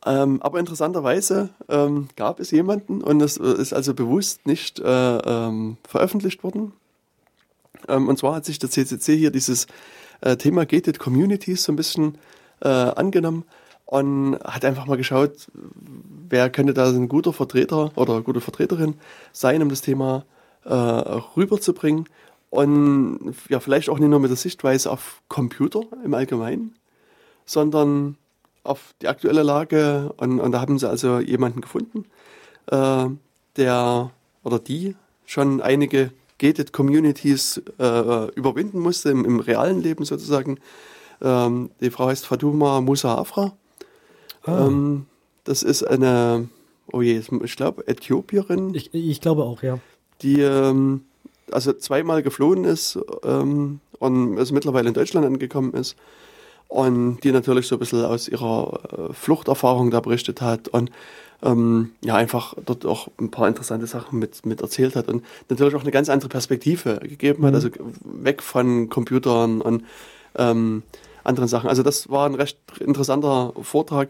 Ähm, 0.06 0.42
aber 0.42 0.60
interessanterweise 0.60 1.50
ähm, 1.70 2.08
gab 2.16 2.40
es 2.40 2.52
jemanden 2.52 3.02
und 3.02 3.20
das 3.20 3.38
äh, 3.38 3.54
ist 3.54 3.72
also 3.74 3.94
bewusst 3.94 4.48
nicht 4.48 4.80
äh, 4.80 5.18
ähm, 5.18 5.78
veröffentlicht 5.88 6.44
worden. 6.44 6.74
Ähm, 7.88 8.08
und 8.08 8.18
zwar 8.18 8.36
hat 8.36 8.46
sich 8.46 8.58
der 8.58 8.72
CCC 8.72 9.16
hier 9.16 9.32
dieses 9.32 9.68
äh, 10.22 10.38
Thema 10.38 10.66
Gated 10.66 10.98
Communities 10.98 11.64
so 11.64 11.72
ein 11.72 11.76
bisschen 11.76 12.18
äh, 12.62 12.68
angenommen 12.68 13.46
und 13.86 14.40
hat 14.44 14.66
einfach 14.66 14.88
mal 14.88 14.98
geschaut, 14.98 15.48
wer 15.54 16.50
könnte 16.50 16.74
da 16.74 16.90
ein 16.90 17.08
guter 17.08 17.32
Vertreter 17.32 17.92
oder 17.96 18.22
gute 18.22 18.42
Vertreterin 18.42 18.96
sein, 19.34 19.62
um 19.62 19.70
das 19.70 19.82
Thema 19.82 20.26
äh, 20.26 20.41
rüberzubringen. 20.66 22.06
Und 22.52 23.34
ja, 23.48 23.62
vielleicht 23.62 23.90
auch 23.90 23.98
nicht 23.98 24.10
nur 24.10 24.20
mit 24.20 24.30
der 24.30 24.38
Sichtweise 24.38 24.92
auf 24.92 25.22
Computer 25.30 25.84
im 26.04 26.14
Allgemeinen, 26.14 26.76
sondern 27.46 28.18
auf 28.64 28.94
die 29.02 29.08
aktuelle 29.08 29.42
Lage. 29.42 30.14
Und, 30.18 30.42
und 30.42 30.52
da 30.52 30.60
haben 30.60 30.78
sie 30.78 30.88
also 30.88 31.20
jemanden 31.20 31.62
gefunden, 31.62 32.06
äh, 32.68 33.06
der 33.56 34.12
oder 34.44 34.60
die 34.60 34.96
schon 35.26 35.62
einige 35.62 36.12
Gated 36.40 36.74
Communities 36.74 37.62
äh, 37.80 38.32
überwinden 38.32 38.80
musste, 38.80 39.12
im, 39.12 39.24
im, 39.24 39.40
realen 39.40 39.82
Leben 39.82 40.04
sozusagen. 40.04 40.60
Ähm, 41.22 41.70
die 41.80 41.90
Frau 41.90 42.08
heißt 42.08 42.26
Fatuma 42.26 42.82
Musa 42.82 43.16
Afra. 43.16 43.54
Ah. 44.44 44.68
Ähm, 44.68 45.06
das 45.46 45.64
ist 45.64 45.84
eine, 45.84 46.50
oh 46.92 47.02
je, 47.02 47.22
ich 47.44 47.56
glaube, 47.56 47.88
Äthiopierin. 47.88 48.76
Ich, 48.76 48.94
ich 48.94 49.22
glaube 49.22 49.44
auch, 49.44 49.64
ja 49.64 49.80
die 50.22 50.42
ähm, 50.42 51.02
also 51.52 51.74
zweimal 51.74 52.24
geflohen 52.24 52.64
ist 52.64 52.98
ähm, 53.24 53.80
und 54.00 54.38
also 54.38 54.54
mittlerweile 54.54 54.88
in 54.88 54.94
Deutschland 54.94 55.26
angekommen 55.26 55.74
ist 55.74 55.96
und 56.68 57.20
die 57.24 57.32
natürlich 57.32 57.68
so 57.68 57.76
ein 57.76 57.80
bisschen 57.80 58.06
aus 58.06 58.28
ihrer 58.28 58.80
äh, 59.10 59.14
Fluchterfahrung 59.14 59.92
da 59.92 60.00
berichtet 60.00 60.42
hat 60.42 60.70
und 60.70 60.92
ähm, 61.44 61.92
ja 62.04 62.16
einfach 62.16 62.54
dort 62.66 62.86
auch 62.86 63.10
ein 63.20 63.32
paar 63.32 63.48
interessante 63.48 63.88
Sachen 63.88 64.20
mit, 64.20 64.46
mit 64.46 64.62
erzählt 64.62 64.96
hat 64.96 65.08
und 65.10 65.24
natürlich 65.50 65.76
auch 65.76 65.82
eine 65.82 65.92
ganz 65.92 66.08
andere 66.10 66.30
Perspektive 66.30 67.00
gegeben 67.02 67.44
hat, 67.46 67.52
Mhm. 67.52 67.56
also 67.56 67.70
weg 68.04 68.42
von 68.42 68.90
Computern 68.90 69.62
und 69.62 69.84
ähm, 70.36 70.84
anderen 71.24 71.50
Sachen. 71.50 71.70
Also 71.70 71.84
das 71.84 72.10
war 72.10 72.28
ein 72.28 72.36
recht 72.36 72.58
interessanter 72.80 73.54
Vortrag. 73.62 74.10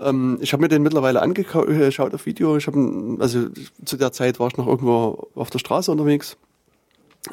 Ähm, 0.00 0.38
ich 0.40 0.52
habe 0.52 0.62
mir 0.62 0.68
den 0.68 0.82
mittlerweile 0.82 1.22
angeschaut 1.22 2.14
auf 2.14 2.26
Video. 2.26 2.56
Ich 2.56 2.66
habe, 2.66 3.16
also 3.20 3.48
zu 3.84 3.96
der 3.96 4.12
Zeit 4.12 4.38
war 4.40 4.48
ich 4.48 4.56
noch 4.56 4.66
irgendwo 4.66 5.28
auf 5.34 5.50
der 5.50 5.58
Straße 5.58 5.90
unterwegs. 5.90 6.36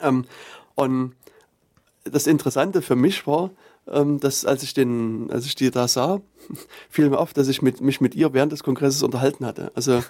Ähm, 0.02 0.26
und 0.76 1.14
das 2.04 2.28
Interessante 2.28 2.82
für 2.82 2.96
mich 2.96 3.26
war, 3.28 3.52
ähm, 3.88 4.20
dass 4.20 4.46
als 4.46 4.64
ich 4.64 4.74
den, 4.74 5.30
als 5.32 5.46
ich 5.46 5.56
die 5.56 5.70
da 5.70 5.88
sah, 5.88 6.22
fiel 6.90 7.10
mir 7.10 7.20
auf, 7.20 7.34
dass 7.34 7.48
ich 7.48 7.62
mit, 7.62 7.82
mich 7.82 8.02
mit 8.02 8.16
ihr 8.16 8.34
während 8.34 8.52
des 8.52 8.64
Kongresses 8.64 9.04
unterhalten 9.04 9.46
hatte. 9.46 9.72
Also 9.76 10.04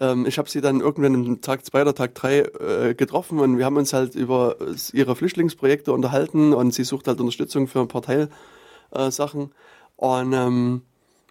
ähm, 0.00 0.26
ich 0.26 0.38
habe 0.38 0.50
sie 0.50 0.60
dann 0.60 0.80
irgendwann 0.80 1.14
am 1.14 1.40
Tag 1.40 1.64
zwei 1.64 1.82
oder 1.82 1.94
Tag 1.94 2.14
drei 2.14 2.40
äh, 2.40 2.94
getroffen 2.94 3.38
und 3.38 3.58
wir 3.58 3.64
haben 3.64 3.76
uns 3.76 3.92
halt 3.92 4.14
über 4.14 4.56
ihre 4.92 5.16
Flüchtlingsprojekte 5.16 5.92
unterhalten 5.92 6.52
und 6.52 6.74
sie 6.74 6.84
sucht 6.84 7.08
halt 7.08 7.20
Unterstützung 7.20 7.68
für 7.68 7.80
ein 7.80 7.88
paar 7.88 8.02
Teilsachen. 8.02 9.42
Äh, 9.42 10.04
und 10.04 10.32
ähm, 10.32 10.82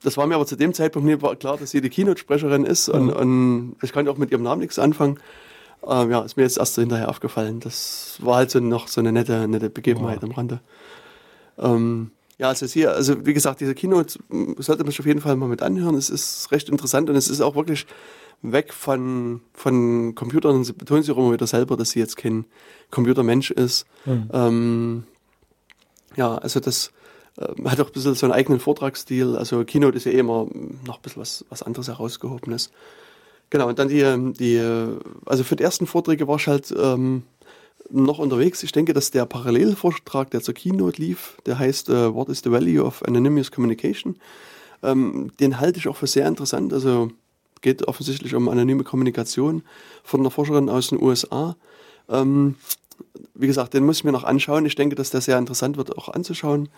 das 0.04 0.18
war 0.18 0.28
mir 0.28 0.36
aber 0.36 0.46
zu 0.46 0.56
dem 0.56 0.74
Zeitpunkt 0.74 1.08
nicht 1.08 1.40
klar, 1.40 1.58
dass 1.58 1.72
sie 1.72 1.82
die 1.82 1.90
Keynote-Sprecherin 1.90 2.64
ist 2.66 2.90
und, 2.90 3.06
Mhm. 3.08 3.14
und 3.14 3.76
ich 3.84 3.94
konnte 3.94 4.12
auch 4.12 4.18
mit 4.18 4.32
ihrem 4.32 4.44
Namen 4.44 4.62
nichts 4.62 4.80
anfangen. 4.80 5.20
Ähm, 5.88 6.12
ja, 6.12 6.22
ist 6.22 6.38
mir 6.38 6.44
jetzt 6.44 6.58
erst 6.58 6.76
so 6.76 6.82
hinterher 6.82 7.10
aufgefallen. 7.10 7.60
Das 7.60 8.18
war 8.22 8.36
halt 8.36 8.52
so 8.52 8.60
noch 8.60 8.88
so 8.88 9.02
eine 9.02 9.12
nette, 9.12 9.48
nette 9.48 9.70
Begebenheit 9.70 10.24
am 10.24 10.32
Rande. 10.32 10.60
Ähm, 11.58 12.12
ja, 12.38 12.50
also 12.50 12.66
hier, 12.66 12.92
also 12.94 13.26
wie 13.26 13.34
gesagt, 13.34 13.62
diese 13.62 13.76
Keynote 13.76 14.20
sollte 14.58 14.84
man 14.84 14.92
sich 14.92 15.00
auf 15.00 15.06
jeden 15.06 15.22
Fall 15.22 15.36
mal 15.36 15.48
mit 15.50 15.62
anhören. 15.62 15.96
Es 15.96 16.10
ist 16.10 16.52
recht 16.52 16.70
interessant 16.70 17.10
und 17.10 17.16
es 17.16 17.28
ist 17.30 17.42
auch 17.42 17.56
wirklich 17.56 17.86
weg 18.42 18.74
von, 18.74 19.42
von 19.54 20.16
Computern. 20.16 20.56
Und 20.56 20.64
sie 20.66 20.74
betont 20.74 21.06
sich 21.06 21.14
auch 21.14 21.20
immer 21.20 21.34
wieder 21.34 21.46
selber, 21.48 21.78
dass 21.78 21.92
sie 21.92 22.00
jetzt 22.00 22.18
kein 22.18 22.46
Computermensch 22.90 23.52
ist. 23.52 23.86
Mhm. 24.06 24.30
Ähm, 24.34 25.04
ja, 26.16 26.36
also 26.38 26.60
das 26.60 26.92
hat 27.38 27.80
auch 27.80 27.88
ein 27.88 27.94
bisschen 27.94 28.16
so 28.16 28.26
einen 28.26 28.34
eigenen 28.34 28.60
Vortragsstil. 28.60 29.36
Also 29.36 29.64
Keynote 29.64 29.98
ist 29.98 30.06
ja 30.06 30.12
eh 30.12 30.20
immer 30.20 30.48
noch 30.86 30.98
ein 30.98 31.02
bisschen 31.02 31.22
was, 31.22 31.46
was 31.50 31.64
anderes 31.64 31.88
herausgehobenes. 31.88 32.72
Genau, 33.50 33.68
und 33.68 33.80
dann 33.80 33.90
die, 33.90 34.00
ähm, 34.00 34.34
die, 34.34 34.56
äh, 34.56 34.98
also 35.26 35.44
für 35.44 35.56
die 35.56 35.64
ersten 35.64 35.88
Vorträge 35.88 36.28
war 36.28 36.38
ich 36.38 36.48
halt 36.48 36.74
ähm, 36.78 37.24
noch 37.90 38.20
unterwegs. 38.20 38.64
Ich 38.64 38.72
denke, 38.72 38.94
dass 38.94 39.12
der 39.12 39.26
Parallelvortrag, 39.26 40.32
der 40.32 40.42
zur 40.42 40.54
Keynote 40.54 41.02
lief, 41.02 41.38
der 41.46 41.60
heißt 41.60 41.90
äh, 41.90 42.14
What 42.14 42.30
is 42.30 42.42
the 42.44 42.52
Value 42.52 42.84
of 42.84 43.04
Anonymous 43.04 43.52
Communication? 43.52 44.16
Ähm, 44.84 45.32
den 45.40 45.60
halte 45.60 45.80
ich 45.80 45.88
auch 45.88 45.98
für 45.98 46.08
sehr 46.08 46.28
interessant. 46.28 46.74
Also 46.74 47.12
geht 47.62 47.88
offensichtlich 47.88 48.36
um 48.36 48.50
anonyme 48.50 48.84
Kommunikation 48.84 49.64
von 50.04 50.22
einer 50.22 50.32
Forscherin 50.32 50.70
aus 50.70 50.90
den 50.90 51.02
USA. 51.02 51.56
Ähm, 52.10 52.56
wie 53.34 53.48
gesagt, 53.48 53.74
den 53.74 53.86
muss 53.86 53.98
ich 53.98 54.04
mir 54.04 54.12
noch 54.12 54.24
anschauen. 54.24 54.66
Ich 54.66 54.76
denke, 54.76 54.96
dass 54.96 55.12
der 55.12 55.22
sehr 55.22 55.38
interessant 55.38 55.78
wird, 55.78 55.98
auch 55.98 56.10
anzuschauen. 56.10 56.70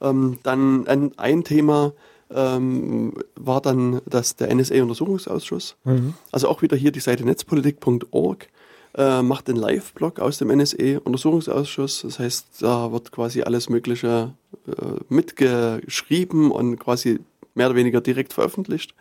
Ähm, 0.00 0.38
dann 0.42 0.86
ein, 0.86 1.12
ein 1.18 1.44
Thema 1.44 1.92
ähm, 2.30 3.14
war 3.36 3.60
dann 3.60 4.00
das, 4.06 4.36
der 4.36 4.54
NSA-Untersuchungsausschuss. 4.54 5.76
Mhm. 5.84 6.14
Also 6.32 6.48
auch 6.48 6.62
wieder 6.62 6.76
hier 6.76 6.92
die 6.92 7.00
Seite 7.00 7.24
netzpolitik.org 7.24 8.48
äh, 8.96 9.22
macht 9.22 9.48
den 9.48 9.56
Live-Blog 9.56 10.20
aus 10.20 10.38
dem 10.38 10.48
NSA-Untersuchungsausschuss. 10.48 12.02
Das 12.02 12.18
heißt, 12.18 12.46
da 12.60 12.92
wird 12.92 13.12
quasi 13.12 13.42
alles 13.42 13.68
Mögliche 13.68 14.32
äh, 14.66 14.72
mitgeschrieben 15.08 16.50
und 16.50 16.78
quasi 16.78 17.20
mehr 17.54 17.68
oder 17.68 17.76
weniger 17.76 18.00
direkt 18.00 18.32
veröffentlicht. 18.32 18.94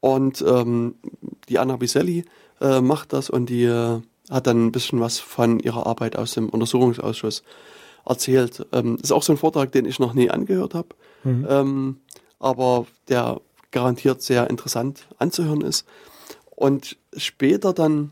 Und 0.00 0.44
ähm, 0.46 0.96
die 1.48 1.58
Anna 1.58 1.76
Biselli 1.76 2.24
äh, 2.60 2.80
macht 2.80 3.12
das 3.12 3.30
und 3.30 3.46
die 3.48 3.64
äh, 3.64 4.00
hat 4.30 4.46
dann 4.46 4.66
ein 4.66 4.72
bisschen 4.72 5.00
was 5.00 5.18
von 5.18 5.60
ihrer 5.60 5.86
Arbeit 5.86 6.16
aus 6.16 6.32
dem 6.32 6.48
Untersuchungsausschuss 6.48 7.42
erzählt. 8.04 8.66
Ähm, 8.72 8.96
das 8.96 9.04
ist 9.10 9.12
auch 9.12 9.22
so 9.22 9.32
ein 9.32 9.36
Vortrag, 9.38 9.72
den 9.72 9.84
ich 9.84 9.98
noch 9.98 10.14
nie 10.14 10.30
angehört 10.30 10.74
habe, 10.74 10.88
Mhm. 11.24 11.46
ähm, 11.48 12.00
aber 12.40 12.86
der 13.08 13.40
garantiert 13.70 14.22
sehr 14.22 14.50
interessant 14.50 15.06
anzuhören 15.18 15.60
ist. 15.60 15.86
Und 16.56 16.96
später 17.16 17.72
dann 17.72 18.10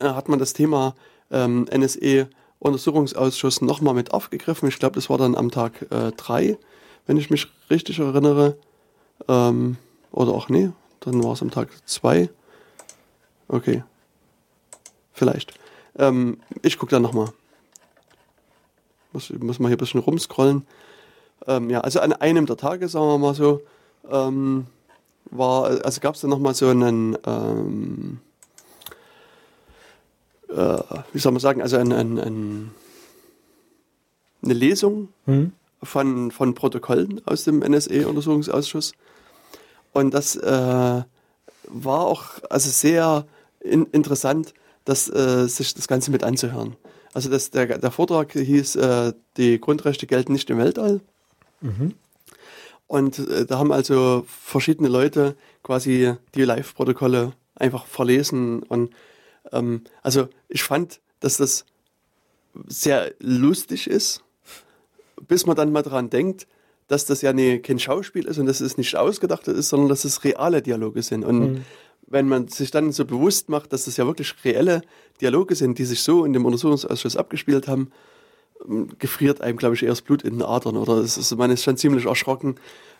äh, 0.00 0.08
hat 0.08 0.28
man 0.28 0.38
das 0.38 0.52
Thema 0.54 0.94
ähm, 1.30 1.66
NSE-Untersuchungsausschuss 1.70 3.60
nochmal 3.60 3.94
mit 3.94 4.12
aufgegriffen. 4.12 4.68
Ich 4.68 4.78
glaube, 4.78 4.94
das 4.94 5.10
war 5.10 5.18
dann 5.18 5.34
am 5.36 5.50
Tag 5.50 5.86
3, 5.90 6.56
wenn 7.06 7.16
ich 7.16 7.30
mich 7.30 7.46
richtig 7.70 7.98
erinnere. 7.98 8.56
Ähm, 9.28 9.76
oder 10.10 10.32
auch 10.32 10.48
nee, 10.48 10.70
dann 11.00 11.22
war 11.22 11.32
es 11.32 11.42
am 11.42 11.50
Tag 11.50 11.68
2. 11.86 12.28
Okay. 13.48 13.84
Vielleicht. 15.12 15.52
Ähm, 15.98 16.38
ich 16.62 16.78
gucke 16.78 16.90
dann 16.90 17.02
nochmal. 17.02 17.32
Muss, 19.12 19.30
muss 19.40 19.58
mal 19.58 19.68
hier 19.68 19.76
ein 19.76 19.78
bisschen 19.78 20.00
rumscrollen. 20.00 20.66
Ähm, 21.46 21.70
ja, 21.70 21.80
also 21.80 22.00
an 22.00 22.12
einem 22.12 22.46
der 22.46 22.56
Tage, 22.56 22.88
sagen 22.88 23.06
wir 23.06 23.18
mal 23.18 23.34
so, 23.34 23.62
ähm, 24.10 24.66
war, 25.30 25.84
also 25.84 26.00
gab 26.00 26.14
es 26.14 26.20
dann 26.20 26.30
nochmal 26.30 26.54
so 26.54 26.68
einen, 26.68 27.16
ähm, 27.26 28.20
äh, 30.48 30.78
wie 31.12 31.18
soll 31.18 31.32
man 31.32 31.40
sagen, 31.40 31.62
also 31.62 31.76
ein, 31.76 31.92
ein, 31.92 32.18
ein, 32.18 32.70
eine 34.44 34.54
Lesung 34.54 35.08
Mhm. 35.26 35.52
von, 35.82 36.30
von 36.30 36.54
Protokollen 36.54 37.20
aus 37.26 37.44
dem 37.44 37.60
NSA-Untersuchungsausschuss. 37.60 38.92
Und 39.92 40.14
das 40.14 40.36
äh, 40.36 41.02
war 41.68 42.00
auch 42.00 42.24
also 42.50 42.70
sehr 42.70 43.26
in, 43.60 43.86
interessant, 43.86 44.54
das, 44.84 45.08
äh, 45.08 45.46
sich 45.48 45.74
das 45.74 45.86
Ganze 45.86 46.10
mit 46.10 46.24
anzuhören. 46.24 46.76
Also 47.14 47.28
das, 47.30 47.50
der, 47.50 47.78
der 47.78 47.90
Vortrag 47.90 48.32
hieß, 48.32 48.76
äh, 48.76 49.12
die 49.36 49.60
Grundrechte 49.60 50.06
gelten 50.06 50.32
nicht 50.32 50.48
im 50.50 50.58
Weltall. 50.58 51.00
Mhm. 51.60 51.94
Und 52.86 53.18
äh, 53.18 53.46
da 53.46 53.58
haben 53.58 53.72
also 53.72 54.24
verschiedene 54.26 54.88
Leute 54.88 55.36
quasi 55.62 56.14
die 56.34 56.42
Live-Protokolle 56.42 57.32
einfach 57.54 57.86
verlesen. 57.86 58.62
Und 58.62 58.94
ähm, 59.52 59.82
also 60.02 60.28
ich 60.48 60.62
fand, 60.62 61.00
dass 61.20 61.36
das 61.36 61.64
sehr 62.66 63.12
lustig 63.18 63.88
ist, 63.88 64.22
bis 65.26 65.46
man 65.46 65.56
dann 65.56 65.72
mal 65.72 65.82
dran 65.82 66.10
denkt, 66.10 66.46
dass 66.88 67.06
das 67.06 67.22
ja 67.22 67.32
nie, 67.32 67.60
kein 67.60 67.78
Schauspiel 67.78 68.26
ist 68.26 68.38
und 68.38 68.46
dass 68.46 68.60
es 68.60 68.76
nicht 68.76 68.96
ausgedacht 68.96 69.48
ist, 69.48 69.70
sondern 69.70 69.88
dass 69.88 70.04
es 70.04 70.24
reale 70.24 70.60
Dialoge 70.60 71.02
sind. 71.02 71.24
Und 71.24 71.40
Mhm. 71.40 71.64
Wenn 72.12 72.28
man 72.28 72.48
sich 72.48 72.70
dann 72.70 72.92
so 72.92 73.04
bewusst 73.06 73.48
macht, 73.48 73.72
dass 73.72 73.86
das 73.86 73.96
ja 73.96 74.06
wirklich 74.06 74.34
reelle 74.44 74.82
Dialoge 75.20 75.54
sind, 75.54 75.78
die 75.78 75.86
sich 75.86 76.02
so 76.02 76.24
in 76.24 76.34
dem 76.34 76.44
Untersuchungsausschuss 76.44 77.16
abgespielt 77.16 77.66
haben, 77.68 77.90
ähm, 78.68 78.88
gefriert 78.98 79.40
einem, 79.40 79.56
glaube 79.56 79.74
ich, 79.74 79.82
eher 79.82 79.88
das 79.88 80.02
Blut 80.02 80.22
in 80.22 80.34
den 80.34 80.42
Adern. 80.42 80.76
Oder 80.76 80.98
es 80.98 81.16
ist, 81.16 81.34
man 81.36 81.50
ist 81.50 81.64
schon 81.64 81.78
ziemlich 81.78 82.04
erschrocken, 82.04 82.56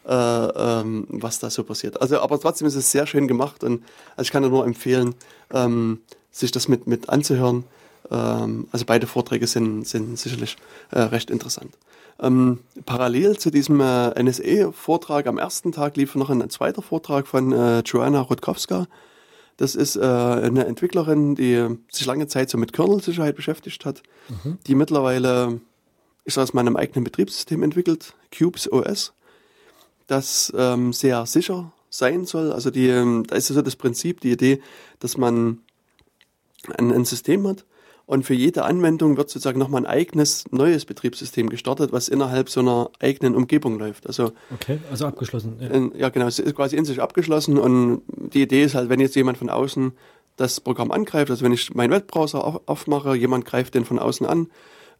äh, 0.07 0.13
ähm, 0.15 1.07
was 1.11 1.39
da 1.39 1.51
so 1.51 1.63
passiert. 1.63 2.01
Also, 2.01 2.21
aber 2.21 2.41
trotzdem 2.41 2.67
ist 2.67 2.75
es 2.75 2.91
sehr 2.91 3.07
schön 3.07 3.29
gemacht 3.29 3.63
und 3.63 3.85
also 4.17 4.23
ich 4.27 4.33
kann 4.33 4.43
nur 4.43 4.65
empfehlen, 4.65 5.15
ähm, 5.53 6.01
sich 6.31 6.51
das 6.51 6.69
mit, 6.69 6.87
mit 6.87 7.11
anzuhören. 7.11 7.65
Ähm, 8.11 8.67
also 8.73 8.87
beide 8.87 9.07
Vorträge 9.07 9.47
sind, 9.47 9.87
sind 9.87 10.19
sicherlich 10.19 10.57
äh, 10.91 11.01
recht 11.01 11.31
interessant. 11.31 11.73
Ähm, 12.21 12.61
parallel 12.87 13.39
zu 13.39 13.51
diesem 13.51 13.81
äh, 13.81 14.23
NSA-Vortrag 14.23 15.27
am 15.27 15.39
ersten 15.39 15.73
Tag 15.73 15.97
lief 15.97 16.15
noch 16.15 16.31
ein 16.31 16.49
zweiter 16.51 16.83
Vortrag 16.83 17.27
von 17.27 17.53
äh, 17.53 17.81
Joanna 17.81 18.21
Rutkowska. 18.21 18.87
Das 19.57 19.75
ist 19.75 19.97
äh, 19.97 20.01
eine 20.01 20.67
Entwicklerin, 20.67 21.35
die 21.35 21.77
sich 21.91 22.07
lange 22.07 22.27
Zeit 22.27 22.51
so 22.51 22.59
mit 22.59 22.73
Kernel-Sicherheit 22.73 23.37
beschäftigt 23.37 23.85
hat, 23.85 24.03
Mhm. 24.45 24.59
die 24.67 24.75
mittlerweile, 24.75 25.61
ich 26.25 26.35
sage 26.35 26.45
es 26.45 26.55
mal, 26.55 26.63
in 26.63 26.69
einem 26.69 26.77
eigenen 26.77 27.05
Betriebssystem 27.05 27.63
entwickelt, 27.63 28.15
Cubes 28.37 28.71
OS, 28.71 29.13
das 30.07 30.53
ähm, 30.57 30.93
sehr 30.93 31.27
sicher 31.27 31.73
sein 31.91 32.25
soll. 32.25 32.53
Also 32.53 32.71
die, 32.71 32.89
ähm, 32.89 33.25
da 33.27 33.37
ist 33.37 33.49
so 33.49 33.63
das 33.63 33.77
Prinzip, 33.77 34.21
die 34.21 34.33
Idee, 34.33 34.63
dass 35.01 35.17
man 35.17 35.59
ein, 36.79 36.93
ein 36.93 37.05
System 37.05 37.47
hat 37.47 37.65
und 38.07 38.25
für 38.25 38.35
jede 38.35 38.65
Anwendung 38.65 39.17
wird 39.17 39.31
sozusagen 39.31 39.59
nochmal 39.59 39.83
ein 39.83 39.87
eigenes 39.87 40.45
neues 40.51 40.85
Betriebssystem 40.85 41.49
gestartet, 41.49 41.93
was 41.93 42.09
innerhalb 42.09 42.51
so 42.51 42.61
einer 42.61 42.91
eigenen 43.01 43.35
Umgebung 43.35 43.79
läuft. 43.79 44.07
Also 44.07 44.33
Okay, 44.53 44.79
also 44.91 45.07
abgeschlossen. 45.07 45.57
Ja. 45.61 45.69
in, 45.69 45.93
ja, 45.97 46.09
genau, 46.09 46.27
es 46.27 46.39
ist 46.39 46.55
quasi 46.55 46.77
in 46.77 46.85
sich 46.85 47.01
abgeschlossen 47.01 47.59
und 47.59 48.03
die 48.09 48.43
Idee 48.43 48.65
ist 48.65 48.75
halt, 48.75 48.89
wenn 48.89 49.01
jetzt 49.01 49.17
jemand 49.17 49.39
von 49.39 49.51
außen 49.51 49.93
das 50.37 50.61
Programm 50.61 50.91
angreift, 50.91 51.31
also 51.31 51.45
wenn 51.45 51.53
ich 51.53 51.75
meinen 51.75 51.91
Webbrowser 51.91 52.45
auf, 52.45 52.61
aufmache, 52.67 53.15
jemand 53.15 53.45
greift 53.45 53.75
den 53.75 53.85
von 53.85 53.99
außen 53.99 54.27
an, 54.27 54.49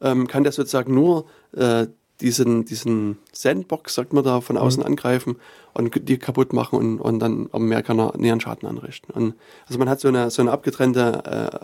ähm, 0.01 0.27
kann 0.27 0.43
der 0.43 0.53
sozusagen 0.53 0.95
nur 0.95 1.27
äh, 1.57 1.87
diesen, 2.21 2.65
diesen 2.65 3.19
Sandbox, 3.33 3.95
sagt 3.95 4.13
man 4.13 4.23
da, 4.25 4.41
von 4.41 4.57
außen 4.57 4.81
Mhm. 4.81 4.87
angreifen 4.87 5.37
und 5.75 6.09
die 6.09 6.19
kaputt 6.19 6.53
machen 6.53 6.79
und, 6.79 7.01
und 7.01 7.19
dann 7.19 7.49
aber 7.51 7.65
mehr 7.65 7.83
kann 7.83 7.99
er 7.99 8.17
näheren 8.17 8.41
Schaden 8.41 8.69
anrichten. 8.69 9.13
Und, 9.13 9.35
also 9.67 9.79
man 9.79 9.89
hat 9.89 10.01
so 10.01 10.09
eine, 10.09 10.31
so 10.31 10.43
eine 10.43 10.53
abgetrennte 10.53 11.23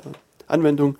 äh, 0.08 0.50
Anwendung 0.52 0.98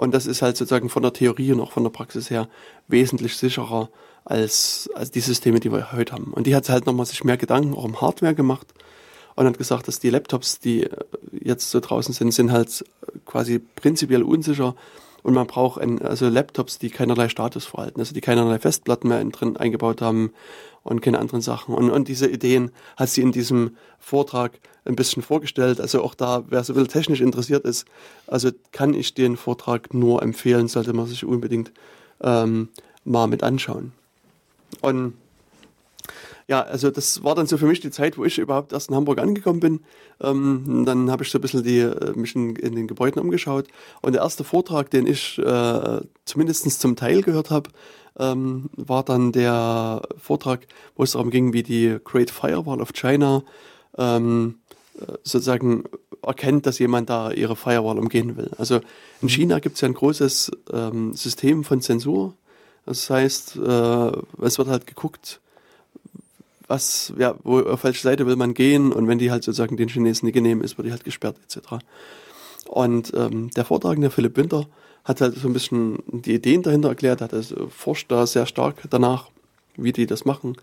und 0.00 0.14
das 0.14 0.24
ist 0.24 0.40
halt 0.40 0.56
sozusagen 0.56 0.88
von 0.88 1.02
der 1.02 1.12
Theorie 1.12 1.52
und 1.52 1.60
auch 1.60 1.72
von 1.72 1.82
der 1.82 1.90
Praxis 1.90 2.30
her 2.30 2.48
wesentlich 2.88 3.36
sicherer 3.36 3.90
als, 4.24 4.88
als 4.94 5.10
die 5.10 5.20
Systeme, 5.20 5.60
die 5.60 5.70
wir 5.70 5.92
heute 5.92 6.14
haben. 6.14 6.32
Und 6.32 6.46
die 6.46 6.56
hat 6.56 6.70
halt 6.70 6.86
nochmal 6.86 7.04
sich 7.04 7.22
mehr 7.22 7.36
Gedanken 7.36 7.74
auch 7.74 7.84
um 7.84 8.00
Hardware 8.00 8.34
gemacht 8.34 8.66
und 9.34 9.44
hat 9.44 9.58
gesagt, 9.58 9.88
dass 9.88 9.98
die 9.98 10.08
Laptops, 10.08 10.58
die 10.58 10.84
äh, 10.84 10.96
jetzt 11.32 11.70
so 11.70 11.80
draußen 11.80 12.14
sind, 12.14 12.32
sind 12.32 12.50
halt 12.50 12.82
quasi 13.26 13.58
prinzipiell 13.58 14.22
unsicher 14.22 14.74
und 15.22 15.34
man 15.34 15.46
braucht 15.46 15.78
ein, 15.82 16.00
also 16.00 16.30
Laptops, 16.30 16.78
die 16.78 16.88
keinerlei 16.88 17.28
Status 17.28 17.66
verhalten, 17.66 18.00
also 18.00 18.14
die 18.14 18.22
keinerlei 18.22 18.58
Festplatten 18.58 19.06
mehr 19.06 19.22
drin 19.22 19.58
eingebaut 19.58 20.00
haben 20.00 20.32
und 20.82 21.02
keine 21.02 21.18
anderen 21.18 21.42
Sachen. 21.42 21.74
Und, 21.74 21.90
und 21.90 22.08
diese 22.08 22.26
Ideen 22.26 22.70
hat 22.96 23.10
sie 23.10 23.20
in 23.20 23.32
diesem 23.32 23.76
Vortrag 23.98 24.52
ein 24.90 24.96
bisschen 24.96 25.22
vorgestellt. 25.22 25.80
Also 25.80 26.02
auch 26.02 26.14
da, 26.14 26.44
wer 26.48 26.62
so 26.64 26.74
bisschen 26.74 26.88
technisch 26.88 27.20
interessiert 27.20 27.64
ist, 27.64 27.86
also 28.26 28.50
kann 28.72 28.94
ich 28.94 29.14
den 29.14 29.36
Vortrag 29.36 29.94
nur 29.94 30.22
empfehlen, 30.22 30.68
sollte 30.68 30.92
man 30.92 31.06
sich 31.06 31.24
unbedingt 31.24 31.72
ähm, 32.22 32.68
mal 33.04 33.26
mit 33.26 33.42
anschauen. 33.42 33.92
Und 34.80 35.14
ja, 36.50 36.62
also 36.62 36.90
das 36.90 37.22
war 37.22 37.36
dann 37.36 37.46
so 37.46 37.56
für 37.58 37.66
mich 37.66 37.78
die 37.78 37.92
Zeit, 37.92 38.18
wo 38.18 38.24
ich 38.24 38.38
überhaupt 38.38 38.72
erst 38.72 38.90
in 38.90 38.96
Hamburg 38.96 39.20
angekommen 39.20 39.60
bin. 39.60 39.80
Ähm, 40.20 40.82
dann 40.84 41.08
habe 41.08 41.22
ich 41.22 41.30
so 41.30 41.38
ein 41.38 41.42
bisschen 41.42 41.62
die, 41.62 41.78
äh, 41.78 42.12
mich 42.16 42.34
in, 42.34 42.56
in, 42.56 42.74
den 42.74 42.88
Gebäuden 42.88 43.22
umgeschaut. 43.22 43.68
Und 44.02 44.14
der 44.14 44.22
erste 44.22 44.42
Vortrag, 44.42 44.90
den 44.90 45.06
ich 45.06 45.38
äh, 45.38 46.00
zumindest 46.24 46.80
zum 46.80 46.96
Teil 46.96 47.22
gehört 47.22 47.50
habe, 47.50 47.70
ähm, 48.18 48.68
war 48.72 49.04
dann 49.04 49.30
der 49.30 50.02
Vortrag, 50.18 50.66
wo 50.96 51.04
es 51.04 51.12
darum 51.12 51.30
ging, 51.30 51.52
wie 51.52 51.62
die 51.62 51.98
Great 52.02 52.30
Firewall 52.30 52.80
of 52.80 52.92
China 52.94 53.44
ähm, 53.96 54.56
äh, 54.56 54.59
sozusagen 55.22 55.84
erkennt, 56.22 56.66
dass 56.66 56.78
jemand 56.78 57.10
da 57.10 57.30
ihre 57.30 57.56
Firewall 57.56 57.98
umgehen 57.98 58.36
will. 58.36 58.50
Also 58.58 58.76
in 58.76 58.82
mhm. 59.22 59.28
China 59.28 59.58
gibt 59.58 59.76
es 59.76 59.80
ja 59.80 59.88
ein 59.88 59.94
großes 59.94 60.50
ähm, 60.72 61.14
System 61.14 61.64
von 61.64 61.80
Zensur. 61.80 62.34
Das 62.86 63.08
heißt, 63.08 63.56
äh, 63.56 64.12
es 64.42 64.58
wird 64.58 64.68
halt 64.68 64.86
geguckt, 64.86 65.40
was, 66.66 67.12
ja, 67.18 67.34
wo, 67.42 67.60
auf 67.60 67.84
welche 67.84 68.02
Seite 68.02 68.26
will 68.26 68.36
man 68.36 68.54
gehen 68.54 68.92
und 68.92 69.08
wenn 69.08 69.18
die 69.18 69.30
halt 69.30 69.42
sozusagen 69.44 69.76
den 69.76 69.88
Chinesen 69.88 70.26
nicht 70.26 70.34
genehm 70.34 70.62
ist, 70.62 70.78
wird 70.78 70.86
die 70.86 70.92
halt 70.92 71.04
gesperrt 71.04 71.36
etc. 71.44 71.84
Und 72.66 73.12
ähm, 73.14 73.50
der 73.50 73.64
Vortragende 73.64 74.10
Philipp 74.10 74.36
Winter 74.36 74.66
hat 75.04 75.20
halt 75.20 75.34
so 75.34 75.48
ein 75.48 75.52
bisschen 75.52 75.98
die 76.06 76.34
Ideen 76.34 76.62
dahinter 76.62 76.90
erklärt, 76.90 77.20
hat 77.20 77.34
also 77.34 77.68
forscht 77.68 78.10
da 78.12 78.26
sehr 78.26 78.46
stark 78.46 78.76
danach, 78.90 79.30
wie 79.76 79.92
die 79.92 80.06
das 80.06 80.24
machen, 80.24 80.56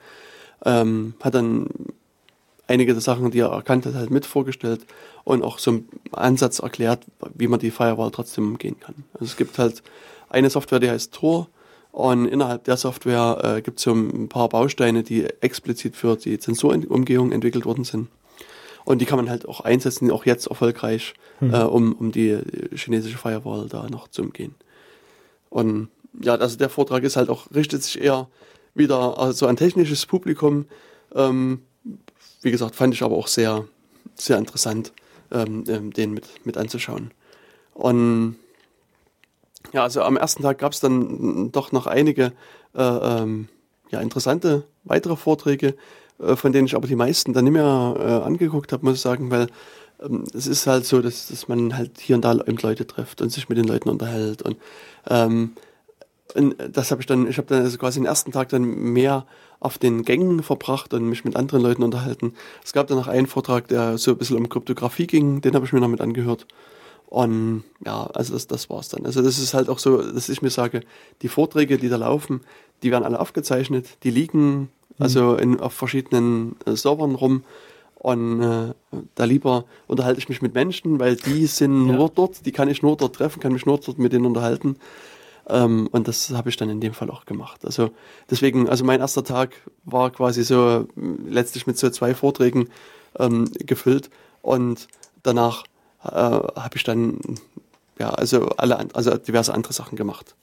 ähm, 0.63 1.15
hat 1.21 1.35
dann 1.35 1.67
einige 2.67 2.93
der 2.93 3.01
Sachen, 3.01 3.31
die 3.31 3.39
er 3.39 3.49
erkannt 3.49 3.85
hat, 3.85 3.95
halt 3.95 4.09
mit 4.09 4.25
vorgestellt 4.25 4.81
und 5.23 5.43
auch 5.43 5.59
so 5.59 5.71
einen 5.71 5.89
Ansatz 6.11 6.59
erklärt, 6.59 7.05
wie 7.33 7.47
man 7.47 7.59
die 7.59 7.71
Firewall 7.71 8.11
trotzdem 8.11 8.47
umgehen 8.47 8.79
kann. 8.79 8.95
Also 9.13 9.25
es 9.25 9.37
gibt 9.37 9.57
halt 9.57 9.83
eine 10.29 10.49
Software, 10.49 10.79
die 10.79 10.89
heißt 10.89 11.13
Tor, 11.13 11.47
und 11.97 12.27
innerhalb 12.27 12.65
der 12.65 12.77
Software 12.77 13.39
äh, 13.43 13.61
gibt 13.63 13.79
es 13.79 13.85
so 13.85 13.91
ein 13.91 14.29
paar 14.29 14.49
Bausteine, 14.49 15.01
die 15.01 15.25
explizit 15.41 15.95
für 15.95 16.15
die 16.15 16.37
Zensurumgehung 16.37 17.31
entwickelt 17.31 17.65
worden 17.65 17.85
sind. 17.85 18.09
Und 18.85 19.01
die 19.01 19.05
kann 19.05 19.17
man 19.17 19.31
halt 19.31 19.47
auch 19.47 19.61
einsetzen, 19.61 20.11
auch 20.11 20.25
jetzt 20.25 20.45
erfolgreich, 20.45 21.15
mhm. 21.39 21.53
äh, 21.55 21.63
um, 21.63 21.93
um 21.93 22.11
die 22.11 22.37
chinesische 22.75 23.17
Firewall 23.17 23.67
da 23.67 23.89
noch 23.89 24.09
zu 24.09 24.21
umgehen. 24.21 24.53
Und 25.49 25.89
ja, 26.21 26.35
also 26.35 26.57
der 26.57 26.69
Vortrag 26.69 27.03
ist 27.03 27.15
halt 27.15 27.29
auch, 27.29 27.47
richtet 27.53 27.81
sich 27.81 27.99
eher 27.99 28.27
wieder 28.75 29.17
also 29.17 29.47
an 29.47 29.57
technisches 29.57 30.05
Publikum. 30.05 30.65
Ähm, 31.15 31.63
wie 32.41 32.51
gesagt, 32.51 32.75
fand 32.75 32.93
ich 32.93 33.03
aber 33.03 33.15
auch 33.15 33.27
sehr, 33.27 33.65
sehr 34.15 34.37
interessant, 34.37 34.93
ähm, 35.31 35.63
ähm 35.67 35.93
den 35.93 36.13
mit, 36.13 36.45
mit 36.45 36.57
anzuschauen. 36.57 37.11
Und 37.73 38.35
ja, 39.73 39.83
also 39.83 40.01
am 40.01 40.17
ersten 40.17 40.43
Tag 40.43 40.59
gab 40.59 40.71
es 40.71 40.79
dann 40.79 41.51
doch 41.51 41.71
noch 41.71 41.87
einige 41.87 42.31
äh, 42.75 42.81
ähm, 42.81 43.49
ja, 43.89 43.99
interessante 44.01 44.63
weitere 44.83 45.15
Vorträge, 45.15 45.75
äh, 46.19 46.35
von 46.35 46.51
denen 46.51 46.67
ich 46.67 46.75
aber 46.75 46.87
die 46.87 46.95
meisten 46.95 47.33
dann 47.33 47.43
nicht 47.43 47.53
mehr 47.53 47.95
äh, 47.99 48.25
angeguckt 48.25 48.71
habe, 48.71 48.85
muss 48.85 48.95
ich 48.95 49.01
sagen, 49.01 49.29
weil 49.31 49.47
ähm, 50.01 50.23
es 50.33 50.47
ist 50.47 50.67
halt 50.67 50.85
so, 50.85 51.01
dass, 51.01 51.27
dass 51.27 51.47
man 51.47 51.75
halt 51.75 51.99
hier 51.99 52.15
und 52.15 52.23
da 52.23 52.33
eben 52.33 52.57
Leute 52.57 52.87
trifft 52.87 53.21
und 53.21 53.31
sich 53.31 53.49
mit 53.49 53.57
den 53.57 53.65
Leuten 53.65 53.89
unterhält. 53.89 54.41
Und, 54.41 54.57
ähm, 55.09 55.51
und 56.35 56.55
das 56.71 56.91
habe 56.91 57.01
ich 57.01 57.07
dann, 57.07 57.27
ich 57.27 57.37
habe 57.37 57.47
dann 57.47 57.63
also 57.63 57.77
quasi 57.77 57.99
den 57.99 58.05
ersten 58.05 58.31
Tag 58.31 58.49
dann 58.49 58.63
mehr 58.63 59.25
auf 59.59 59.77
den 59.77 60.03
Gängen 60.03 60.43
verbracht 60.43 60.93
und 60.93 61.05
mich 61.09 61.25
mit 61.25 61.35
anderen 61.35 61.61
Leuten 61.61 61.83
unterhalten. 61.83 62.33
Es 62.63 62.73
gab 62.73 62.87
dann 62.87 62.97
noch 62.97 63.07
einen 63.07 63.27
Vortrag, 63.27 63.67
der 63.67 63.97
so 63.97 64.11
ein 64.11 64.17
bisschen 64.17 64.37
um 64.37 64.49
Kryptographie 64.49 65.07
ging, 65.07 65.41
den 65.41 65.55
habe 65.55 65.65
ich 65.65 65.73
mir 65.73 65.79
noch 65.79 65.87
mit 65.87 66.01
angehört. 66.01 66.45
Und 67.07 67.63
ja, 67.85 68.07
also 68.13 68.33
das, 68.33 68.47
das 68.47 68.69
war's 68.69 68.89
dann. 68.89 69.05
Also 69.05 69.21
das 69.21 69.39
ist 69.39 69.53
halt 69.53 69.69
auch 69.69 69.79
so, 69.79 70.01
dass 70.01 70.29
ich 70.29 70.41
mir 70.41 70.49
sage, 70.49 70.81
die 71.21 71.29
Vorträge, 71.29 71.77
die 71.77 71.89
da 71.89 71.95
laufen, 71.95 72.41
die 72.83 72.91
werden 72.91 73.05
alle 73.05 73.19
aufgezeichnet, 73.19 73.87
die 74.03 74.11
liegen 74.11 74.59
mhm. 74.59 74.67
also 74.99 75.35
in, 75.35 75.59
auf 75.59 75.73
verschiedenen 75.73 76.57
äh, 76.65 76.75
Servern 76.75 77.15
rum. 77.15 77.43
Und 77.95 78.41
äh, 78.41 78.73
da 79.15 79.23
lieber 79.23 79.65
unterhalte 79.87 80.19
ich 80.19 80.29
mich 80.29 80.41
mit 80.41 80.53
Menschen, 80.53 80.99
weil 80.99 81.15
die 81.15 81.47
sind 81.47 81.87
ja. 81.87 81.93
nur 81.93 82.09
dort, 82.09 82.45
die 82.45 82.51
kann 82.51 82.69
ich 82.69 82.83
nur 82.83 82.95
dort 82.95 83.15
treffen, 83.15 83.39
kann 83.39 83.53
mich 83.53 83.65
nur 83.65 83.79
dort 83.79 83.97
mit 83.97 84.13
denen 84.13 84.25
unterhalten. 84.25 84.75
Ähm, 85.49 85.87
und 85.91 86.07
das 86.07 86.29
habe 86.31 86.49
ich 86.49 86.57
dann 86.57 86.69
in 86.69 86.81
dem 86.81 86.93
Fall 86.93 87.09
auch 87.09 87.25
gemacht. 87.25 87.65
Also 87.65 87.91
deswegen, 88.29 88.67
also 88.67 88.83
mein 88.83 88.99
erster 88.99 89.23
Tag 89.23 89.55
war 89.85 90.11
quasi 90.11 90.43
so 90.43 90.87
äh, 90.95 91.01
letztlich 91.27 91.67
mit 91.67 91.77
so 91.77 91.89
zwei 91.89 92.13
Vorträgen 92.13 92.69
ähm, 93.17 93.49
gefüllt 93.65 94.09
und 94.41 94.87
danach 95.23 95.63
äh, 96.03 96.09
habe 96.09 96.75
ich 96.75 96.83
dann 96.83 97.19
ja 97.97 98.09
also 98.09 98.49
alle 98.57 98.77
also 98.93 99.17
diverse 99.17 99.53
andere 99.53 99.73
Sachen 99.73 99.95
gemacht. 99.95 100.35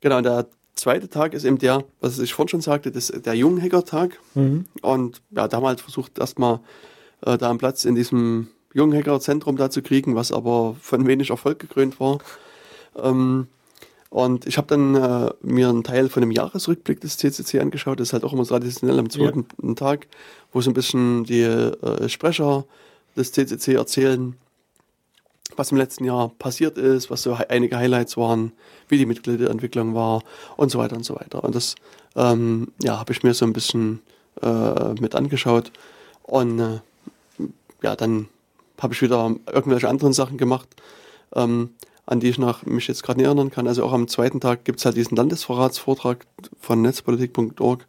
Genau, 0.00 0.20
der 0.20 0.46
zweite 0.76 1.08
Tag 1.08 1.34
ist 1.34 1.44
eben 1.44 1.58
der, 1.58 1.84
was 2.00 2.18
ich 2.18 2.34
vorhin 2.34 2.48
schon 2.48 2.60
sagte, 2.60 2.90
das, 2.92 3.08
der 3.08 3.34
Junghacker-Tag. 3.34 4.18
Mhm. 4.34 4.66
Und 4.82 5.22
ja, 5.30 5.48
da 5.48 5.56
haben 5.56 5.64
wir 5.64 5.68
halt 5.68 5.80
versucht, 5.80 6.18
erstmal 6.18 6.60
äh, 7.22 7.36
da 7.36 7.50
einen 7.50 7.58
Platz 7.58 7.84
in 7.84 7.94
diesem 7.94 8.48
Junghacker-Zentrum 8.74 9.56
da 9.56 9.70
zu 9.70 9.82
kriegen, 9.82 10.14
was 10.14 10.30
aber 10.32 10.76
von 10.80 11.06
wenig 11.06 11.30
Erfolg 11.30 11.58
gekrönt 11.58 11.98
war. 11.98 12.18
Ähm, 12.94 13.48
und 14.16 14.46
ich 14.46 14.56
habe 14.56 14.66
dann 14.66 14.94
äh, 14.94 15.30
mir 15.42 15.68
einen 15.68 15.84
Teil 15.84 16.08
von 16.08 16.22
dem 16.22 16.30
Jahresrückblick 16.30 17.02
des 17.02 17.18
CCC 17.18 17.60
angeschaut. 17.60 18.00
Das 18.00 18.08
ist 18.08 18.12
halt 18.14 18.24
auch 18.24 18.32
immer 18.32 18.46
traditionell 18.46 18.98
am 18.98 19.10
zweiten 19.10 19.46
ja. 19.62 19.74
Tag, 19.74 20.06
wo 20.52 20.62
so 20.62 20.70
ein 20.70 20.72
bisschen 20.72 21.24
die 21.24 21.42
äh, 21.42 22.08
Sprecher 22.08 22.64
des 23.14 23.32
CCC 23.32 23.74
erzählen, 23.74 24.34
was 25.56 25.70
im 25.70 25.76
letzten 25.76 26.06
Jahr 26.06 26.30
passiert 26.38 26.78
ist, 26.78 27.10
was 27.10 27.24
so 27.24 27.36
einige 27.50 27.76
Highlights 27.76 28.16
waren, 28.16 28.52
wie 28.88 28.96
die 28.96 29.04
Mitgliederentwicklung 29.04 29.94
war 29.94 30.22
und 30.56 30.70
so 30.70 30.78
weiter 30.78 30.96
und 30.96 31.04
so 31.04 31.14
weiter. 31.14 31.44
Und 31.44 31.54
das 31.54 31.74
ähm, 32.14 32.72
ja, 32.82 32.98
habe 32.98 33.12
ich 33.12 33.22
mir 33.22 33.34
so 33.34 33.44
ein 33.44 33.52
bisschen 33.52 34.00
äh, 34.40 34.94
mit 34.98 35.14
angeschaut. 35.14 35.72
Und 36.22 36.58
äh, 36.58 36.80
ja, 37.82 37.94
dann 37.94 38.30
habe 38.78 38.94
ich 38.94 39.02
wieder 39.02 39.36
irgendwelche 39.52 39.90
anderen 39.90 40.14
Sachen 40.14 40.38
gemacht, 40.38 40.70
ähm, 41.34 41.74
an 42.06 42.20
die 42.20 42.28
ich 42.28 42.38
nach, 42.38 42.64
mich 42.64 42.88
jetzt 42.88 43.02
gerade 43.02 43.18
nicht 43.18 43.26
erinnern 43.26 43.50
kann. 43.50 43.66
Also 43.66 43.84
auch 43.84 43.92
am 43.92 44.08
zweiten 44.08 44.40
Tag 44.40 44.64
gibt 44.64 44.78
es 44.78 44.84
halt 44.84 44.96
diesen 44.96 45.16
Landesverratsvortrag 45.16 46.26
von 46.60 46.82
netzpolitik.org, 46.82 47.84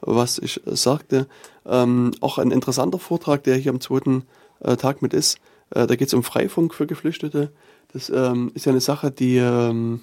was 0.00 0.38
ich 0.38 0.60
sagte. 0.66 1.26
Ähm, 1.66 2.12
auch 2.20 2.38
ein 2.38 2.50
interessanter 2.50 2.98
Vortrag, 2.98 3.42
der 3.44 3.56
hier 3.56 3.72
am 3.72 3.80
zweiten 3.80 4.24
äh, 4.60 4.76
Tag 4.76 5.02
mit 5.02 5.14
ist 5.14 5.40
äh, 5.70 5.86
da 5.86 5.96
geht 5.96 6.08
es 6.08 6.14
um 6.14 6.22
Freifunk 6.22 6.74
für 6.74 6.86
Geflüchtete. 6.86 7.50
Das 7.92 8.10
ähm, 8.10 8.50
ist 8.54 8.66
ja 8.66 8.72
eine 8.72 8.80
Sache, 8.80 9.10
die 9.10 9.36
ähm, 9.36 10.00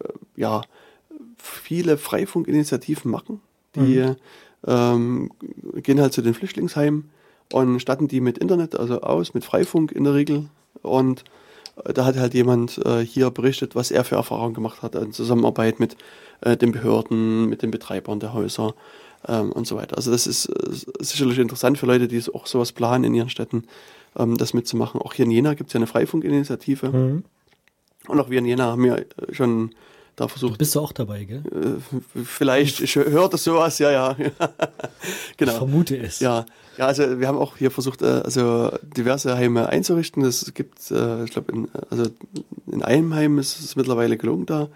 äh, 0.00 0.08
ja 0.36 0.62
viele 1.38 1.98
Freifunkinitiativen 1.98 3.10
machen. 3.10 3.40
Die 3.74 4.00
mhm. 4.00 4.16
ähm, 4.66 5.30
gehen 5.76 6.00
halt 6.00 6.12
zu 6.12 6.22
den 6.22 6.34
Flüchtlingsheimen 6.34 7.10
und 7.52 7.80
statten 7.80 8.08
die 8.08 8.20
mit 8.20 8.38
Internet 8.38 8.76
also 8.76 9.00
aus, 9.00 9.34
mit 9.34 9.44
Freifunk 9.44 9.92
in 9.92 10.04
der 10.04 10.14
Regel. 10.14 10.46
Und 10.82 11.24
da 11.82 12.04
hat 12.04 12.16
halt 12.16 12.34
jemand 12.34 12.78
äh, 12.84 13.00
hier 13.00 13.30
berichtet, 13.30 13.74
was 13.74 13.90
er 13.90 14.04
für 14.04 14.16
Erfahrungen 14.16 14.54
gemacht 14.54 14.82
hat 14.82 14.94
in 14.94 15.12
Zusammenarbeit 15.12 15.80
mit 15.80 15.96
äh, 16.40 16.56
den 16.56 16.72
Behörden, 16.72 17.48
mit 17.48 17.62
den 17.62 17.70
Betreibern 17.70 18.20
der 18.20 18.32
Häuser 18.32 18.74
ähm, 19.26 19.52
und 19.52 19.66
so 19.66 19.76
weiter. 19.76 19.96
Also 19.96 20.10
das 20.10 20.26
ist 20.26 20.46
äh, 20.46 21.04
sicherlich 21.04 21.38
interessant 21.38 21.78
für 21.78 21.86
Leute, 21.86 22.08
die 22.08 22.22
auch 22.32 22.46
sowas 22.46 22.72
planen 22.72 23.04
in 23.04 23.14
ihren 23.14 23.28
Städten, 23.28 23.64
ähm, 24.16 24.36
das 24.36 24.54
mitzumachen. 24.54 25.00
Auch 25.00 25.14
hier 25.14 25.24
in 25.24 25.30
Jena 25.30 25.54
gibt 25.54 25.70
es 25.70 25.74
ja 25.74 25.78
eine 25.78 25.86
Freifunkinitiative. 25.86 26.90
Mhm. 26.90 27.24
Und 28.06 28.20
auch 28.20 28.30
wir 28.30 28.38
in 28.38 28.46
Jena 28.46 28.64
haben 28.64 28.84
ja 28.84 28.96
äh, 28.96 29.06
schon 29.32 29.74
da 30.16 30.28
versucht. 30.28 30.58
Bist 30.58 30.74
du 30.74 30.80
auch 30.80 30.92
dabei, 30.92 31.24
gell? 31.24 31.42
Äh, 31.50 32.22
vielleicht, 32.24 32.80
ich 32.80 32.96
hörte 32.96 33.36
sowas, 33.36 33.78
ja, 33.78 33.90
ja. 33.90 34.14
genau. 35.36 35.52
Ich 35.52 35.58
vermute 35.58 35.96
es. 35.96 36.20
Ja, 36.20 36.46
ja, 36.76 36.86
also 36.86 37.20
wir 37.20 37.28
haben 37.28 37.38
auch 37.38 37.56
hier 37.56 37.70
versucht, 37.70 38.02
äh, 38.02 38.22
also 38.24 38.70
diverse 38.82 39.36
Heime 39.36 39.68
einzurichten. 39.68 40.24
Es 40.24 40.52
gibt, 40.54 40.90
äh, 40.90 41.24
ich 41.24 41.30
glaube, 41.30 41.52
in, 41.52 41.68
also 41.90 42.10
in 42.66 42.82
einem 42.82 43.14
Heim 43.14 43.38
ist 43.38 43.60
es 43.60 43.76
mittlerweile 43.76 44.16
gelungen, 44.16 44.46
da 44.46 44.68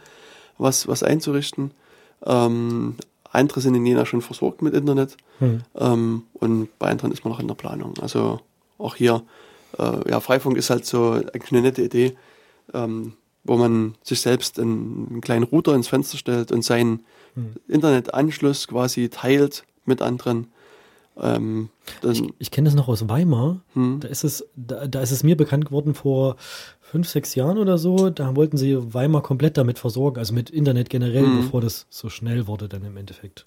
was, 0.59 0.89
was 0.89 1.03
einzurichten. 1.03 1.73
Ähm, 2.25 2.97
andere 3.31 3.61
sind 3.61 3.75
in 3.75 3.87
Jena 3.87 4.07
schon 4.07 4.23
versorgt 4.23 4.63
mit 4.63 4.75
Internet. 4.75 5.17
Hm. 5.39 5.63
Ähm, 5.77 6.23
und 6.35 6.79
bei 6.79 6.89
anderen 6.89 7.13
ist 7.13 7.25
man 7.25 7.33
noch 7.33 7.41
in 7.41 7.49
der 7.49 7.55
Planung. 7.55 7.95
Also 8.01 8.41
auch 8.79 8.95
hier, 8.95 9.23
äh, 9.79 10.11
ja, 10.11 10.21
Freifunk 10.21 10.57
ist 10.57 10.71
halt 10.71 10.87
so 10.87 11.13
eigentlich 11.13 11.53
eine 11.53 11.63
nette 11.63 11.83
Idee. 11.83 12.17
Ähm, 12.75 13.15
wo 13.49 13.57
man 13.57 13.95
sich 14.03 14.21
selbst 14.21 14.61
einen, 14.61 15.09
einen 15.11 15.21
kleinen 15.21 15.45
Router 15.45 15.75
ins 15.75 15.89
Fenster 15.89 16.19
stellt 16.19 16.53
und 16.53 16.63
seinen 16.65 17.05
hm. 17.35 17.55
Internetanschluss 17.67 18.69
quasi 18.69 19.09
teilt 19.09 19.65
mit 19.87 20.03
anderen. 20.03 20.49
Ähm, 21.19 21.71
ich, 22.03 22.23
ich 22.39 22.51
kenne 22.51 22.67
das 22.67 22.75
noch 22.75 22.89
aus 22.89 23.09
Weimar. 23.09 23.61
Hm. 23.73 24.01
Da 24.01 24.09
ist 24.09 24.23
es, 24.23 24.47
da, 24.55 24.87
da 24.87 25.01
ist 25.01 25.11
es 25.11 25.23
mir 25.23 25.37
bekannt 25.37 25.65
geworden 25.65 25.95
vor 25.95 26.37
fünf, 26.81 27.09
sechs 27.09 27.35
Jahren 27.35 27.59
oder 27.59 27.79
so. 27.79 28.11
Da 28.11 28.37
wollten 28.37 28.59
sie 28.59 28.77
Weimar 28.95 29.23
komplett 29.23 29.57
damit 29.57 29.79
versorgen, 29.79 30.19
also 30.19 30.35
mit 30.35 30.51
Internet 30.51 30.91
generell, 30.91 31.25
hm. 31.25 31.37
bevor 31.39 31.63
das 31.63 31.87
so 31.89 32.11
schnell 32.11 32.47
wurde 32.47 32.69
dann 32.69 32.85
im 32.85 32.97
Endeffekt. 32.97 33.47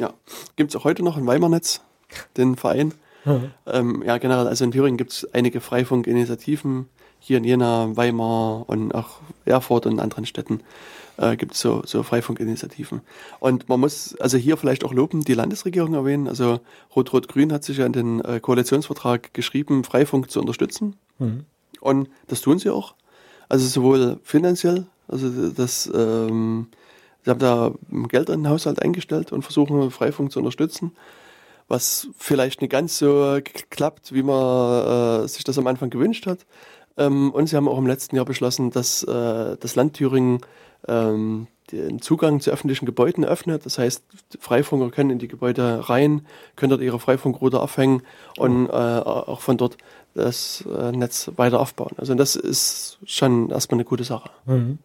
Ja, 0.00 0.14
gibt 0.56 0.72
es 0.72 0.76
auch 0.76 0.84
heute 0.84 1.02
noch 1.04 1.16
ein 1.16 1.26
Weimar-Netz, 1.26 1.80
den 2.36 2.56
Verein. 2.56 2.92
Hm. 3.22 3.50
Ähm, 3.66 4.02
ja, 4.04 4.18
generell, 4.18 4.48
also 4.48 4.64
in 4.64 4.72
Thüringen 4.72 4.96
gibt 4.96 5.12
es 5.12 5.32
einige 5.32 5.60
Freifunk-Initiativen, 5.60 6.88
hier 7.20 7.38
in 7.38 7.44
Jena, 7.44 7.96
Weimar 7.96 8.68
und 8.68 8.94
auch 8.94 9.20
Erfurt 9.44 9.86
und 9.86 10.00
anderen 10.00 10.26
Städten 10.26 10.60
äh, 11.18 11.36
gibt 11.36 11.54
es 11.54 11.60
so, 11.60 11.82
so 11.84 12.02
Freifunkinitiativen. 12.02 13.02
Und 13.40 13.68
man 13.68 13.80
muss 13.80 14.16
also 14.16 14.38
hier 14.38 14.56
vielleicht 14.56 14.84
auch 14.84 14.92
loben, 14.92 15.22
die 15.22 15.34
Landesregierung 15.34 15.94
erwähnen. 15.94 16.28
Also 16.28 16.60
Rot-Rot-Grün 16.94 17.52
hat 17.52 17.64
sich 17.64 17.78
ja 17.78 17.86
in 17.86 17.92
den 17.92 18.24
äh, 18.24 18.40
Koalitionsvertrag 18.40 19.34
geschrieben, 19.34 19.84
Freifunk 19.84 20.30
zu 20.30 20.40
unterstützen. 20.40 20.96
Mhm. 21.18 21.44
Und 21.80 22.08
das 22.28 22.40
tun 22.40 22.58
sie 22.58 22.70
auch. 22.70 22.94
Also 23.48 23.66
sowohl 23.66 24.20
finanziell, 24.22 24.86
also 25.08 25.50
das, 25.50 25.90
ähm, 25.94 26.68
sie 27.24 27.30
haben 27.30 27.38
da 27.38 27.72
Geld 28.08 28.28
in 28.28 28.42
den 28.42 28.48
Haushalt 28.48 28.82
eingestellt 28.82 29.32
und 29.32 29.42
versuchen 29.42 29.90
Freifunk 29.90 30.32
zu 30.32 30.38
unterstützen 30.38 30.92
was 31.68 32.08
vielleicht 32.16 32.62
nicht 32.62 32.70
ganz 32.70 32.98
so 32.98 33.38
klappt, 33.70 34.14
wie 34.14 34.22
man 34.22 35.24
äh, 35.24 35.28
sich 35.28 35.44
das 35.44 35.58
am 35.58 35.66
Anfang 35.66 35.90
gewünscht 35.90 36.26
hat. 36.26 36.46
Ähm, 36.98 37.30
und 37.30 37.46
sie 37.46 37.56
haben 37.56 37.68
auch 37.68 37.78
im 37.78 37.86
letzten 37.86 38.16
Jahr 38.16 38.24
beschlossen, 38.24 38.70
dass 38.70 39.02
äh, 39.04 39.56
das 39.58 39.76
Land 39.76 39.94
Thüringen 39.94 40.40
ähm, 40.86 41.46
den 41.72 42.00
Zugang 42.00 42.40
zu 42.40 42.50
öffentlichen 42.50 42.86
Gebäuden 42.86 43.24
öffnet. 43.24 43.64
Das 43.66 43.78
heißt, 43.78 44.02
Freifunker 44.40 44.90
können 44.90 45.10
in 45.10 45.18
die 45.18 45.28
Gebäude 45.28 45.88
rein, 45.88 46.26
können 46.56 46.70
dort 46.70 46.82
ihre 46.82 46.98
Freifunkrouter 46.98 47.62
aufhängen 47.62 48.02
und 48.36 48.68
äh, 48.68 48.72
auch 48.72 49.40
von 49.40 49.56
dort 49.56 49.76
das 50.14 50.64
äh, 50.66 50.92
Netz 50.92 51.30
weiter 51.36 51.60
aufbauen. 51.60 51.92
Also 51.96 52.14
das 52.14 52.36
ist 52.36 52.98
schon 53.04 53.50
erstmal 53.50 53.76
eine 53.76 53.84
gute 53.84 54.04
Sache. 54.04 54.30
Mhm. 54.46 54.78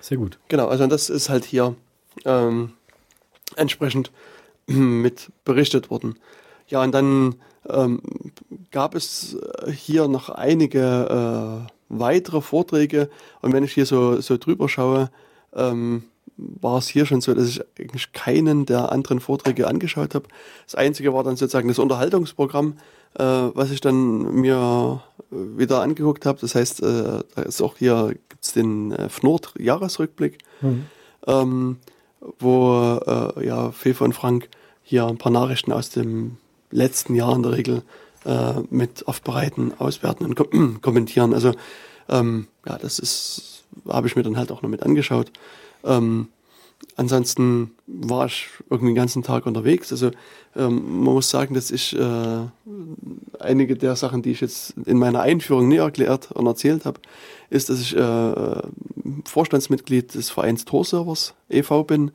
Sehr 0.00 0.18
gut. 0.18 0.38
Genau, 0.48 0.68
also 0.68 0.86
das 0.86 1.10
ist 1.10 1.28
halt 1.28 1.44
hier 1.44 1.74
ähm, 2.24 2.72
entsprechend 3.56 4.12
mit 4.66 5.32
berichtet 5.44 5.90
worden. 5.90 6.16
Ja, 6.68 6.82
und 6.82 6.92
dann 6.92 7.36
ähm, 7.68 8.00
gab 8.70 8.94
es 8.94 9.36
hier 9.72 10.08
noch 10.08 10.28
einige 10.30 11.66
äh, 11.68 11.72
weitere 11.88 12.40
Vorträge. 12.40 13.10
Und 13.40 13.52
wenn 13.52 13.64
ich 13.64 13.72
hier 13.72 13.86
so, 13.86 14.20
so 14.20 14.36
drüber 14.36 14.68
schaue, 14.68 15.10
ähm, 15.54 16.04
war 16.36 16.78
es 16.78 16.88
hier 16.88 17.04
schon 17.04 17.20
so, 17.20 17.34
dass 17.34 17.48
ich 17.48 17.60
eigentlich 17.78 18.12
keinen 18.12 18.64
der 18.64 18.92
anderen 18.92 19.20
Vorträge 19.20 19.66
angeschaut 19.66 20.14
habe. 20.14 20.26
Das 20.66 20.76
einzige 20.76 21.12
war 21.12 21.24
dann 21.24 21.36
sozusagen 21.36 21.68
das 21.68 21.78
Unterhaltungsprogramm, 21.78 22.74
äh, 23.18 23.24
was 23.24 23.70
ich 23.70 23.80
dann 23.80 24.34
mir 24.34 25.02
wieder 25.30 25.82
angeguckt 25.82 26.26
habe. 26.26 26.38
Das 26.40 26.54
heißt, 26.54 26.82
äh, 26.82 27.20
da 27.34 27.42
ist 27.42 27.60
auch 27.60 27.76
hier 27.76 28.14
gibt's 28.28 28.52
den 28.52 28.92
äh, 28.92 29.08
FNORD-Jahresrückblick, 29.08 30.38
mhm. 30.60 30.86
ähm, 31.26 31.76
wo 32.38 33.00
äh, 33.04 33.46
ja 33.46 33.72
Fefe 33.72 34.04
und 34.04 34.14
Frank 34.14 34.48
hier 34.82 35.06
ein 35.06 35.18
paar 35.18 35.32
Nachrichten 35.32 35.72
aus 35.72 35.90
dem 35.90 36.36
letzten 36.70 37.14
Jahr 37.14 37.34
in 37.34 37.42
der 37.42 37.52
Regel 37.52 37.82
äh, 38.24 38.54
mit 38.70 39.06
aufbereiten, 39.06 39.72
auswerten 39.78 40.24
und 40.24 40.34
kom 40.34 40.80
kommentieren. 40.82 41.34
Also 41.34 41.52
ähm, 42.08 42.48
ja, 42.66 42.78
das 42.78 42.98
ist, 42.98 43.64
habe 43.88 44.06
ich 44.06 44.16
mir 44.16 44.22
dann 44.22 44.36
halt 44.36 44.52
auch 44.52 44.62
noch 44.62 44.70
mit 44.70 44.82
angeschaut. 44.82 45.30
Ähm, 45.84 46.28
ansonsten 46.96 47.72
war 47.86 48.26
ich 48.26 48.48
irgendwie 48.70 48.92
den 48.92 48.96
ganzen 48.96 49.22
Tag 49.22 49.46
unterwegs. 49.46 49.92
Also 49.92 50.10
ähm, 50.56 51.04
man 51.04 51.14
muss 51.14 51.30
sagen, 51.30 51.54
dass 51.54 51.70
ich 51.70 51.96
äh, 51.96 52.40
einige 53.38 53.76
der 53.76 53.96
Sachen, 53.96 54.22
die 54.22 54.32
ich 54.32 54.40
jetzt 54.40 54.74
in 54.84 54.98
meiner 54.98 55.20
Einführung 55.20 55.68
nie 55.68 55.76
erklärt 55.76 56.32
und 56.32 56.46
erzählt 56.46 56.84
habe, 56.84 57.00
ist, 57.50 57.70
dass 57.70 57.80
ich 57.80 57.96
äh, 57.96 58.62
Vorstandsmitglied 59.24 60.14
des 60.14 60.30
Vereins 60.30 60.64
Tor-Servers 60.64 61.34
e.V. 61.48 61.84
bin. 61.84 62.10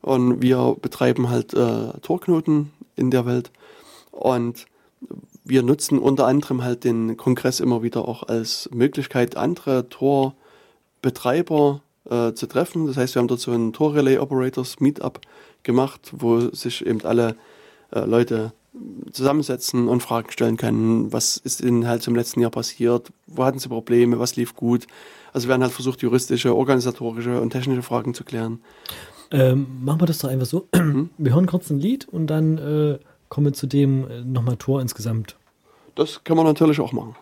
Und 0.00 0.42
wir 0.42 0.76
betreiben 0.80 1.30
halt 1.30 1.54
äh, 1.54 1.92
Torknoten 2.02 2.72
in 2.96 3.10
der 3.10 3.26
Welt. 3.26 3.50
Und 4.14 4.66
wir 5.44 5.62
nutzen 5.62 5.98
unter 5.98 6.26
anderem 6.26 6.62
halt 6.62 6.84
den 6.84 7.16
Kongress 7.16 7.60
immer 7.60 7.82
wieder 7.82 8.08
auch 8.08 8.22
als 8.22 8.70
Möglichkeit, 8.72 9.36
andere 9.36 9.88
Torbetreiber 9.88 11.82
äh, 12.08 12.32
zu 12.32 12.46
treffen. 12.46 12.86
Das 12.86 12.96
heißt, 12.96 13.14
wir 13.14 13.20
haben 13.20 13.28
dort 13.28 13.40
so 13.40 13.52
ein 13.52 13.72
Tor 13.72 13.94
Relay 13.94 14.18
Operators 14.18 14.80
Meetup 14.80 15.20
gemacht, 15.62 16.12
wo 16.12 16.40
sich 16.50 16.86
eben 16.86 17.04
alle 17.04 17.36
äh, 17.92 18.00
Leute 18.00 18.52
zusammensetzen 19.12 19.88
und 19.88 20.02
Fragen 20.02 20.30
stellen 20.30 20.56
können. 20.56 21.12
Was 21.12 21.36
ist 21.36 21.60
ihnen 21.60 21.86
halt 21.86 22.02
zum 22.02 22.14
letzten 22.16 22.40
Jahr 22.40 22.50
passiert? 22.50 23.12
Wo 23.26 23.44
hatten 23.44 23.58
sie 23.58 23.68
Probleme? 23.68 24.18
Was 24.18 24.36
lief 24.36 24.54
gut? 24.54 24.86
Also 25.32 25.48
wir 25.48 25.54
haben 25.54 25.62
halt 25.62 25.72
versucht, 25.72 26.02
juristische, 26.02 26.54
organisatorische 26.54 27.40
und 27.40 27.50
technische 27.50 27.82
Fragen 27.82 28.14
zu 28.14 28.24
klären. 28.24 28.60
Ähm, 29.30 29.66
machen 29.82 30.00
wir 30.00 30.06
das 30.06 30.18
doch 30.18 30.28
einfach 30.28 30.46
so. 30.46 30.68
Mhm. 30.74 31.10
Wir 31.18 31.34
hören 31.34 31.46
kurz 31.46 31.70
ein 31.70 31.78
Lied 31.78 32.08
und 32.08 32.26
dann 32.28 32.58
äh, 32.58 32.98
kommen 33.28 33.46
wir 33.46 33.52
zu 33.52 33.66
dem 33.66 34.08
äh, 34.10 34.20
nochmal 34.22 34.56
Tor 34.56 34.80
insgesamt. 34.80 35.36
Das 35.94 36.24
kann 36.24 36.36
man 36.36 36.46
natürlich 36.46 36.80
auch 36.80 36.92
machen. 36.92 37.16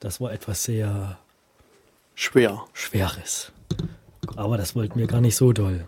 Das 0.00 0.20
war 0.20 0.32
etwas 0.32 0.64
sehr 0.64 1.18
Schwer. 2.14 2.64
Schweres. 2.72 3.52
Aber 4.36 4.56
das 4.56 4.74
wollten 4.74 4.98
wir 4.98 5.06
gar 5.06 5.20
nicht 5.20 5.36
so 5.36 5.52
doll. 5.52 5.86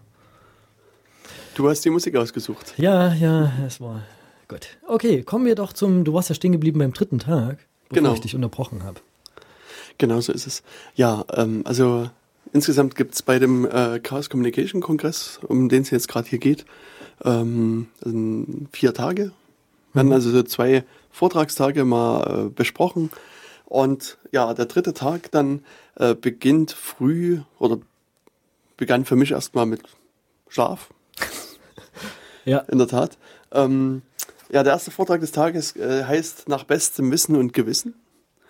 Du 1.55 1.69
hast 1.69 1.85
die 1.85 1.91
Musik 1.91 2.15
ausgesucht. 2.17 2.75
Ja, 2.77 3.13
ja, 3.15 3.53
es 3.67 3.81
war 3.81 4.03
gut. 4.47 4.77
Okay, 4.87 5.23
kommen 5.23 5.47
wir 5.47 5.55
doch 5.55 5.73
zum. 5.73 6.05
Du 6.05 6.13
warst 6.15 6.29
ja 6.29 6.35
stehen 6.35 6.53
geblieben 6.53 6.79
beim 6.79 6.93
dritten 6.93 7.19
Tag, 7.19 7.59
bevor 7.89 8.03
Genau. 8.03 8.15
ich 8.15 8.21
dich 8.21 8.35
unterbrochen 8.35 8.85
habe. 8.85 9.01
Genau 9.97 10.21
so 10.21 10.33
ist 10.33 10.47
es. 10.47 10.63
Ja, 10.95 11.25
ähm, 11.33 11.63
also 11.65 12.09
insgesamt 12.53 12.95
gibt 12.95 13.15
es 13.15 13.23
bei 13.23 13.39
dem 13.39 13.65
äh, 13.67 13.99
Chaos 13.99 14.31
Communication 14.31 14.81
Kongress, 14.81 15.41
um 15.49 15.69
den 15.69 15.83
es 15.83 15.91
jetzt 15.91 16.07
gerade 16.09 16.29
hier 16.29 16.39
geht, 16.39 16.65
ähm, 17.25 17.89
ähm, 18.07 18.69
vier 18.71 18.95
Tage. 18.95 19.33
Werden 19.95 20.13
also 20.13 20.31
so 20.31 20.43
zwei 20.45 20.85
Vortragstage 21.11 21.85
mal 21.85 22.47
äh, 22.47 22.51
besprochen. 22.51 23.11
Und 23.69 24.17
ja, 24.33 24.55
der 24.55 24.65
dritte 24.65 24.95
Tag 24.95 25.31
dann 25.31 25.63
äh, 25.97 26.15
beginnt 26.15 26.73
früh 26.73 27.41
oder 27.59 27.79
begann 28.79 29.05
für 29.05 29.15
mich 29.15 29.33
erstmal 29.33 29.67
mit 29.67 29.83
Schlaf. 30.49 30.89
Ja. 32.45 32.61
In 32.61 32.79
der 32.79 32.89
Tat. 32.89 33.19
Ähm, 33.53 34.01
ja, 34.51 34.63
der 34.63 34.73
erste 34.73 34.91
Vortrag 34.91 35.21
des 35.21 35.33
Tages 35.33 35.77
äh, 35.77 36.05
heißt 36.05 36.49
Nach 36.49 36.65
bestem 36.65 37.11
Wissen 37.11 37.37
und 37.37 37.53
Gewissen 37.53 37.93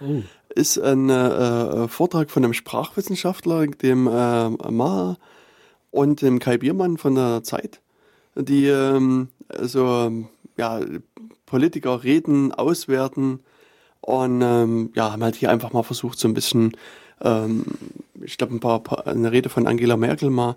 Oh. 0.00 0.22
ist 0.54 0.78
ein 0.78 1.10
äh, 1.10 1.88
Vortrag 1.88 2.30
von 2.30 2.44
einem 2.44 2.52
Sprachwissenschaftler, 2.52 3.66
dem 3.66 4.06
äh, 4.06 4.50
Maha 4.50 5.16
und 5.90 6.22
dem 6.22 6.38
Kai 6.38 6.58
Biermann 6.58 6.98
von 6.98 7.16
der 7.16 7.42
Zeit, 7.42 7.80
die 8.36 8.66
ähm, 8.66 9.28
also 9.48 10.12
ja, 10.56 10.80
Politiker 11.46 12.04
reden, 12.04 12.52
auswerten 12.52 13.40
und 14.00 14.42
ähm, 14.42 14.90
ja, 14.94 15.12
haben 15.12 15.22
halt 15.22 15.36
hier 15.36 15.50
einfach 15.50 15.72
mal 15.72 15.82
versucht, 15.82 16.18
so 16.18 16.28
ein 16.28 16.34
bisschen, 16.34 16.76
ähm, 17.20 17.64
ich 18.22 18.38
glaube, 18.38 18.54
ein 18.54 18.60
paar, 18.60 18.82
paar, 18.82 19.06
eine 19.06 19.32
Rede 19.32 19.48
von 19.48 19.66
Angela 19.66 19.96
Merkel 19.96 20.30
mal, 20.30 20.56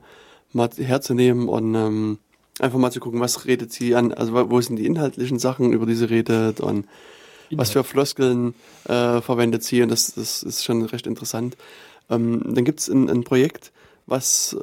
mal 0.54 0.70
herzunehmen 0.78 1.48
und 1.48 1.76
ähm, 1.76 2.20
einfach 2.60 2.78
mal 2.78 2.92
zu 2.92 3.00
gucken, 3.00 3.20
was 3.20 3.46
redet 3.46 3.72
sie 3.72 3.96
an, 3.96 4.14
also 4.14 4.50
wo 4.50 4.62
sind 4.62 4.78
die 4.78 4.86
inhaltlichen 4.86 5.40
Sachen, 5.40 5.74
über 5.74 5.86
die 5.86 5.96
sie 5.96 6.10
redet 6.10 6.60
und 6.60 6.86
was 7.54 7.72
für 7.72 7.84
Floskeln 7.84 8.54
äh, 8.86 9.22
verwendet 9.22 9.64
sie. 9.64 9.82
Und 9.82 9.90
das, 9.90 10.14
das 10.14 10.44
ist 10.44 10.64
schon 10.64 10.84
recht 10.84 11.06
interessant. 11.06 11.58
Ähm, 12.10 12.42
dann 12.46 12.64
gibt 12.64 12.80
es 12.80 12.90
ein, 12.90 13.10
ein 13.10 13.24
Projekt, 13.24 13.72
was 14.06 14.58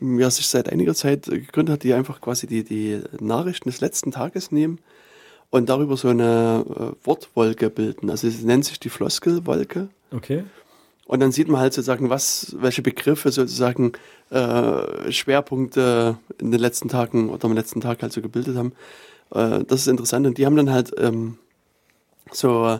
äh, 0.00 0.20
ja, 0.20 0.30
sich 0.30 0.46
seit 0.46 0.70
einiger 0.70 0.94
Zeit 0.94 1.24
gegründet 1.26 1.74
hat, 1.74 1.82
die 1.82 1.94
einfach 1.94 2.20
quasi 2.20 2.46
die, 2.46 2.64
die 2.64 3.00
Nachrichten 3.20 3.68
des 3.68 3.80
letzten 3.80 4.10
Tages 4.10 4.50
nehmen 4.52 4.78
und 5.54 5.68
darüber 5.68 5.96
so 5.96 6.08
eine 6.08 6.64
äh, 6.68 7.06
Wortwolke 7.06 7.70
bilden. 7.70 8.10
Also 8.10 8.26
es 8.26 8.42
nennt 8.42 8.64
sich 8.64 8.80
die 8.80 8.88
Floskelwolke. 8.90 9.88
Okay. 10.10 10.42
Und 11.06 11.20
dann 11.20 11.30
sieht 11.30 11.46
man 11.46 11.60
halt 11.60 11.72
sozusagen, 11.74 12.10
was, 12.10 12.56
welche 12.58 12.82
Begriffe 12.82 13.30
sozusagen 13.30 13.92
äh, 14.30 15.12
Schwerpunkte 15.12 16.18
in 16.38 16.50
den 16.50 16.58
letzten 16.58 16.88
Tagen 16.88 17.30
oder 17.30 17.44
am 17.44 17.52
letzten 17.52 17.80
Tag 17.80 18.02
halt 18.02 18.12
so 18.12 18.20
gebildet 18.20 18.56
haben. 18.56 18.72
Äh, 19.30 19.62
das 19.68 19.82
ist 19.82 19.86
interessant. 19.86 20.26
Und 20.26 20.38
die 20.38 20.44
haben 20.44 20.56
dann 20.56 20.72
halt 20.72 20.92
ähm, 20.98 21.38
so 22.32 22.66
äh, 22.66 22.78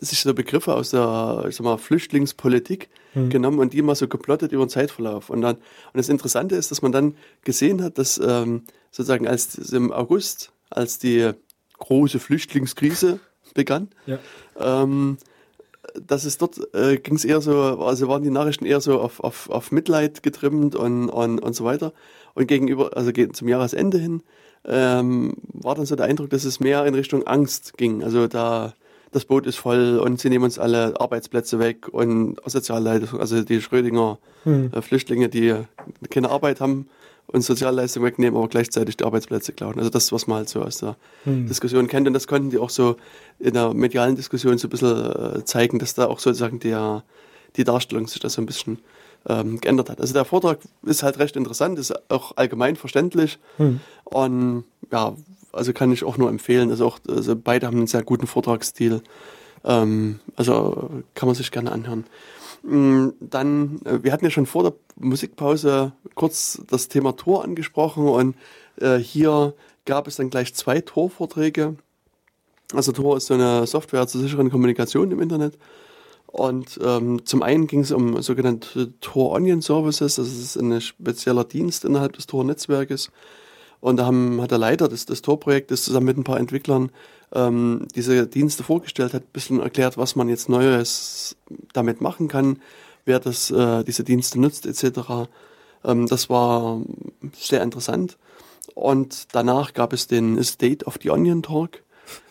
sich 0.00 0.22
so 0.22 0.34
Begriffe 0.34 0.74
aus 0.74 0.90
der 0.90 1.44
ich 1.48 1.54
sag 1.54 1.64
mal, 1.64 1.78
Flüchtlingspolitik 1.78 2.88
Mhm. 3.14 3.28
genommen 3.28 3.58
und 3.58 3.72
die 3.72 3.82
mal 3.82 3.96
so 3.96 4.06
geplottet 4.06 4.52
über 4.52 4.64
den 4.64 4.70
Zeitverlauf. 4.70 5.30
Und 5.30 5.40
dann 5.40 5.56
und 5.56 5.62
das 5.94 6.08
Interessante 6.08 6.54
ist, 6.54 6.70
dass 6.70 6.80
man 6.82 6.92
dann 6.92 7.16
gesehen 7.42 7.82
hat, 7.82 7.98
dass 7.98 8.18
ähm, 8.18 8.62
sozusagen 8.92 9.26
als 9.26 9.56
im 9.72 9.92
August, 9.92 10.52
als 10.70 11.00
die 11.00 11.32
große 11.80 12.20
Flüchtlingskrise 12.20 13.18
begann, 13.54 13.88
Ja. 14.06 14.18
ähm, 14.60 15.18
dass 16.06 16.24
es 16.24 16.38
dort 16.38 16.60
äh, 16.74 16.98
ging 16.98 17.16
es 17.16 17.24
eher 17.24 17.40
so, 17.40 17.58
also 17.80 18.06
waren 18.06 18.22
die 18.22 18.30
Nachrichten 18.30 18.64
eher 18.64 18.80
so 18.80 19.00
auf, 19.00 19.18
auf, 19.20 19.50
auf 19.50 19.72
Mitleid 19.72 20.22
getrimmt 20.22 20.76
und, 20.76 21.08
und, 21.08 21.40
und 21.40 21.54
so 21.56 21.64
weiter. 21.64 21.92
Und 22.34 22.46
gegenüber, 22.46 22.96
also 22.96 23.10
zum 23.10 23.48
Jahresende 23.48 23.98
hin, 23.98 24.22
ähm, 24.64 25.34
war 25.52 25.74
dann 25.74 25.86
so 25.86 25.96
der 25.96 26.06
Eindruck, 26.06 26.30
dass 26.30 26.44
es 26.44 26.60
mehr 26.60 26.86
in 26.86 26.94
Richtung 26.94 27.26
Angst 27.26 27.76
ging. 27.76 28.04
Also 28.04 28.28
da 28.28 28.74
das 29.12 29.24
Boot 29.24 29.46
ist 29.48 29.56
voll 29.56 29.98
und 29.98 30.20
sie 30.20 30.28
nehmen 30.28 30.44
uns 30.44 30.60
alle 30.60 31.00
Arbeitsplätze 31.00 31.58
weg 31.58 31.88
und 31.88 32.36
Sozialleistung, 32.46 33.18
also 33.18 33.42
die 33.42 33.60
Schrödinger 33.60 34.18
Hm. 34.44 34.70
äh, 34.72 34.80
Flüchtlinge, 34.80 35.28
die 35.28 35.54
keine 36.08 36.30
Arbeit 36.30 36.60
haben 36.60 36.88
und 37.26 37.42
Sozialleistung 37.42 38.02
wegnehmen, 38.02 38.36
aber 38.36 38.48
gleichzeitig 38.48 38.96
die 38.96 39.04
Arbeitsplätze 39.04 39.52
klauen. 39.52 39.78
Also 39.78 39.90
das, 39.90 40.10
was 40.12 40.26
man 40.26 40.38
halt 40.38 40.48
so 40.48 40.62
aus 40.62 40.78
der 40.78 40.96
Hm. 41.24 41.46
Diskussion 41.46 41.86
kennt. 41.86 42.06
Und 42.08 42.14
das 42.14 42.26
konnten 42.26 42.50
die 42.50 42.58
auch 42.58 42.70
so 42.70 42.96
in 43.38 43.54
der 43.54 43.72
medialen 43.74 44.16
Diskussion 44.16 44.58
so 44.58 44.66
ein 44.66 44.70
bisschen 44.70 45.36
äh, 45.36 45.44
zeigen, 45.44 45.78
dass 45.78 45.94
da 45.94 46.06
auch 46.06 46.18
sozusagen 46.18 46.58
der, 46.58 47.04
die 47.56 47.64
Darstellung 47.64 48.06
sich 48.08 48.20
da 48.20 48.28
so 48.28 48.42
ein 48.42 48.46
bisschen 48.46 48.78
ähm, 49.28 49.60
geändert 49.60 49.90
hat. 49.90 50.00
Also 50.00 50.12
der 50.14 50.24
Vortrag 50.24 50.58
ist 50.82 51.02
halt 51.02 51.18
recht 51.18 51.36
interessant, 51.36 51.78
ist 51.78 51.92
auch 52.10 52.36
allgemein 52.36 52.76
verständlich 52.76 53.38
Hm. 53.58 53.80
und 54.04 54.64
ja, 54.90 55.14
also 55.52 55.72
kann 55.72 55.92
ich 55.92 56.04
auch 56.04 56.16
nur 56.16 56.28
empfehlen. 56.30 56.70
Also 56.70 56.86
auch 56.86 56.98
also 57.08 57.36
beide 57.36 57.66
haben 57.66 57.76
einen 57.76 57.86
sehr 57.86 58.02
guten 58.02 58.26
Vortragsstil. 58.26 59.02
Ähm, 59.64 60.20
also 60.36 60.90
kann 61.14 61.26
man 61.26 61.34
sich 61.36 61.50
gerne 61.50 61.70
anhören. 61.72 62.04
Mm, 62.62 63.10
Dann, 63.20 63.80
äh, 63.84 64.02
wir 64.02 64.12
hatten 64.12 64.24
ja 64.24 64.30
schon 64.30 64.46
vor 64.46 64.62
der 64.62 64.74
Musikpause 64.96 65.92
kurz 66.14 66.62
das 66.68 66.88
Thema 66.88 67.16
Tor 67.16 67.44
angesprochen 67.44 68.06
und 68.06 68.36
äh, 68.80 68.98
hier 68.98 69.54
gab 69.86 70.06
es 70.06 70.16
dann 70.16 70.30
gleich 70.30 70.54
zwei 70.54 70.80
Tor-Vorträge. 70.80 71.76
Also 72.72 72.92
Tor 72.92 73.16
ist 73.16 73.26
so 73.26 73.34
eine 73.34 73.66
Software 73.66 74.06
zur 74.06 74.20
sicheren 74.20 74.50
Kommunikation 74.50 75.10
im 75.10 75.20
Internet. 75.20 75.58
Und 76.26 76.78
ähm, 76.84 77.26
zum 77.26 77.42
einen 77.42 77.66
ging 77.66 77.80
es 77.80 77.90
um 77.90 78.22
sogenannte 78.22 78.92
Tor 79.00 79.32
Onion 79.32 79.62
Services, 79.62 80.14
das 80.14 80.28
ist 80.28 80.56
ein 80.56 80.80
spezieller 80.80 81.42
Dienst 81.44 81.84
innerhalb 81.84 82.12
des 82.12 82.26
Tor-Netzwerkes. 82.28 83.10
Und 83.80 83.96
da 83.96 84.04
haben, 84.06 84.40
hat 84.40 84.52
der 84.52 84.58
Leiter 84.58 84.88
des, 84.88 85.06
des 85.06 85.22
Tor-Projektes 85.22 85.84
zusammen 85.84 86.06
mit 86.06 86.18
ein 86.18 86.24
paar 86.24 86.38
Entwicklern 86.38 86.92
ähm, 87.32 87.86
diese 87.94 88.26
Dienste 88.26 88.62
vorgestellt, 88.62 89.14
hat 89.14 89.22
ein 89.22 89.32
bisschen 89.32 89.60
erklärt, 89.60 89.96
was 89.96 90.16
man 90.16 90.28
jetzt 90.28 90.48
Neues 90.48 91.36
damit 91.72 92.00
machen 92.00 92.28
kann, 92.28 92.60
wer 93.04 93.20
das, 93.20 93.50
äh, 93.50 93.84
diese 93.84 94.04
Dienste 94.04 94.40
nutzt 94.40 94.66
etc. 94.66 95.28
Ähm, 95.84 96.06
das 96.06 96.28
war 96.28 96.80
sehr 97.32 97.62
interessant. 97.62 98.18
Und 98.74 99.34
danach 99.34 99.74
gab 99.74 99.92
es 99.92 100.06
den 100.06 100.42
State 100.42 100.84
of 100.86 100.98
the 101.02 101.10
Onion 101.10 101.42
Talk, 101.42 101.82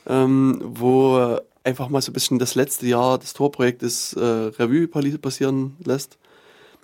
ähm, 0.07 0.61
wo 0.63 1.39
einfach 1.63 1.89
mal 1.89 2.01
so 2.01 2.11
ein 2.11 2.13
bisschen 2.13 2.39
das 2.39 2.55
letzte 2.55 2.87
Jahr 2.87 3.17
des 3.17 3.33
Tor-Projektes 3.33 4.13
äh, 4.13 4.21
Revue 4.21 4.87
passieren 4.87 5.75
lässt. 5.83 6.17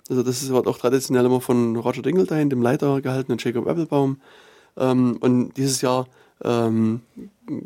Also 0.08 0.22
das 0.22 0.48
wird 0.48 0.66
auch 0.66 0.78
traditionell 0.78 1.24
immer 1.24 1.40
von 1.40 1.76
Roger 1.76 2.02
Dingledein, 2.02 2.50
dem 2.50 2.62
Leiter, 2.62 3.00
gehalten 3.00 3.32
und 3.32 3.42
Jacob 3.42 3.66
Applebaum. 3.66 4.20
Ähm, 4.76 5.16
und 5.20 5.54
dieses 5.56 5.80
Jahr 5.80 6.06
ähm, 6.44 7.00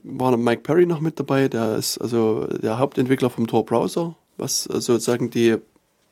war 0.02 0.36
Mike 0.36 0.62
Perry 0.62 0.86
noch 0.86 1.00
mit 1.00 1.18
dabei, 1.18 1.48
der 1.48 1.76
ist 1.76 1.98
also 1.98 2.46
der 2.46 2.78
Hauptentwickler 2.78 3.30
vom 3.30 3.46
Tor-Browser, 3.46 4.16
was 4.36 4.64
sozusagen 4.64 5.30
die 5.30 5.56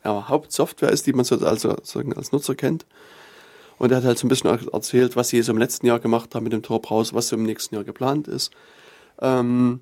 ja, 0.04 0.28
Hauptsoftware 0.28 0.90
ist, 0.90 1.06
die 1.06 1.12
man 1.12 1.24
so 1.24 1.36
also, 1.38 1.70
sozusagen 1.70 2.12
als 2.14 2.32
Nutzer 2.32 2.54
kennt. 2.54 2.86
Und 3.78 3.92
er 3.92 3.98
hat 3.98 4.04
halt 4.04 4.18
so 4.18 4.26
ein 4.26 4.28
bisschen 4.28 4.50
er- 4.50 4.72
erzählt, 4.72 5.16
was 5.16 5.28
sie 5.28 5.42
so 5.42 5.52
im 5.52 5.58
letzten 5.58 5.86
Jahr 5.86 6.00
gemacht 6.00 6.34
haben 6.34 6.44
mit 6.44 6.52
dem 6.52 6.62
Tor-Browser, 6.62 7.14
was 7.14 7.28
so 7.28 7.36
im 7.36 7.44
nächsten 7.44 7.74
Jahr 7.74 7.84
geplant 7.84 8.28
ist. 8.28 8.52
Ähm, 9.20 9.80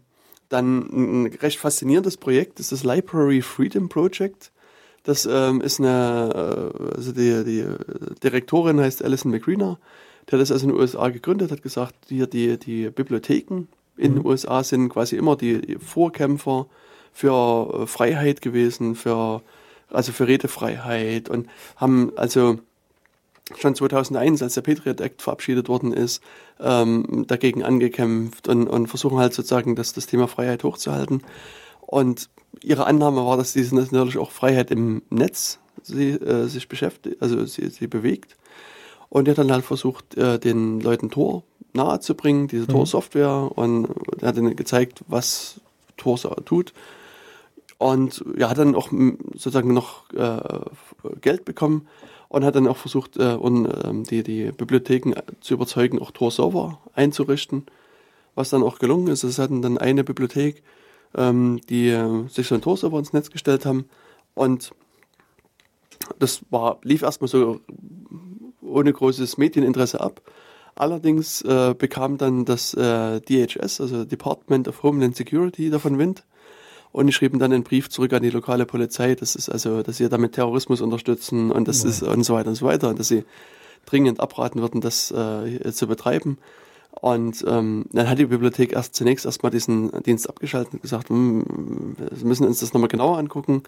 dann 0.49 1.25
ein 1.25 1.27
recht 1.41 1.59
faszinierendes 1.59 2.17
Projekt 2.17 2.61
ist 2.61 2.73
das 2.73 2.85
Library 2.85 3.43
Freedom 3.43 3.89
Project. 3.89 4.53
Das 5.03 5.27
ähm, 5.27 5.61
ist 5.61 5.81
eine, 5.81 6.73
äh, 6.75 6.97
also 6.97 7.13
die, 7.13 7.45
die 7.45 7.67
Direktorin 8.23 8.81
heißt 8.81 9.05
Alison 9.05 9.31
McReena, 9.31 9.79
hat 10.33 10.41
das 10.41 10.51
also 10.51 10.67
in 10.67 10.73
den 10.73 10.81
USA 10.81 11.09
gegründet, 11.09 11.53
hat 11.53 11.63
gesagt, 11.63 11.95
hier 12.09 12.27
die, 12.27 12.59
die 12.59 12.91
Bibliotheken 12.91 13.69
in 13.97 14.15
den 14.15 14.27
USA 14.27 14.63
sind 14.63 14.91
quasi 14.91 15.17
immer 15.17 15.37
die 15.37 15.79
Vorkämpfer 15.79 16.67
für 17.13 17.83
äh, 17.83 17.87
Freiheit 17.87 18.43
gewesen, 18.43 18.95
für, 18.95 19.43
also 19.91 20.13
für 20.13 20.27
Redefreiheit 20.27 21.29
und 21.29 21.49
haben 21.77 22.13
also 22.17 22.59
schon 23.57 23.75
2001, 23.75 24.43
als 24.43 24.55
der 24.55 24.63
Patriot 24.63 25.01
Act 25.01 25.23
verabschiedet 25.23 25.69
worden 25.69 25.93
ist, 25.93 26.23
ähm, 26.61 27.25
dagegen 27.29 27.63
angekämpft 27.63 28.49
und, 28.49 28.67
und 28.67 28.89
versuchen 28.89 29.19
halt 29.19 29.33
sozusagen 29.33 29.77
das, 29.77 29.93
das 29.93 30.07
Thema 30.07 30.27
Freiheit 30.27 30.65
hochzuhalten. 30.65 31.23
Und 31.81 32.29
ihre 32.63 32.87
Annahme 32.87 33.25
war, 33.25 33.37
dass 33.37 33.53
diese 33.53 33.75
natürlich 33.77 34.19
auch 34.19 34.33
Freiheit 34.33 34.71
im 34.71 35.03
Netz 35.11 35.61
sie, 35.83 36.11
äh, 36.11 36.49
sich 36.49 36.69
beschäftigt, 36.69 37.23
also 37.23 37.45
sie, 37.47 37.69
sie 37.69 37.87
bewegt. 37.87 38.37
Und 39.09 39.29
er 39.29 39.33
hat 39.33 39.39
dann 39.39 39.53
halt 39.53 39.65
versucht, 39.65 40.17
äh, 40.17 40.39
den 40.39 40.81
Leuten 40.81 41.11
Tor 41.11 41.45
nahezubringen, 41.73 42.49
diese 42.49 42.65
Mhm. 42.65 42.69
Tor-Software. 42.69 43.51
Und 43.55 43.89
er 44.21 44.29
hat 44.29 44.37
ihnen 44.37 44.57
gezeigt, 44.57 45.03
was 45.09 45.61
Tor 45.97 46.19
so 46.19 46.31
tut. 46.31 46.73
Und 47.79 48.25
ja, 48.37 48.49
hat 48.49 48.59
dann 48.59 48.75
auch 48.75 48.91
sozusagen 49.35 49.75
noch 49.75 50.11
äh, 50.13 50.61
Geld 51.21 51.45
bekommen 51.45 51.87
und 52.29 52.45
hat 52.45 52.57
dann 52.57 52.67
auch 52.69 52.79
versucht, 52.79 53.17
äh, 53.19 53.35
und, 53.35 53.69
ähm, 53.85 54.05
die, 54.05 54.23
die 54.23 54.51
Bibliotheken 54.51 55.13
zu 55.41 55.55
überzeugen, 55.55 56.01
auch 56.01 56.11
Tor-Server 56.11 56.79
einzurichten, 56.95 57.67
was 58.35 58.51
dann 58.51 58.63
auch 58.63 58.79
gelungen 58.79 59.09
ist. 59.09 59.25
Es 59.25 59.39
hatten 59.39 59.63
dann 59.63 59.79
eine 59.79 60.05
Bibliothek, 60.05 60.63
ähm, 61.15 61.61
die 61.69 61.89
äh, 61.89 62.27
sich 62.29 62.47
so 62.49 62.55
ein 62.55 62.63
Tor-Server 62.63 62.99
ins 62.99 63.13
Netz 63.13 63.31
gestellt 63.31 63.67
haben. 63.67 63.85
Und 64.35 64.73
das 66.19 66.41
war, 66.51 66.79
lief 66.83 67.03
erstmal 67.03 67.29
so 67.29 67.61
ohne 68.67 68.93
großes 68.93 69.39
Medieninteresse 69.39 70.01
ab. 70.01 70.21
Allerdings 70.75 71.41
äh, 71.43 71.75
bekam 71.77 72.19
dann 72.19 72.45
das 72.45 72.75
äh, 72.75 73.21
DHS, 73.21 73.81
also 73.81 74.05
Department 74.05 74.69
of 74.69 74.83
Homeland 74.83 75.17
Security, 75.17 75.71
davon 75.71 75.99
Wind 75.99 76.25
und 76.93 77.13
schrieben 77.13 77.39
dann 77.39 77.53
einen 77.53 77.63
Brief 77.63 77.89
zurück 77.89 78.13
an 78.13 78.23
die 78.23 78.31
lokale 78.31 78.67
Polizei, 78.67 79.15
das 79.15 79.37
ist 79.37 79.49
also, 79.49 79.83
dass 79.83 79.99
sie 79.99 80.09
damit 80.09 80.33
Terrorismus 80.33 80.81
unterstützen 80.81 81.51
und 81.51 81.69
das 81.69 81.83
ja. 81.83 81.91
ist 81.91 82.03
und 82.03 82.25
so 82.25 82.35
weiter 82.35 82.49
und 82.49 82.55
so 82.55 82.67
weiter 82.67 82.89
und 82.89 82.99
dass 82.99 83.09
sie 83.09 83.25
dringend 83.87 84.21
abraten 84.21 84.61
würden, 84.61 84.81
das 84.81 85.11
äh, 85.11 85.73
zu 85.73 85.87
betreiben. 85.87 86.39
Und 86.91 87.45
ähm, 87.47 87.85
dann 87.93 88.09
hat 88.09 88.19
die 88.19 88.27
Bibliothek 88.27 88.73
erst 88.73 88.95
zunächst 88.95 89.27
erstmal 89.27 89.53
diesen 89.53 89.91
Dienst 90.05 90.29
abgeschaltet 90.29 90.75
und 90.75 90.83
gesagt, 90.83 91.11
hm, 91.11 91.95
wir 91.99 92.27
müssen 92.27 92.47
uns 92.47 92.61
das 92.61 92.73
nochmal 92.73 92.89
genauer 92.89 93.19
angucken. 93.19 93.63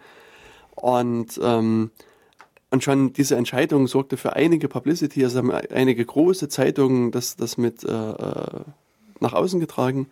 Und, 0.75 1.39
ähm, 1.43 1.91
und 2.71 2.85
schon 2.85 3.13
diese 3.13 3.37
Entscheidung 3.37 3.87
sorgte 3.87 4.17
für 4.17 4.35
einige 4.35 4.69
Publicity, 4.69 5.25
also 5.25 5.39
haben 5.39 5.51
einige 5.51 6.05
große 6.05 6.49
Zeitungen 6.49 7.11
das, 7.11 7.37
das 7.37 7.57
mit 7.57 7.85
äh, 7.85 7.89
äh 7.89 8.61
nach 9.21 9.33
außen 9.33 9.59
getragen. 9.59 10.07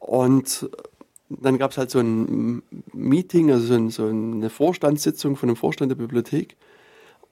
Und 0.00 0.70
dann 1.28 1.58
gab 1.58 1.72
es 1.72 1.78
halt 1.78 1.90
so 1.90 1.98
ein 1.98 2.62
Meeting, 2.92 3.50
also 3.50 3.66
so, 3.66 3.74
ein, 3.74 3.90
so, 3.90 4.06
eine 4.06 4.50
Vorstandssitzung 4.50 5.36
von 5.36 5.48
dem 5.48 5.56
Vorstand 5.56 5.90
der 5.90 5.96
Bibliothek. 5.96 6.56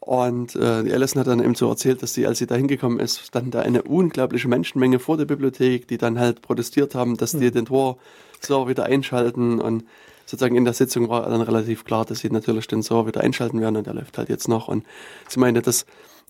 Und 0.01 0.55
äh, 0.57 0.83
die 0.83 0.93
Alison 0.93 1.21
hat 1.21 1.29
dann 1.29 1.43
eben 1.43 1.55
so 1.55 1.69
erzählt, 1.69 2.03
dass 2.03 2.13
sie, 2.13 2.27
als 2.27 2.39
sie 2.39 2.47
da 2.47 2.57
hingekommen 2.57 3.01
ist, 3.01 3.21
stand 3.21 3.55
da 3.55 3.61
eine 3.61 3.83
unglaubliche 3.83 4.49
Menschenmenge 4.49 4.99
vor 4.99 5.17
der 5.17 5.25
Bibliothek, 5.25 5.89
die 5.89 5.97
dann 5.97 6.19
halt 6.19 6.43
protestiert 6.43 6.95
haben, 6.95 7.17
dass 7.17 7.33
die 7.33 7.47
hm. 7.47 7.53
den 7.53 7.65
Tor-Server 7.67 8.69
wieder 8.69 8.85
einschalten. 8.85 9.61
Und 9.61 9.85
sozusagen 10.27 10.57
in 10.57 10.65
der 10.65 10.75
Sitzung 10.75 11.09
war 11.09 11.29
dann 11.29 11.41
relativ 11.41 11.85
klar, 11.85 12.05
dass 12.05 12.21
sie 12.21 12.31
natürlich 12.31 12.67
den 12.67 12.83
Server 12.83 13.07
wieder 13.07 13.21
einschalten 13.21 13.61
werden 13.61 13.77
und 13.77 13.87
der 13.87 13.95
läuft 13.95 14.19
halt 14.19 14.29
jetzt 14.29 14.49
noch. 14.49 14.69
Und 14.69 14.85
sie 15.29 15.41
meinte, 15.41 15.63
das 15.63 15.87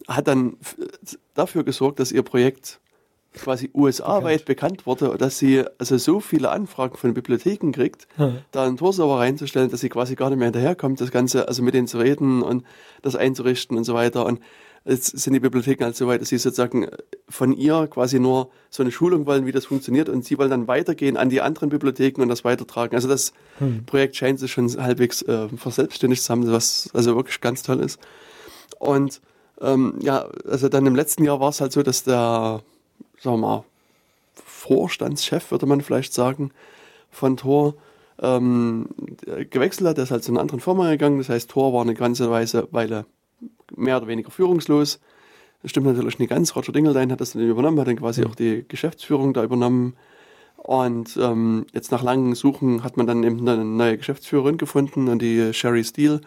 hat 0.08 0.28
dann 0.28 0.56
dafür 1.34 1.64
gesorgt, 1.64 2.00
dass 2.00 2.12
ihr 2.12 2.22
Projekt 2.22 2.80
quasi 3.34 3.70
USA-weit 3.74 4.44
bekannt 4.44 4.86
wurde, 4.86 5.16
dass 5.18 5.38
sie 5.38 5.64
also 5.78 5.98
so 5.98 6.20
viele 6.20 6.50
Anfragen 6.50 6.96
von 6.96 7.14
Bibliotheken 7.14 7.72
kriegt, 7.72 8.06
hm. 8.16 8.38
da 8.52 8.64
einen 8.64 8.76
Torserver 8.76 9.18
reinzustellen, 9.18 9.70
dass 9.70 9.80
sie 9.80 9.88
quasi 9.88 10.14
gar 10.14 10.30
nicht 10.30 10.38
mehr 10.38 10.46
hinterherkommt, 10.46 11.00
das 11.00 11.10
Ganze, 11.10 11.48
also 11.48 11.62
mit 11.62 11.74
denen 11.74 11.88
zu 11.88 11.98
reden 11.98 12.42
und 12.42 12.64
das 13.02 13.16
einzurichten 13.16 13.76
und 13.76 13.84
so 13.84 13.94
weiter. 13.94 14.24
Und 14.24 14.40
jetzt 14.85 15.19
sind 15.19 15.32
die 15.32 15.40
Bibliotheken 15.40 15.85
halt 15.85 15.97
so 15.97 16.06
weit, 16.06 16.20
dass 16.20 16.28
sie 16.28 16.39
sozusagen 16.39 16.89
von 17.28 17.52
ihr 17.52 17.86
quasi 17.86 18.20
nur 18.20 18.51
so 18.70 18.82
eine 18.82 18.93
Schulung 18.93 19.27
wollen, 19.27 19.47
wie 19.47 19.52
das 19.52 19.66
funktioniert 19.66 20.09
und 20.09 20.24
sie 20.24 20.39
wollen 20.39 20.51
dann 20.51 20.69
weitergehen 20.69 21.16
an 21.16 21.31
die 21.31 21.40
anderen 21.40 21.70
Bibliotheken 21.70 22.23
und 22.23 22.28
das 22.28 22.44
weitertragen. 22.44 22.94
Also 22.94 23.09
das 23.09 23.32
hm. 23.59 23.85
Projekt 23.86 24.16
scheint 24.16 24.39
sich 24.39 24.52
schon 24.52 24.69
halbwegs 24.77 25.23
äh, 25.23 25.48
verselbstständigt 25.56 26.23
zu 26.23 26.31
haben, 26.31 26.51
was 26.51 26.90
also 26.93 27.16
wirklich 27.16 27.40
ganz 27.40 27.62
toll 27.62 27.81
ist. 27.81 27.98
Und 28.78 29.20
ähm, 29.61 29.94
ja, 30.01 30.28
also 30.47 30.69
dann 30.69 30.86
im 30.86 30.94
letzten 30.94 31.24
Jahr 31.24 31.40
war 31.40 31.48
es 31.48 31.61
halt 31.61 31.73
so, 31.73 31.82
dass 31.82 32.05
der 32.05 32.62
sagen 33.24 33.40
wir 33.40 33.47
mal, 33.47 33.65
Vorstandschef, 34.35 35.51
würde 35.51 35.66
man 35.66 35.81
vielleicht 35.81 36.12
sagen, 36.12 36.52
von 37.11 37.36
Tor 37.36 37.74
ähm, 38.20 38.89
gewechselt 39.51 39.89
hat. 39.89 39.97
Der 39.97 40.05
ist 40.05 40.11
halt 40.11 40.24
zu 40.24 40.32
einer 40.32 40.40
anderen 40.40 40.61
Firma 40.61 40.90
gegangen. 40.90 41.19
Das 41.19 41.28
heißt, 41.28 41.51
Tor 41.51 41.73
war 41.73 41.82
eine 41.82 41.94
ganze 41.94 42.31
Weise, 42.31 42.69
Weile 42.70 43.06
mehr 43.74 43.97
oder 43.97 44.07
weniger 44.07 44.31
führungslos. 44.31 45.01
Das 45.62 45.70
stimmt 45.70 45.86
natürlich 45.86 46.19
nicht 46.19 46.28
ganz. 46.28 46.55
Roger 46.55 46.73
Dingeldein 46.73 47.11
hat 47.11 47.20
das 47.20 47.32
dann 47.32 47.43
übernommen, 47.43 47.81
hat 47.81 47.86
dann 47.86 47.97
quasi 47.97 48.23
mhm. 48.23 48.27
auch 48.28 48.35
die 48.35 48.65
Geschäftsführung 48.66 49.35
da 49.35 49.43
übernommen. 49.43 49.97
Und 50.57 51.19
ähm, 51.20 51.66
jetzt 51.73 51.93
nach 51.93 52.03
langem 52.03 52.35
Suchen 52.35 52.85
hat 52.85 52.97
man 52.97 53.07
dann 53.07 53.23
eben 53.23 53.47
eine 53.47 53.65
neue 53.65 53.99
Geschäftsführerin 53.99 54.57
gefunden 54.57 55.09
und 55.09 55.20
die 55.20 55.53
Sherry 55.53 55.85
Steele 55.85 56.20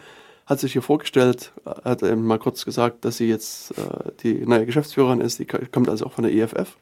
hat 0.46 0.60
sich 0.60 0.72
hier 0.72 0.82
vorgestellt, 0.82 1.52
hat 1.84 2.02
eben 2.02 2.24
mal 2.24 2.38
kurz 2.38 2.64
gesagt, 2.64 3.04
dass 3.04 3.18
sie 3.18 3.28
jetzt 3.28 3.72
äh, 3.72 4.12
die 4.22 4.46
neue 4.46 4.64
Geschäftsführerin 4.64 5.20
ist. 5.20 5.38
Die 5.40 5.44
kommt 5.44 5.88
also 5.88 6.06
auch 6.06 6.12
von 6.12 6.24
der 6.24 6.32
EFF 6.32 6.76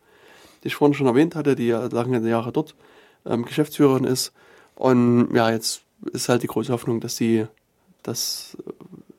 die 0.67 0.69
ich 0.69 0.75
vorhin 0.75 0.95
schon 0.95 1.07
erwähnt 1.07 1.37
hatte, 1.37 1.55
die 1.55 1.69
ja 1.69 1.87
lange 1.87 2.29
Jahre 2.29 2.51
dort 2.51 2.75
ähm, 3.25 3.45
Geschäftsführerin 3.45 4.03
ist. 4.03 4.33
Und 4.75 5.33
ja, 5.33 5.51
jetzt 5.51 5.83
ist 6.13 6.29
halt 6.29 6.43
die 6.43 6.49
große 6.49 6.73
Hoffnung, 6.73 7.01
dass 7.01 7.17
sie 7.17 7.47
das 8.03 8.57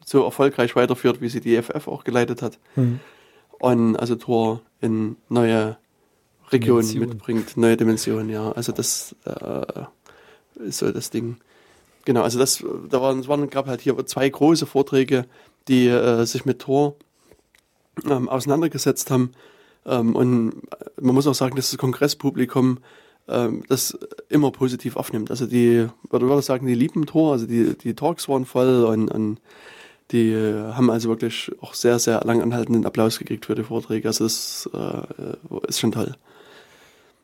so 0.07 0.23
erfolgreich 0.23 0.73
weiterführt, 0.77 1.19
wie 1.19 1.27
sie 1.27 1.41
die 1.41 1.55
EFF 1.57 1.89
auch 1.89 2.05
geleitet 2.05 2.41
hat. 2.41 2.59
Mhm. 2.77 3.01
Und 3.59 3.97
also 3.97 4.15
Tor 4.15 4.61
in 4.79 5.17
neue 5.27 5.77
Regionen 6.49 6.87
Dimension. 6.87 7.09
mitbringt, 7.09 7.57
neue 7.57 7.75
Dimensionen, 7.75 8.29
ja. 8.29 8.53
Also 8.53 8.71
das 8.71 9.15
äh, 9.25 9.83
ist 10.65 10.77
so 10.77 10.89
das 10.91 11.09
Ding. 11.09 11.37
Genau, 12.05 12.21
also 12.21 12.39
das, 12.39 12.63
da 12.89 13.01
waren, 13.01 13.19
es 13.19 13.27
waren, 13.27 13.49
gab 13.49 13.67
halt 13.67 13.81
hier 13.81 13.97
zwei 14.05 14.29
große 14.29 14.65
Vorträge, 14.65 15.25
die 15.67 15.87
äh, 15.87 16.23
sich 16.23 16.45
mit 16.45 16.59
Tor 16.59 16.95
ähm, 18.09 18.29
auseinandergesetzt 18.29 19.11
haben. 19.11 19.33
Ähm, 19.85 20.15
und 20.15 20.61
man 21.01 21.15
muss 21.15 21.27
auch 21.27 21.35
sagen, 21.35 21.57
dass 21.57 21.71
das 21.71 21.77
Kongresspublikum 21.77 22.79
ähm, 23.27 23.63
das 23.67 23.97
immer 24.29 24.51
positiv 24.51 24.95
aufnimmt. 24.95 25.31
Also 25.31 25.47
die, 25.47 25.89
ich 26.03 26.11
würde 26.11 26.41
sagen, 26.41 26.65
die 26.65 26.75
lieben 26.75 27.05
Tor, 27.07 27.33
also 27.33 27.45
die, 27.45 27.77
die 27.77 27.93
Talks 27.93 28.29
waren 28.29 28.45
voll 28.45 28.85
und, 28.85 29.11
und 29.11 29.41
die 30.11 30.35
haben 30.35 30.89
also 30.89 31.09
wirklich 31.09 31.51
auch 31.61 31.73
sehr, 31.73 31.99
sehr 31.99 32.21
lang 32.23 32.41
anhaltenden 32.41 32.85
Applaus 32.85 33.19
gekriegt 33.19 33.45
für 33.45 33.55
die 33.55 33.63
Vorträge. 33.63 34.07
Also 34.07 34.23
das 34.23 34.69
äh, 34.73 35.67
ist 35.67 35.79
schon 35.79 35.91
toll. 35.91 36.15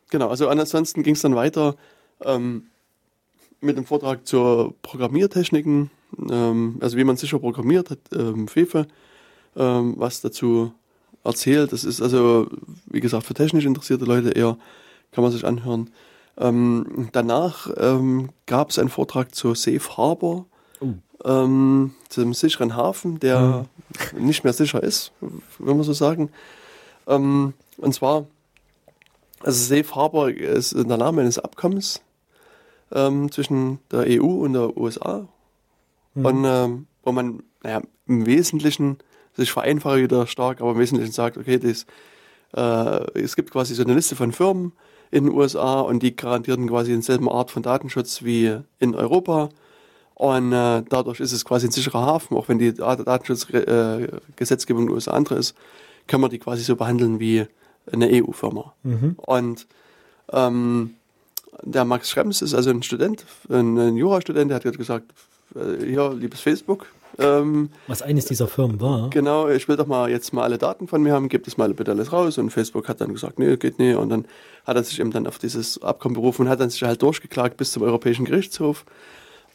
Genau, 0.09 0.29
also 0.29 0.47
ansonsten 0.47 1.01
ging 1.01 1.15
es 1.15 1.21
dann 1.21 1.35
weiter 1.35 1.75
ähm, 2.23 2.67
mit 3.61 3.77
dem 3.77 3.85
Vortrag 3.85 4.27
zur 4.27 4.75
Programmiertechniken, 4.81 5.89
ähm, 6.29 6.77
also 6.81 6.97
wie 6.97 7.03
man 7.03 7.17
sicher 7.17 7.39
programmiert 7.39 7.89
hat, 7.89 7.99
ähm, 8.13 8.47
Fefe, 8.47 8.87
ähm, 9.55 9.95
was 9.97 10.21
dazu 10.21 10.73
erzählt. 11.23 11.71
Das 11.71 11.83
ist 11.83 12.01
also, 12.01 12.47
wie 12.85 12.99
gesagt, 12.99 13.25
für 13.25 13.33
technisch 13.33 13.65
interessierte 13.65 14.05
Leute 14.05 14.31
eher, 14.31 14.57
kann 15.11 15.23
man 15.23 15.31
sich 15.31 15.45
anhören. 15.45 15.89
Ähm, 16.37 17.09
danach 17.11 17.69
ähm, 17.77 18.29
gab 18.45 18.71
es 18.71 18.79
einen 18.79 18.89
Vortrag 18.89 19.33
zur 19.33 19.55
Safe 19.55 19.97
Harbor, 19.97 20.45
uh. 20.83 20.93
ähm, 21.23 21.93
zum 22.09 22.33
sicheren 22.33 22.75
Hafen, 22.75 23.19
der 23.19 23.65
mhm. 24.13 24.25
nicht 24.25 24.43
mehr 24.43 24.53
sicher 24.53 24.83
ist, 24.83 25.11
wenn 25.59 25.77
man 25.77 25.83
so 25.83 25.93
sagen. 25.93 26.29
Ähm, 27.07 27.53
und 27.77 27.93
zwar, 27.93 28.25
also 29.39 29.75
Safe 29.75 29.95
Harbor 29.95 30.29
ist 30.29 30.73
der 30.73 30.97
Name 30.97 31.21
eines 31.21 31.39
Abkommens 31.39 32.01
ähm, 32.91 33.31
zwischen 33.31 33.79
der 33.91 34.05
EU 34.21 34.43
und 34.43 34.53
der 34.53 34.77
USA. 34.77 35.27
Mhm. 36.13 36.25
Und 36.25 36.45
ähm, 36.45 36.87
wo 37.03 37.11
man, 37.11 37.43
naja, 37.63 37.81
im 38.07 38.25
Wesentlichen 38.25 38.97
sich 39.35 39.51
vereinfache 39.51 40.03
wieder 40.03 40.27
stark, 40.27 40.61
aber 40.61 40.71
im 40.71 40.79
Wesentlichen 40.79 41.11
sagt, 41.11 41.37
okay, 41.37 41.57
das, 41.57 41.85
äh, 42.55 43.19
es 43.19 43.35
gibt 43.35 43.51
quasi 43.51 43.73
so 43.73 43.83
eine 43.83 43.93
Liste 43.93 44.15
von 44.15 44.31
Firmen 44.31 44.73
in 45.11 45.25
den 45.25 45.33
USA 45.33 45.81
und 45.81 46.01
die 46.01 46.15
garantieren 46.15 46.67
quasi 46.67 46.91
denselben 46.91 47.29
Art 47.29 47.51
von 47.51 47.63
Datenschutz 47.63 48.23
wie 48.23 48.57
in 48.79 48.95
Europa. 48.95 49.49
Und 50.15 50.53
äh, 50.53 50.83
dadurch 50.87 51.19
ist 51.19 51.31
es 51.31 51.43
quasi 51.43 51.67
ein 51.67 51.71
sicherer 51.71 52.05
Hafen, 52.05 52.37
auch 52.37 52.49
wenn 52.49 52.59
die 52.59 52.73
Datenschutzgesetzgebung 52.73 54.81
äh, 54.81 54.83
in 54.83 54.89
den 54.89 54.95
USA 54.95 55.11
andere 55.11 55.35
ist, 55.35 55.55
kann 56.07 56.21
man 56.21 56.29
die 56.29 56.39
quasi 56.39 56.63
so 56.63 56.75
behandeln 56.75 57.19
wie 57.19 57.45
eine 57.91 58.09
EU-Firma. 58.11 58.73
Mhm. 58.83 59.15
Und 59.17 59.67
ähm, 60.31 60.95
der 61.63 61.85
Max 61.85 62.09
Schrems 62.09 62.41
ist 62.41 62.53
also 62.53 62.69
ein 62.69 62.83
Student, 62.83 63.25
ein, 63.49 63.77
ein 63.77 63.97
Jurastudent, 63.97 64.51
der 64.51 64.59
hat 64.59 64.77
gesagt, 64.77 65.13
äh, 65.55 65.85
hier, 65.85 66.13
liebes 66.13 66.41
Facebook, 66.41 66.87
ähm, 67.19 67.69
Was 67.87 68.01
eines 68.01 68.25
dieser 68.25 68.47
Firmen 68.47 68.81
war. 68.81 69.09
Genau, 69.09 69.47
ich 69.47 69.67
will 69.67 69.75
doch 69.75 69.85
mal 69.85 70.09
jetzt 70.09 70.33
mal 70.33 70.43
alle 70.43 70.57
Daten 70.57 70.87
von 70.87 71.03
mir 71.03 71.13
haben, 71.13 71.29
gebt 71.29 71.47
es 71.47 71.57
mal 71.57 71.73
bitte 71.73 71.91
alles 71.91 72.11
raus. 72.11 72.37
Und 72.37 72.49
Facebook 72.49 72.89
hat 72.89 73.01
dann 73.01 73.13
gesagt, 73.13 73.39
nee, 73.39 73.55
geht 73.57 73.79
nicht. 73.79 73.95
Und 73.95 74.09
dann 74.09 74.25
hat 74.65 74.75
er 74.75 74.83
sich 74.83 74.99
eben 74.99 75.11
dann 75.11 75.27
auf 75.27 75.37
dieses 75.37 75.81
Abkommen 75.81 76.15
berufen 76.15 76.43
und 76.43 76.49
hat 76.49 76.59
dann 76.59 76.69
sich 76.69 76.83
halt 76.83 77.01
durchgeklagt 77.01 77.57
bis 77.57 77.71
zum 77.71 77.83
Europäischen 77.83 78.25
Gerichtshof. 78.25 78.85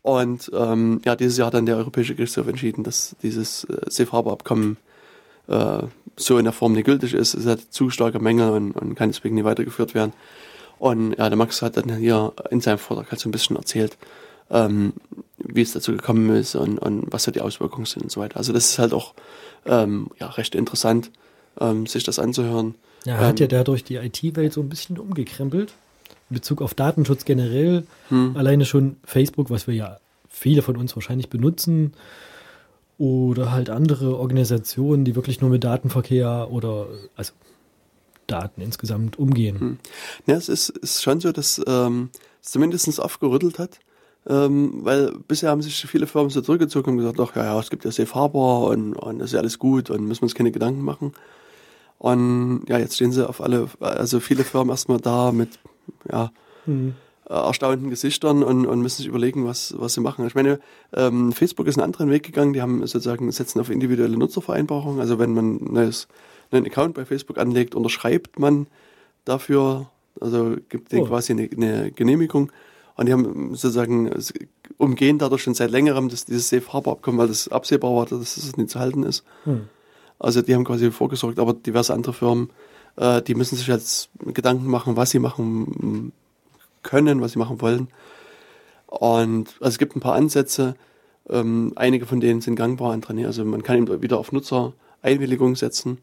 Und 0.02 0.50
ähm, 0.54 1.00
ja, 1.04 1.16
dieses 1.16 1.36
Jahr 1.36 1.48
hat 1.48 1.54
dann 1.54 1.66
der 1.66 1.76
Europäische 1.76 2.14
Gerichtshof 2.14 2.46
entschieden, 2.46 2.84
dass 2.84 3.16
dieses 3.22 3.64
äh, 3.64 3.90
Safe 3.90 4.12
Harbor 4.12 4.32
Abkommen 4.32 4.76
äh, 5.48 5.82
so 6.16 6.38
in 6.38 6.44
der 6.44 6.52
Form 6.52 6.72
nicht 6.72 6.86
gültig 6.86 7.14
ist. 7.14 7.34
Es 7.34 7.46
hat 7.46 7.60
zu 7.70 7.90
starke 7.90 8.18
Mängel 8.18 8.50
und, 8.50 8.72
und 8.72 8.94
kann 8.94 9.10
deswegen 9.10 9.34
nicht 9.34 9.44
weitergeführt 9.44 9.94
werden. 9.94 10.12
Und 10.78 11.16
ja, 11.18 11.28
der 11.28 11.36
Max 11.36 11.60
hat 11.62 11.76
dann 11.76 11.96
hier 11.96 12.32
in 12.50 12.60
seinem 12.60 12.78
Vortrag 12.78 13.10
halt 13.10 13.20
so 13.20 13.28
ein 13.28 13.32
bisschen 13.32 13.56
erzählt, 13.56 13.96
ähm, 14.50 14.92
wie 15.38 15.62
es 15.62 15.72
dazu 15.72 15.92
gekommen 15.92 16.30
ist 16.36 16.54
und, 16.54 16.78
und 16.78 17.12
was 17.12 17.24
da 17.24 17.30
die 17.30 17.40
Auswirkungen 17.40 17.86
sind 17.86 18.04
und 18.04 18.12
so 18.12 18.20
weiter. 18.20 18.36
Also 18.36 18.52
das 18.52 18.70
ist 18.70 18.78
halt 18.78 18.92
auch 18.92 19.14
ähm, 19.66 20.08
ja, 20.18 20.28
recht 20.28 20.54
interessant, 20.54 21.10
ähm, 21.60 21.86
sich 21.86 22.04
das 22.04 22.18
anzuhören. 22.18 22.74
Ja, 23.04 23.16
er 23.16 23.26
hat 23.28 23.40
ja 23.40 23.44
ähm, 23.44 23.50
dadurch 23.50 23.84
die 23.84 23.96
IT-Welt 23.96 24.52
so 24.52 24.60
ein 24.60 24.68
bisschen 24.68 24.98
umgekrempelt. 24.98 25.72
Bezug 26.30 26.62
auf 26.62 26.74
Datenschutz 26.74 27.24
generell. 27.24 27.84
Hm. 28.08 28.36
Alleine 28.36 28.64
schon 28.64 28.96
Facebook, 29.04 29.50
was 29.50 29.66
wir 29.66 29.74
ja 29.74 29.98
viele 30.28 30.62
von 30.62 30.76
uns 30.76 30.94
wahrscheinlich 30.94 31.28
benutzen. 31.30 31.92
Oder 32.98 33.52
halt 33.52 33.70
andere 33.70 34.18
Organisationen, 34.18 35.04
die 35.04 35.14
wirklich 35.14 35.40
nur 35.40 35.50
mit 35.50 35.62
Datenverkehr 35.62 36.48
oder 36.50 36.88
also 37.14 37.32
Daten 38.26 38.60
insgesamt 38.60 39.18
umgehen. 39.18 39.60
Hm. 39.60 39.78
Ja, 40.26 40.34
es 40.34 40.48
ist, 40.48 40.70
ist 40.70 41.02
schon 41.02 41.20
so, 41.20 41.32
dass 41.32 41.60
ähm, 41.66 42.10
es 42.42 42.50
zumindest 42.50 43.00
aufgerüttelt 43.00 43.58
hat. 43.58 43.78
Ähm, 44.28 44.80
weil 44.82 45.12
bisher 45.26 45.50
haben 45.50 45.62
sich 45.62 45.86
viele 45.86 46.06
Firmen 46.06 46.28
so 46.28 46.42
zurückgezogen 46.42 46.92
und 46.92 46.98
gesagt, 46.98 47.18
ach 47.18 47.34
ja, 47.36 47.44
ja, 47.44 47.58
es 47.58 47.70
gibt 47.70 47.84
ja 47.84 47.90
Safe 47.90 48.14
Harbor 48.14 48.68
und, 48.68 48.94
und 48.94 49.20
das 49.20 49.28
ist 49.28 49.32
ja 49.32 49.40
alles 49.40 49.58
gut 49.58 49.88
und 49.88 50.06
müssen 50.06 50.20
wir 50.20 50.24
uns 50.24 50.34
keine 50.34 50.52
Gedanken 50.52 50.82
machen. 50.82 51.14
Und 51.98 52.64
ja, 52.68 52.78
jetzt 52.78 52.96
stehen 52.96 53.12
sie 53.12 53.28
auf 53.28 53.40
alle, 53.40 53.68
also 53.80 54.20
viele 54.20 54.44
Firmen 54.44 54.70
erstmal 54.70 55.00
da 55.00 55.32
mit 55.32 55.58
ja, 56.10 56.32
mhm. 56.66 56.94
erstaunten 57.28 57.90
Gesichtern 57.90 58.42
und, 58.42 58.66
und 58.66 58.80
müssen 58.80 58.98
sich 58.98 59.06
überlegen, 59.06 59.46
was, 59.46 59.74
was 59.78 59.94
sie 59.94 60.00
machen. 60.00 60.26
Ich 60.26 60.34
meine, 60.34 60.60
ähm, 60.94 61.32
Facebook 61.32 61.66
ist 61.66 61.76
einen 61.76 61.84
anderen 61.84 62.10
Weg 62.10 62.24
gegangen, 62.24 62.52
die 62.52 62.62
haben 62.62 62.80
sozusagen 62.86 63.30
setzen 63.32 63.60
auf 63.60 63.70
individuelle 63.70 64.16
Nutzervereinbarungen. 64.16 65.00
Also 65.00 65.18
wenn 65.18 65.34
man 65.34 65.56
ein 65.56 65.72
neues, 65.72 66.08
einen 66.50 66.66
Account 66.66 66.94
bei 66.94 67.04
Facebook 67.04 67.38
anlegt, 67.38 67.74
unterschreibt 67.74 68.38
man 68.38 68.66
dafür, 69.24 69.90
also 70.20 70.56
gibt 70.68 70.92
denen 70.92 71.02
oh. 71.02 71.08
quasi 71.08 71.32
eine, 71.32 71.48
eine 71.54 71.92
Genehmigung. 71.92 72.50
Und 72.96 73.06
die 73.06 73.12
haben 73.12 73.54
sozusagen 73.54 74.10
umgehen 74.76 75.18
dadurch 75.18 75.42
schon 75.42 75.54
seit 75.54 75.70
längerem 75.70 76.08
das, 76.08 76.24
dieses 76.24 76.48
Safe 76.48 76.72
Harbor 76.72 76.94
Abkommen, 76.94 77.18
weil 77.18 77.28
das 77.28 77.48
absehbar 77.48 77.94
war, 77.94 78.06
dass 78.06 78.36
es 78.36 78.56
nicht 78.56 78.70
zu 78.70 78.80
halten 78.80 79.04
ist. 79.04 79.24
Hm. 79.44 79.68
Also 80.18 80.42
die 80.42 80.54
haben 80.54 80.64
quasi 80.64 80.90
vorgesorgt, 80.90 81.38
aber 81.38 81.52
diverse 81.52 81.94
andere 81.94 82.12
Firmen, 82.12 82.50
äh, 82.98 83.22
die 83.22 83.34
müssen 83.34 83.56
sich 83.56 83.66
jetzt 83.66 84.10
Gedanken 84.26 84.66
machen, 84.66 84.96
was 84.96 85.10
sie 85.10 85.18
machen 85.18 86.12
können, 86.82 87.20
was 87.20 87.32
sie 87.32 87.38
machen 87.38 87.60
wollen. 87.60 87.88
Und 88.86 89.54
also 89.60 89.68
es 89.68 89.78
gibt 89.78 89.96
ein 89.96 90.00
paar 90.00 90.14
Ansätze, 90.14 90.74
ähm, 91.28 91.72
einige 91.76 92.06
von 92.06 92.20
denen 92.20 92.40
sind 92.40 92.56
gangbar, 92.56 92.92
andere 92.92 93.14
nicht. 93.14 93.26
Also 93.26 93.44
man 93.44 93.62
kann 93.62 93.76
eben 93.76 94.02
wieder 94.02 94.18
auf 94.18 94.32
Nutzereinwilligung 94.32 95.56
setzen 95.56 95.98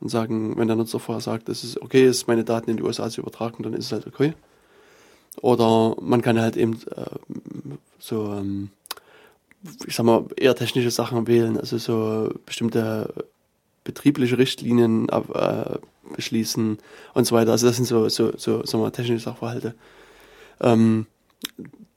und 0.00 0.08
sagen, 0.08 0.56
wenn 0.56 0.66
der 0.66 0.76
Nutzer 0.76 0.98
vorher 0.98 1.20
sagt, 1.20 1.48
es 1.48 1.62
ist 1.62 1.80
okay 1.80 2.06
ist, 2.06 2.26
meine 2.28 2.44
Daten 2.44 2.70
in 2.70 2.78
die 2.78 2.82
USA 2.82 3.10
zu 3.10 3.20
übertragen, 3.20 3.62
dann 3.62 3.74
ist 3.74 3.86
es 3.86 3.92
halt 3.92 4.06
okay. 4.06 4.34
Oder 5.42 5.96
man 6.00 6.22
kann 6.22 6.40
halt 6.40 6.56
eben 6.56 6.80
äh, 6.96 7.04
so, 7.98 8.32
ähm, 8.32 8.70
ich 9.86 9.94
sag 9.94 10.06
mal, 10.06 10.24
eher 10.36 10.56
technische 10.56 10.90
Sachen 10.90 11.26
wählen, 11.26 11.58
also 11.58 11.76
so 11.78 12.30
bestimmte 12.46 13.12
betriebliche 13.84 14.38
Richtlinien 14.38 15.08
äh, 15.08 15.78
beschließen 16.14 16.78
und 17.14 17.26
so 17.26 17.34
weiter. 17.34 17.52
Also 17.52 17.66
das 17.66 17.76
sind 17.76 17.86
so, 17.86 18.08
so, 18.08 18.32
so, 18.36 18.64
so 18.64 18.78
mal 18.78 18.90
technische 18.90 19.24
Sachverhalte, 19.24 19.74
ähm, 20.60 21.06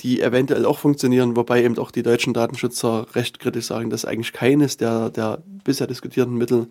die 0.01 0.21
eventuell 0.21 0.65
auch 0.65 0.79
funktionieren, 0.79 1.35
wobei 1.35 1.63
eben 1.63 1.77
auch 1.77 1.91
die 1.91 2.03
deutschen 2.03 2.33
Datenschützer 2.33 3.07
recht 3.15 3.39
kritisch 3.39 3.67
sagen, 3.67 3.89
dass 3.89 4.05
eigentlich 4.05 4.33
keines 4.33 4.77
der, 4.77 5.09
der 5.09 5.41
bisher 5.63 5.87
diskutierten 5.87 6.37
Mittel 6.37 6.67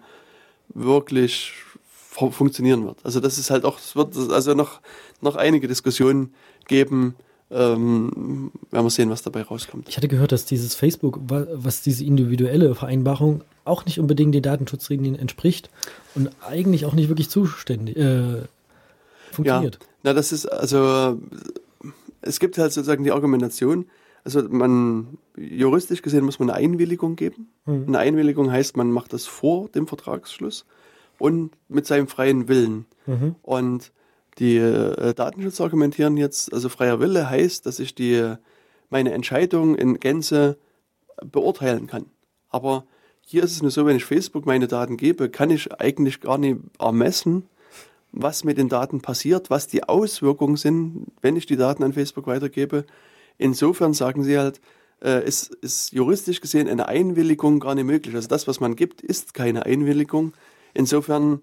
wirklich 0.74 1.52
funktionieren 1.94 2.84
wird. 2.84 2.98
Also 3.04 3.20
das 3.20 3.38
ist 3.38 3.50
halt 3.50 3.64
auch, 3.64 3.78
es 3.78 3.96
wird 3.96 4.16
also 4.30 4.54
noch, 4.54 4.80
noch 5.20 5.36
einige 5.36 5.66
Diskussionen 5.66 6.34
geben, 6.68 7.14
ähm, 7.50 8.50
werden 8.70 8.86
wir 8.86 8.90
sehen, 8.90 9.10
was 9.10 9.22
dabei 9.22 9.42
rauskommt. 9.42 9.88
Ich 9.88 9.96
hatte 9.96 10.08
gehört, 10.08 10.32
dass 10.32 10.44
dieses 10.44 10.74
Facebook, 10.74 11.20
was 11.22 11.82
diese 11.82 12.04
individuelle 12.04 12.74
Vereinbarung 12.74 13.42
auch 13.64 13.84
nicht 13.84 14.00
unbedingt 14.00 14.34
den 14.34 14.42
Datenschutzregeln 14.42 15.14
entspricht 15.14 15.70
und 16.14 16.30
eigentlich 16.46 16.86
auch 16.86 16.94
nicht 16.94 17.08
wirklich 17.08 17.30
zuständig 17.30 17.96
äh, 17.96 18.42
funktioniert. 19.30 19.78
Ja, 19.80 19.86
na, 20.04 20.12
das 20.14 20.32
ist 20.32 20.46
also 20.46 21.18
es 22.22 22.40
gibt 22.40 22.56
halt 22.58 22.72
sozusagen 22.72 23.04
die 23.04 23.12
Argumentation, 23.12 23.86
also 24.24 24.42
man 24.48 25.18
juristisch 25.36 26.02
gesehen 26.02 26.24
muss 26.24 26.38
man 26.38 26.50
eine 26.50 26.58
Einwilligung 26.58 27.16
geben. 27.16 27.48
Mhm. 27.66 27.84
Eine 27.88 27.98
Einwilligung 27.98 28.50
heißt, 28.50 28.76
man 28.76 28.90
macht 28.90 29.12
das 29.12 29.26
vor 29.26 29.68
dem 29.68 29.86
Vertragsschluss 29.86 30.64
und 31.18 31.50
mit 31.68 31.86
seinem 31.86 32.06
freien 32.06 32.48
Willen. 32.48 32.86
Mhm. 33.06 33.34
Und 33.42 33.92
die 34.38 34.56
äh, 34.56 35.12
Datenschützer 35.14 35.64
argumentieren 35.64 36.16
jetzt, 36.16 36.52
also 36.52 36.68
freier 36.68 37.00
Wille 37.00 37.28
heißt, 37.28 37.66
dass 37.66 37.80
ich 37.80 37.94
die, 37.94 38.34
meine 38.88 39.12
Entscheidung 39.12 39.74
in 39.74 40.00
Gänze 40.00 40.56
beurteilen 41.24 41.86
kann. 41.86 42.06
Aber 42.48 42.84
hier 43.32 43.44
ist 43.44 43.52
es 43.52 43.62
nur 43.62 43.70
so, 43.70 43.86
wenn 43.86 43.96
ich 43.96 44.04
Facebook 44.04 44.44
meine 44.44 44.68
Daten 44.68 44.98
gebe, 44.98 45.30
kann 45.30 45.48
ich 45.48 45.72
eigentlich 45.80 46.20
gar 46.20 46.36
nicht 46.36 46.58
ermessen, 46.78 47.44
was 48.12 48.44
mit 48.44 48.58
den 48.58 48.68
Daten 48.68 49.00
passiert, 49.00 49.48
was 49.48 49.66
die 49.66 49.84
Auswirkungen 49.84 50.58
sind, 50.58 51.06
wenn 51.22 51.34
ich 51.36 51.46
die 51.46 51.56
Daten 51.56 51.82
an 51.82 51.94
Facebook 51.94 52.26
weitergebe. 52.26 52.84
Insofern 53.38 53.94
sagen 53.94 54.22
sie 54.22 54.38
halt, 54.38 54.60
äh, 55.02 55.26
ist, 55.26 55.54
ist 55.62 55.92
juristisch 55.92 56.42
gesehen 56.42 56.68
eine 56.68 56.88
Einwilligung 56.88 57.58
gar 57.58 57.74
nicht 57.74 57.86
möglich. 57.86 58.14
Also 58.14 58.28
das, 58.28 58.46
was 58.46 58.60
man 58.60 58.76
gibt, 58.76 59.00
ist 59.00 59.32
keine 59.32 59.64
Einwilligung. 59.64 60.34
Insofern 60.74 61.40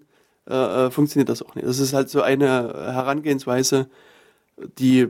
äh, 0.48 0.54
äh, 0.86 0.90
funktioniert 0.92 1.28
das 1.28 1.42
auch 1.42 1.56
nicht. 1.56 1.66
Das 1.66 1.80
ist 1.80 1.92
halt 1.92 2.08
so 2.08 2.22
eine 2.22 2.72
Herangehensweise, 2.94 3.90
die 4.78 5.08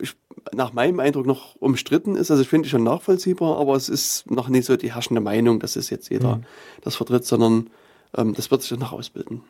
ich, 0.00 0.14
nach 0.52 0.72
meinem 0.72 1.00
Eindruck 1.00 1.26
noch 1.26 1.56
umstritten 1.56 2.16
ist. 2.16 2.30
Also 2.30 2.42
ich 2.42 2.48
finde 2.48 2.66
ich 2.66 2.70
schon 2.70 2.82
nachvollziehbar, 2.82 3.58
aber 3.58 3.76
es 3.76 3.88
ist 3.88 4.30
noch 4.30 4.48
nicht 4.48 4.66
so 4.66 4.76
die 4.76 4.92
herrschende 4.92 5.20
Meinung, 5.20 5.60
dass 5.60 5.76
es 5.76 5.90
jetzt 5.90 6.10
jeder 6.10 6.36
mhm. 6.36 6.44
das 6.82 6.96
vertritt, 6.96 7.24
sondern 7.24 7.70
ähm, 8.16 8.34
das 8.34 8.50
wird 8.50 8.62
sich 8.62 8.78
noch 8.78 8.92
ausbilden. 8.92 9.42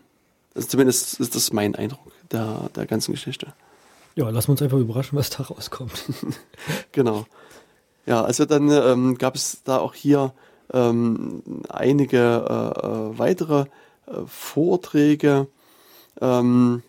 Also 0.55 0.69
zumindest 0.69 1.21
ist 1.21 1.35
das 1.35 1.53
mein 1.53 1.75
Eindruck 1.75 2.13
der, 2.31 2.71
der 2.77 2.87
ganzen 2.87 3.13
Geschichte. 3.13 3.53
Ja, 4.15 4.29
lassen 4.31 4.49
wir 4.49 4.53
uns 4.53 4.63
einfach 4.63 4.79
überraschen, 4.79 5.19
was 5.19 5.31
da 5.31 5.43
rauskommt. 5.43 6.05
genau. 6.93 7.27
Ja, 8.07 8.23
also 8.23 8.45
dann 8.45 8.71
ähm, 8.71 9.19
gab 9.19 9.35
es 9.35 9.63
da 9.65 9.79
auch 9.79 9.95
hier 9.95 10.33
ähm, 10.73 11.43
einige 11.69 12.19
äh, 12.19 12.87
äh 12.87 13.19
weitere 13.19 13.65
Vorträge. 14.27 15.49
Ähm, 16.21 16.83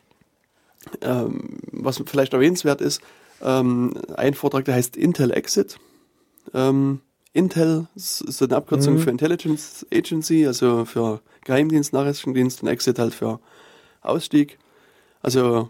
ähm, 1.01 1.59
was 1.71 2.01
vielleicht 2.05 2.33
erwähnenswert 2.33 2.81
ist, 2.81 3.01
ähm, 3.45 3.93
ein 4.15 4.33
Vortrag, 4.33 4.65
der 4.65 4.75
heißt 4.75 4.97
Intel 4.97 5.31
Exit. 5.31 5.77
Ähm, 6.53 7.01
Intel 7.31 7.87
ist 7.95 8.19
so 8.19 8.45
eine 8.45 8.55
Abkürzung 8.55 8.95
mhm. 8.95 8.99
für 8.99 9.09
Intelligence 9.09 9.85
Agency, 9.93 10.47
also 10.47 10.85
für 10.85 11.21
Geheimdienst, 11.43 11.93
Nachrichtendienst 11.93 12.63
und 12.63 12.69
Exit 12.69 12.97
halt 12.97 13.13
für 13.13 13.39
Ausstieg. 14.01 14.57
Also 15.21 15.69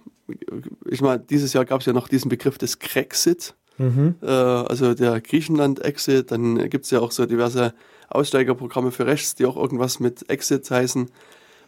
ich 0.90 1.02
meine, 1.02 1.20
dieses 1.20 1.54
Jahr 1.54 1.66
gab 1.66 1.82
es 1.82 1.86
ja 1.86 1.94
noch 1.94 2.08
diesen 2.08 2.30
Begriff 2.30 2.58
des 2.58 2.80
Crexit, 2.80 3.56
mhm. 3.78 4.16
äh, 4.22 4.28
also 4.28 4.94
der 4.94 5.20
Griechenland-Exit. 5.22 6.32
Dann 6.32 6.70
gibt 6.70 6.86
es 6.86 6.92
ja 6.92 7.00
auch 7.00 7.12
so 7.12 7.26
diverse 7.26 7.74
Aussteigerprogramme 8.10 8.92
für 8.92 9.06
rechts, 9.06 9.36
die 9.36 9.46
auch 9.46 9.58
irgendwas 9.58 10.00
mit 10.00 10.30
Exit 10.30 10.70
heißen. 10.70 11.10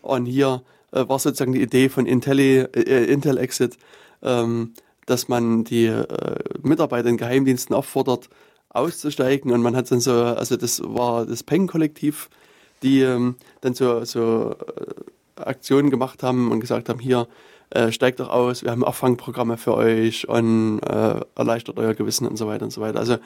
Und 0.01 0.25
hier 0.25 0.63
äh, 0.91 1.07
war 1.07 1.19
sozusagen 1.19 1.53
die 1.53 1.61
Idee 1.61 1.89
von 1.89 2.05
Intelli, 2.05 2.59
äh, 2.59 3.05
Intel 3.11 3.37
Exit, 3.37 3.77
ähm, 4.21 4.73
dass 5.07 5.27
man 5.27 5.63
die 5.63 5.85
äh, 5.85 6.05
Mitarbeiter 6.61 7.09
in 7.09 7.17
Geheimdiensten 7.17 7.75
auffordert, 7.75 8.29
auszusteigen. 8.69 9.51
Und 9.51 9.61
man 9.61 9.75
hat 9.75 9.89
dann 9.89 9.99
so, 9.99 10.13
also 10.13 10.55
das 10.55 10.81
war 10.83 11.25
das 11.25 11.41
Peng-Kollektiv, 11.41 12.29
die 12.83 13.01
ähm, 13.01 13.35
dann 13.61 13.73
so, 13.73 14.05
so 14.05 14.51
äh, 14.51 15.41
Aktionen 15.41 15.89
gemacht 15.89 16.21
haben 16.21 16.51
und 16.51 16.59
gesagt 16.59 16.89
haben, 16.89 16.99
hier, 16.99 17.27
äh, 17.69 17.91
steigt 17.91 18.19
doch 18.19 18.29
aus, 18.29 18.63
wir 18.63 18.71
haben 18.71 18.83
Auffangprogramme 18.83 19.57
für 19.57 19.73
euch 19.73 20.27
und 20.29 20.79
äh, 20.79 21.19
erleichtert 21.35 21.77
euer 21.77 21.93
Gewissen 21.93 22.27
und 22.27 22.37
so 22.37 22.47
weiter 22.47 22.65
und 22.65 22.71
so 22.71 22.81
weiter. 22.81 22.99
Also 22.99 23.17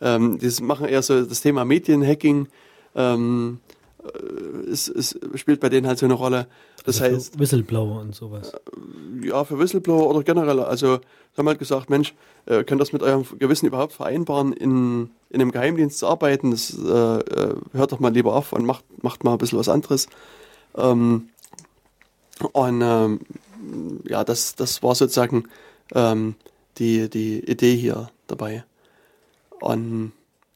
ähm, 0.00 0.38
das 0.40 0.60
machen 0.60 0.86
eher 0.86 1.02
so 1.02 1.22
das 1.22 1.40
Thema 1.40 1.64
Medienhacking. 1.64 2.48
Ähm, 2.94 3.60
äh, 4.04 4.70
es, 4.70 4.88
es, 4.88 5.18
spielt 5.34 5.60
bei 5.60 5.68
denen 5.68 5.86
halt 5.86 5.98
so 5.98 6.06
eine 6.06 6.14
Rolle. 6.14 6.46
Das 6.84 7.00
also 7.00 7.16
heißt. 7.16 7.38
Whistleblower 7.38 8.00
und 8.00 8.14
sowas. 8.14 8.52
Äh, 8.52 9.28
ja, 9.28 9.44
für 9.44 9.58
Whistleblower 9.58 10.08
oder 10.08 10.22
generell. 10.22 10.60
Also, 10.60 11.00
haben 11.36 11.48
halt 11.48 11.58
gesagt, 11.58 11.90
Mensch, 11.90 12.14
äh, 12.46 12.64
könnt 12.64 12.80
das 12.80 12.92
mit 12.92 13.02
eurem 13.02 13.24
Gewissen 13.38 13.66
überhaupt 13.66 13.92
vereinbaren, 13.92 14.52
in, 14.52 15.10
in 15.30 15.40
einem 15.40 15.52
Geheimdienst 15.52 15.98
zu 15.98 16.06
arbeiten? 16.06 16.50
Das 16.50 16.72
äh, 16.74 17.54
hört 17.72 17.92
doch 17.92 18.00
mal 18.00 18.12
lieber 18.12 18.34
auf 18.34 18.52
und 18.52 18.64
macht, 18.64 18.84
macht 19.02 19.24
mal 19.24 19.32
ein 19.32 19.38
bisschen 19.38 19.58
was 19.58 19.68
anderes. 19.68 20.08
Ähm, 20.76 21.28
und 22.52 22.82
ähm, 22.82 23.20
ja, 24.04 24.24
das, 24.24 24.54
das 24.54 24.82
war 24.82 24.94
sozusagen 24.94 25.44
ähm, 25.94 26.34
die, 26.78 27.08
die 27.10 27.40
Idee 27.40 27.76
hier 27.76 28.10
dabei. 28.26 28.64
Und 29.60 30.12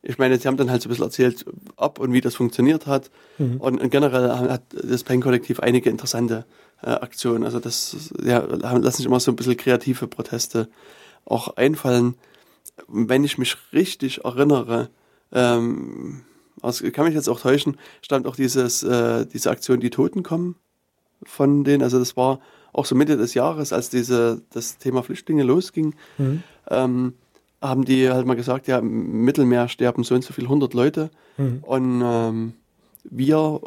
ich 0.06 0.18
meine, 0.18 0.38
sie 0.38 0.46
haben 0.46 0.56
dann 0.56 0.70
halt 0.70 0.82
so 0.82 0.88
ein 0.88 0.90
bisschen 0.90 1.04
erzählt, 1.04 1.46
ob 1.76 1.98
und 1.98 2.12
wie 2.12 2.20
das 2.20 2.34
funktioniert 2.34 2.86
hat. 2.86 3.10
Mhm. 3.38 3.56
Und, 3.56 3.80
und, 3.80 3.90
generell 3.90 4.30
hat 4.30 4.62
das 4.70 5.02
Pen-Kollektiv 5.02 5.60
einige 5.60 5.88
interessante 5.88 6.44
äh, 6.82 6.90
Aktionen. 6.90 7.44
Also 7.44 7.58
das 7.58 8.12
ja, 8.22 8.38
lassen 8.38 8.96
sich 8.96 9.06
immer 9.06 9.18
so 9.18 9.32
ein 9.32 9.36
bisschen 9.36 9.56
kreative 9.56 10.06
Proteste 10.06 10.68
auch 11.24 11.56
einfallen. 11.56 12.16
Wenn 12.86 13.24
ich 13.24 13.38
mich 13.38 13.56
richtig 13.72 14.24
erinnere, 14.24 14.90
ähm, 15.32 16.22
also 16.60 16.90
kann 16.90 17.06
mich 17.06 17.14
jetzt 17.14 17.28
auch 17.28 17.40
täuschen, 17.40 17.78
stammt 18.02 18.26
auch 18.26 18.36
dieses, 18.36 18.82
äh, 18.82 19.24
diese 19.26 19.50
Aktion 19.50 19.80
Die 19.80 19.90
Toten 19.90 20.22
kommen 20.22 20.56
von 21.22 21.64
denen. 21.64 21.82
Also 21.82 21.98
das 21.98 22.16
war 22.16 22.40
auch 22.74 22.84
so 22.84 22.94
Mitte 22.94 23.16
des 23.16 23.32
Jahres, 23.32 23.72
als 23.72 23.88
diese, 23.88 24.42
das 24.52 24.76
Thema 24.76 25.02
Flüchtlinge 25.02 25.44
losging. 25.44 25.94
Mhm. 26.18 26.42
Ähm, 26.68 27.14
haben 27.68 27.84
die 27.84 28.10
halt 28.10 28.26
mal 28.26 28.36
gesagt, 28.36 28.66
ja, 28.68 28.78
im 28.78 29.24
Mittelmeer 29.24 29.68
sterben 29.68 30.04
so 30.04 30.14
und 30.14 30.22
so 30.24 30.32
viele 30.32 30.48
hundert 30.48 30.74
Leute. 30.74 31.10
Mhm. 31.36 31.58
Und 31.62 32.02
ähm, 32.04 32.52
wir 33.04 33.60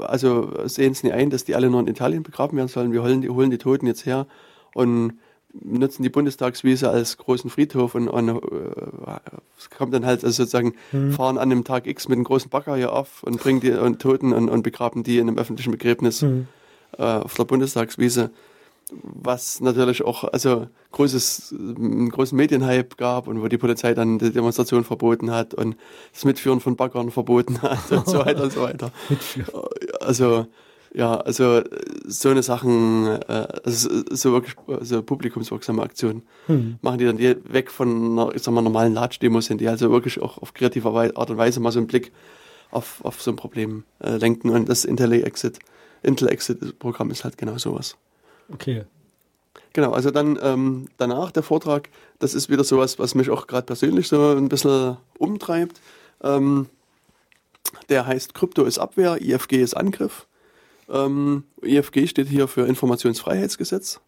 also 0.00 0.52
sehen 0.66 0.92
es 0.92 1.02
nicht 1.02 1.12
ein, 1.12 1.30
dass 1.30 1.44
die 1.44 1.54
alle 1.54 1.70
nur 1.70 1.80
in 1.80 1.86
Italien 1.88 2.22
begraben 2.22 2.56
werden 2.56 2.68
sollen. 2.68 2.92
Wir 2.92 3.02
holen 3.02 3.20
die, 3.20 3.30
holen 3.30 3.50
die 3.50 3.58
Toten 3.58 3.86
jetzt 3.86 4.06
her 4.06 4.26
und 4.74 5.14
nutzen 5.58 6.02
die 6.02 6.10
Bundestagswiese 6.10 6.90
als 6.90 7.16
großen 7.16 7.48
Friedhof 7.50 7.94
und, 7.94 8.08
und 8.08 8.28
äh, 8.28 8.32
es 9.58 9.70
kommt 9.70 9.94
dann 9.94 10.04
halt 10.04 10.22
also 10.24 10.42
sozusagen 10.42 10.74
Mhm. 10.92 11.12
fahren 11.12 11.38
an 11.38 11.48
dem 11.50 11.64
Tag 11.64 11.86
X 11.86 12.08
mit 12.08 12.16
einem 12.16 12.24
großen 12.24 12.50
Bagger 12.50 12.76
hier 12.76 12.92
auf 12.92 13.22
und 13.22 13.40
bringen 13.40 13.60
die 13.60 13.70
und 13.72 14.00
Toten 14.00 14.32
und, 14.32 14.48
und 14.50 14.62
begraben 14.62 15.02
die 15.02 15.18
in 15.18 15.28
einem 15.28 15.38
öffentlichen 15.38 15.70
Begräbnis 15.70 16.22
Mhm. 16.22 16.48
äh, 16.98 17.02
auf 17.02 17.34
der 17.34 17.44
Bundestagswiese. 17.44 18.30
Was 18.92 19.60
natürlich 19.60 20.04
auch 20.04 20.22
also 20.24 20.68
großes, 20.92 21.54
einen 21.58 22.08
großen 22.08 22.36
Medienhype 22.36 22.96
gab 22.96 23.26
und 23.26 23.42
wo 23.42 23.48
die 23.48 23.58
Polizei 23.58 23.94
dann 23.94 24.18
die 24.18 24.30
Demonstration 24.30 24.84
verboten 24.84 25.32
hat 25.32 25.54
und 25.54 25.76
das 26.12 26.24
Mitführen 26.24 26.60
von 26.60 26.76
Baggern 26.76 27.10
verboten 27.10 27.62
hat 27.62 27.90
und 27.90 28.06
so 28.06 28.18
weiter 28.18 28.44
und 28.44 28.52
so 28.52 28.62
weiter. 28.62 28.92
Also 30.00 30.46
ja, 30.94 31.16
also 31.16 31.62
so 32.06 32.30
eine 32.30 32.42
Sachen, 32.42 33.06
äh, 33.28 33.46
also 33.64 33.90
so 34.10 34.32
wirklich 34.32 34.54
so 34.80 35.02
publikumswirksame 35.02 35.82
Aktionen 35.82 36.22
Hm. 36.46 36.78
machen 36.80 36.98
die 36.98 37.04
dann 37.04 37.18
die 37.18 37.36
weg 37.52 37.70
von 37.70 38.18
einer, 38.18 38.34
ich 38.34 38.42
sag 38.42 38.54
mal, 38.54 38.62
normalen 38.62 38.94
Latsch-Demos 38.94 39.46
sind, 39.46 39.60
die 39.60 39.68
also 39.68 39.90
wirklich 39.90 40.22
auch 40.22 40.38
auf 40.38 40.54
kreative 40.54 40.88
Art 40.88 41.30
und 41.30 41.36
Weise 41.36 41.60
mal 41.60 41.70
so 41.72 41.80
einen 41.80 41.86
Blick 41.86 42.12
auf, 42.70 43.04
auf 43.04 43.20
so 43.20 43.30
ein 43.30 43.36
Problem 43.36 43.84
äh, 43.98 44.16
lenken 44.16 44.48
und 44.48 44.68
das 44.68 44.84
Intel 44.84 45.12
Exit, 45.12 45.58
Intel 46.02 46.28
Exit 46.28 46.78
Programm 46.78 47.10
ist 47.10 47.24
halt 47.24 47.36
genau 47.36 47.58
sowas. 47.58 47.96
Okay. 48.52 48.84
Genau, 49.72 49.92
also 49.92 50.10
dann 50.10 50.38
ähm, 50.42 50.88
danach 50.96 51.30
der 51.32 51.42
Vortrag, 51.42 51.90
das 52.18 52.34
ist 52.34 52.48
wieder 52.48 52.64
sowas, 52.64 52.98
was 52.98 53.14
mich 53.14 53.30
auch 53.30 53.46
gerade 53.46 53.66
persönlich 53.66 54.08
so 54.08 54.30
ein 54.30 54.48
bisschen 54.48 54.96
umtreibt. 55.18 55.80
Ähm, 56.22 56.66
der 57.88 58.06
heißt 58.06 58.34
Krypto 58.34 58.64
ist 58.64 58.78
Abwehr, 58.78 59.20
IFG 59.20 59.62
ist 59.62 59.76
Angriff. 59.76 60.26
Ähm, 60.88 61.44
IFG 61.62 62.06
steht 62.06 62.28
hier 62.28 62.48
für 62.48 62.66
Informationsfreiheitsgesetz, 62.66 64.00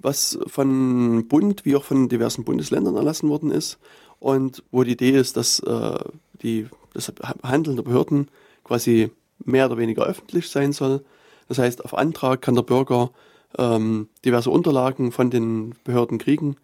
was 0.00 0.38
von 0.46 1.28
Bund 1.28 1.64
wie 1.64 1.76
auch 1.76 1.84
von 1.84 2.08
diversen 2.08 2.44
Bundesländern 2.44 2.96
erlassen 2.96 3.28
worden 3.28 3.50
ist 3.50 3.78
und 4.18 4.62
wo 4.70 4.82
die 4.82 4.92
Idee 4.92 5.10
ist, 5.10 5.36
dass 5.36 5.60
äh, 5.60 5.98
die, 6.42 6.68
das 6.94 7.12
Handeln 7.42 7.76
der 7.76 7.84
Behörden 7.84 8.28
quasi 8.64 9.10
mehr 9.44 9.66
oder 9.66 9.78
weniger 9.78 10.04
öffentlich 10.04 10.48
sein 10.48 10.72
soll. 10.72 11.04
Das 11.48 11.58
heißt, 11.58 11.84
auf 11.84 11.94
Antrag 11.94 12.42
kann 12.42 12.54
der 12.54 12.62
Bürger 12.62 13.10
ähm, 13.58 14.08
diverse 14.24 14.50
Unterlagen 14.50 15.12
von 15.12 15.30
den 15.30 15.74
Behörden 15.84 16.18
kriegen. 16.18 16.56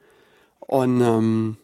Und 0.60 1.00
ähm, 1.00 1.56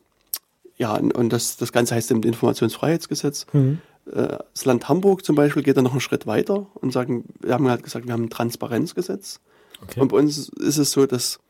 ja, 0.76 0.94
und 0.94 1.32
das, 1.32 1.56
das 1.56 1.72
Ganze 1.72 1.94
heißt 1.94 2.10
im 2.10 2.22
Informationsfreiheitsgesetz. 2.22 3.46
Mhm. 3.52 3.80
Äh, 4.06 4.38
Das 4.52 4.64
Land 4.64 4.88
Hamburg 4.88 5.24
zum 5.24 5.36
Beispiel 5.36 5.62
geht 5.62 5.76
da 5.76 5.82
noch 5.82 5.92
einen 5.92 6.00
Schritt 6.00 6.26
weiter 6.26 6.66
und 6.74 6.92
sagen, 6.92 7.24
wir 7.40 7.54
haben 7.54 7.68
halt 7.68 7.82
gesagt, 7.82 8.06
wir 8.06 8.12
haben 8.12 8.24
ein 8.24 8.30
Transparenzgesetz. 8.30 9.40
Okay. 9.82 10.00
Und 10.00 10.08
bei 10.08 10.18
uns 10.18 10.48
ist 10.48 10.78
es 10.78 10.92
so, 10.92 11.06
dass 11.06 11.40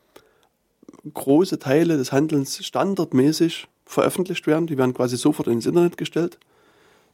große 1.13 1.59
Teile 1.59 1.97
des 1.97 2.11
Handelns 2.11 2.63
standardmäßig 2.65 3.67
veröffentlicht 3.85 4.47
werden. 4.47 4.67
Die 4.67 4.77
werden 4.77 4.93
quasi 4.93 5.17
sofort 5.17 5.47
ins 5.47 5.65
Internet 5.65 5.97
gestellt 5.97 6.39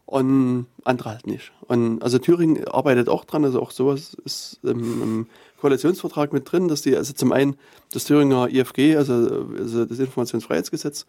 und 0.10 0.66
andere 0.86 1.12
halt 1.12 1.28
nicht. 1.28 1.52
Und 1.68 2.02
also 2.02 2.18
Thüringen 2.18 2.68
arbeitet 2.68 3.10
auch 3.10 3.26
dran, 3.26 3.46
also 3.46 3.62
auch 3.62 3.70
sowas 3.70 4.18
ist 4.26 4.60
im, 4.64 5.02
im 5.04 5.28
Koalitionsvertrag 5.62 6.34
mit 6.34 6.52
drin, 6.52 6.68
dass 6.68 6.82
die 6.82 6.96
also 6.96 7.14
zum 7.14 7.32
einen 7.32 7.56
das 7.94 8.06
Thüringer 8.06 8.50
IFG, 8.50 8.96
also, 8.96 9.46
also 9.58 9.86
das 9.86 10.00
Informationsfreiheitsgesetz, 10.00 11.06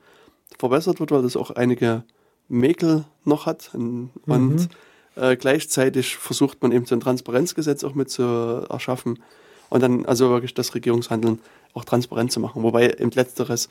verbessert 0.58 1.00
wird, 1.00 1.12
weil 1.12 1.22
das 1.22 1.36
auch 1.36 1.50
einige 1.52 2.04
Mäkel 2.48 3.04
noch 3.24 3.46
hat. 3.46 3.70
Und, 3.72 4.10
Mhm. 4.26 4.32
und 4.34 4.68
äh, 5.16 5.36
gleichzeitig 5.36 6.16
versucht 6.16 6.60
man 6.62 6.72
eben 6.72 6.84
so 6.84 6.94
ein 6.94 7.00
Transparenzgesetz 7.00 7.84
auch 7.84 7.94
mit 7.94 8.10
zu 8.10 8.22
erschaffen 8.22 9.18
und 9.70 9.82
dann 9.82 10.04
also 10.04 10.28
wirklich 10.28 10.52
das 10.52 10.74
Regierungshandeln 10.74 11.38
auch 11.72 11.84
transparent 11.84 12.32
zu 12.32 12.40
machen. 12.40 12.62
Wobei 12.62 12.90
eben 12.90 13.12
letzteres, 13.12 13.68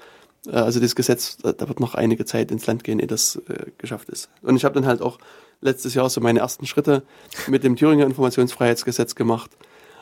also 0.48 0.80
das 0.80 0.96
Gesetz, 0.96 1.38
da, 1.38 1.52
da 1.52 1.68
wird 1.68 1.80
noch 1.80 1.96
einige 1.96 2.26
Zeit 2.26 2.52
ins 2.52 2.66
Land 2.66 2.84
gehen, 2.84 3.00
ehe 3.00 3.08
das 3.08 3.36
äh, 3.48 3.72
geschafft 3.78 4.10
ist. 4.10 4.30
Und 4.42 4.56
ich 4.56 4.66
habe 4.66 4.76
dann 4.76 4.86
halt 4.86 5.02
auch 5.02 5.20
letztes 5.62 5.94
Jahr 5.94 6.10
so 6.10 6.22
meine 6.22 6.40
ersten 6.40 6.66
Schritte 6.66 7.04
mit 7.48 7.64
dem 7.64 7.76
Thüringer 7.76 8.06
Informationsfreiheitsgesetz 8.06 9.16
gemacht 9.16 9.52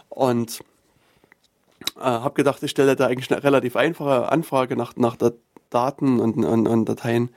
und 0.09 0.59
äh, 1.97 2.01
habe 2.01 2.35
gedacht, 2.35 2.61
ich 2.63 2.71
stelle 2.71 2.95
da 2.95 3.07
eigentlich 3.07 3.31
eine 3.31 3.43
relativ 3.43 3.75
einfache 3.75 4.31
Anfrage 4.31 4.75
nach, 4.75 4.95
nach 4.95 5.17
Daten 5.69 6.19
und, 6.19 6.43
und, 6.43 6.67
und 6.67 6.85
Dateien, 6.85 7.29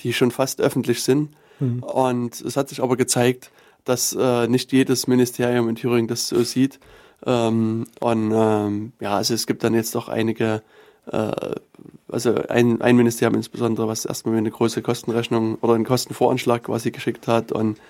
die 0.00 0.12
schon 0.12 0.30
fast 0.30 0.60
öffentlich 0.60 1.02
sind. 1.02 1.30
Mhm. 1.60 1.82
Und 1.82 2.40
es 2.40 2.56
hat 2.56 2.68
sich 2.68 2.82
aber 2.82 2.96
gezeigt, 2.96 3.50
dass 3.84 4.16
äh, 4.18 4.46
nicht 4.46 4.72
jedes 4.72 5.06
Ministerium 5.06 5.68
in 5.68 5.76
Thüringen 5.76 6.08
das 6.08 6.28
so 6.28 6.42
sieht. 6.42 6.78
Ähm, 7.24 7.86
und 8.00 8.32
ähm, 8.34 8.92
ja, 9.00 9.16
also 9.16 9.34
es 9.34 9.46
gibt 9.46 9.64
dann 9.64 9.74
jetzt 9.74 9.94
doch 9.94 10.08
einige, 10.08 10.56
äh, 10.56 10.60
also 11.10 12.34
ein, 12.48 12.80
ein 12.80 12.96
Ministerium 12.96 13.34
insbesondere, 13.34 13.88
was 13.88 14.04
erstmal 14.04 14.36
eine 14.36 14.50
große 14.50 14.82
Kostenrechnung 14.82 15.56
oder 15.60 15.74
einen 15.74 15.84
Kostenvoranschlag 15.84 16.64
quasi 16.64 16.90
geschickt 16.90 17.26
hat 17.26 17.50
und, 17.52 17.80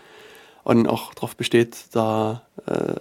und 0.64 0.88
auch 0.88 1.12
darauf 1.14 1.36
besteht, 1.36 1.76
da 1.92 2.42
äh, 2.66 2.94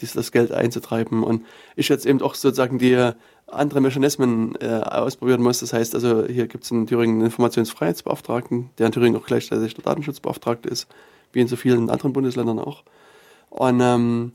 dies, 0.00 0.12
das 0.12 0.32
Geld 0.32 0.52
einzutreiben. 0.52 1.22
Und 1.22 1.44
ich 1.74 1.88
jetzt 1.88 2.06
eben 2.06 2.20
auch 2.20 2.34
sozusagen 2.34 2.78
die 2.78 3.12
andere 3.46 3.80
Mechanismen 3.80 4.56
äh, 4.60 4.66
ausprobieren 4.66 5.42
muss. 5.42 5.60
Das 5.60 5.72
heißt, 5.72 5.94
also 5.94 6.26
hier 6.26 6.46
gibt 6.46 6.64
es 6.64 6.70
in 6.70 6.86
Thüringen 6.86 7.16
einen 7.16 7.26
Informationsfreiheitsbeauftragten, 7.26 8.70
der 8.76 8.86
in 8.86 8.92
Thüringen 8.92 9.20
auch 9.20 9.26
gleichzeitig 9.26 9.74
der 9.74 9.84
Datenschutzbeauftragte 9.84 10.68
ist, 10.68 10.86
wie 11.32 11.40
in 11.40 11.48
so 11.48 11.56
vielen 11.56 11.88
anderen 11.88 12.12
Bundesländern 12.12 12.58
auch. 12.58 12.82
Und, 13.48 13.80
ähm, 13.80 14.32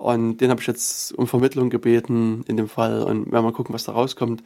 und 0.00 0.38
den 0.38 0.50
habe 0.50 0.60
ich 0.62 0.66
jetzt 0.66 1.12
um 1.12 1.26
Vermittlung 1.26 1.68
gebeten 1.68 2.42
in 2.48 2.56
dem 2.56 2.68
Fall 2.68 3.02
und 3.02 3.30
werden 3.30 3.44
mal 3.44 3.52
gucken, 3.52 3.74
was 3.74 3.84
da 3.84 3.92
rauskommt. 3.92 4.42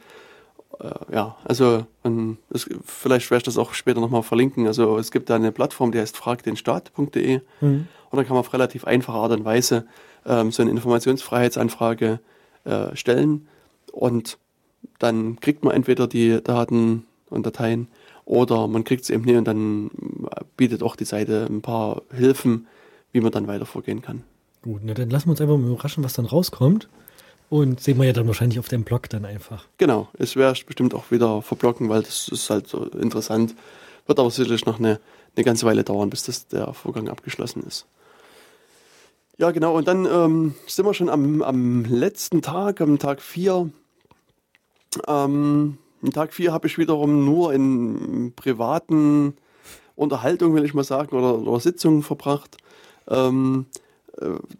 Äh, 0.81 1.13
ja, 1.13 1.37
also 1.45 1.85
und 2.03 2.37
das, 2.49 2.69
vielleicht 2.83 3.31
werde 3.31 3.39
ich 3.39 3.45
das 3.45 3.57
auch 3.57 3.73
später 3.73 4.01
nochmal 4.01 4.23
verlinken. 4.23 4.67
Also 4.67 4.97
es 4.97 5.11
gibt 5.11 5.29
da 5.29 5.35
eine 5.35 5.51
Plattform, 5.53 5.91
die 5.93 5.99
heißt 5.99 6.17
fragdenstaat.de 6.17 7.39
Mhm. 7.61 7.87
und 8.09 8.17
dann 8.17 8.25
kann 8.25 8.35
man 8.35 8.41
auf 8.41 8.51
relativ 8.53 8.83
einfache 8.85 9.17
Art 9.17 9.31
und 9.31 9.45
Weise 9.45 9.85
ähm, 10.25 10.51
so 10.51 10.61
eine 10.61 10.71
Informationsfreiheitsanfrage 10.71 12.19
äh, 12.65 12.95
stellen 12.95 13.47
und 13.93 14.37
dann 14.99 15.39
kriegt 15.39 15.63
man 15.63 15.73
entweder 15.73 16.07
die 16.07 16.41
Daten 16.43 17.05
und 17.29 17.45
Dateien 17.45 17.87
oder 18.25 18.67
man 18.67 18.83
kriegt 18.83 19.05
sie 19.05 19.13
eben 19.13 19.23
nicht 19.23 19.37
und 19.37 19.45
dann 19.47 19.89
bietet 20.57 20.83
auch 20.83 20.95
die 20.95 21.05
Seite 21.05 21.47
ein 21.49 21.61
paar 21.61 22.01
Hilfen, 22.13 22.67
wie 23.13 23.21
man 23.21 23.31
dann 23.31 23.47
weiter 23.47 23.65
vorgehen 23.65 24.01
kann. 24.01 24.23
Gut, 24.65 24.81
na 24.83 24.95
dann 24.95 25.11
lassen 25.11 25.27
wir 25.27 25.31
uns 25.31 25.41
einfach 25.41 25.57
mal 25.57 25.69
überraschen, 25.69 26.03
was 26.03 26.13
dann 26.13 26.25
rauskommt. 26.25 26.89
Und 27.51 27.79
sehen 27.79 27.99
wir 27.99 28.05
ja 28.05 28.13
dann 28.13 28.25
wahrscheinlich 28.25 28.57
auf 28.57 28.67
dem 28.67 28.83
Blog 28.83 29.07
dann 29.09 29.23
einfach. 29.23 29.65
Genau, 29.77 30.07
es 30.17 30.35
ich 30.35 30.65
bestimmt 30.65 30.95
auch 30.95 31.11
wieder 31.11 31.43
verblocken, 31.43 31.87
weil 31.87 32.01
das 32.01 32.27
ist 32.29 32.49
halt 32.49 32.67
so 32.67 32.85
interessant. 32.85 33.53
Wird 34.07 34.19
aber 34.19 34.31
sicherlich 34.31 34.65
noch 34.65 34.79
eine, 34.79 34.99
eine 35.35 35.45
ganze 35.45 35.67
Weile 35.67 35.83
dauern, 35.83 36.09
bis 36.09 36.23
das 36.23 36.47
der 36.47 36.73
Vorgang 36.73 37.09
abgeschlossen 37.09 37.61
ist. 37.61 37.85
Ja, 39.37 39.51
genau, 39.51 39.77
und 39.77 39.87
dann 39.87 40.07
ähm, 40.07 40.55
sind 40.65 40.83
wir 40.83 40.95
schon 40.95 41.09
am, 41.09 41.43
am 41.43 41.85
letzten 41.85 42.41
Tag, 42.41 42.81
am 42.81 42.97
Tag 42.97 43.21
4. 43.21 43.69
Ähm, 45.07 45.77
am 46.01 46.11
Tag 46.11 46.33
4 46.33 46.51
habe 46.51 46.65
ich 46.65 46.79
wiederum 46.79 47.23
nur 47.23 47.53
in 47.53 48.33
privaten 48.35 49.35
Unterhaltung, 49.95 50.55
will 50.55 50.65
ich 50.65 50.73
mal 50.73 50.83
sagen, 50.83 51.15
oder, 51.15 51.37
oder 51.37 51.59
Sitzungen 51.59 52.01
verbracht. 52.01 52.57
Ähm, 53.07 53.67
äh, 53.67 53.75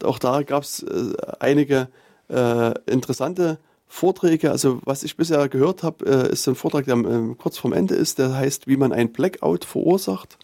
auch 0.04 0.20
da 0.20 0.44
gab 0.44 0.64
es 0.64 0.84
äh, 0.84 1.14
einige 1.40 1.88
äh, 2.30 2.74
interessante 2.86 3.58
Vorträge. 3.88 4.52
Also 4.52 4.80
was 4.84 5.04
ich 5.04 5.16
bisher 5.18 5.48
gehört 5.50 5.84
habe, 5.84 6.06
äh, 6.06 6.32
ist 6.32 6.48
ein 6.48 6.56
Vortrag, 6.56 6.86
der 6.86 6.96
ähm, 6.96 7.38
kurz 7.38 7.58
vorm 7.58 7.74
Ende 7.74 7.96
ist, 7.96 8.20
der 8.20 8.34
heißt, 8.34 8.68
wie 8.68 8.78
man 8.78 8.92
ein 8.92 9.12
Blackout 9.12 9.66
verursacht, 9.66 10.38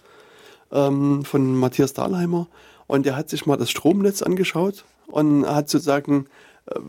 ähm, 0.71 1.25
von 1.25 1.55
Matthias 1.55 1.93
Dahlheimer. 1.93 2.47
Und 2.87 3.05
der 3.05 3.15
hat 3.15 3.29
sich 3.29 3.45
mal 3.45 3.57
das 3.57 3.69
Stromnetz 3.69 4.21
angeschaut 4.21 4.85
und 5.07 5.45
hat 5.45 5.69
sozusagen 5.69 6.27
äh, 6.67 6.79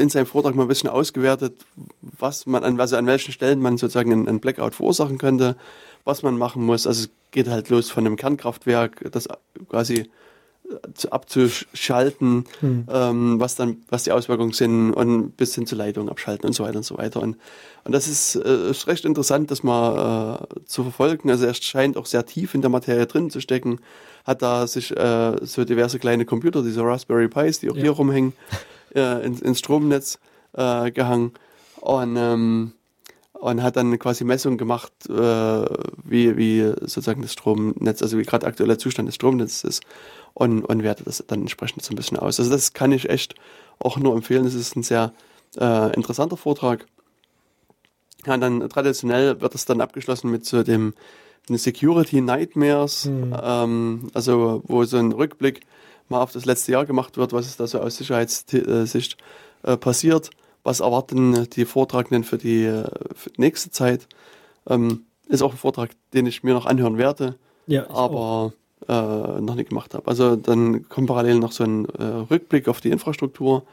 in 0.00 0.08
seinem 0.08 0.26
Vortrag 0.26 0.54
mal 0.54 0.62
ein 0.62 0.68
bisschen 0.68 0.90
ausgewertet, 0.90 1.64
was 2.00 2.46
man 2.46 2.64
an, 2.64 2.78
also 2.78 2.96
an 2.96 3.06
welchen 3.06 3.32
Stellen 3.32 3.60
man 3.60 3.78
sozusagen 3.78 4.12
einen, 4.12 4.40
Blackout 4.40 4.74
verursachen 4.74 5.18
könnte, 5.18 5.56
was 6.04 6.22
man 6.22 6.36
machen 6.36 6.64
muss. 6.64 6.86
Also 6.86 7.04
es 7.04 7.10
geht 7.30 7.48
halt 7.48 7.68
los 7.70 7.90
von 7.90 8.06
einem 8.06 8.16
Kernkraftwerk, 8.16 9.10
das 9.10 9.28
quasi 9.68 10.10
abzuschalten, 11.10 12.44
Hm. 12.60 12.86
ähm, 12.90 13.40
was 13.40 13.54
dann, 13.54 13.78
was 13.88 14.04
die 14.04 14.12
Auswirkungen 14.12 14.52
sind 14.52 14.92
und 14.92 15.36
bis 15.36 15.54
hin 15.54 15.66
zur 15.66 15.78
Leitung 15.78 16.08
abschalten 16.08 16.46
und 16.46 16.52
so 16.52 16.64
weiter 16.64 16.76
und 16.76 16.84
so 16.84 16.98
weiter. 16.98 17.20
Und, 17.20 17.36
und 17.84 17.92
das 17.92 18.08
ist, 18.08 18.36
äh, 18.36 18.70
ist 18.70 18.86
recht 18.86 19.04
interessant, 19.04 19.50
das 19.50 19.62
mal 19.62 20.46
äh, 20.56 20.64
zu 20.66 20.82
verfolgen. 20.82 21.30
Also 21.30 21.46
er 21.46 21.54
scheint 21.54 21.96
auch 21.96 22.06
sehr 22.06 22.24
tief 22.26 22.54
in 22.54 22.60
der 22.60 22.70
Materie 22.70 23.06
drin 23.06 23.30
zu 23.30 23.40
stecken, 23.40 23.80
hat 24.24 24.42
da 24.42 24.66
sich 24.66 24.96
äh, 24.96 25.36
so 25.44 25.64
diverse 25.64 25.98
kleine 25.98 26.24
Computer, 26.24 26.62
diese 26.62 26.82
Raspberry 26.82 27.28
Pis, 27.28 27.60
die 27.60 27.70
auch 27.70 27.76
Ja. 27.76 27.82
hier 27.82 27.90
rumhängen, 27.92 28.32
äh, 28.94 29.24
ins, 29.24 29.40
ins 29.40 29.58
Stromnetz 29.58 30.18
äh, 30.52 30.90
gehangen 30.90 31.32
und 31.80 32.16
ähm, 32.16 32.72
und 33.32 33.60
hat 33.64 33.74
dann 33.74 33.98
quasi 33.98 34.22
Messungen 34.22 34.56
gemacht, 34.56 34.92
äh, 35.08 35.12
wie, 36.04 36.36
wie 36.36 36.60
sozusagen 36.82 37.22
das 37.22 37.32
Stromnetz, 37.32 38.00
also 38.00 38.16
wie 38.16 38.22
gerade 38.22 38.46
aktueller 38.46 38.78
Zustand 38.78 39.08
des 39.08 39.16
Stromnetzes 39.16 39.64
ist. 39.64 39.82
Und, 40.34 40.64
und 40.64 40.82
werte 40.82 41.04
das 41.04 41.22
dann 41.26 41.40
entsprechend 41.40 41.82
so 41.82 41.92
ein 41.92 41.96
bisschen 41.96 42.18
aus. 42.18 42.38
Also 42.38 42.50
das 42.50 42.72
kann 42.72 42.92
ich 42.92 43.08
echt 43.08 43.34
auch 43.78 43.98
nur 43.98 44.14
empfehlen. 44.14 44.44
Es 44.46 44.54
ist 44.54 44.76
ein 44.76 44.82
sehr 44.82 45.12
äh, 45.58 45.94
interessanter 45.94 46.36
Vortrag. 46.36 46.86
Ja, 48.26 48.36
dann 48.36 48.68
traditionell 48.68 49.40
wird 49.40 49.54
es 49.54 49.64
dann 49.64 49.80
abgeschlossen 49.80 50.30
mit 50.30 50.46
so 50.46 50.62
dem 50.62 50.94
Security 51.48 52.20
Nightmares, 52.20 53.06
mhm. 53.06 53.36
ähm, 53.42 54.10
also 54.14 54.62
wo 54.64 54.84
so 54.84 54.96
ein 54.96 55.12
Rückblick 55.12 55.62
mal 56.08 56.22
auf 56.22 56.32
das 56.32 56.44
letzte 56.44 56.72
Jahr 56.72 56.86
gemacht 56.86 57.16
wird, 57.16 57.32
was 57.32 57.46
ist 57.46 57.58
da 57.58 57.66
so 57.66 57.80
aus 57.80 57.96
Sicherheitssicht 57.96 59.16
äh, 59.64 59.76
passiert, 59.76 60.30
was 60.62 60.80
erwarten 60.80 61.48
die 61.50 61.64
Vortragenden 61.64 62.22
für 62.22 62.38
die, 62.38 62.64
äh, 62.64 62.84
für 63.14 63.30
die 63.30 63.40
nächste 63.40 63.70
Zeit. 63.70 64.06
Ähm, 64.68 65.06
ist 65.28 65.42
auch 65.42 65.52
ein 65.52 65.58
Vortrag, 65.58 65.90
den 66.14 66.26
ich 66.26 66.44
mir 66.44 66.54
noch 66.54 66.66
anhören 66.66 66.98
werde, 66.98 67.36
ja, 67.66 67.88
aber 67.90 68.52
äh, 68.88 69.40
noch 69.40 69.54
nicht 69.54 69.68
gemacht 69.68 69.94
habe. 69.94 70.06
Also 70.06 70.36
dann 70.36 70.88
kommt 70.88 71.08
parallel 71.08 71.38
noch 71.38 71.52
so 71.52 71.64
ein 71.64 71.86
äh, 71.98 72.02
Rückblick 72.30 72.68
auf 72.68 72.80
die 72.80 72.90
Infrastruktur, 72.90 73.64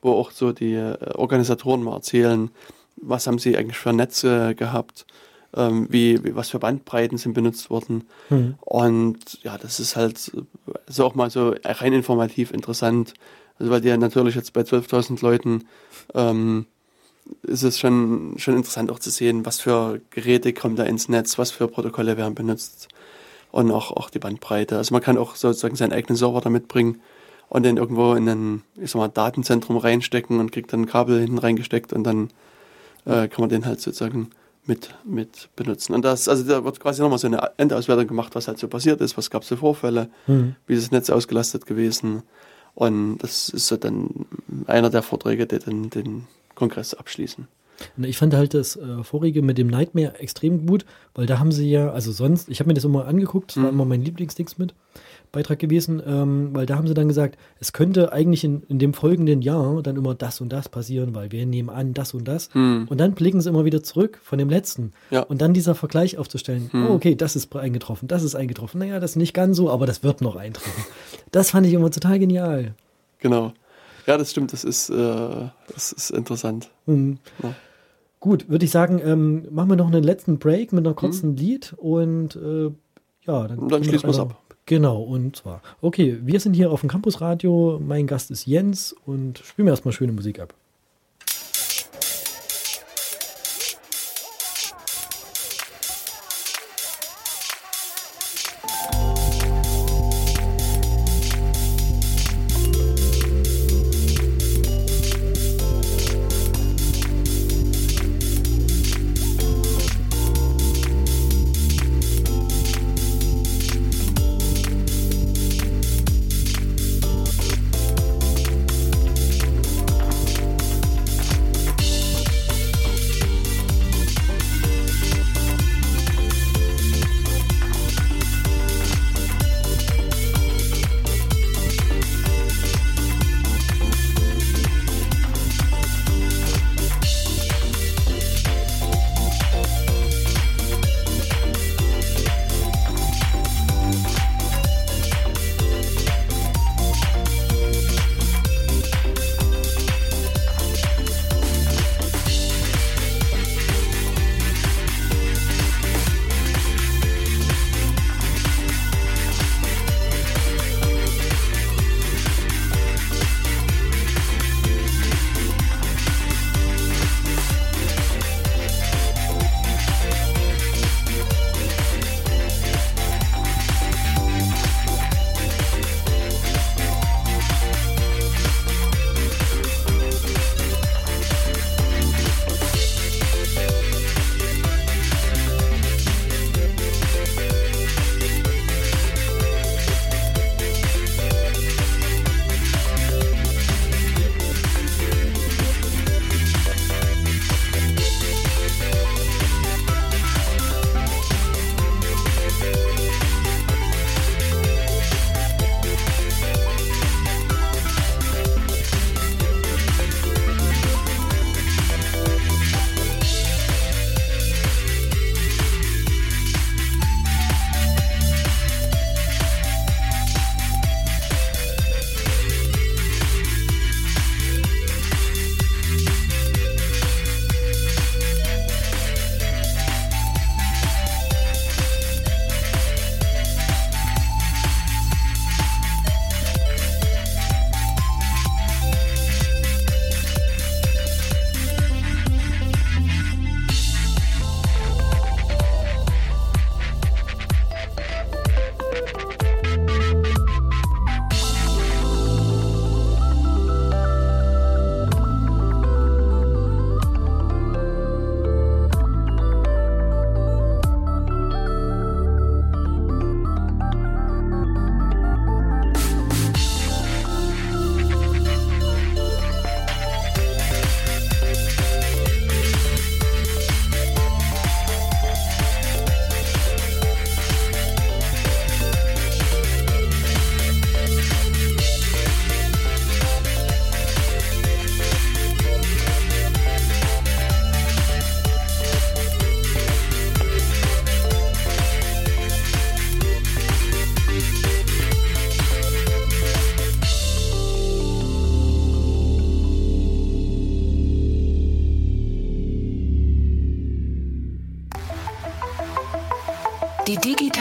wo 0.00 0.12
auch 0.12 0.30
so 0.30 0.52
die 0.52 0.74
äh, 0.74 0.96
Organisatoren 1.14 1.82
mal 1.82 1.94
erzählen, 1.94 2.50
was 2.96 3.26
haben 3.26 3.38
sie 3.38 3.56
eigentlich 3.56 3.78
für 3.78 3.92
Netze 3.92 4.54
gehabt, 4.54 5.06
ähm, 5.54 5.86
wie, 5.90 6.22
wie, 6.24 6.36
was 6.36 6.50
für 6.50 6.58
Bandbreiten 6.58 7.18
sind 7.18 7.34
benutzt 7.34 7.70
worden. 7.70 8.04
Mhm. 8.30 8.54
Und 8.60 9.42
ja, 9.42 9.58
das 9.58 9.80
ist 9.80 9.96
halt 9.96 10.32
so 10.86 11.04
auch 11.04 11.14
mal 11.14 11.30
so 11.30 11.54
rein 11.64 11.92
informativ 11.92 12.52
interessant. 12.52 13.14
Also 13.58 13.70
weil 13.70 13.80
die 13.80 13.88
ja 13.88 13.96
natürlich 13.96 14.34
jetzt 14.34 14.52
bei 14.52 14.62
12.000 14.62 15.22
Leuten 15.22 15.64
ähm, 16.14 16.66
ist 17.42 17.62
es 17.62 17.78
schon, 17.78 18.34
schon 18.38 18.56
interessant 18.56 18.90
auch 18.90 18.98
zu 18.98 19.10
sehen, 19.10 19.46
was 19.46 19.60
für 19.60 20.00
Geräte 20.10 20.52
kommen 20.52 20.76
da 20.76 20.84
ins 20.84 21.08
Netz, 21.08 21.38
was 21.38 21.50
für 21.50 21.68
Protokolle 21.68 22.16
werden 22.16 22.34
benutzt 22.34 22.88
und 23.52 23.70
auch, 23.70 23.92
auch 23.92 24.10
die 24.10 24.18
Bandbreite. 24.18 24.76
Also 24.76 24.92
man 24.92 25.02
kann 25.02 25.16
auch 25.16 25.36
sozusagen 25.36 25.76
seinen 25.76 25.92
eigenen 25.92 26.16
Server 26.16 26.40
da 26.40 26.50
mitbringen 26.50 27.00
und 27.48 27.62
den 27.64 27.76
irgendwo 27.76 28.14
in 28.14 28.28
ein 28.28 28.62
ich 28.80 28.90
sag 28.90 28.98
mal, 28.98 29.08
Datenzentrum 29.08 29.76
reinstecken 29.76 30.40
und 30.40 30.50
kriegt 30.50 30.72
dann 30.72 30.80
ein 30.80 30.86
Kabel 30.86 31.20
hinten 31.20 31.38
reingesteckt 31.38 31.92
und 31.92 32.02
dann 32.02 32.30
äh, 33.04 33.28
kann 33.28 33.42
man 33.42 33.50
den 33.50 33.66
halt 33.66 33.80
sozusagen 33.80 34.30
mit, 34.64 34.94
mit 35.04 35.50
benutzen. 35.54 35.94
Und 35.94 36.04
das, 36.04 36.28
also 36.28 36.44
da 36.44 36.64
wird 36.64 36.80
quasi 36.80 37.02
nochmal 37.02 37.18
so 37.18 37.26
eine 37.26 37.50
Endauswertung 37.58 38.06
gemacht, 38.06 38.34
was 38.34 38.48
halt 38.48 38.58
so 38.58 38.68
passiert 38.68 39.00
ist, 39.00 39.16
was 39.18 39.30
gab 39.30 39.42
es 39.42 39.48
für 39.48 39.56
Vorfälle, 39.56 40.08
mhm. 40.26 40.56
wie 40.66 40.74
ist 40.74 40.84
das 40.84 40.90
Netz 40.92 41.10
ausgelastet 41.10 41.66
gewesen. 41.66 42.22
Und 42.74 43.18
das 43.18 43.50
ist 43.50 43.66
so 43.66 43.76
dann 43.76 44.26
einer 44.66 44.88
der 44.88 45.02
Vorträge, 45.02 45.46
die 45.46 45.58
den, 45.58 45.90
den 45.90 46.26
Kongress 46.54 46.94
abschließen. 46.94 47.48
Ich 47.98 48.18
fand 48.18 48.34
halt 48.34 48.54
das 48.54 48.76
äh, 48.76 49.02
vorige 49.02 49.42
mit 49.42 49.58
dem 49.58 49.68
Nightmare 49.68 50.18
extrem 50.18 50.66
gut, 50.66 50.84
weil 51.14 51.26
da 51.26 51.38
haben 51.38 51.52
sie 51.52 51.70
ja, 51.70 51.90
also 51.90 52.12
sonst, 52.12 52.48
ich 52.48 52.60
habe 52.60 52.68
mir 52.68 52.74
das 52.74 52.84
immer 52.84 53.06
angeguckt, 53.06 53.50
das 53.50 53.56
mhm. 53.56 53.62
war 53.62 53.70
immer 53.70 53.84
mein 53.84 54.02
Lieblingsdings 54.02 54.58
mit. 54.58 54.74
Beitrag 55.32 55.58
gewesen, 55.58 56.02
ähm, 56.06 56.50
weil 56.52 56.66
da 56.66 56.76
haben 56.76 56.86
sie 56.86 56.92
dann 56.92 57.08
gesagt, 57.08 57.38
es 57.58 57.72
könnte 57.72 58.12
eigentlich 58.12 58.44
in, 58.44 58.62
in 58.68 58.78
dem 58.78 58.92
folgenden 58.92 59.40
Jahr 59.40 59.82
dann 59.82 59.96
immer 59.96 60.14
das 60.14 60.42
und 60.42 60.50
das 60.50 60.68
passieren, 60.68 61.14
weil 61.14 61.32
wir 61.32 61.46
nehmen 61.46 61.70
an, 61.70 61.94
das 61.94 62.12
und 62.12 62.28
das. 62.28 62.50
Hm. 62.52 62.86
Und 62.88 63.00
dann 63.00 63.14
blicken 63.14 63.40
sie 63.40 63.48
immer 63.48 63.64
wieder 63.64 63.82
zurück 63.82 64.20
von 64.22 64.38
dem 64.38 64.50
letzten. 64.50 64.92
Ja. 65.10 65.22
Und 65.22 65.40
dann 65.40 65.54
dieser 65.54 65.74
Vergleich 65.74 66.18
aufzustellen, 66.18 66.68
hm. 66.70 66.86
oh, 66.86 66.94
okay, 66.94 67.14
das 67.14 67.34
ist 67.34 67.56
eingetroffen, 67.56 68.08
das 68.08 68.22
ist 68.22 68.34
eingetroffen. 68.34 68.78
Naja, 68.80 69.00
das 69.00 69.12
ist 69.12 69.16
nicht 69.16 69.32
ganz 69.32 69.56
so, 69.56 69.70
aber 69.70 69.86
das 69.86 70.02
wird 70.02 70.20
noch 70.20 70.36
eintreffen. 70.36 70.84
das 71.32 71.50
fand 71.50 71.66
ich 71.66 71.72
immer 71.72 71.90
total 71.90 72.18
genial. 72.18 72.74
Genau. 73.20 73.54
Ja, 74.06 74.18
das 74.18 74.32
stimmt, 74.32 74.52
das 74.52 74.64
ist, 74.64 74.90
äh, 74.90 75.48
das 75.72 75.92
ist 75.92 76.10
interessant. 76.10 76.70
Mhm. 76.86 77.18
Ja. 77.42 77.54
Gut, 78.22 78.48
würde 78.48 78.64
ich 78.64 78.70
sagen, 78.70 79.00
ähm, 79.04 79.48
machen 79.50 79.70
wir 79.70 79.74
noch 79.74 79.88
einen 79.88 80.04
letzten 80.04 80.38
Break 80.38 80.72
mit 80.72 80.86
einer 80.86 80.94
kurzen 80.94 81.30
mhm. 81.30 81.36
Lied 81.38 81.74
und 81.76 82.36
äh, 82.36 82.70
ja, 83.26 83.48
dann, 83.48 83.66
dann 83.66 83.82
schließen 83.82 84.04
wir 84.04 84.10
es 84.10 84.20
ab. 84.20 84.40
Genau, 84.64 85.02
und 85.02 85.34
zwar, 85.34 85.60
okay, 85.80 86.18
wir 86.22 86.38
sind 86.38 86.54
hier 86.54 86.70
auf 86.70 86.82
dem 86.82 86.88
Campusradio, 86.88 87.80
mein 87.84 88.06
Gast 88.06 88.30
ist 88.30 88.46
Jens 88.46 88.94
und 89.06 89.38
spielen 89.38 89.66
wir 89.66 89.72
erstmal 89.72 89.90
schöne 89.90 90.12
Musik 90.12 90.38
ab. 90.38 90.54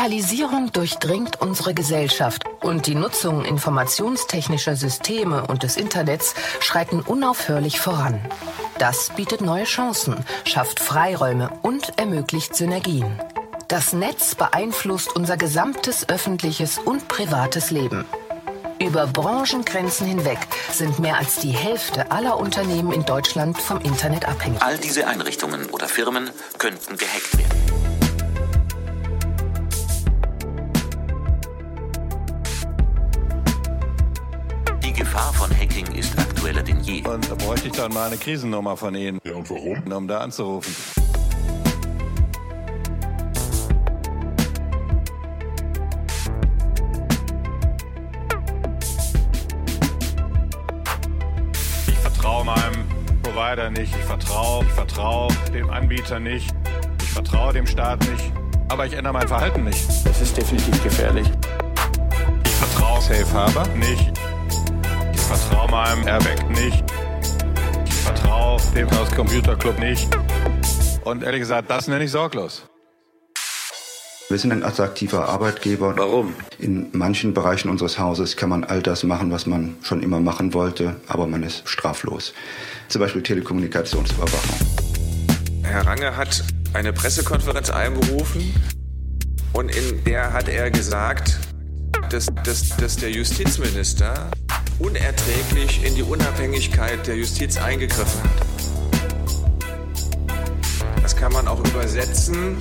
Digitalisierung 0.02 0.72
durchdringt 0.72 1.42
unsere 1.42 1.76
Gesellschaft 1.76 2.46
und 2.62 2.88
die 2.88 2.96
Nutzung 2.96 3.46
informationstechnischer 3.46 4.76
Systeme 4.76 5.46
und 5.46 5.62
des 5.62 5.78
Internets 5.78 6.34
schreiten 6.60 7.02
unaufhörlich 7.02 7.80
voran. 7.80 8.20
Das 8.80 9.12
bietet 9.16 9.42
neue 9.42 9.66
Chancen, 9.66 10.26
schafft 10.44 10.80
Freiräume 10.80 11.52
und 11.62 12.00
ermöglicht 12.00 12.56
Synergien. 12.56 13.20
Das 13.68 13.94
Netz 13.94 14.34
beeinflusst 14.34 15.16
unser 15.16 15.38
gesamtes 15.38 16.10
öffentliches 16.10 16.80
und 16.80 17.08
privates 17.08 17.70
Leben. 17.70 18.06
Über 18.80 19.06
Branchengrenzen 19.06 20.08
hinweg 20.08 20.40
sind 20.72 20.98
mehr 20.98 21.20
als 21.20 21.36
die 21.36 21.52
Hälfte 21.52 22.10
aller 22.10 22.40
Unternehmen 22.40 22.92
in 22.92 23.06
Deutschland 23.06 23.56
vom 23.62 23.80
Internet 23.82 24.28
abhängig. 24.28 24.64
All 24.64 24.80
diese 24.80 25.06
Einrichtungen 25.06 25.70
oder 25.70 25.88
Firmen 25.88 26.32
könnten 26.58 26.98
gehackt 26.98 27.38
werden. 27.38 27.71
Gefahr 35.22 35.34
von 35.34 35.56
Hacking 35.56 35.86
ist 35.94 36.18
aktueller 36.18 36.64
denn 36.64 36.80
je. 36.80 37.06
Und 37.08 37.30
da 37.30 37.36
bräuchte 37.36 37.68
ich 37.68 37.74
dann 37.74 37.94
mal 37.94 38.08
eine 38.08 38.18
Krisennummer 38.18 38.76
von 38.76 38.96
Ihnen. 38.96 39.20
Ja, 39.24 39.36
und 39.36 39.48
warum? 39.52 39.94
Um 39.94 40.08
da 40.08 40.22
anzurufen. 40.22 40.74
Ich 51.88 52.00
vertraue 52.00 52.44
meinem 52.46 52.88
Provider 53.22 53.70
nicht. 53.70 53.96
Ich 53.96 54.06
vertraue, 54.06 54.66
ich 54.66 54.72
vertraue 54.72 55.32
dem 55.54 55.70
Anbieter 55.70 56.20
nicht. 56.20 56.52
Ich 57.00 57.12
vertraue 57.12 57.54
dem 57.54 57.68
Staat 57.68 58.00
nicht. 58.10 58.32
Aber 58.70 58.88
ich 58.88 58.94
ändere 58.94 59.14
mein 59.14 59.28
Verhalten 59.28 59.66
nicht. 59.66 59.88
Das 60.04 60.20
ist 60.20 60.36
definitiv 60.36 60.82
gefährlich. 60.82 61.30
Ich 62.44 62.56
vertraue 62.56 63.02
Safe 63.02 63.32
Harbor 63.34 63.68
nicht. 63.76 64.21
Ich 65.34 65.38
vertraue 65.38 65.72
meinem 65.72 66.08
Airbag 66.08 66.50
nicht. 66.50 66.84
Ich 67.86 67.94
vertraue 67.94 68.60
dem 68.76 68.90
Chaos 68.90 69.10
Computer 69.12 69.56
Club 69.56 69.80
nicht. 69.80 70.10
Und 71.06 71.24
ehrlich 71.24 71.40
gesagt, 71.40 71.70
das 71.70 71.88
nenne 71.88 72.04
ich 72.04 72.12
sorglos. 72.12 72.64
Wir 74.28 74.38
sind 74.38 74.52
ein 74.52 74.64
attraktiver 74.64 75.30
Arbeitgeber. 75.30 75.96
Warum? 75.98 76.36
In 76.60 76.90
manchen 76.92 77.34
Bereichen 77.34 77.70
unseres 77.70 77.98
Hauses 77.98 78.36
kann 78.36 78.50
man 78.50 78.66
all 78.66 78.82
das 78.82 79.04
machen, 79.04 79.32
was 79.32 79.46
man 79.46 79.78
schon 79.84 80.04
immer 80.04 80.20
machen 80.20 80.54
wollte, 80.54 80.98
aber 81.08 81.28
man 81.28 81.44
ist 81.44 81.68
straflos. 81.68 82.34
Zum 82.90 83.00
Beispiel 83.00 83.24
Telekommunikationsüberwachung. 83.24 84.68
Herr 85.64 85.88
Range 85.88 86.16
hat 86.18 86.44
eine 86.74 86.92
Pressekonferenz 86.92 87.70
einberufen 87.70 88.54
und 89.54 89.74
in 89.74 90.04
der 90.04 90.34
hat 90.34 90.50
er 90.50 90.70
gesagt, 90.72 91.40
dass, 92.10 92.26
dass, 92.44 92.76
dass 92.76 92.98
der 92.98 93.12
Justizminister 93.12 94.30
unerträglich 94.82 95.84
in 95.86 95.96
die 95.96 96.04
Unabhängigkeit 96.04 97.06
der 97.06 97.16
Justiz 97.16 97.58
eingegriffen 97.58 98.24
hat. 98.24 98.32
Das 101.02 101.16
kann 101.16 101.32
man 101.34 101.48
auch 101.48 101.60
übersetzen 101.66 102.58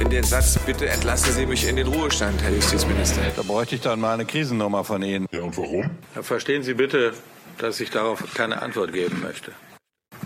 in 0.00 0.10
den 0.10 0.22
Satz, 0.22 0.58
bitte 0.64 0.88
entlassen 0.88 1.32
Sie 1.32 1.46
mich 1.46 1.66
in 1.66 1.76
den 1.76 1.88
Ruhestand, 1.88 2.40
Herr 2.42 2.52
Justizminister. 2.52 3.20
Da 3.34 3.42
bräuchte 3.42 3.74
ich 3.74 3.80
dann 3.80 4.00
mal 4.00 4.14
eine 4.14 4.24
Krisennummer 4.24 4.84
von 4.84 5.02
Ihnen. 5.02 5.26
Ja, 5.32 5.42
und 5.42 5.56
warum? 5.56 5.90
Ja, 6.14 6.22
verstehen 6.22 6.62
Sie 6.62 6.74
bitte, 6.74 7.14
dass 7.58 7.80
ich 7.80 7.90
darauf 7.90 8.22
keine 8.34 8.62
Antwort 8.62 8.92
geben 8.92 9.20
möchte. 9.20 9.52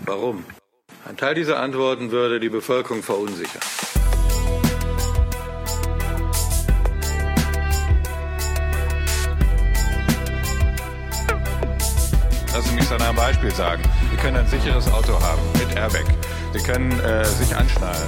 Warum? 0.05 0.45
Ein 1.05 1.17
Teil 1.17 1.35
dieser 1.35 1.59
Antworten 1.59 2.11
würde 2.11 2.39
die 2.39 2.49
Bevölkerung 2.49 3.01
verunsichern. 3.03 3.61
Lassen 12.53 12.69
Sie 12.69 12.75
mich 12.75 12.83
es 12.83 12.91
an 12.91 13.01
einem 13.01 13.15
Beispiel 13.15 13.49
sagen. 13.49 13.81
Sie 14.11 14.17
können 14.17 14.37
ein 14.37 14.45
sicheres 14.45 14.87
Auto 14.93 15.19
haben 15.19 15.41
mit 15.53 15.75
Airbag. 15.75 16.05
Sie 16.53 16.59
können 16.59 16.91
äh, 16.99 17.25
sich 17.25 17.55
anschnallen. 17.55 18.07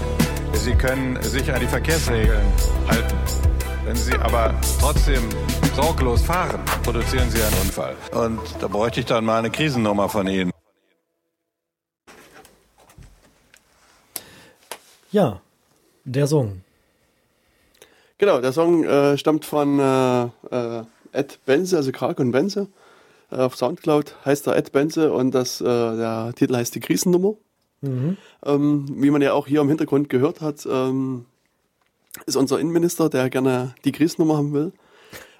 Sie 0.54 0.76
können 0.76 1.20
sich 1.24 1.52
an 1.52 1.60
die 1.60 1.66
Verkehrsregeln 1.66 2.46
halten. 2.88 3.18
Wenn 3.86 3.96
Sie 3.96 4.14
aber 4.14 4.54
trotzdem 4.80 5.24
sorglos 5.76 6.22
fahren, 6.22 6.62
produzieren 6.84 7.28
Sie 7.32 7.42
einen 7.42 7.56
Unfall. 7.56 7.96
Und 8.12 8.40
da 8.60 8.68
bräuchte 8.68 9.00
ich 9.00 9.08
dann 9.08 9.26
mal 9.26 9.40
eine 9.40 9.50
Krisennummer 9.50 10.10
von 10.10 10.28
Ihnen. 10.28 10.52
Ja, 15.12 15.42
der 16.04 16.28
Song. 16.28 16.62
Genau, 18.20 18.42
der 18.42 18.54
Song 18.54 18.84
äh, 18.84 19.18
stammt 19.18 19.44
von 19.44 19.80
äh, 19.80 20.24
äh, 20.52 20.84
Ed 21.14 21.40
Benze, 21.48 21.78
also 21.78 21.92
Krag 21.92 22.20
und 22.20 22.32
Benze. 22.32 22.68
Äh, 23.32 23.38
auf 23.38 23.56
Soundcloud 23.56 24.16
heißt 24.26 24.48
er 24.48 24.56
Ed 24.56 24.72
Benze 24.72 25.12
und 25.14 25.32
das, 25.32 25.62
äh, 25.62 25.66
der 25.66 26.34
Titel 26.36 26.56
heißt 26.56 26.76
die 26.76 26.80
Krisennummer. 26.80 27.36
Mhm. 27.82 28.18
Ähm, 28.44 28.86
wie 28.90 29.10
man 29.10 29.22
ja 29.22 29.34
auch 29.34 29.48
hier 29.48 29.62
im 29.62 29.68
Hintergrund 29.68 30.10
gehört 30.10 30.42
hat, 30.42 30.66
ähm, 30.70 31.26
ist 32.26 32.36
unser 32.36 32.60
Innenminister, 32.60 33.10
der 33.10 33.30
gerne 33.30 33.76
die 33.84 33.92
Krisennummer 33.92 34.38
haben 34.38 34.54
will. 34.54 34.72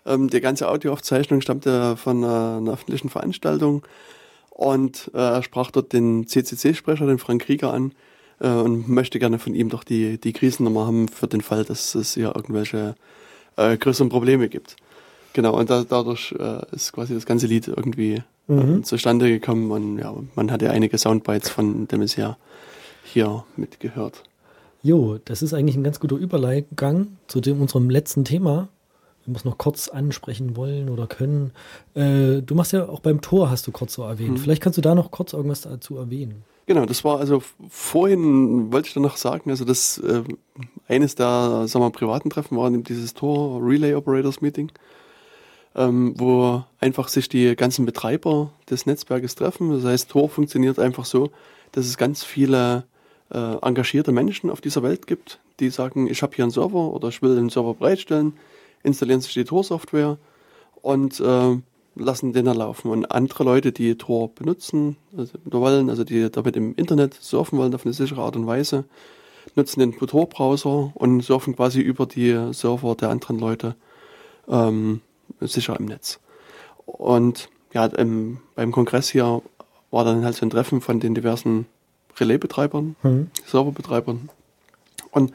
Ähm, 0.06 0.30
die 0.30 0.42
ganze 0.42 0.70
Audioaufzeichnung 0.70 1.42
stammt 1.42 1.66
ja 1.66 1.96
von 1.96 2.24
äh, 2.24 2.28
einer 2.28 2.74
öffentlichen 2.74 3.10
Veranstaltung 3.10 3.84
und 4.50 5.12
äh, 5.14 5.18
er 5.18 5.44
sprach 5.44 5.72
dort 5.72 5.94
den 5.94 6.28
CCC-Sprecher, 6.28 7.08
den 7.08 7.18
Frank 7.18 7.44
Krieger, 7.44 7.74
an 7.74 7.94
äh, 8.40 8.48
und 8.48 8.88
möchte 8.88 9.20
gerne 9.20 9.40
von 9.40 9.56
ihm 9.56 9.70
doch 9.70 9.84
die, 9.84 10.20
die 10.20 10.34
Krisennummer 10.34 10.86
haben 10.86 11.08
für 11.08 11.28
den 11.28 11.42
Fall, 11.42 11.66
dass 11.66 11.96
es 11.96 12.14
hier 12.14 12.34
irgendwelche 12.36 12.96
äh, 13.58 13.78
größeren 13.78 14.10
Probleme 14.10 14.50
gibt. 14.50 14.76
Genau, 15.36 15.58
und 15.60 15.70
da, 15.70 15.84
dadurch 15.84 16.34
äh, 16.40 16.62
ist 16.74 16.94
quasi 16.94 17.14
das 17.14 17.26
ganze 17.26 17.46
Lied 17.46 17.68
irgendwie 17.68 18.24
Mhm. 18.48 18.84
zustande 18.84 19.28
gekommen 19.28 19.72
und 19.72 19.98
ja, 19.98 20.14
man 20.36 20.52
hat 20.52 20.62
ja 20.62 20.70
einige 20.70 20.98
Soundbites 20.98 21.50
von 21.50 21.88
dem 21.88 22.00
bisher 22.00 22.38
hier 23.04 23.44
mitgehört. 23.58 24.22
Jo, 24.84 25.18
das 25.26 25.42
ist 25.42 25.54
eigentlich 25.54 25.76
ein 25.76 25.84
ganz 25.84 26.00
guter 26.00 26.16
Übergang 26.16 27.08
zu 27.28 27.42
dem 27.42 27.60
unserem 27.60 27.90
letzten 27.90 28.24
Thema. 28.24 28.68
Wenn 29.26 29.34
wir 29.34 29.40
es 29.40 29.46
noch 29.46 29.58
kurz 29.58 29.88
ansprechen 29.90 30.56
wollen 30.56 30.90
oder 30.90 31.08
können. 31.08 31.52
Äh, 31.96 32.44
du 32.44 32.54
machst 32.54 32.74
ja 32.74 32.88
auch 32.88 33.00
beim 33.00 33.22
Tor, 33.22 33.50
hast 33.50 33.66
du 33.66 33.72
kurz 33.72 33.96
so 33.96 34.04
erwähnt. 34.04 34.34
Mhm. 34.34 34.38
Vielleicht 34.38 34.62
kannst 34.62 34.78
du 34.78 34.82
da 34.84 34.94
noch 34.94 35.10
kurz 35.10 35.34
irgendwas 35.34 35.62
dazu 35.62 35.98
erwähnen. 35.98 36.44
Genau, 36.68 36.86
das 36.86 37.04
war 37.04 37.20
also 37.20 37.42
vorhin, 37.68 38.72
wollte 38.72 38.88
ich 38.88 38.94
dann 38.94 39.04
noch 39.04 39.18
sagen, 39.18 39.50
also 39.50 39.66
das 39.66 39.98
äh, 39.98 40.22
eines 40.88 41.16
der 41.16 41.68
sagen 41.68 41.84
wir, 41.84 41.90
privaten 41.90 42.30
Treffen 42.30 42.56
war 42.58 42.70
dieses 42.70 43.16
Tor 43.16 43.60
Relay 43.64 43.96
Operators 43.96 44.42
Meeting, 44.42 44.72
ähm, 45.76 46.14
wo 46.18 46.64
einfach 46.80 47.10
sich 47.10 47.30
die 47.30 47.56
ganzen 47.56 47.86
Betreiber 47.86 48.52
des 48.70 48.86
Netzwerkes 48.86 49.36
treffen. 49.36 49.72
Das 49.72 49.84
heißt, 49.84 50.10
Tor 50.10 50.30
funktioniert 50.30 50.80
einfach 50.80 51.06
so, 51.06 51.32
dass 51.74 51.86
es 51.86 51.98
ganz 51.98 52.24
viele 52.24 52.86
äh, 53.32 53.58
engagierte 53.62 54.12
Menschen 54.12 54.50
auf 54.50 54.62
dieser 54.62 54.84
Welt 54.84 55.08
gibt, 55.08 55.40
die 55.60 55.70
sagen, 55.70 56.08
ich 56.08 56.22
habe 56.22 56.36
hier 56.36 56.46
einen 56.46 56.52
Server 56.52 56.94
oder 56.94 57.10
ich 57.10 57.22
will 57.22 57.38
einen 57.38 57.50
Server 57.50 57.74
bereitstellen, 57.74 58.34
installieren 58.84 59.22
sich 59.22 59.34
die 59.34 59.44
Tor-Software 59.44 60.18
und 60.82 61.20
äh, 61.20 61.58
lassen 61.96 62.34
den 62.34 62.46
dann 62.46 62.58
laufen. 62.58 62.92
Und 62.92 63.12
andere 63.12 63.44
Leute, 63.44 63.72
die 63.72 63.96
Tor 63.96 64.30
benutzen 64.34 64.98
also, 65.18 65.34
wollen, 65.46 65.90
also 65.90 66.04
die 66.04 66.30
damit 66.30 66.56
im 66.56 66.76
Internet 66.76 67.16
surfen 67.16 67.58
wollen 67.58 67.74
auf 67.74 67.86
eine 67.86 67.94
sichere 67.94 68.22
Art 68.22 68.36
und 68.36 68.48
Weise, 68.48 68.86
nutzen 69.56 69.80
den 69.80 69.98
Tor-Browser 69.98 70.92
und 70.94 71.22
surfen 71.22 71.56
quasi 71.56 71.82
über 71.82 72.06
die 72.06 72.54
Server 72.54 72.96
der 72.96 73.10
anderen 73.10 73.40
Leute 73.40 73.76
ähm, 74.48 75.02
sicher 75.40 75.78
im 75.80 75.86
Netz. 75.86 76.20
Und 76.86 77.50
ja, 77.74 77.86
im, 77.86 78.40
beim 78.56 78.72
Kongress 78.72 79.10
hier 79.10 79.42
war 79.92 80.06
dann 80.06 80.24
halt 80.24 80.36
so 80.36 80.46
ein 80.46 80.50
Treffen 80.50 80.82
von 80.82 81.00
den 81.00 81.16
diversen 81.16 81.66
Relaisbetreibern, 82.18 82.96
Mhm. 83.04 83.32
Serverbetreibern. 83.46 84.30
Und 85.12 85.34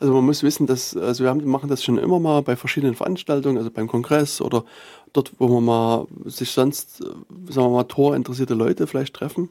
also 0.00 0.12
man 0.12 0.24
muss 0.24 0.42
wissen, 0.42 0.66
dass, 0.66 0.96
also 0.96 1.24
wir 1.24 1.30
haben, 1.30 1.44
machen 1.46 1.68
das 1.68 1.82
schon 1.82 1.98
immer 1.98 2.18
mal 2.18 2.42
bei 2.42 2.56
verschiedenen 2.56 2.94
Veranstaltungen, 2.94 3.56
also 3.56 3.70
beim 3.70 3.86
Kongress 3.86 4.40
oder 4.40 4.64
dort, 5.12 5.32
wo 5.38 5.48
man 5.48 5.64
mal 5.64 6.06
sich 6.24 6.50
sonst, 6.50 7.00
äh, 7.00 7.04
sagen 7.04 7.68
wir 7.68 7.70
mal, 7.70 7.84
Tor 7.84 8.16
interessierte 8.16 8.54
Leute 8.54 8.86
vielleicht 8.86 9.14
treffen. 9.14 9.50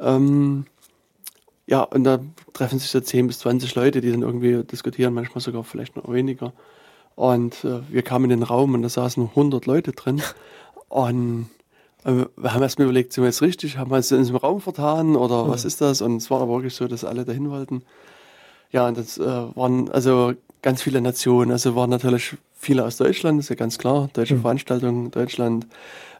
Ähm, 0.00 0.64
ja, 1.66 1.82
und 1.82 2.04
da 2.04 2.18
treffen 2.52 2.78
sich 2.78 2.90
so 2.90 3.00
10 3.00 3.28
bis 3.28 3.38
20 3.40 3.74
Leute, 3.76 4.00
die 4.00 4.10
dann 4.10 4.22
irgendwie 4.22 4.64
diskutieren, 4.64 5.14
manchmal 5.14 5.40
sogar 5.40 5.62
vielleicht 5.62 5.94
noch 5.94 6.10
weniger. 6.10 6.52
Und 7.14 7.64
äh, 7.64 7.80
wir 7.88 8.02
kamen 8.02 8.24
in 8.24 8.30
den 8.40 8.42
Raum 8.42 8.74
und 8.74 8.82
da 8.82 8.88
saßen 8.88 9.28
100 9.30 9.66
Leute 9.66 9.92
drin. 9.92 10.22
Und 10.88 11.48
äh, 12.04 12.24
wir 12.36 12.54
haben 12.54 12.62
erstmal 12.62 12.86
überlegt, 12.86 13.12
sind 13.12 13.22
wir 13.22 13.28
jetzt 13.28 13.42
richtig, 13.42 13.76
haben 13.76 13.90
wir 13.90 13.96
uns 13.96 14.10
in 14.10 14.18
diesem 14.18 14.36
Raum 14.36 14.60
vertan 14.60 15.16
oder 15.16 15.48
was 15.48 15.64
Mhm. 15.64 15.68
ist 15.68 15.80
das? 15.80 16.00
Und 16.00 16.16
es 16.16 16.30
war 16.30 16.40
aber 16.40 16.54
wirklich 16.54 16.74
so, 16.74 16.88
dass 16.88 17.04
alle 17.04 17.24
dahin 17.24 17.50
wollten. 17.50 17.82
Ja, 18.72 18.88
und 18.88 18.96
das 18.96 19.18
äh, 19.18 19.24
waren 19.24 19.90
also 19.90 20.32
ganz 20.62 20.82
viele 20.82 21.00
Nationen. 21.00 21.50
Also 21.52 21.74
waren 21.76 21.90
natürlich 21.90 22.36
viele 22.54 22.84
aus 22.84 22.96
Deutschland, 22.96 23.40
ist 23.40 23.48
ja 23.50 23.56
ganz 23.56 23.78
klar, 23.78 24.08
deutsche 24.12 24.36
Mhm. 24.36 24.40
Veranstaltungen, 24.42 25.10
Deutschland. 25.10 25.66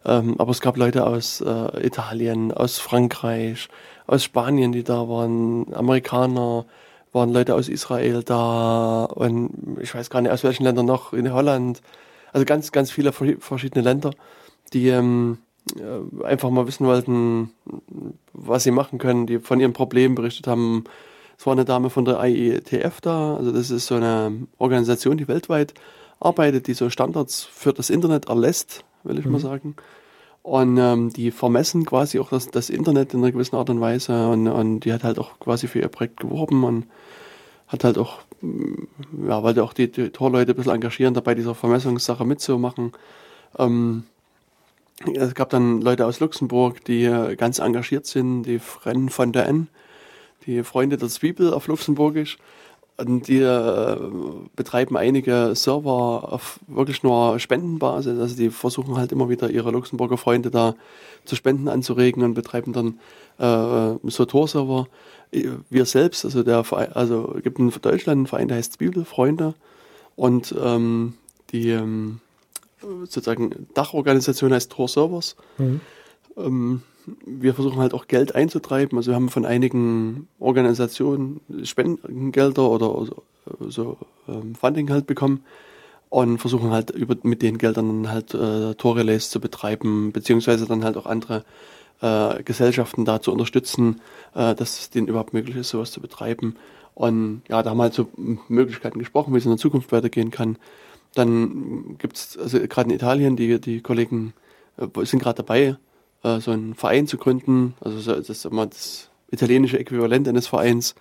Ähm, 0.04 0.34
aber 0.38 0.50
es 0.50 0.60
gab 0.60 0.76
Leute 0.76 1.06
aus 1.06 1.40
äh, 1.42 1.86
Italien, 1.86 2.52
aus 2.52 2.78
Frankreich, 2.78 3.68
aus 4.06 4.24
Spanien, 4.24 4.72
die 4.72 4.82
da 4.82 5.08
waren, 5.08 5.72
Amerikaner, 5.74 6.64
waren 7.12 7.32
Leute 7.32 7.54
aus 7.54 7.68
Israel 7.68 8.22
da 8.22 9.04
und 9.04 9.78
ich 9.80 9.94
weiß 9.94 10.10
gar 10.10 10.20
nicht 10.22 10.30
aus 10.30 10.44
welchen 10.44 10.64
Ländern 10.64 10.86
noch, 10.86 11.12
in 11.12 11.32
Holland. 11.32 11.82
Also 12.32 12.44
ganz, 12.44 12.70
ganz 12.72 12.90
viele 12.90 13.12
verschiedene 13.12 13.82
Länder, 13.82 14.12
die 14.72 14.88
ähm, 14.88 15.38
äh, 15.76 16.24
einfach 16.24 16.50
mal 16.50 16.66
wissen 16.66 16.86
wollten, 16.86 17.50
was 18.32 18.62
sie 18.62 18.70
machen 18.70 18.98
können, 18.98 19.26
die 19.26 19.38
von 19.40 19.60
ihren 19.60 19.72
Problemen 19.72 20.14
berichtet 20.14 20.46
haben. 20.46 20.84
Es 21.36 21.46
war 21.46 21.52
eine 21.52 21.64
Dame 21.64 21.90
von 21.90 22.04
der 22.04 22.22
IETF 22.22 23.00
da, 23.00 23.36
also 23.36 23.50
das 23.50 23.70
ist 23.70 23.86
so 23.86 23.96
eine 23.96 24.46
Organisation, 24.58 25.16
die 25.16 25.26
weltweit 25.26 25.74
arbeitet, 26.20 26.66
die 26.66 26.74
so 26.74 26.90
Standards 26.90 27.44
für 27.44 27.72
das 27.72 27.90
Internet 27.90 28.28
erlässt, 28.28 28.84
will 29.04 29.18
ich 29.18 29.24
mhm. 29.24 29.32
mal 29.32 29.40
sagen. 29.40 29.74
Und 30.50 30.78
ähm, 30.78 31.12
die 31.12 31.30
vermessen 31.30 31.86
quasi 31.86 32.18
auch 32.18 32.30
das, 32.30 32.48
das 32.48 32.70
Internet 32.70 33.14
in 33.14 33.20
einer 33.20 33.30
gewissen 33.30 33.54
Art 33.54 33.70
und 33.70 33.80
Weise. 33.80 34.30
Und, 34.30 34.48
und 34.48 34.80
die 34.80 34.92
hat 34.92 35.04
halt 35.04 35.20
auch 35.20 35.38
quasi 35.38 35.68
für 35.68 35.78
ihr 35.78 35.86
Projekt 35.86 36.18
geworben 36.18 36.64
und 36.64 36.86
hat 37.68 37.84
halt 37.84 37.98
auch, 37.98 38.18
mm, 38.40 39.28
ja, 39.28 39.44
wollte 39.44 39.62
auch 39.62 39.72
die, 39.72 39.92
die 39.92 40.10
Torleute 40.10 40.50
ein 40.50 40.56
bisschen 40.56 40.74
engagieren, 40.74 41.14
dabei 41.14 41.36
dieser 41.36 41.54
Vermessungssache 41.54 42.24
mitzumachen. 42.24 42.90
Ähm, 43.60 44.02
es 45.14 45.34
gab 45.36 45.50
dann 45.50 45.82
Leute 45.82 46.04
aus 46.04 46.18
Luxemburg, 46.18 46.84
die 46.84 47.04
ganz 47.36 47.60
engagiert 47.60 48.06
sind, 48.06 48.42
die 48.42 48.58
Frennen 48.58 49.08
von 49.08 49.30
der 49.30 49.46
N, 49.46 49.68
die 50.46 50.64
Freunde 50.64 50.96
der 50.96 51.10
Zwiebel 51.10 51.54
auf 51.54 51.68
Luxemburgisch. 51.68 52.38
Und 53.00 53.28
die 53.28 53.38
äh, 53.38 53.96
betreiben 54.56 54.96
einige 54.96 55.54
Server 55.54 56.32
auf 56.32 56.60
wirklich 56.66 57.02
nur 57.02 57.38
Spendenbasis. 57.38 58.18
Also 58.18 58.36
die 58.36 58.50
versuchen 58.50 58.96
halt 58.96 59.12
immer 59.12 59.28
wieder 59.28 59.50
ihre 59.50 59.70
Luxemburger 59.70 60.18
Freunde 60.18 60.50
da 60.50 60.74
zu 61.24 61.36
Spenden 61.36 61.68
anzuregen 61.68 62.22
und 62.22 62.34
betreiben 62.34 62.72
dann 62.72 63.00
äh, 63.38 63.98
so 64.10 64.24
Tor-Server. 64.24 64.86
Wir 65.32 65.84
selbst, 65.86 66.24
also 66.24 66.42
der 66.42 66.64
Verein, 66.64 66.92
also 66.92 67.36
gibt 67.42 67.58
in 67.58 67.70
Deutschland 67.70 68.18
einen 68.18 68.26
Verein, 68.26 68.48
der 68.48 68.56
heißt 68.58 68.74
Zwiebelfreunde. 68.74 69.54
Und 70.16 70.54
ähm, 70.60 71.14
die 71.52 71.70
ähm, 71.70 72.20
sozusagen 72.80 73.68
Dachorganisation 73.74 74.52
heißt 74.52 74.72
Tor 74.72 74.88
Servers. 74.88 75.36
Mhm. 75.58 75.80
Ähm, 76.36 76.82
wir 77.26 77.54
versuchen 77.54 77.78
halt 77.78 77.94
auch 77.94 78.06
Geld 78.06 78.34
einzutreiben. 78.34 78.98
Also 78.98 79.10
wir 79.10 79.16
haben 79.16 79.28
von 79.28 79.44
einigen 79.44 80.28
Organisationen 80.38 81.40
Spendengelder 81.64 82.68
oder, 82.68 83.06
so 83.68 83.96
ähm, 84.28 84.54
Funding 84.54 84.90
halt 84.90 85.06
bekommen 85.06 85.44
und 86.08 86.38
versuchen 86.38 86.70
halt 86.70 86.90
über, 86.90 87.16
mit 87.22 87.42
den 87.42 87.58
Geldern 87.58 88.10
halt 88.10 88.34
äh, 88.34 88.74
Torrelays 88.74 89.30
zu 89.30 89.40
betreiben, 89.40 90.12
beziehungsweise 90.12 90.66
dann 90.66 90.84
halt 90.84 90.96
auch 90.96 91.06
andere 91.06 91.44
äh, 92.00 92.42
Gesellschaften 92.42 93.04
da 93.04 93.20
zu 93.20 93.32
unterstützen, 93.32 94.00
äh, 94.34 94.54
dass 94.54 94.80
es 94.80 94.90
denen 94.90 95.08
überhaupt 95.08 95.32
möglich 95.32 95.56
ist, 95.56 95.70
sowas 95.70 95.92
zu 95.92 96.00
betreiben. 96.00 96.56
Und 96.94 97.42
ja, 97.48 97.62
da 97.62 97.70
haben 97.70 97.78
wir 97.78 97.84
halt 97.84 97.94
so 97.94 98.08
Möglichkeiten 98.48 98.98
gesprochen, 98.98 99.32
wie 99.32 99.38
es 99.38 99.44
in 99.44 99.52
der 99.52 99.58
Zukunft 99.58 99.92
weitergehen 99.92 100.30
kann. 100.30 100.58
Dann 101.14 101.96
gibt 101.98 102.16
es, 102.16 102.38
also 102.38 102.58
gerade 102.60 102.90
in 102.90 102.96
Italien, 102.96 103.36
die, 103.36 103.60
die 103.60 103.80
Kollegen 103.80 104.34
äh, 104.76 105.04
sind 105.04 105.22
gerade 105.22 105.42
dabei, 105.42 105.76
äh, 106.22 106.40
so 106.40 106.50
einen 106.50 106.74
Verein 106.74 107.06
zu 107.06 107.18
gründen. 107.18 107.74
Also 107.80 107.98
so, 107.98 108.14
das 108.14 108.28
ist 108.28 108.44
immer 108.44 108.66
das 108.66 109.10
italienische 109.30 109.78
Äquivalent 109.78 110.28
eines 110.28 110.46
Vereins. 110.46 110.94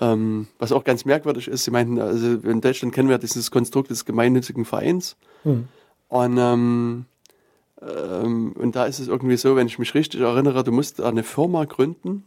Ähm, 0.00 0.48
was 0.58 0.72
auch 0.72 0.84
ganz 0.84 1.04
merkwürdig 1.04 1.48
ist, 1.48 1.64
sie 1.64 1.70
meinten, 1.70 2.00
also 2.00 2.26
in 2.26 2.60
Deutschland 2.60 2.94
kennen 2.94 3.08
wir 3.08 3.18
dieses 3.18 3.50
Konstrukt 3.50 3.90
des 3.90 4.04
gemeinnützigen 4.04 4.64
Vereins. 4.64 5.16
Mhm. 5.44 5.68
Und, 6.08 6.38
ähm, 6.38 7.04
ähm, 7.80 8.52
und 8.52 8.74
da 8.74 8.86
ist 8.86 8.98
es 8.98 9.08
irgendwie 9.08 9.36
so, 9.36 9.54
wenn 9.56 9.66
ich 9.66 9.78
mich 9.78 9.94
richtig 9.94 10.20
erinnere, 10.20 10.64
du 10.64 10.72
musst 10.72 11.00
eine 11.00 11.22
Firma 11.22 11.64
gründen, 11.64 12.24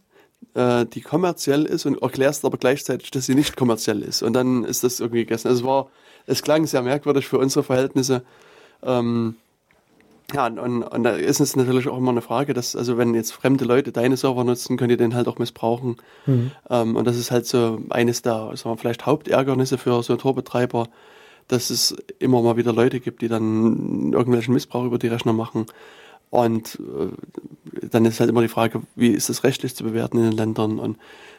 äh, 0.54 0.86
die 0.86 1.02
kommerziell 1.02 1.64
ist 1.64 1.84
und 1.84 2.00
erklärst 2.00 2.44
aber 2.44 2.56
gleichzeitig, 2.56 3.10
dass 3.10 3.26
sie 3.26 3.34
nicht 3.34 3.56
kommerziell 3.56 4.02
ist. 4.02 4.22
Und 4.22 4.32
dann 4.32 4.64
ist 4.64 4.84
das 4.84 5.00
irgendwie 5.00 5.24
gegessen. 5.24 5.48
Also 5.48 5.60
es 5.60 5.66
war, 5.66 5.90
es 6.26 6.42
klang 6.42 6.66
sehr 6.66 6.82
merkwürdig 6.82 7.26
für 7.26 7.38
unsere 7.38 7.64
Verhältnisse. 7.64 8.22
Ähm, 8.82 9.36
ja, 10.34 10.46
und, 10.46 10.82
und 10.82 11.02
da 11.04 11.10
ist 11.12 11.40
es 11.40 11.56
natürlich 11.56 11.88
auch 11.88 11.96
immer 11.96 12.10
eine 12.10 12.20
Frage, 12.20 12.52
dass, 12.52 12.76
also 12.76 12.98
wenn 12.98 13.14
jetzt 13.14 13.32
fremde 13.32 13.64
Leute 13.64 13.92
deine 13.92 14.16
Server 14.16 14.44
nutzen, 14.44 14.76
könnt 14.76 14.90
ihr 14.90 14.98
den 14.98 15.14
halt 15.14 15.26
auch 15.26 15.38
missbrauchen. 15.38 15.96
Mhm. 16.26 16.50
Ähm, 16.68 16.96
und 16.96 17.06
das 17.06 17.16
ist 17.16 17.30
halt 17.30 17.46
so 17.46 17.80
eines 17.88 18.20
der, 18.20 18.50
sagen 18.54 18.74
wir, 18.74 18.76
vielleicht 18.76 19.06
Hauptärgernisse 19.06 19.78
für 19.78 20.02
so 20.02 20.16
Torbetreiber, 20.16 20.88
dass 21.48 21.70
es 21.70 21.96
immer 22.18 22.42
mal 22.42 22.58
wieder 22.58 22.74
Leute 22.74 23.00
gibt, 23.00 23.22
die 23.22 23.28
dann 23.28 24.12
irgendwelchen 24.12 24.52
Missbrauch 24.52 24.84
über 24.84 24.98
die 24.98 25.08
Rechner 25.08 25.32
machen. 25.32 25.64
Und 26.28 26.78
äh, 26.78 27.86
dann 27.88 28.04
ist 28.04 28.20
halt 28.20 28.28
immer 28.28 28.42
die 28.42 28.48
Frage, 28.48 28.82
wie 28.96 29.08
ist 29.08 29.30
das 29.30 29.44
rechtlich 29.44 29.74
zu 29.74 29.82
bewerten 29.82 30.18
in 30.18 30.24
den 30.24 30.36
Ländern? 30.36 30.78
Und 30.78 30.98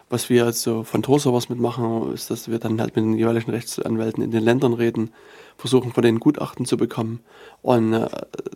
was 0.09 0.29
wir 0.29 0.45
jetzt 0.45 0.61
so 0.61 0.83
von 0.83 1.03
Tor 1.03 1.19
sowas 1.19 1.49
mitmachen, 1.49 2.13
ist, 2.13 2.31
dass 2.31 2.49
wir 2.49 2.59
dann 2.59 2.81
halt 2.81 2.95
mit 2.95 3.05
den 3.05 3.17
jeweiligen 3.17 3.51
Rechtsanwälten 3.51 4.23
in 4.23 4.31
den 4.31 4.43
Ländern 4.43 4.73
reden 4.73 5.11
versuchen 5.59 5.91
von 5.91 6.01
denen 6.01 6.19
Gutachten 6.19 6.65
zu 6.65 6.77
bekommen 6.77 7.19
und 7.61 7.93
äh, 7.93 8.07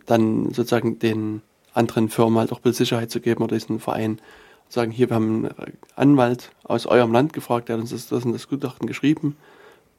dann 0.06 0.46
sozusagen 0.46 0.98
den 0.98 1.42
anderen 1.74 2.08
Firmen 2.08 2.38
halt 2.38 2.50
auch 2.52 2.60
Sicherheit 2.64 3.10
zu 3.10 3.20
geben 3.20 3.44
oder 3.44 3.56
diesen 3.56 3.78
Verein 3.78 4.18
sagen, 4.68 4.90
hier, 4.90 5.10
wir 5.10 5.16
haben 5.16 5.44
einen 5.44 5.78
Anwalt 5.94 6.50
aus 6.64 6.86
eurem 6.86 7.12
Land 7.12 7.32
gefragt, 7.32 7.68
der 7.68 7.76
hat 7.76 7.82
uns 7.82 7.90
das, 7.90 8.08
das, 8.08 8.24
das 8.24 8.48
Gutachten 8.48 8.86
geschrieben, 8.86 9.36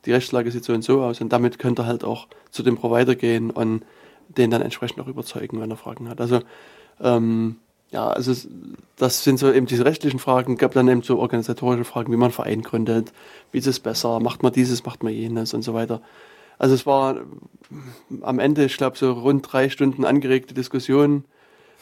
die 0.05 0.11
Rechtslage 0.11 0.51
sieht 0.51 0.63
so 0.63 0.73
und 0.73 0.83
so 0.83 1.01
aus 1.01 1.21
und 1.21 1.31
damit 1.31 1.59
könnt 1.59 1.79
ihr 1.79 1.85
halt 1.85 2.03
auch 2.03 2.27
zu 2.49 2.63
dem 2.63 2.75
Provider 2.75 3.15
gehen 3.15 3.51
und 3.51 3.83
den 4.29 4.49
dann 4.49 4.61
entsprechend 4.61 4.99
auch 4.99 5.07
überzeugen, 5.07 5.61
wenn 5.61 5.69
er 5.69 5.77
Fragen 5.77 6.09
hat. 6.09 6.19
Also 6.19 6.41
ähm, 6.99 7.57
ja, 7.95 8.09
also 8.09 8.33
das 8.97 9.23
sind 9.23 9.39
so 9.39 9.51
eben 9.53 9.67
diese 9.67 9.85
rechtlichen 9.85 10.19
Fragen, 10.19 10.57
gab 10.57 10.73
dann 10.73 10.89
eben 10.89 11.01
so 11.01 11.17
organisatorische 11.17 11.85
Fragen, 11.85 12.11
wie 12.11 12.17
man 12.17 12.25
einen 12.25 12.33
Verein 12.33 12.61
gründet, 12.61 13.13
wie 13.53 13.57
ist 13.57 13.67
es 13.67 13.79
besser, 13.79 14.19
macht 14.19 14.43
man 14.43 14.51
dieses, 14.51 14.85
macht 14.85 15.01
man 15.01 15.13
jenes 15.13 15.53
und 15.53 15.61
so 15.61 15.73
weiter. 15.73 16.01
Also 16.57 16.75
es 16.75 16.85
war 16.85 17.21
am 18.21 18.39
Ende, 18.39 18.65
ich 18.65 18.75
glaube, 18.75 18.97
so 18.97 19.13
rund 19.13 19.49
drei 19.49 19.69
Stunden 19.69 20.03
angeregte 20.03 20.53
Diskussion, 20.53 21.23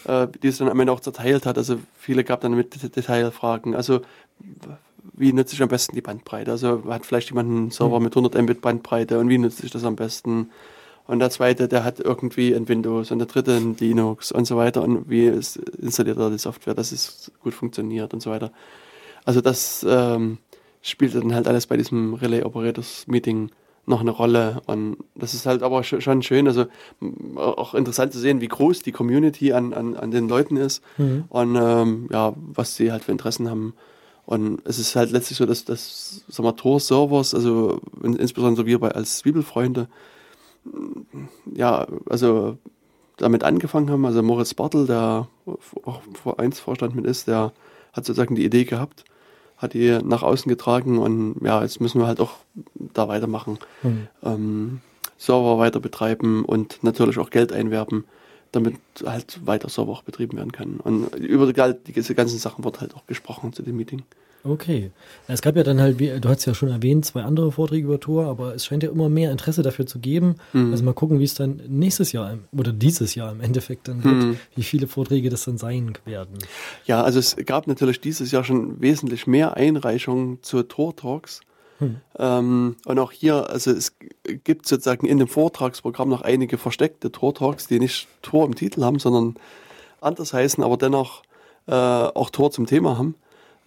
äh, 0.06 0.28
die 0.44 0.50
es 0.50 0.60
dann 0.60 0.70
am 0.70 0.80
Ende 0.80 0.94
auch 0.94 1.00
zerteilt 1.00 1.48
hat. 1.48 1.58
Also 1.58 1.80
viele 1.98 2.24
gab 2.24 2.42
dann 2.42 2.54
mit 2.54 2.96
Detailfragen. 2.96 3.74
Also 3.74 4.02
wie 5.14 5.34
nutze 5.34 5.56
ich 5.56 5.64
am 5.64 5.70
besten 5.70 5.96
die 5.96 6.02
Bandbreite? 6.02 6.52
Also 6.52 6.84
hat 6.90 7.08
vielleicht 7.08 7.32
jemand 7.32 7.50
einen 7.50 7.72
Server 7.72 8.00
mit 8.00 8.16
100 8.16 8.40
Mbit 8.40 8.62
Bandbreite 8.62 9.18
und 9.18 9.30
wie 9.30 9.40
nutze 9.40 9.66
ich 9.66 9.72
das 9.72 9.84
am 9.84 9.96
besten? 9.96 10.52
Und 11.06 11.20
der 11.20 11.30
zweite, 11.30 11.68
der 11.68 11.84
hat 11.84 12.00
irgendwie 12.00 12.56
ein 12.56 12.68
Windows 12.70 13.12
und 13.12 13.20
der 13.20 13.28
dritte 13.28 13.56
ein 13.56 13.76
Linux 13.78 14.32
und 14.32 14.46
so 14.46 14.56
weiter. 14.56 14.82
Und 14.84 15.10
wie 15.10 15.26
ist, 15.26 15.58
installiert 15.58 16.18
er 16.18 16.30
die 16.30 16.38
Software, 16.38 16.74
dass 16.74 16.92
es 16.92 17.32
gut 17.42 17.54
funktioniert 17.54 18.14
und 18.14 18.22
so 18.22 18.32
weiter. 18.32 18.52
Also 19.26 19.42
das 19.42 19.86
ähm, 19.88 20.38
spielte 20.82 21.20
dann 21.20 21.36
halt 21.36 21.48
alles 21.48 21.68
bei 21.68 21.78
diesem 21.78 22.14
Relay 22.14 22.44
Operators 22.44 23.06
Meeting 23.08 23.52
noch 23.86 24.00
eine 24.00 24.12
Rolle. 24.12 24.62
Und 24.66 24.98
das 25.16 25.34
ist 25.34 25.46
halt 25.46 25.62
aber 25.62 25.84
schon 25.84 26.22
schön, 26.22 26.48
also 26.48 26.66
auch 27.36 27.74
interessant 27.74 28.14
zu 28.14 28.20
sehen, 28.20 28.42
wie 28.42 28.48
groß 28.48 28.82
die 28.82 28.92
Community 28.92 29.54
an, 29.54 29.74
an, 29.74 29.96
an 29.96 30.12
den 30.12 30.30
Leuten 30.30 30.58
ist 30.58 30.82
mhm. 30.98 31.26
und 31.30 31.56
ähm, 31.56 32.08
ja, 32.12 32.34
was 32.36 32.76
sie 32.76 32.92
halt 32.92 33.04
für 33.04 33.12
Interessen 33.12 33.50
haben. 33.50 33.74
Und 34.26 34.62
es 34.64 34.80
ist 34.80 34.96
halt 34.96 35.12
letztlich 35.12 35.38
so, 35.38 35.46
dass 35.46 35.66
das 35.66 36.24
Tor-Servers, 36.32 37.36
also 37.36 37.82
insbesondere 38.02 38.66
wir 38.66 38.80
bei 38.80 38.92
als 38.92 39.18
Zwiebelfreunde, 39.18 39.90
ja, 41.54 41.88
also 42.10 42.58
damit 43.18 43.44
angefangen 43.44 43.90
haben. 43.90 44.06
Also 44.06 44.24
Moritz 44.24 44.54
Bartel, 44.54 44.88
der 44.88 45.28
auch 45.84 46.02
Vereinsvorstand 46.22 46.96
mit 46.96 47.06
ist, 47.06 47.28
der 47.28 47.52
hat 47.94 48.06
sozusagen 48.06 48.36
die 48.36 48.46
Idee 48.46 48.66
gehabt, 48.66 49.06
hat 49.58 49.74
die 49.74 50.00
nach 50.04 50.24
außen 50.24 50.50
getragen 50.50 50.98
und 50.98 51.36
ja, 51.42 51.62
jetzt 51.62 51.80
müssen 51.80 52.00
wir 52.00 52.08
halt 52.08 52.20
auch 52.20 52.34
da 52.76 53.08
weitermachen. 53.08 53.60
Mhm. 53.84 54.08
Ähm, 54.24 54.82
Server 55.18 55.58
weiter 55.58 55.80
betreiben 55.80 56.44
und 56.44 56.84
natürlich 56.84 57.18
auch 57.18 57.30
Geld 57.30 57.54
einwerben, 57.54 58.04
damit 58.52 58.76
halt 59.06 59.46
weiter 59.46 59.70
Server 59.70 59.92
auch 59.92 60.04
betrieben 60.04 60.38
werden 60.38 60.52
kann. 60.52 60.78
Und 60.78 61.16
über 61.16 61.52
diese 61.54 62.16
ganzen 62.16 62.40
Sachen 62.40 62.64
wird 62.66 62.82
halt 62.82 62.96
auch 62.96 63.06
gesprochen 63.06 63.54
zu 63.54 63.64
dem 63.64 63.78
Meeting. 63.78 64.04
Okay. 64.46 64.92
Es 65.28 65.42
gab 65.42 65.56
ja 65.56 65.64
dann 65.64 65.80
halt, 65.80 66.00
du 66.00 66.30
hast 66.30 66.46
ja 66.46 66.54
schon 66.54 66.70
erwähnt, 66.70 67.06
zwei 67.06 67.24
andere 67.24 67.52
Vorträge 67.52 67.88
über 67.88 68.00
Tor, 68.00 68.26
aber 68.26 68.54
es 68.54 68.66
scheint 68.66 68.84
ja 68.84 68.90
immer 68.90 69.08
mehr 69.08 69.32
Interesse 69.32 69.62
dafür 69.62 69.86
zu 69.86 70.00
geben. 70.00 70.36
Mhm. 70.52 70.72
Also 70.72 70.84
mal 70.84 70.94
gucken, 70.94 71.20
wie 71.20 71.24
es 71.24 71.34
dann 71.34 71.62
nächstes 71.68 72.12
Jahr 72.12 72.38
oder 72.52 72.74
dieses 72.74 73.16
Jahr 73.16 73.32
im 73.32 73.40
Endeffekt 73.40 73.88
dann 73.88 74.04
wird, 74.04 74.16
mhm. 74.16 74.38
wie 74.56 74.64
viele 74.64 74.88
Vorträge 74.88 75.30
das 75.30 75.46
dann 75.46 75.58
sein 75.58 75.94
werden. 76.04 76.38
Ja, 76.86 77.02
also 77.04 77.20
es 77.20 77.38
gab 77.46 77.68
natürlich 77.68 78.02
dieses 78.02 78.32
Jahr 78.32 78.44
schon 78.44 78.82
wesentlich 78.82 79.28
mehr 79.28 79.56
Einreichungen 79.56 80.40
zur 80.42 80.68
Tor 80.68 80.96
Talks. 80.96 81.40
Mhm. 81.80 81.96
Ähm, 82.20 82.76
und 82.86 83.00
auch 83.00 83.14
hier, 83.14 83.50
also 83.50 83.72
es 83.72 83.96
gibt 84.44 84.68
sozusagen 84.68 85.08
in 85.08 85.20
dem 85.20 85.30
Vortragsprogramm 85.30 86.10
noch 86.10 86.22
einige 86.22 86.58
versteckte 86.58 87.14
Tor 87.14 87.34
Talks, 87.34 87.68
die 87.68 87.80
nicht 87.80 88.10
Tor 88.22 88.46
im 88.46 88.56
Titel 88.56 88.84
haben, 88.84 89.00
sondern 89.00 89.36
anders 90.02 90.34
heißen, 90.34 90.62
aber 90.64 90.76
dennoch 90.76 91.24
äh, 91.68 91.72
auch 91.72 92.30
Tor 92.30 92.52
zum 92.52 92.66
Thema 92.66 92.98
haben. 92.98 93.16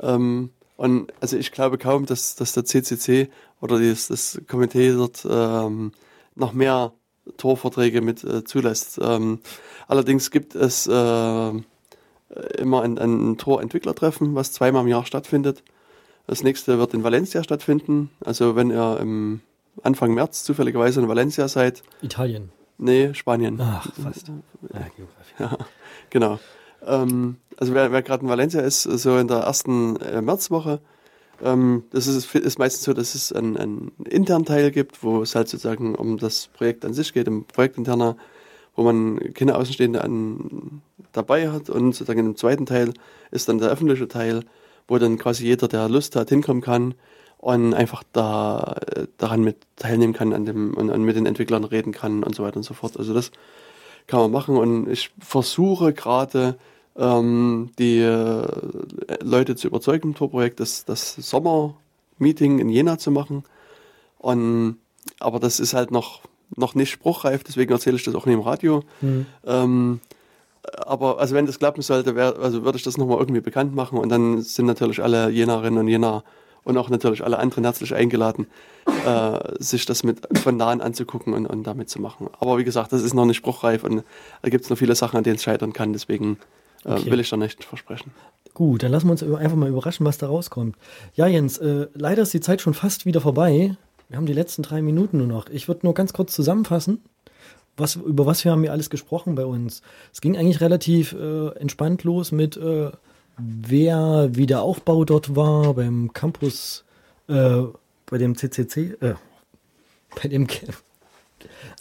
Ähm, 0.00 0.50
und 0.76 1.12
also 1.20 1.36
ich 1.36 1.52
glaube 1.52 1.78
kaum, 1.78 2.06
dass, 2.06 2.34
dass 2.36 2.52
der 2.52 2.64
CCC 2.64 3.30
oder 3.60 3.78
das, 3.80 4.08
das 4.08 4.40
Komitee 4.46 4.92
dort 4.92 5.26
ähm, 5.28 5.92
noch 6.34 6.52
mehr 6.52 6.92
Torvorträge 7.36 8.00
mit 8.00 8.22
äh, 8.24 8.44
zulässt. 8.44 8.98
Ähm, 9.02 9.40
allerdings 9.88 10.30
gibt 10.30 10.54
es 10.54 10.86
äh, 10.86 10.90
immer 12.58 12.82
ein, 12.82 12.98
ein 12.98 13.38
Torentwicklertreffen, 13.38 14.34
was 14.34 14.52
zweimal 14.52 14.82
im 14.82 14.88
Jahr 14.88 15.06
stattfindet. 15.06 15.62
Das 16.26 16.42
nächste 16.42 16.78
wird 16.78 16.92
in 16.94 17.04
Valencia 17.04 17.42
stattfinden. 17.42 18.10
Also 18.24 18.56
wenn 18.56 18.70
ihr 18.70 18.98
im 19.00 19.40
Anfang 19.82 20.14
März 20.14 20.44
zufälligerweise 20.44 21.00
in 21.00 21.08
Valencia 21.08 21.48
seid. 21.48 21.82
Italien. 22.02 22.50
Nee, 22.78 23.14
Spanien. 23.14 23.58
Ach, 23.60 23.90
fast. 24.02 24.28
Ja, 24.72 24.86
ja 25.38 25.58
genau. 26.10 26.38
Ähm, 26.84 27.36
also 27.56 27.74
wer, 27.74 27.92
wer 27.92 28.02
gerade 28.02 28.22
in 28.22 28.28
Valencia 28.28 28.60
ist, 28.60 28.82
so 28.82 29.16
in 29.18 29.28
der 29.28 29.38
ersten 29.38 29.96
äh, 29.96 30.20
Märzwoche, 30.20 30.80
ähm, 31.42 31.84
das 31.90 32.06
ist, 32.06 32.34
ist 32.34 32.58
meistens 32.58 32.84
so, 32.84 32.92
dass 32.92 33.14
es 33.14 33.32
einen, 33.32 33.56
einen 33.56 33.92
internen 34.08 34.44
Teil 34.44 34.70
gibt, 34.70 35.02
wo 35.02 35.22
es 35.22 35.34
halt 35.34 35.48
sozusagen 35.48 35.94
um 35.94 36.18
das 36.18 36.48
Projekt 36.48 36.84
an 36.84 36.94
sich 36.94 37.12
geht, 37.12 37.26
im 37.26 37.44
Projektinterner, 37.44 38.16
wo 38.74 38.82
man 38.82 39.32
keine 39.34 39.56
Außenstehende 39.56 40.02
an, 40.02 40.82
dabei 41.12 41.50
hat 41.50 41.70
und 41.70 41.92
sozusagen 41.92 42.20
im 42.20 42.36
zweiten 42.36 42.66
Teil 42.66 42.92
ist 43.30 43.48
dann 43.48 43.58
der 43.58 43.70
öffentliche 43.70 44.08
Teil, 44.08 44.44
wo 44.86 44.98
dann 44.98 45.18
quasi 45.18 45.44
jeder, 45.44 45.68
der 45.68 45.88
Lust 45.88 46.14
hat, 46.14 46.28
hinkommen 46.28 46.62
kann 46.62 46.94
und 47.38 47.74
einfach 47.74 48.02
da 48.12 48.76
daran 49.18 49.42
mit 49.42 49.56
teilnehmen 49.76 50.12
kann 50.12 50.32
an 50.32 50.44
dem 50.44 50.74
und, 50.74 50.90
und 50.90 51.02
mit 51.04 51.16
den 51.16 51.26
Entwicklern 51.26 51.64
reden 51.64 51.92
kann 51.92 52.22
und 52.22 52.34
so 52.34 52.42
weiter 52.42 52.56
und 52.56 52.62
so 52.62 52.74
fort. 52.74 52.96
Also 52.98 53.14
das 53.14 53.30
kann 54.06 54.20
man 54.20 54.30
machen 54.30 54.56
und 54.56 54.88
ich 54.88 55.10
versuche 55.18 55.92
gerade 55.92 56.56
ähm, 56.96 57.70
die 57.78 58.00
äh, 58.00 58.46
Leute 59.22 59.56
zu 59.56 59.66
überzeugen 59.66 60.08
im 60.08 60.14
Torprojekt, 60.14 60.60
das, 60.60 60.84
das 60.84 61.14
Sommermeeting 61.16 62.58
in 62.58 62.68
Jena 62.68 62.98
zu 62.98 63.10
machen. 63.10 63.44
Und, 64.18 64.78
aber 65.20 65.38
das 65.40 65.60
ist 65.60 65.74
halt 65.74 65.90
noch, 65.90 66.22
noch 66.56 66.74
nicht 66.74 66.90
spruchreif, 66.90 67.44
deswegen 67.44 67.72
erzähle 67.72 67.96
ich 67.96 68.04
das 68.04 68.14
auch 68.14 68.26
nicht 68.26 68.34
im 68.34 68.40
Radio. 68.40 68.82
Mhm. 69.00 69.26
Ähm, 69.44 70.00
aber 70.78 71.20
also 71.20 71.34
wenn 71.34 71.46
das 71.46 71.58
klappen 71.58 71.82
sollte, 71.82 72.16
wär, 72.16 72.36
also 72.38 72.64
würde 72.64 72.78
ich 72.78 72.84
das 72.84 72.96
nochmal 72.96 73.18
irgendwie 73.18 73.40
bekannt 73.40 73.74
machen 73.74 73.98
und 73.98 74.08
dann 74.08 74.42
sind 74.42 74.66
natürlich 74.66 75.02
alle 75.02 75.30
Jenerinnen 75.30 75.78
und 75.78 75.88
Jener 75.88 76.24
und 76.66 76.76
auch 76.76 76.90
natürlich 76.90 77.24
alle 77.24 77.38
anderen 77.38 77.64
herzlich 77.64 77.94
eingeladen, 77.94 78.46
äh, 79.06 79.38
sich 79.58 79.86
das 79.86 80.02
mit 80.02 80.20
von 80.38 80.56
nahen 80.56 80.80
anzugucken 80.80 81.32
und, 81.32 81.46
und 81.46 81.64
damit 81.64 81.88
zu 81.88 82.00
machen. 82.00 82.28
Aber 82.40 82.58
wie 82.58 82.64
gesagt, 82.64 82.92
das 82.92 83.02
ist 83.02 83.14
noch 83.14 83.24
nicht 83.24 83.36
spruchreif 83.36 83.84
und 83.84 84.02
da 84.42 84.50
gibt 84.50 84.64
es 84.64 84.70
noch 84.70 84.76
viele 84.76 84.94
Sachen, 84.94 85.16
an 85.16 85.24
denen 85.24 85.36
es 85.36 85.42
scheitern 85.44 85.72
kann, 85.72 85.92
deswegen 85.92 86.38
äh, 86.84 86.92
okay. 86.92 87.10
will 87.10 87.20
ich 87.20 87.30
da 87.30 87.36
nicht 87.36 87.64
versprechen. 87.64 88.10
Gut, 88.52 88.82
dann 88.82 88.90
lassen 88.90 89.06
wir 89.06 89.12
uns 89.12 89.22
einfach 89.22 89.56
mal 89.56 89.68
überraschen, 89.68 90.04
was 90.04 90.18
da 90.18 90.26
rauskommt. 90.26 90.76
Ja, 91.14 91.26
Jens, 91.26 91.58
äh, 91.58 91.86
leider 91.94 92.22
ist 92.22 92.34
die 92.34 92.40
Zeit 92.40 92.60
schon 92.60 92.74
fast 92.74 93.06
wieder 93.06 93.20
vorbei. 93.20 93.76
Wir 94.08 94.16
haben 94.16 94.26
die 94.26 94.32
letzten 94.32 94.62
drei 94.62 94.82
Minuten 94.82 95.18
nur 95.18 95.26
noch. 95.26 95.48
Ich 95.48 95.68
würde 95.68 95.86
nur 95.86 95.94
ganz 95.94 96.12
kurz 96.12 96.34
zusammenfassen 96.34 97.00
was, 97.76 97.96
über 97.96 98.26
was 98.26 98.44
wir 98.44 98.52
haben 98.52 98.62
wir 98.62 98.72
alles 98.72 98.90
gesprochen 98.90 99.34
bei 99.34 99.44
uns. 99.44 99.82
Es 100.12 100.20
ging 100.20 100.36
eigentlich 100.36 100.60
relativ 100.60 101.12
äh, 101.12 101.48
entspannt 101.58 102.04
los 102.04 102.32
mit, 102.32 102.56
äh, 102.56 102.90
wer 103.38 104.28
wie 104.32 104.46
der 104.46 104.62
Aufbau 104.62 105.04
dort 105.04 105.36
war 105.36 105.74
beim 105.74 106.12
Campus, 106.12 106.84
äh, 107.28 107.62
bei 108.06 108.18
dem 108.18 108.36
CCC, 108.36 108.96
äh, 109.00 109.14
bei 110.20 110.28
dem 110.28 110.46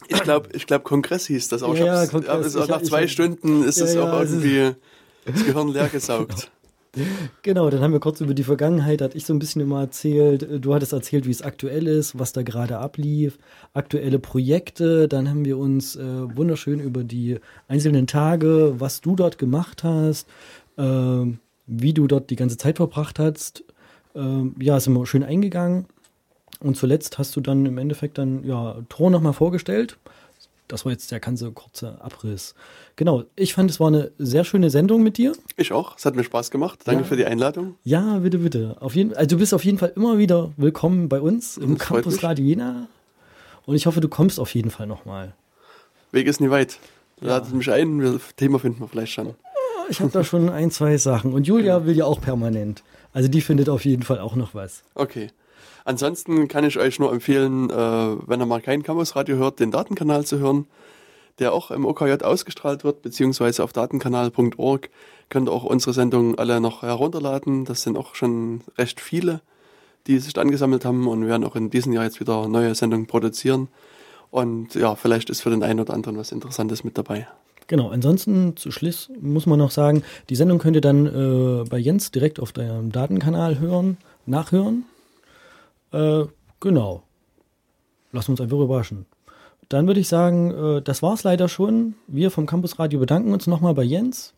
ich 0.07 0.21
glaube, 0.21 0.49
ich 0.53 0.67
glaub, 0.67 0.83
Kongress 0.83 1.27
hieß 1.27 1.47
das 1.49 1.63
auch. 1.63 1.75
Ja, 1.75 2.03
ja, 2.03 2.07
Kongress. 2.07 2.55
Also 2.55 2.65
nach 2.65 2.81
zwei 2.81 3.05
ich, 3.05 3.11
Stunden 3.11 3.63
ist 3.63 3.79
ja, 3.79 3.85
es 3.85 3.97
auch 3.97 4.19
irgendwie 4.19 4.75
das 5.25 5.45
Gehirn 5.45 5.69
leer 5.69 5.89
gesaugt. 5.89 6.51
Genau, 7.41 7.69
dann 7.69 7.81
haben 7.81 7.91
wir 7.91 7.99
kurz 7.99 8.21
über 8.21 8.33
die 8.33 8.45
Vergangenheit, 8.45 9.01
hat 9.01 9.15
ich 9.15 9.25
so 9.25 9.33
ein 9.33 9.39
bisschen 9.39 9.61
immer 9.61 9.81
erzählt. 9.81 10.47
Du 10.63 10.73
hattest 10.73 10.93
erzählt, 10.93 11.25
wie 11.25 11.31
es 11.31 11.41
aktuell 11.41 11.87
ist, 11.87 12.17
was 12.17 12.31
da 12.31 12.41
gerade 12.41 12.77
ablief, 12.77 13.37
aktuelle 13.73 14.17
Projekte. 14.17 15.09
Dann 15.09 15.29
haben 15.29 15.43
wir 15.43 15.57
uns 15.57 15.97
äh, 15.97 16.01
wunderschön 16.37 16.79
über 16.79 17.03
die 17.03 17.39
einzelnen 17.67 18.07
Tage, 18.07 18.75
was 18.77 19.01
du 19.01 19.17
dort 19.17 19.37
gemacht 19.37 19.83
hast, 19.83 20.29
äh, 20.77 21.25
wie 21.67 21.93
du 21.93 22.07
dort 22.07 22.29
die 22.29 22.35
ganze 22.35 22.57
Zeit 22.57 22.77
verbracht 22.77 23.19
hast. 23.19 23.63
Äh, 24.15 24.21
ja, 24.59 24.79
sind 24.79 24.93
wir 24.93 25.05
schön 25.05 25.23
eingegangen. 25.23 25.85
Und 26.59 26.77
zuletzt 26.77 27.17
hast 27.17 27.35
du 27.35 27.41
dann 27.41 27.65
im 27.65 27.77
Endeffekt 27.77 28.17
dann, 28.17 28.43
ja, 28.43 28.77
Tor 28.89 29.11
nochmal 29.11 29.33
vorgestellt. 29.33 29.97
Das 30.67 30.83
war 30.83 30.91
jetzt 30.91 31.11
der 31.11 31.19
ganze 31.19 31.51
kurze 31.51 32.01
Abriss. 32.01 32.55
Genau, 32.95 33.23
ich 33.35 33.53
fand, 33.53 33.69
es 33.69 33.79
war 33.79 33.87
eine 33.87 34.11
sehr 34.17 34.43
schöne 34.43 34.71
Sendung 34.71 35.03
mit 35.03 35.17
dir. 35.17 35.33
Ich 35.57 35.71
auch, 35.71 35.95
es 35.97 36.05
hat 36.05 36.15
mir 36.15 36.23
Spaß 36.23 36.49
gemacht. 36.49 36.79
Danke 36.85 37.03
ja. 37.03 37.07
für 37.07 37.17
die 37.17 37.25
Einladung. 37.25 37.75
Ja, 37.83 38.17
bitte, 38.19 38.39
bitte. 38.39 38.77
Auf 38.79 38.95
jeden, 38.95 39.13
also 39.13 39.35
du 39.35 39.37
bist 39.37 39.53
auf 39.53 39.63
jeden 39.63 39.77
Fall 39.77 39.93
immer 39.95 40.17
wieder 40.17 40.53
willkommen 40.57 41.07
bei 41.07 41.21
uns 41.21 41.57
im 41.57 41.77
das 41.77 41.87
Campus 41.87 42.23
Radio 42.23 42.45
Jena. 42.45 42.87
Und 43.67 43.75
ich 43.75 43.85
hoffe, 43.85 44.01
du 44.01 44.07
kommst 44.07 44.39
auf 44.39 44.55
jeden 44.55 44.71
Fall 44.71 44.87
nochmal. 44.87 45.35
Weg 46.11 46.25
ist 46.25 46.41
nie 46.41 46.49
weit. 46.49 46.79
Ladet 47.19 47.49
ja. 47.49 47.55
mich 47.55 47.71
ein, 47.71 47.99
das 47.99 48.35
Thema 48.35 48.57
finden 48.57 48.79
wir 48.79 48.87
vielleicht 48.87 49.13
schon. 49.13 49.35
Ich 49.89 49.99
habe 50.01 50.11
da 50.11 50.23
schon 50.23 50.49
ein, 50.49 50.71
zwei 50.71 50.97
Sachen. 50.97 51.33
Und 51.33 51.47
Julia 51.47 51.75
genau. 51.75 51.87
will 51.87 51.97
ja 51.97 52.05
auch 52.05 52.21
permanent. 52.21 52.83
Also 53.13 53.29
die 53.29 53.41
findet 53.41 53.69
auf 53.69 53.85
jeden 53.85 54.03
Fall 54.03 54.19
auch 54.19 54.35
noch 54.35 54.53
was. 54.53 54.83
Okay. 54.93 55.29
Ansonsten 55.83 56.47
kann 56.47 56.63
ich 56.63 56.79
euch 56.79 56.99
nur 56.99 57.11
empfehlen, 57.11 57.69
äh, 57.69 57.73
wenn 57.73 58.41
ihr 58.41 58.45
mal 58.45 58.61
kein 58.61 58.83
Campusradio 58.83 59.37
hört, 59.37 59.59
den 59.59 59.71
Datenkanal 59.71 60.25
zu 60.25 60.39
hören 60.39 60.67
der 61.39 61.53
auch 61.53 61.71
im 61.71 61.85
OKJ 61.85 62.23
ausgestrahlt 62.23 62.83
wird, 62.83 63.01
beziehungsweise 63.01 63.63
auf 63.63 63.73
datenkanal.org 63.73 64.89
könnt 65.29 65.49
ihr 65.49 65.51
auch 65.51 65.63
unsere 65.63 65.93
Sendungen 65.93 66.37
alle 66.37 66.61
noch 66.61 66.81
herunterladen. 66.81 67.65
Das 67.65 67.83
sind 67.83 67.97
auch 67.97 68.15
schon 68.15 68.61
recht 68.77 69.01
viele, 69.01 69.41
die 70.07 70.19
sich 70.19 70.37
angesammelt 70.37 70.85
haben 70.85 71.07
und 71.07 71.27
werden 71.27 71.43
auch 71.43 71.55
in 71.55 71.69
diesem 71.69 71.93
Jahr 71.93 72.05
jetzt 72.05 72.19
wieder 72.19 72.47
neue 72.47 72.73
Sendungen 72.75 73.07
produzieren. 73.07 73.67
Und 74.31 74.75
ja, 74.75 74.95
vielleicht 74.95 75.29
ist 75.29 75.41
für 75.41 75.49
den 75.49 75.63
einen 75.63 75.79
oder 75.79 75.93
anderen 75.93 76.17
was 76.17 76.31
Interessantes 76.31 76.83
mit 76.83 76.97
dabei. 76.97 77.27
Genau, 77.67 77.89
ansonsten 77.89 78.55
zu 78.57 78.71
Schluss 78.71 79.09
muss 79.19 79.47
man 79.47 79.57
noch 79.57 79.71
sagen, 79.71 80.03
die 80.29 80.35
Sendung 80.35 80.59
könnt 80.59 80.75
ihr 80.75 80.81
dann 80.81 81.05
äh, 81.07 81.63
bei 81.67 81.79
Jens 81.79 82.11
direkt 82.11 82.39
auf 82.39 82.51
deinem 82.51 82.91
Datenkanal 82.91 83.59
hören, 83.59 83.97
nachhören. 84.25 84.85
Äh, 85.91 86.25
genau. 86.59 87.03
Lassen 88.11 88.27
wir 88.27 88.33
uns 88.33 88.41
einfach 88.41 88.59
überraschen. 88.59 89.05
Dann 89.69 89.87
würde 89.87 89.99
ich 89.99 90.07
sagen, 90.07 90.51
äh, 90.51 90.81
das 90.81 91.01
war 91.01 91.15
es 91.15 91.23
leider 91.23 91.49
schon. 91.49 91.95
Wir 92.07 92.29
vom 92.29 92.45
Campus 92.45 92.77
Radio 92.77 92.99
bedanken 92.99 93.33
uns 93.33 93.47
nochmal 93.47 93.73
bei 93.73 93.83
Jens. 93.83 94.33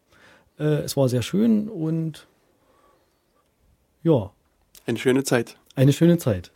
Äh, 0.58 0.84
es 0.84 0.95
war 0.95 1.10
sehr 1.10 1.22
schön 1.22 1.68
und 1.68 2.28
ja. 4.04 4.32
Eine 4.86 4.98
schöne 4.98 5.26
Zeit. 5.26 5.58
Eine 5.76 5.91
schöne 5.91 6.18
Zeit. 6.18 6.52